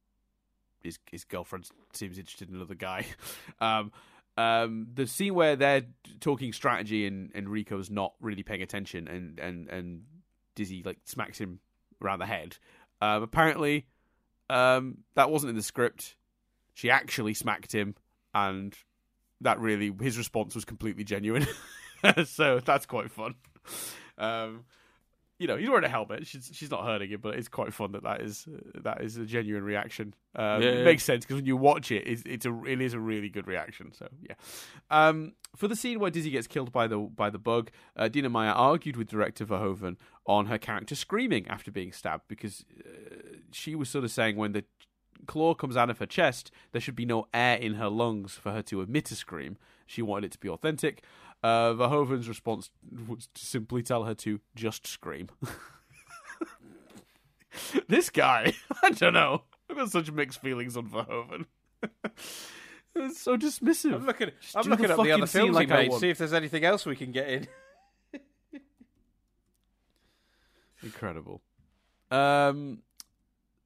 [0.83, 3.07] his his girlfriend seems interested in another guy.
[3.63, 3.93] um,
[4.37, 5.87] um, the scene where they're
[6.21, 10.03] talking strategy and, and Rico's not really paying attention and, and, and
[10.55, 11.59] Dizzy like smacks him
[12.03, 12.57] around the head.
[13.01, 13.87] Um, apparently,
[14.51, 16.17] um, that wasn't in the script.
[16.75, 17.95] She actually smacked him,
[18.35, 18.75] and
[19.41, 21.47] that really his response was completely genuine.
[22.25, 23.35] so that's quite fun.
[24.17, 24.65] Um,
[25.39, 26.27] you know, he's wearing a helmet.
[26.27, 28.47] She's she's not hurting him, but it's quite fun that that is
[28.83, 30.15] that is a genuine reaction.
[30.35, 32.95] Um, Yeah, it makes sense because when you watch it, it's, it's a it is
[32.95, 33.93] a really good reaction.
[33.93, 34.35] So yeah.
[34.91, 38.29] Um, for the scene where Dizzy gets killed by the by the bug, uh, Dina
[38.29, 43.75] Meyer argued with director Verhoeven on her character screaming after being stabbed because uh, she
[43.75, 44.65] was sort of saying when the
[45.27, 48.53] claw comes out of her chest, there should be no air in her lungs for
[48.53, 49.59] her to emit a scream.
[49.85, 51.03] She wanted it to be authentic.
[51.43, 52.71] Uh, Verhoeven's response
[53.09, 55.29] was to simply tell her to just scream.
[57.89, 59.43] this guy, I don't know.
[59.69, 61.47] I've got such mixed feelings on Verhoeven.
[62.95, 63.95] it's so dismissive.
[63.95, 66.19] I'm looking Just I'm looking the up the other films like he made see if
[66.19, 67.47] there's anything else we can get in
[70.83, 71.43] Incredible.
[72.11, 72.83] Um,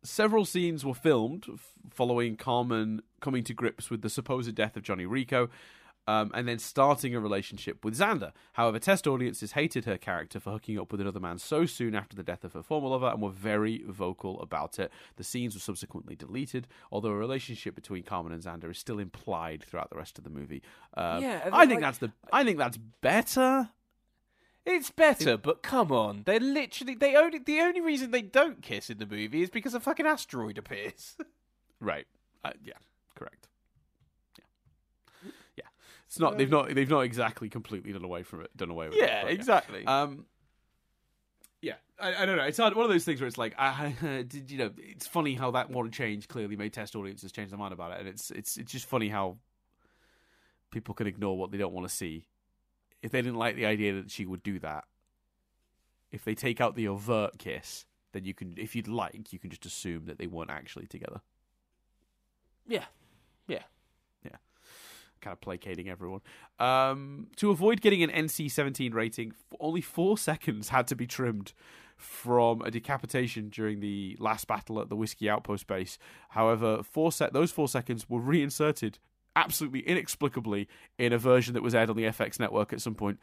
[0.03, 4.83] several scenes were filmed f- following Carmen coming to grips with the supposed death of
[4.83, 5.49] Johnny Rico.
[6.09, 8.33] Um, and then starting a relationship with Xander.
[8.55, 12.17] However, test audiences hated her character for hooking up with another man so soon after
[12.17, 14.91] the death of her former lover and were very vocal about it.
[15.15, 19.63] The scenes were subsequently deleted, although a relationship between Carmen and Xander is still implied
[19.63, 20.61] throughout the rest of the movie.
[20.97, 22.13] Uh, Yeah, I think like- that's the.
[22.33, 23.71] I think that's better.
[24.65, 26.23] It's better, but come on.
[26.25, 29.75] They're literally they only the only reason they don't kiss in the movie is because
[29.75, 31.17] a fucking asteroid appears.
[31.81, 32.07] Right.
[32.45, 32.75] Uh, yeah.
[33.17, 33.49] Correct.
[36.19, 36.25] Yeah.
[36.25, 36.33] Yeah.
[36.33, 36.39] It's not.
[36.39, 36.75] They've not.
[36.75, 38.57] They've not exactly completely done away from it.
[38.57, 39.01] Done away with it.
[39.01, 39.85] yeah, but exactly.
[39.87, 40.27] Um.
[41.61, 42.43] Yeah, I, I don't know.
[42.43, 43.95] It's hard, one of those things where it's like, I,
[44.29, 44.71] did you know?
[44.77, 48.01] It's funny how that one change clearly made test audiences change their mind about it,
[48.01, 49.37] and it's it's it's just funny how
[50.71, 52.27] people can ignore what they don't want to see
[53.03, 54.85] if they didn't like the idea that she would do that.
[56.11, 59.51] If they take out the overt kiss, then you can, if you'd like, you can
[59.51, 61.21] just assume that they weren't actually together.
[62.67, 62.79] yeah.
[62.81, 62.85] Yeah.
[65.23, 66.21] Kind of placating everyone.
[66.59, 71.55] Um, to avoid getting an NC-17 rating, only four seconds had to be trimmed
[71.97, 75.99] from a decapitation during the last battle at the Whiskey Outpost base.
[76.31, 78.99] However, four se- those four seconds were reinserted
[79.35, 80.69] absolutely inexplicably
[80.99, 83.19] in a version that was aired on the FX network at some point.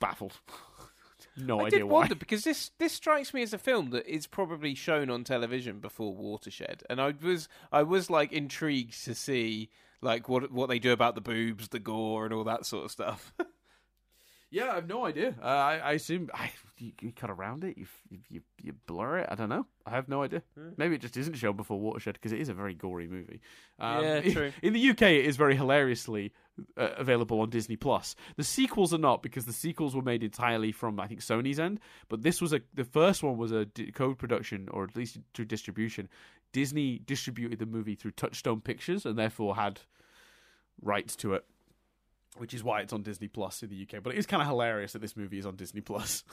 [0.00, 0.40] Baffled.
[1.36, 2.00] no I idea did why.
[2.00, 5.78] wonder because this this strikes me as a film that is probably shown on television
[5.78, 10.78] before Watershed, and I was I was like intrigued to see like what what they
[10.78, 13.32] do about the boobs, the gore, and all that sort of stuff.
[14.50, 15.34] Yeah, I have no idea.
[15.42, 17.86] Uh, I, I assume I, you, you cut around it, you,
[18.28, 19.28] you you blur it.
[19.30, 19.66] I don't know.
[19.86, 20.42] I have no idea.
[20.76, 23.40] Maybe it just isn't shown before Watershed because it is a very gory movie.
[23.78, 24.52] Um, Yeah, in- true.
[24.62, 26.32] In the UK, it is very hilariously
[26.76, 28.14] uh, available on Disney Plus.
[28.36, 31.80] The sequels are not because the sequels were made entirely from I think Sony's end.
[32.08, 35.46] But this was a the first one was a d- co-production or at least through
[35.46, 36.08] distribution.
[36.52, 39.80] Disney distributed the movie through Touchstone Pictures and therefore had
[40.82, 41.44] rights to it
[42.36, 44.00] which is why it's on Disney Plus in the UK.
[44.00, 46.22] But it is kind of hilarious that this movie is on Disney Plus.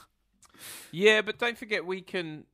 [0.91, 2.45] yeah, but don't forget we can.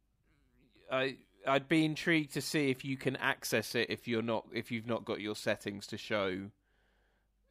[0.91, 4.71] I I'd be intrigued to see if you can access it if you're not if
[4.71, 6.49] you've not got your settings to show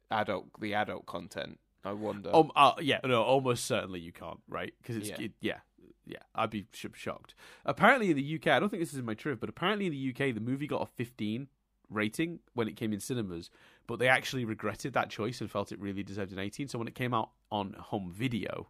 [0.09, 1.59] adult the adult content.
[1.83, 2.29] I wonder.
[2.33, 4.73] um, uh, yeah, no, almost certainly you can't, right?
[4.81, 5.15] Because it's Yeah.
[5.17, 5.25] yeah.
[5.25, 5.57] It, yeah,
[6.05, 7.33] yeah, I'd be sh- shocked.
[7.65, 9.91] Apparently in the UK, I don't think this is in my trip, but apparently in
[9.91, 11.47] the UK, the movie got a 15
[11.89, 13.49] rating when it came in cinemas,
[13.87, 16.67] but they actually regretted that choice and felt it really deserved an 18.
[16.67, 18.69] So when it came out on home video,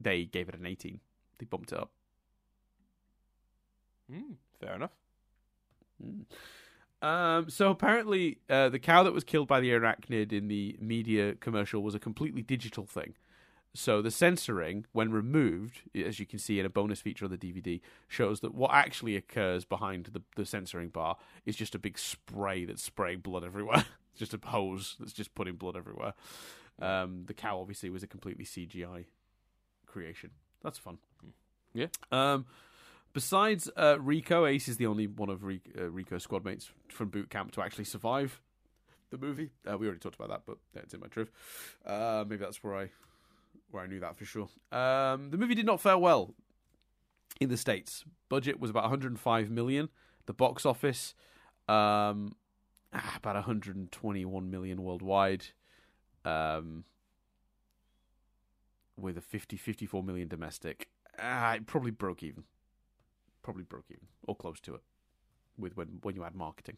[0.00, 1.00] they gave it an 18.
[1.38, 1.90] They bumped it up.
[4.10, 4.92] Hmm, fair enough.
[7.02, 11.34] Um, so apparently, uh, the cow that was killed by the arachnid in the media
[11.34, 13.14] commercial was a completely digital thing.
[13.74, 17.36] So the censoring, when removed, as you can see in a bonus feature on the
[17.36, 21.98] DVD, shows that what actually occurs behind the, the censoring bar is just a big
[21.98, 23.84] spray that's spraying blood everywhere.
[24.12, 26.14] it's just a hose that's just putting blood everywhere.
[26.80, 29.04] Um, the cow obviously was a completely CGI
[29.86, 30.30] creation.
[30.62, 30.98] That's fun.
[31.74, 31.86] Yeah.
[32.10, 32.46] Um,
[33.12, 37.08] besides uh, Rico, Ace is the only one of Rico, uh, Rico's squad mates from
[37.08, 38.40] boot camp to actually survive
[39.10, 39.50] the movie.
[39.70, 41.30] Uh, we already talked about that, but it's in my triv.
[41.84, 42.90] Uh, maybe that's where I
[43.70, 44.48] where I knew that for sure.
[44.72, 46.34] Um, the movie did not fare well
[47.40, 48.04] in the states.
[48.28, 49.88] Budget was about 105 million.
[50.26, 51.14] The box office,
[51.68, 52.34] um,
[52.92, 55.46] ah, about 121 million worldwide.
[56.24, 56.84] Um,
[58.98, 60.88] with a 50 54 million domestic.
[61.18, 62.44] Ah, it probably broke even.
[63.42, 64.82] Probably broke even or close to it
[65.58, 66.76] with when when you add marketing.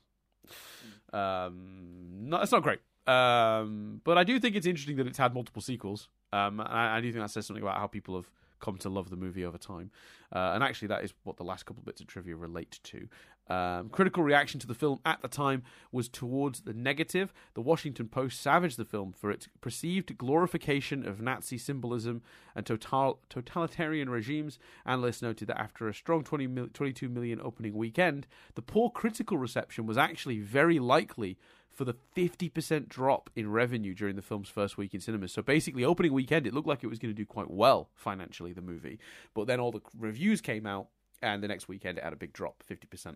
[1.13, 2.81] Um, no, it's not great.
[3.07, 6.09] Um, but I do think it's interesting that it's had multiple sequels.
[6.33, 8.31] Um, I, I do think that says something about how people have
[8.61, 9.91] come to love the movie over time.
[10.33, 13.09] Uh, and actually, that is what the last couple of bits of trivia relate to.
[13.49, 17.33] Um, critical reaction to the film at the time was towards the negative.
[17.55, 22.21] The Washington Post savaged the film for its perceived glorification of Nazi symbolism
[22.55, 24.59] and total, totalitarian regimes.
[24.85, 29.39] Analysts noted that after a strong 20 mil, 22 million opening weekend, the poor critical
[29.39, 31.39] reception was actually very likely
[31.79, 35.33] for the 50% drop in revenue during the film's first week in cinemas.
[35.33, 38.53] So basically, opening weekend, it looked like it was going to do quite well financially,
[38.53, 38.99] the movie.
[39.33, 40.89] But then all the reviews came out,
[41.23, 43.15] and the next weekend it had a big drop, 50%.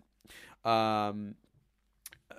[0.64, 1.34] Um,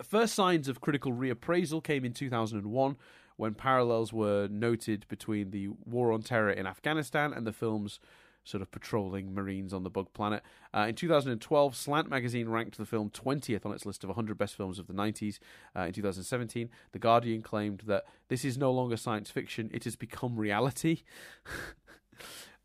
[0.02, 2.96] first signs of critical reappraisal came in 2001
[3.36, 8.00] when parallels were noted between the war on terror in Afghanistan and the film's
[8.44, 10.44] sort of patrolling Marines on the bug planet.
[10.74, 14.56] Uh, in 2012, Slant magazine ranked the film 20th on its list of 100 best
[14.56, 15.40] films of the 90s.
[15.76, 19.96] Uh, in 2017, The Guardian claimed that this is no longer science fiction, it has
[19.96, 21.04] become reality.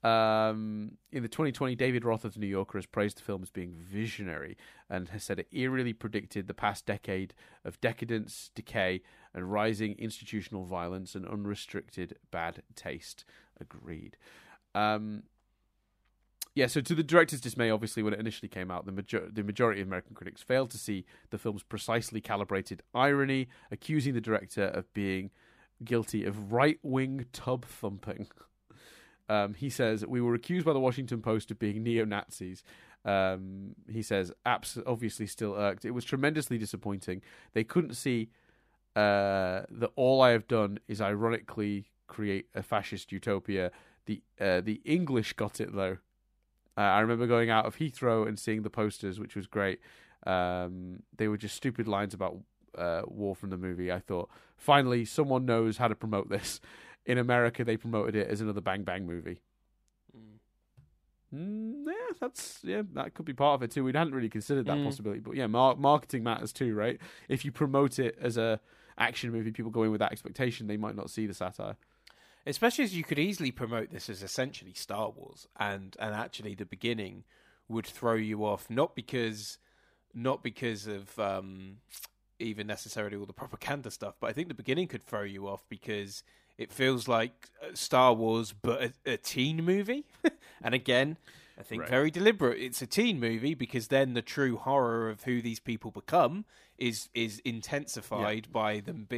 [0.04, 3.50] Um, in the 2020, David Roth of the New Yorker has praised the film as
[3.50, 4.56] being visionary
[4.88, 7.34] and has said it eerily predicted the past decade
[7.64, 9.02] of decadence, decay,
[9.34, 13.24] and rising institutional violence and unrestricted bad taste.
[13.60, 14.16] Agreed.
[14.74, 15.24] Um,
[16.58, 19.44] yeah, so to the director's dismay, obviously, when it initially came out, the, major- the
[19.44, 24.64] majority of American critics failed to see the film's precisely calibrated irony, accusing the director
[24.64, 25.30] of being
[25.84, 28.26] guilty of right wing tub thumping.
[29.30, 32.64] Um, he says, We were accused by the Washington Post of being neo Nazis.
[33.04, 35.84] Um, he says, abs- obviously still irked.
[35.84, 37.20] It was tremendously disappointing.
[37.52, 38.30] They couldn't see
[38.96, 43.70] uh, that all I have done is ironically create a fascist utopia.
[44.06, 45.98] The uh, the English got it though.
[46.78, 49.80] Uh, I remember going out of Heathrow and seeing the posters, which was great.
[50.24, 52.38] Um, they were just stupid lines about
[52.76, 53.90] uh, war from the movie.
[53.90, 56.60] I thought, finally, someone knows how to promote this.
[57.04, 59.40] In America, they promoted it as another Bang Bang movie.
[61.34, 63.84] Mm, yeah, that's yeah, that could be part of it too.
[63.84, 64.84] We hadn't really considered that Mm.
[64.84, 66.98] possibility, but yeah, mar- marketing matters too, right?
[67.28, 68.60] If you promote it as a
[68.96, 71.76] action movie, people go in with that expectation, they might not see the satire.
[72.48, 76.66] Especially as you could easily promote this as essentially Star Wars, and and actually the
[76.66, 77.24] beginning
[77.68, 79.58] would throw you off not because
[80.14, 81.76] not because of um,
[82.38, 85.64] even necessarily all the propaganda stuff, but I think the beginning could throw you off
[85.68, 86.22] because
[86.56, 90.06] it feels like uh, Star Wars, but a, a teen movie,
[90.62, 91.16] And again,
[91.58, 91.90] I think right.
[91.90, 92.60] very deliberate.
[92.60, 96.44] It's a teen movie because then the true horror of who these people become
[96.76, 98.52] is is intensified yeah.
[98.52, 99.08] by them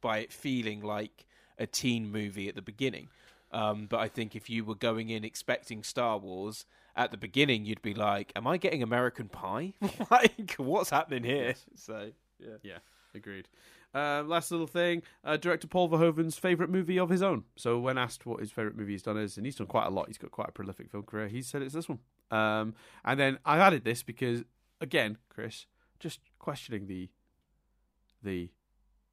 [0.00, 1.24] by it feeling like
[1.58, 3.08] a teen movie at the beginning.
[3.52, 7.64] Um, but I think if you were going in expecting Star Wars at the beginning,
[7.64, 9.72] you'd be like, "Am I getting American Pie?
[10.10, 12.78] like, what's happening here?" So, yeah, yeah,
[13.14, 13.48] agreed.
[13.94, 17.44] Uh, last little thing, uh, director Paul Verhoeven's favorite movie of his own.
[17.56, 19.90] So when asked what his favorite movie he's done is, and he's done quite a
[19.90, 21.28] lot, he's got quite a prolific film career.
[21.28, 22.00] He said it's this one.
[22.30, 24.44] Um, and then I added this because,
[24.80, 25.66] again, Chris,
[25.98, 27.08] just questioning the
[28.22, 28.50] the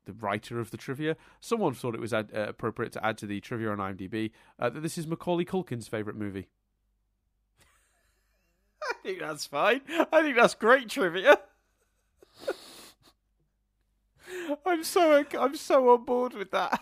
[0.05, 1.15] the writer of the trivia.
[1.39, 4.69] Someone thought it was ad, uh, appropriate to add to the trivia on IMDb uh,
[4.69, 6.47] that this is Macaulay Culkin's favorite movie.
[8.83, 9.81] I think that's fine.
[9.89, 11.39] I think that's great trivia.
[14.65, 16.81] I'm so I'm so on board with that.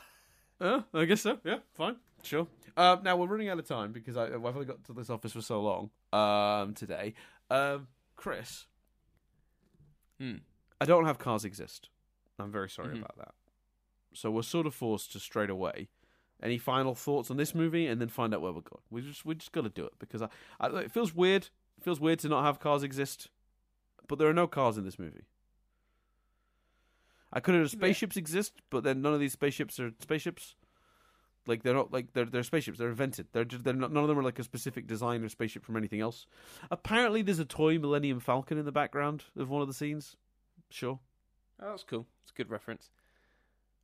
[0.59, 1.39] Uh, I guess so.
[1.43, 2.47] Yeah, fine, sure.
[2.75, 5.33] Um, now we're running out of time because I, I've only got to this office
[5.33, 7.13] for so long um, today.
[7.51, 8.65] Um, Chris,
[10.19, 10.37] hmm.
[10.81, 11.89] I don't have cars exist.
[12.39, 12.97] I'm very sorry mm-hmm.
[12.99, 13.33] about that.
[14.13, 15.89] So we're sort of forced to straight away.
[16.41, 18.81] Any final thoughts on this movie, and then find out where we're going.
[18.89, 20.27] We just we just got to do it because I,
[20.59, 21.43] I, it feels weird.
[21.77, 23.29] It feels weird to not have cars exist,
[24.07, 25.23] but there are no cars in this movie.
[27.31, 28.21] I could have spaceships yeah.
[28.21, 30.55] exist, but then none of these spaceships are spaceships.
[31.47, 32.77] Like they're not like they're they're spaceships.
[32.77, 33.27] They're invented.
[33.31, 35.77] They're just, they're not, none of them are like a specific design or spaceship from
[35.77, 36.25] anything else.
[36.71, 40.17] Apparently, there's a toy Millennium Falcon in the background of one of the scenes.
[40.69, 40.99] Sure.
[41.63, 42.05] Oh, that's cool.
[42.23, 42.89] It's a good reference.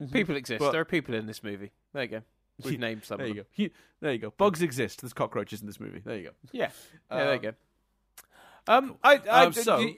[0.01, 0.14] Mm-hmm.
[0.14, 0.59] People exist.
[0.59, 1.72] But, there are people in this movie.
[1.93, 2.22] There you go.
[2.64, 3.17] We've named some.
[3.17, 3.69] There you go.
[4.01, 4.33] There you go.
[4.38, 5.01] Bugs exist.
[5.01, 6.01] There's cockroaches in this movie.
[6.03, 6.32] There you go.
[6.51, 6.69] Yeah.
[7.11, 7.17] Yeah.
[7.17, 7.53] there you go.
[8.67, 8.98] Um, cool.
[9.03, 9.90] I, I, um, so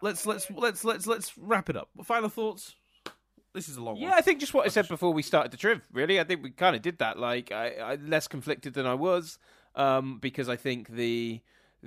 [0.00, 1.88] let's let's let's let's let's wrap it up.
[2.04, 2.74] Final thoughts.
[3.52, 4.10] This is a long yeah, one.
[4.10, 5.80] Yeah, I think just what I said before we started the triv.
[5.92, 7.18] Really, I think we kind of did that.
[7.18, 9.38] Like, I, I less conflicted than I was
[9.74, 11.40] um, because I think the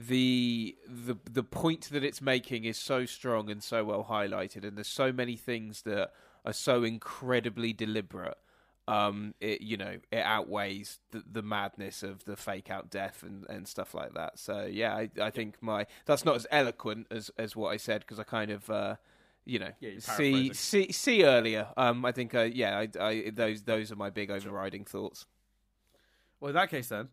[0.08, 4.78] the the the point that it's making is so strong and so well highlighted, and
[4.78, 6.12] there's so many things that
[6.46, 8.38] are so incredibly deliberate.
[8.88, 13.46] Um, it you know it outweighs the, the madness of the fake out death and,
[13.50, 14.40] and stuff like that.
[14.40, 18.02] So yeah, I, I think my that's not as eloquent as as what I said
[18.02, 18.96] because I kind of uh,
[19.46, 21.68] you know yeah, see see see earlier.
[21.78, 25.26] Um, I think uh, yeah, I, I, those those are my big overriding thoughts.
[26.40, 27.10] Well, in that case, then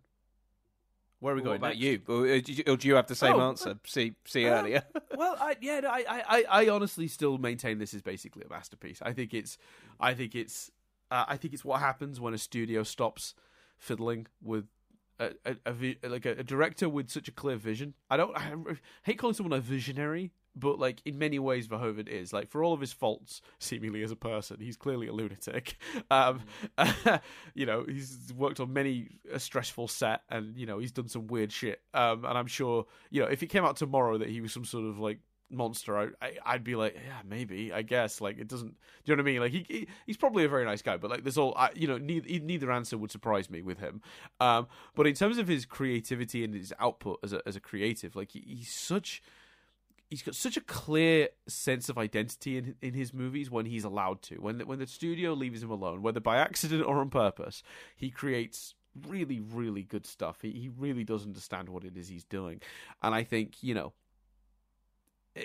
[1.20, 1.56] where are we going?
[1.56, 2.00] About you?
[2.08, 3.78] Or, uh, do you have the same oh, answer?
[3.86, 4.82] See, see uh, earlier.
[5.16, 9.00] well, I, yeah, I, I, I honestly still maintain this is basically a masterpiece.
[9.02, 9.56] I think it's,
[9.98, 10.70] I think it's,
[11.10, 13.34] uh, I think it's what happens when a studio stops
[13.78, 14.66] fiddling with
[15.18, 17.94] a, a, a, like a, director with such a clear vision.
[18.10, 18.52] I don't I
[19.02, 22.32] hate calling someone a visionary but like in many ways Verhoeven is.
[22.32, 25.76] Like for all of his faults seemingly as a person he's clearly a lunatic.
[26.10, 26.40] Um
[26.78, 27.20] mm.
[27.54, 31.26] you know he's worked on many a stressful set and you know he's done some
[31.26, 31.80] weird shit.
[31.94, 34.64] Um and I'm sure you know if it came out tomorrow that he was some
[34.64, 35.18] sort of like
[35.50, 38.20] monster I, would be like yeah maybe I guess.
[38.20, 39.40] Like it doesn't do you know what I mean?
[39.40, 41.88] Like he, he he's probably a very nice guy but like there's all I, you
[41.88, 44.00] know neither neither answer would surprise me with him.
[44.40, 48.14] Um but in terms of his creativity and his output as a as a creative
[48.14, 49.22] like he, he's such
[50.08, 54.22] he's got such a clear sense of identity in in his movies when he's allowed
[54.22, 54.36] to.
[54.36, 57.62] When the, when the studio leaves him alone, whether by accident or on purpose,
[57.96, 58.74] he creates
[59.08, 60.38] really really good stuff.
[60.42, 62.60] He he really does understand what it is he's doing,
[63.02, 63.92] and I think you know
[65.34, 65.42] eh,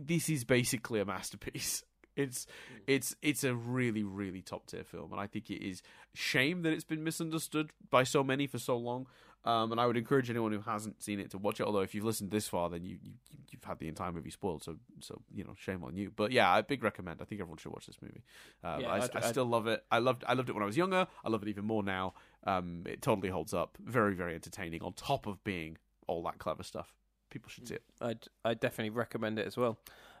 [0.00, 1.84] this is basically a masterpiece.
[2.16, 2.46] It's
[2.88, 5.80] it's it's a really really top tier film, and I think it is
[6.12, 9.06] shame that it's been misunderstood by so many for so long.
[9.44, 11.66] Um, and I would encourage anyone who hasn't seen it to watch it.
[11.66, 13.12] Although if you've listened this far, then you, you
[13.50, 14.62] you've had the entire movie spoiled.
[14.62, 16.12] So so you know, shame on you.
[16.14, 17.22] But yeah, I big recommend.
[17.22, 18.22] I think everyone should watch this movie.
[18.62, 19.50] Um, yeah, I, I'd, I, still I'd...
[19.50, 19.82] love it.
[19.90, 21.06] I loved I loved it when I was younger.
[21.24, 22.14] I love it even more now.
[22.44, 23.78] Um, it totally holds up.
[23.82, 24.82] Very very entertaining.
[24.82, 26.94] On top of being all that clever stuff,
[27.30, 27.84] people should see it.
[28.00, 29.78] I'd I definitely recommend it as well.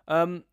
[0.08, 0.44] Um,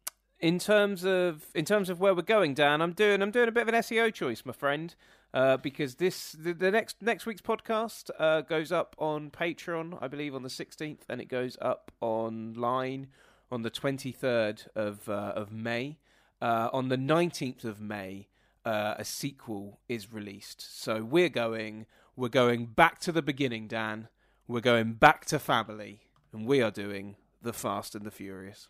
[0.41, 3.51] in terms of in terms of where we're going, Dan, I'm doing I'm doing a
[3.51, 4.93] bit of an SEO choice, my friend
[5.33, 10.07] uh, because this the, the, next next week's podcast uh, goes up on Patreon, I
[10.07, 13.07] believe, on the 16th, and it goes up online
[13.51, 15.97] on the 23rd of uh, of May.
[16.39, 18.27] Uh, on the 19th of May,
[18.63, 20.81] uh, a sequel is released.
[20.81, 24.07] So we're going we're going back to the beginning, Dan.
[24.47, 28.67] We're going back to family, and we are doing the Fast and the Furious.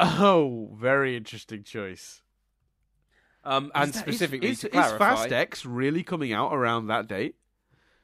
[0.00, 2.22] Oh, very interesting choice.
[3.44, 6.86] Um, and that, specifically is, is, to clarify, is Fast X really coming out around
[6.88, 7.36] that date?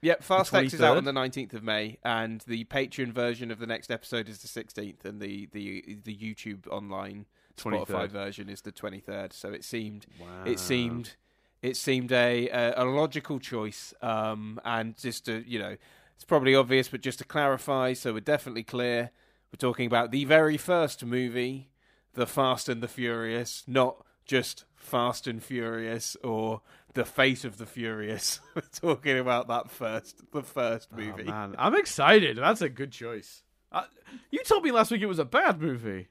[0.02, 3.58] Yep, Fast X is out on the nineteenth of May, and the Patreon version of
[3.58, 7.86] the next episode is the sixteenth, and the the the YouTube online 23rd.
[7.86, 9.32] Spotify version is the twenty third.
[9.32, 10.26] So it seemed wow.
[10.46, 11.16] it seemed
[11.62, 15.76] it seemed a, a, a logical choice, um, and just to you know
[16.20, 19.10] It's probably obvious, but just to clarify, so we're definitely clear.
[19.50, 21.70] We're talking about the very first movie,
[22.12, 26.62] The Fast and the Furious, not just Fast and Furious or
[26.94, 28.40] The Fate of the Furious.
[28.56, 31.24] we're talking about that first, the first Oh, movie.
[31.24, 32.38] man, I'm excited.
[32.38, 33.42] That's a good choice.
[33.70, 33.84] Uh,
[34.32, 36.08] you told me last week it was a bad movie.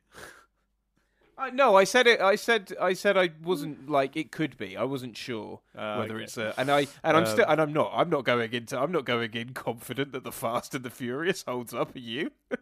[1.37, 2.19] I, no, I said it.
[2.21, 4.75] I said I said I wasn't like it could be.
[4.77, 6.23] I wasn't sure Ah, whether okay.
[6.25, 7.91] it's a and I and I'm still Um, and I'm not.
[7.95, 8.77] I'm not going into.
[8.77, 11.95] I'm not going in confident that the Fast and the Furious holds up.
[11.95, 12.31] Are you?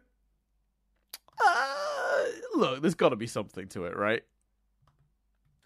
[1.40, 2.24] Uh,
[2.56, 4.24] look, there's got to be something to it, right?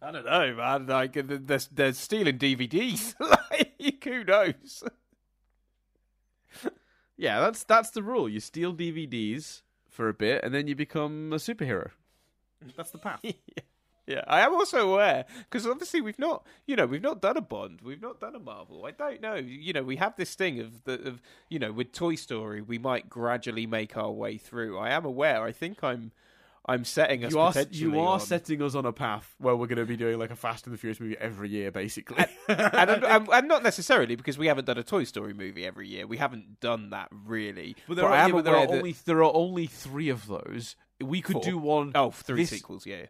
[0.02, 0.88] I don't know, man.
[0.88, 3.14] Like they're, they're stealing DVDs.
[3.52, 4.84] like, who knows?
[7.22, 8.28] Yeah, that's that's the rule.
[8.28, 11.92] You steal DVDs for a bit, and then you become a superhero.
[12.76, 13.20] That's the path.
[14.08, 17.42] yeah, I am also aware because obviously we've not, you know, we've not done a
[17.42, 18.88] Bond, we've not done a Marvel.
[18.88, 21.92] I don't know, you know, we have this thing of the of you know with
[21.92, 24.80] Toy Story, we might gradually make our way through.
[24.80, 25.44] I am aware.
[25.44, 26.14] I think I'm
[26.66, 29.66] I'm setting us You are you are on- setting us on a path where we're
[29.68, 32.24] going to be doing like a Fast and the Furious movie every year, basically.
[32.48, 35.88] and, I'm- I'm- and not necessarily because we haven't done a Toy Story movie every
[35.88, 36.06] year.
[36.06, 37.76] We haven't done that really.
[37.88, 40.28] But there, are, I yeah, but there are that- only there are only three of
[40.28, 40.76] those.
[41.04, 41.44] We could Four.
[41.44, 41.94] do one.
[41.96, 42.86] oh three this- sequels.
[42.86, 43.08] Yeah,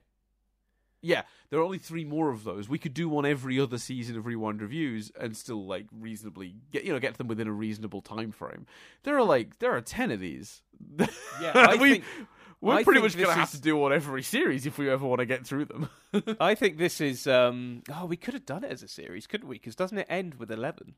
[1.01, 2.69] Yeah, there are only three more of those.
[2.69, 6.85] We could do one every other season of Rewind reviews and still like reasonably get
[6.85, 8.65] you know get them within a reasonable time frame.
[9.03, 10.61] There are like there are ten of these.
[11.41, 12.03] Yeah, I we, think-
[12.61, 14.89] we're I pretty much gonna this have is- to do one every series if we
[14.89, 15.89] ever want to get through them.
[16.39, 17.27] I think this is.
[17.27, 19.55] um Oh, we could have done it as a series, couldn't we?
[19.55, 20.95] Because doesn't it end with eleven?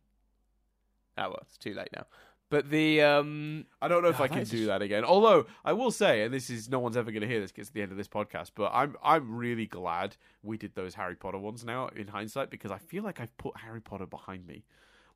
[1.18, 2.06] Oh well, it's too late now.
[2.50, 5.04] But the um I don't know if Oh, I can do that again.
[5.04, 7.68] Although I will say, and this is no one's ever going to hear this because
[7.70, 11.16] it's the end of this podcast, but I'm I'm really glad we did those Harry
[11.16, 14.66] Potter ones now in hindsight because I feel like I've put Harry Potter behind me.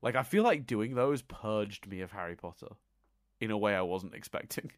[0.01, 2.69] Like I feel like doing those purged me of Harry Potter
[3.39, 4.71] in a way I wasn't expecting.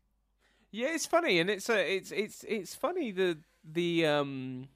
[0.72, 4.70] Yeah, it's funny, and it's a, it's it's it's funny the the um.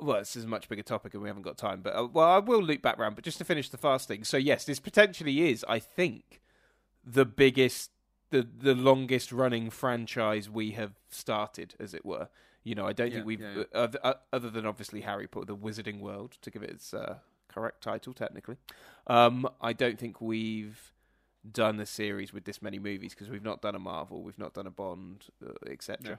[0.00, 1.80] Well, this is a much bigger topic, and we haven't got time.
[1.80, 3.14] But uh, well, I will loop back round.
[3.14, 6.40] But just to finish the fast thing, so yes, this potentially is, I think,
[7.04, 7.90] the biggest,
[8.30, 12.28] the the longest running franchise we have started, as it were.
[12.64, 13.62] You know, I don't Yeah, think we've, yeah, yeah.
[13.72, 16.94] uh, other, uh, other than obviously Harry Potter, the Wizarding World, to give it its
[16.94, 18.56] uh, correct title technically.
[19.06, 20.93] Um, I don't think we've
[21.50, 24.54] done a series with this many movies because we've not done a Marvel, we've not
[24.54, 26.18] done a Bond, uh, etc.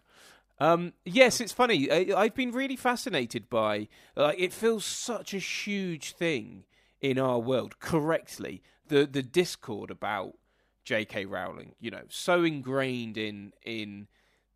[0.60, 1.92] Um, yes, it's funny.
[1.92, 6.64] I, I've been really fascinated by like it feels such a huge thing
[7.02, 7.80] in our world.
[7.80, 10.36] Correctly, the the discord about
[10.84, 11.26] J.K.
[11.26, 14.08] Rowling, you know, so ingrained in in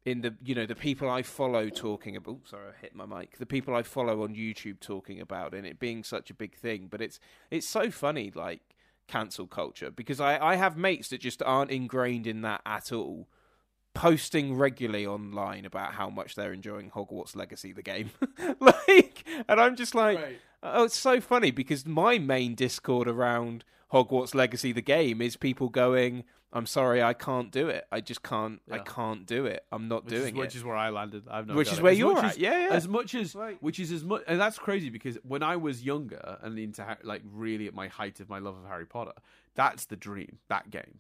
[0.06, 2.31] in the you know the people I follow talking about.
[2.31, 3.38] Oops, sorry, I hit my mic.
[3.38, 6.88] The people I follow on YouTube talking about, and it being such a big thing.
[6.89, 7.19] But it's
[7.51, 8.61] it's so funny, like
[9.10, 13.28] cancel culture, because I I have mates that just aren't ingrained in that at all.
[13.96, 18.12] Posting regularly online about how much they're enjoying Hogwarts Legacy, the game,
[18.60, 20.20] like, and I'm just like,
[20.62, 25.69] Oh, it's so funny because my main Discord around Hogwarts Legacy, the game, is people
[25.69, 27.85] going, "I'm sorry, I can't do it.
[27.92, 28.61] I just can't.
[28.72, 29.66] I can't do it.
[29.72, 31.24] I'm not Which is, doing which is where I landed.
[31.30, 32.24] I've no Which is where you're at.
[32.26, 32.74] as- Yeah, yeah.
[32.74, 33.58] As much as, Right.
[33.61, 37.24] which is as much, and that's crazy because when I was younger and into like
[37.34, 39.14] really at my height of my love of Harry Potter,
[39.56, 40.38] that's the dream.
[40.50, 41.00] That game.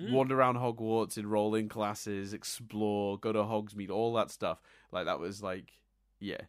[0.00, 0.12] Mm.
[0.12, 4.60] Wander around Hogwarts, enroll in classes, explore, go to Hogsmeade, all that stuff.
[4.92, 5.72] Like that was like,
[6.20, 6.42] yeah,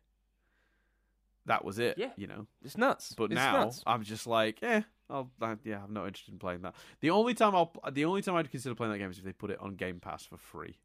[1.48, 1.98] that was it.
[1.98, 2.12] Yeah.
[2.16, 2.46] you know.
[2.64, 3.16] It's nuts.
[3.18, 3.84] But It's now nuts.
[3.88, 6.76] I'm just like, eh, I'll, I, yeah, I'm not interested in playing that.
[7.02, 9.32] The only time I'll, the only time I'd consider playing that game is if they
[9.34, 10.78] put it on Game Pass for free.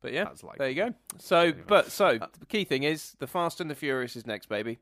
[0.00, 0.94] but yeah, That's like there you go.
[1.18, 1.60] So, Anyway.
[1.66, 4.78] but so Uh, the key thing is the Fast and the Furious is next, baby.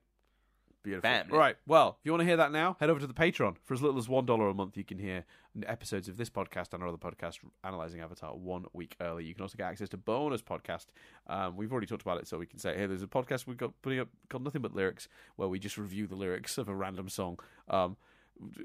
[0.83, 1.03] Beautiful.
[1.03, 1.29] Bam.
[1.31, 1.57] Right.
[1.67, 3.57] Well, if you want to hear that now, head over to the Patreon.
[3.65, 5.25] For as little as one dollar a month, you can hear
[5.67, 9.25] episodes of this podcast and our other podcast, analyzing Avatar, one week early.
[9.25, 10.87] You can also get access to bonus podcast.
[11.27, 13.59] Um, we've already talked about it, so we can say, hey, there's a podcast we've
[13.59, 16.75] got putting up called Nothing But Lyrics, where we just review the lyrics of a
[16.75, 17.39] random song.
[17.69, 17.97] Um,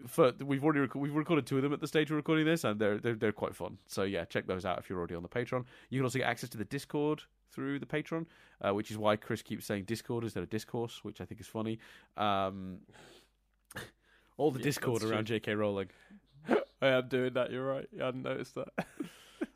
[0.07, 2.63] for we've already rec- we've recorded two of them at the stage we're recording this,
[2.63, 3.77] and they're, they're they're quite fun.
[3.87, 5.65] So yeah, check those out if you're already on the Patreon.
[5.89, 8.25] You can also get access to the Discord through the Patreon,
[8.61, 11.47] uh, which is why Chris keeps saying Discord instead of discourse, which I think is
[11.47, 11.79] funny.
[12.17, 12.79] Um,
[14.37, 15.55] all the Yeah, Discord around J.K.
[15.55, 15.89] Rowling.
[16.81, 17.51] I am doing that.
[17.51, 17.87] You're right.
[18.01, 18.67] I hadn't noticed that.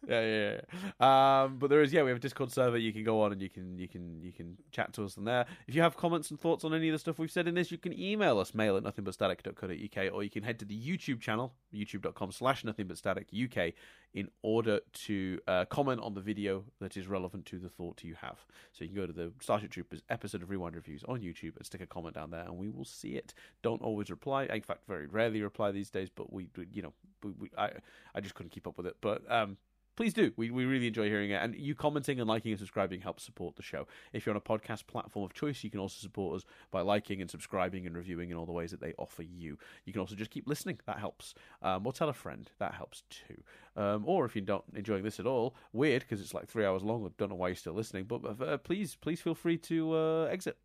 [0.10, 0.60] yeah, yeah,
[1.00, 1.44] yeah.
[1.44, 2.78] Um, but there is, yeah, we have a Discord server.
[2.78, 5.26] You can go on and you can you can you can chat to us on
[5.26, 5.46] there.
[5.68, 7.72] If you have comments and thoughts on any of the stuff we've said in this,
[7.72, 11.54] you can email us mail at nothingbutstatic.co.uk or you can head to the YouTube channel
[11.74, 13.74] youtube.com slash nothingbutstatic.uk
[14.14, 18.16] in order to uh, comment on the video that is relevant to the thought you
[18.16, 18.40] have.
[18.72, 21.66] So you can go to the Starship Troopers episode of Rewind Reviews on YouTube and
[21.66, 23.34] stick a comment down there, and we will see it.
[23.62, 24.46] Don't always reply.
[24.46, 27.70] In fact, very rarely reply these days, but we, you know, we, we, I,
[28.16, 28.96] I just couldn't keep up with it.
[29.00, 29.58] But um,
[30.00, 30.32] please do.
[30.38, 31.42] We, we really enjoy hearing it.
[31.44, 33.86] And you commenting and liking and subscribing helps support the show.
[34.14, 37.20] If you're on a podcast platform of choice, you can also support us by liking
[37.20, 39.58] and subscribing and reviewing in all the ways that they offer you.
[39.84, 40.80] You can also just keep listening.
[40.86, 41.34] That helps.
[41.62, 42.50] Um, or tell a friend.
[42.60, 43.44] That helps too.
[43.76, 46.82] Um, or if you're not enjoying this at all, weird because it's like three hours
[46.82, 47.06] long.
[47.06, 48.06] I don't know why you're still listening.
[48.06, 50.58] But uh, please, please feel free to uh, exit.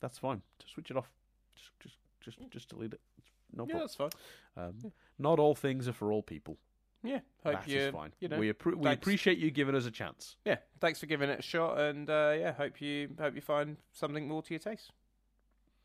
[0.00, 0.42] That's fine.
[0.58, 1.12] Just switch it off.
[1.54, 3.00] Just, just, just, just delete it.
[3.18, 3.80] It's no yeah, problem.
[3.80, 4.10] that's fine.
[4.56, 4.90] Um, yeah.
[5.20, 6.58] Not all things are for all people.
[7.02, 7.90] Yeah, hope that you.
[7.90, 8.12] fine.
[8.20, 10.36] You know, we, appre- we appreciate you giving us a chance.
[10.44, 13.76] Yeah, thanks for giving it a shot, and uh, yeah, hope you hope you find
[13.92, 14.92] something more to your taste.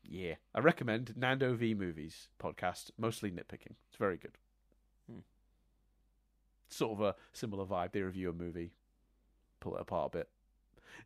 [0.04, 2.92] Yeah, I recommend Nando V Movies podcast.
[2.96, 3.74] Mostly nitpicking.
[3.88, 4.38] It's very good.
[5.10, 5.18] Hmm.
[6.68, 7.92] Sort of a similar vibe.
[7.92, 8.72] They review a movie,
[9.60, 10.28] pull it apart a bit.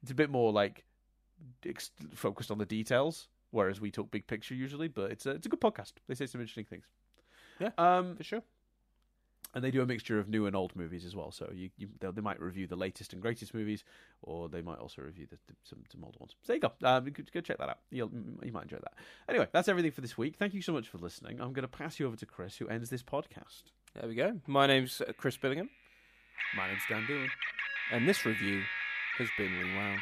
[0.03, 0.85] It's a bit more like
[1.67, 4.89] ex- focused on the details, whereas we talk big picture usually.
[4.89, 5.93] But it's a it's a good podcast.
[6.07, 6.85] They say some interesting things.
[7.59, 8.43] Yeah, um, for sure
[9.55, 11.31] and they do a mixture of new and old movies as well.
[11.31, 13.85] So you, you they might review the latest and greatest movies,
[14.23, 16.35] or they might also review the, the, some some older ones.
[16.43, 16.73] So there you go.
[16.83, 17.79] Um, go, go check that out.
[17.91, 18.11] You'll,
[18.43, 18.95] you might enjoy that.
[19.29, 20.37] Anyway, that's everything for this week.
[20.39, 21.41] Thank you so much for listening.
[21.41, 23.65] I'm going to pass you over to Chris, who ends this podcast.
[23.95, 24.41] There we go.
[24.47, 25.69] My name's Chris Billingham.
[26.57, 27.29] My name's Dan Doolan.
[27.93, 28.63] And this review
[29.19, 30.01] has been rewound.